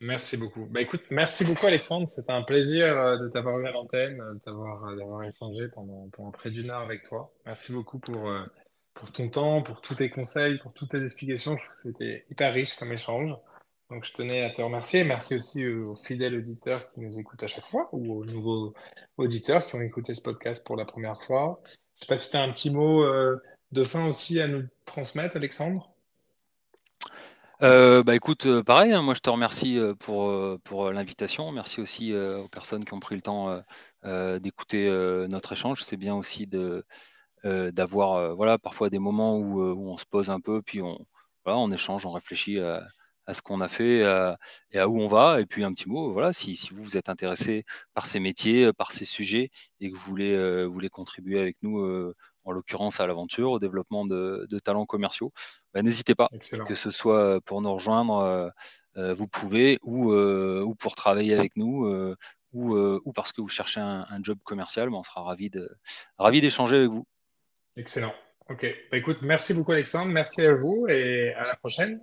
Merci 0.00 0.36
beaucoup. 0.36 0.66
Bah 0.66 0.80
écoute, 0.82 1.02
merci 1.10 1.44
beaucoup 1.44 1.66
Alexandre. 1.66 2.08
C'était 2.08 2.32
un 2.32 2.42
plaisir 2.42 2.86
euh, 2.86 3.16
de 3.16 3.28
t'avoir 3.28 3.58
eu 3.58 3.66
à 3.66 3.72
l'antenne, 3.72 4.20
d'avoir 4.44 5.22
échangé 5.24 5.68
pendant, 5.68 6.08
pendant 6.10 6.30
près 6.32 6.50
d'une 6.50 6.70
heure 6.70 6.82
avec 6.82 7.02
toi. 7.02 7.32
Merci 7.46 7.72
beaucoup 7.72 7.98
pour, 7.98 8.30
pour 8.92 9.12
ton 9.12 9.28
temps, 9.28 9.62
pour 9.62 9.80
tous 9.80 9.94
tes 9.94 10.10
conseils, 10.10 10.58
pour 10.58 10.74
toutes 10.74 10.90
tes 10.90 11.02
explications. 11.02 11.56
Je 11.56 11.64
trouve 11.64 11.74
que 11.74 11.82
c'était 11.82 12.26
hyper 12.30 12.52
riche 12.52 12.74
comme 12.76 12.92
échange. 12.92 13.34
Donc 13.88 14.04
je 14.04 14.12
tenais 14.12 14.42
à 14.44 14.50
te 14.50 14.60
remercier. 14.60 15.04
Merci 15.04 15.36
aussi 15.36 15.66
aux 15.66 15.96
fidèles 15.96 16.36
auditeurs 16.36 16.92
qui 16.92 17.00
nous 17.00 17.18
écoutent 17.18 17.42
à 17.42 17.46
chaque 17.46 17.66
fois 17.66 17.88
ou 17.92 18.20
aux 18.20 18.24
nouveaux 18.26 18.74
auditeurs 19.16 19.66
qui 19.66 19.76
ont 19.76 19.80
écouté 19.80 20.12
ce 20.12 20.20
podcast 20.20 20.66
pour 20.66 20.76
la 20.76 20.84
première 20.84 21.22
fois. 21.22 21.62
Je 21.64 21.70
ne 21.70 22.00
sais 22.00 22.06
pas 22.06 22.16
si 22.18 22.30
tu 22.30 22.36
as 22.36 22.42
un 22.42 22.52
petit 22.52 22.70
mot 22.70 23.02
de 23.72 23.84
fin 23.84 24.06
aussi 24.06 24.40
à 24.40 24.48
nous 24.48 24.64
transmettre, 24.84 25.36
Alexandre? 25.36 25.90
Euh, 27.62 28.02
bah 28.02 28.14
écoute, 28.14 28.44
euh, 28.44 28.62
pareil, 28.62 28.92
hein, 28.92 29.00
moi 29.00 29.14
je 29.14 29.20
te 29.20 29.30
remercie 29.30 29.78
euh, 29.78 29.94
pour, 29.94 30.30
pour 30.60 30.90
l'invitation. 30.90 31.52
Merci 31.52 31.80
aussi 31.80 32.14
aux 32.14 32.48
personnes 32.48 32.84
qui 32.84 32.92
ont 32.92 33.00
pris 33.00 33.14
le 33.14 33.22
temps 33.22 33.62
d'écouter 34.40 34.88
notre 35.30 35.52
échange. 35.52 35.82
C'est 35.82 35.96
bien 35.96 36.14
aussi 36.14 36.46
d'avoir 37.44 38.34
voilà 38.36 38.58
parfois 38.58 38.90
des 38.90 38.98
moments 38.98 39.38
où, 39.38 39.62
on 39.62 39.96
se 39.98 40.04
pose 40.04 40.30
un 40.30 40.40
peu, 40.40 40.62
puis 40.62 40.82
on 40.82 40.98
voilà, 41.44 41.58
on 41.58 41.70
échange, 41.70 42.04
on 42.06 42.10
réfléchit 42.10 42.58
à 42.60 43.34
ce 43.34 43.40
qu'on 43.42 43.60
a 43.60 43.68
fait 43.68 44.00
et 44.72 44.78
à 44.78 44.88
où 44.88 45.00
on 45.00 45.08
va. 45.08 45.40
Et 45.40 45.46
puis 45.46 45.64
un 45.64 45.72
petit 45.72 45.88
mot, 45.88 46.12
voilà, 46.12 46.32
si, 46.32 46.56
si, 46.56 46.74
vous 46.74 46.82
vous 46.82 46.96
êtes 46.96 47.08
intéressé 47.08 47.64
par 47.94 48.06
ces 48.06 48.20
métiers, 48.20 48.72
par 48.72 48.92
ces 48.92 49.04
sujets 49.06 49.50
et 49.80 49.90
que 49.90 49.96
vous 49.96 50.02
voulez, 50.02 50.64
vous 50.66 50.72
voulez 50.72 50.90
contribuer 50.90 51.40
avec 51.40 51.56
nous 51.62 52.12
en 52.46 52.52
l'occurrence 52.52 53.00
à 53.00 53.06
l'aventure, 53.06 53.50
au 53.50 53.58
développement 53.58 54.06
de, 54.06 54.46
talents 54.64 54.86
commerciaux, 54.86 55.32
bah, 55.74 55.82
n'hésitez 55.82 56.14
pas, 56.14 56.30
que 56.66 56.74
ce 56.74 56.90
soit 56.90 57.40
pour 57.44 57.60
nous 57.60 57.72
rejoindre, 57.72 58.16
euh, 58.18 58.48
euh, 58.96 59.12
vous 59.12 59.26
pouvez, 59.26 59.78
ou, 59.82 60.12
euh, 60.12 60.62
ou, 60.62 60.74
pour 60.74 60.94
travailler 60.94 61.34
avec 61.34 61.56
nous, 61.56 61.86
ou, 62.52 62.76
ou, 62.76 63.12
parce 63.12 63.32
que 63.32 63.40
vous 63.40 63.48
cherchez 63.48 63.80
un, 63.80 64.06
job 64.22 64.38
commercial, 64.44 64.88
on 64.90 65.02
sera 65.02 65.22
ravis 65.22 66.40
d'échanger 66.40 66.76
avec 66.76 66.88
vous. 66.88 67.06
Excellent. 67.76 68.14
Ok. 68.48 68.64
Bah, 68.90 68.96
écoute, 68.96 69.18
merci 69.22 69.52
beaucoup 69.52 69.72
Alexandre, 69.72 70.12
merci 70.12 70.42
à 70.42 70.54
vous 70.54 70.86
et 70.88 71.34
à 71.34 71.46
la 71.46 71.56
prochaine. 71.56 72.00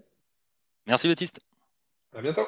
Merci 0.85 1.07
Baptiste. 1.07 1.39
À 2.13 2.21
bientôt. 2.21 2.45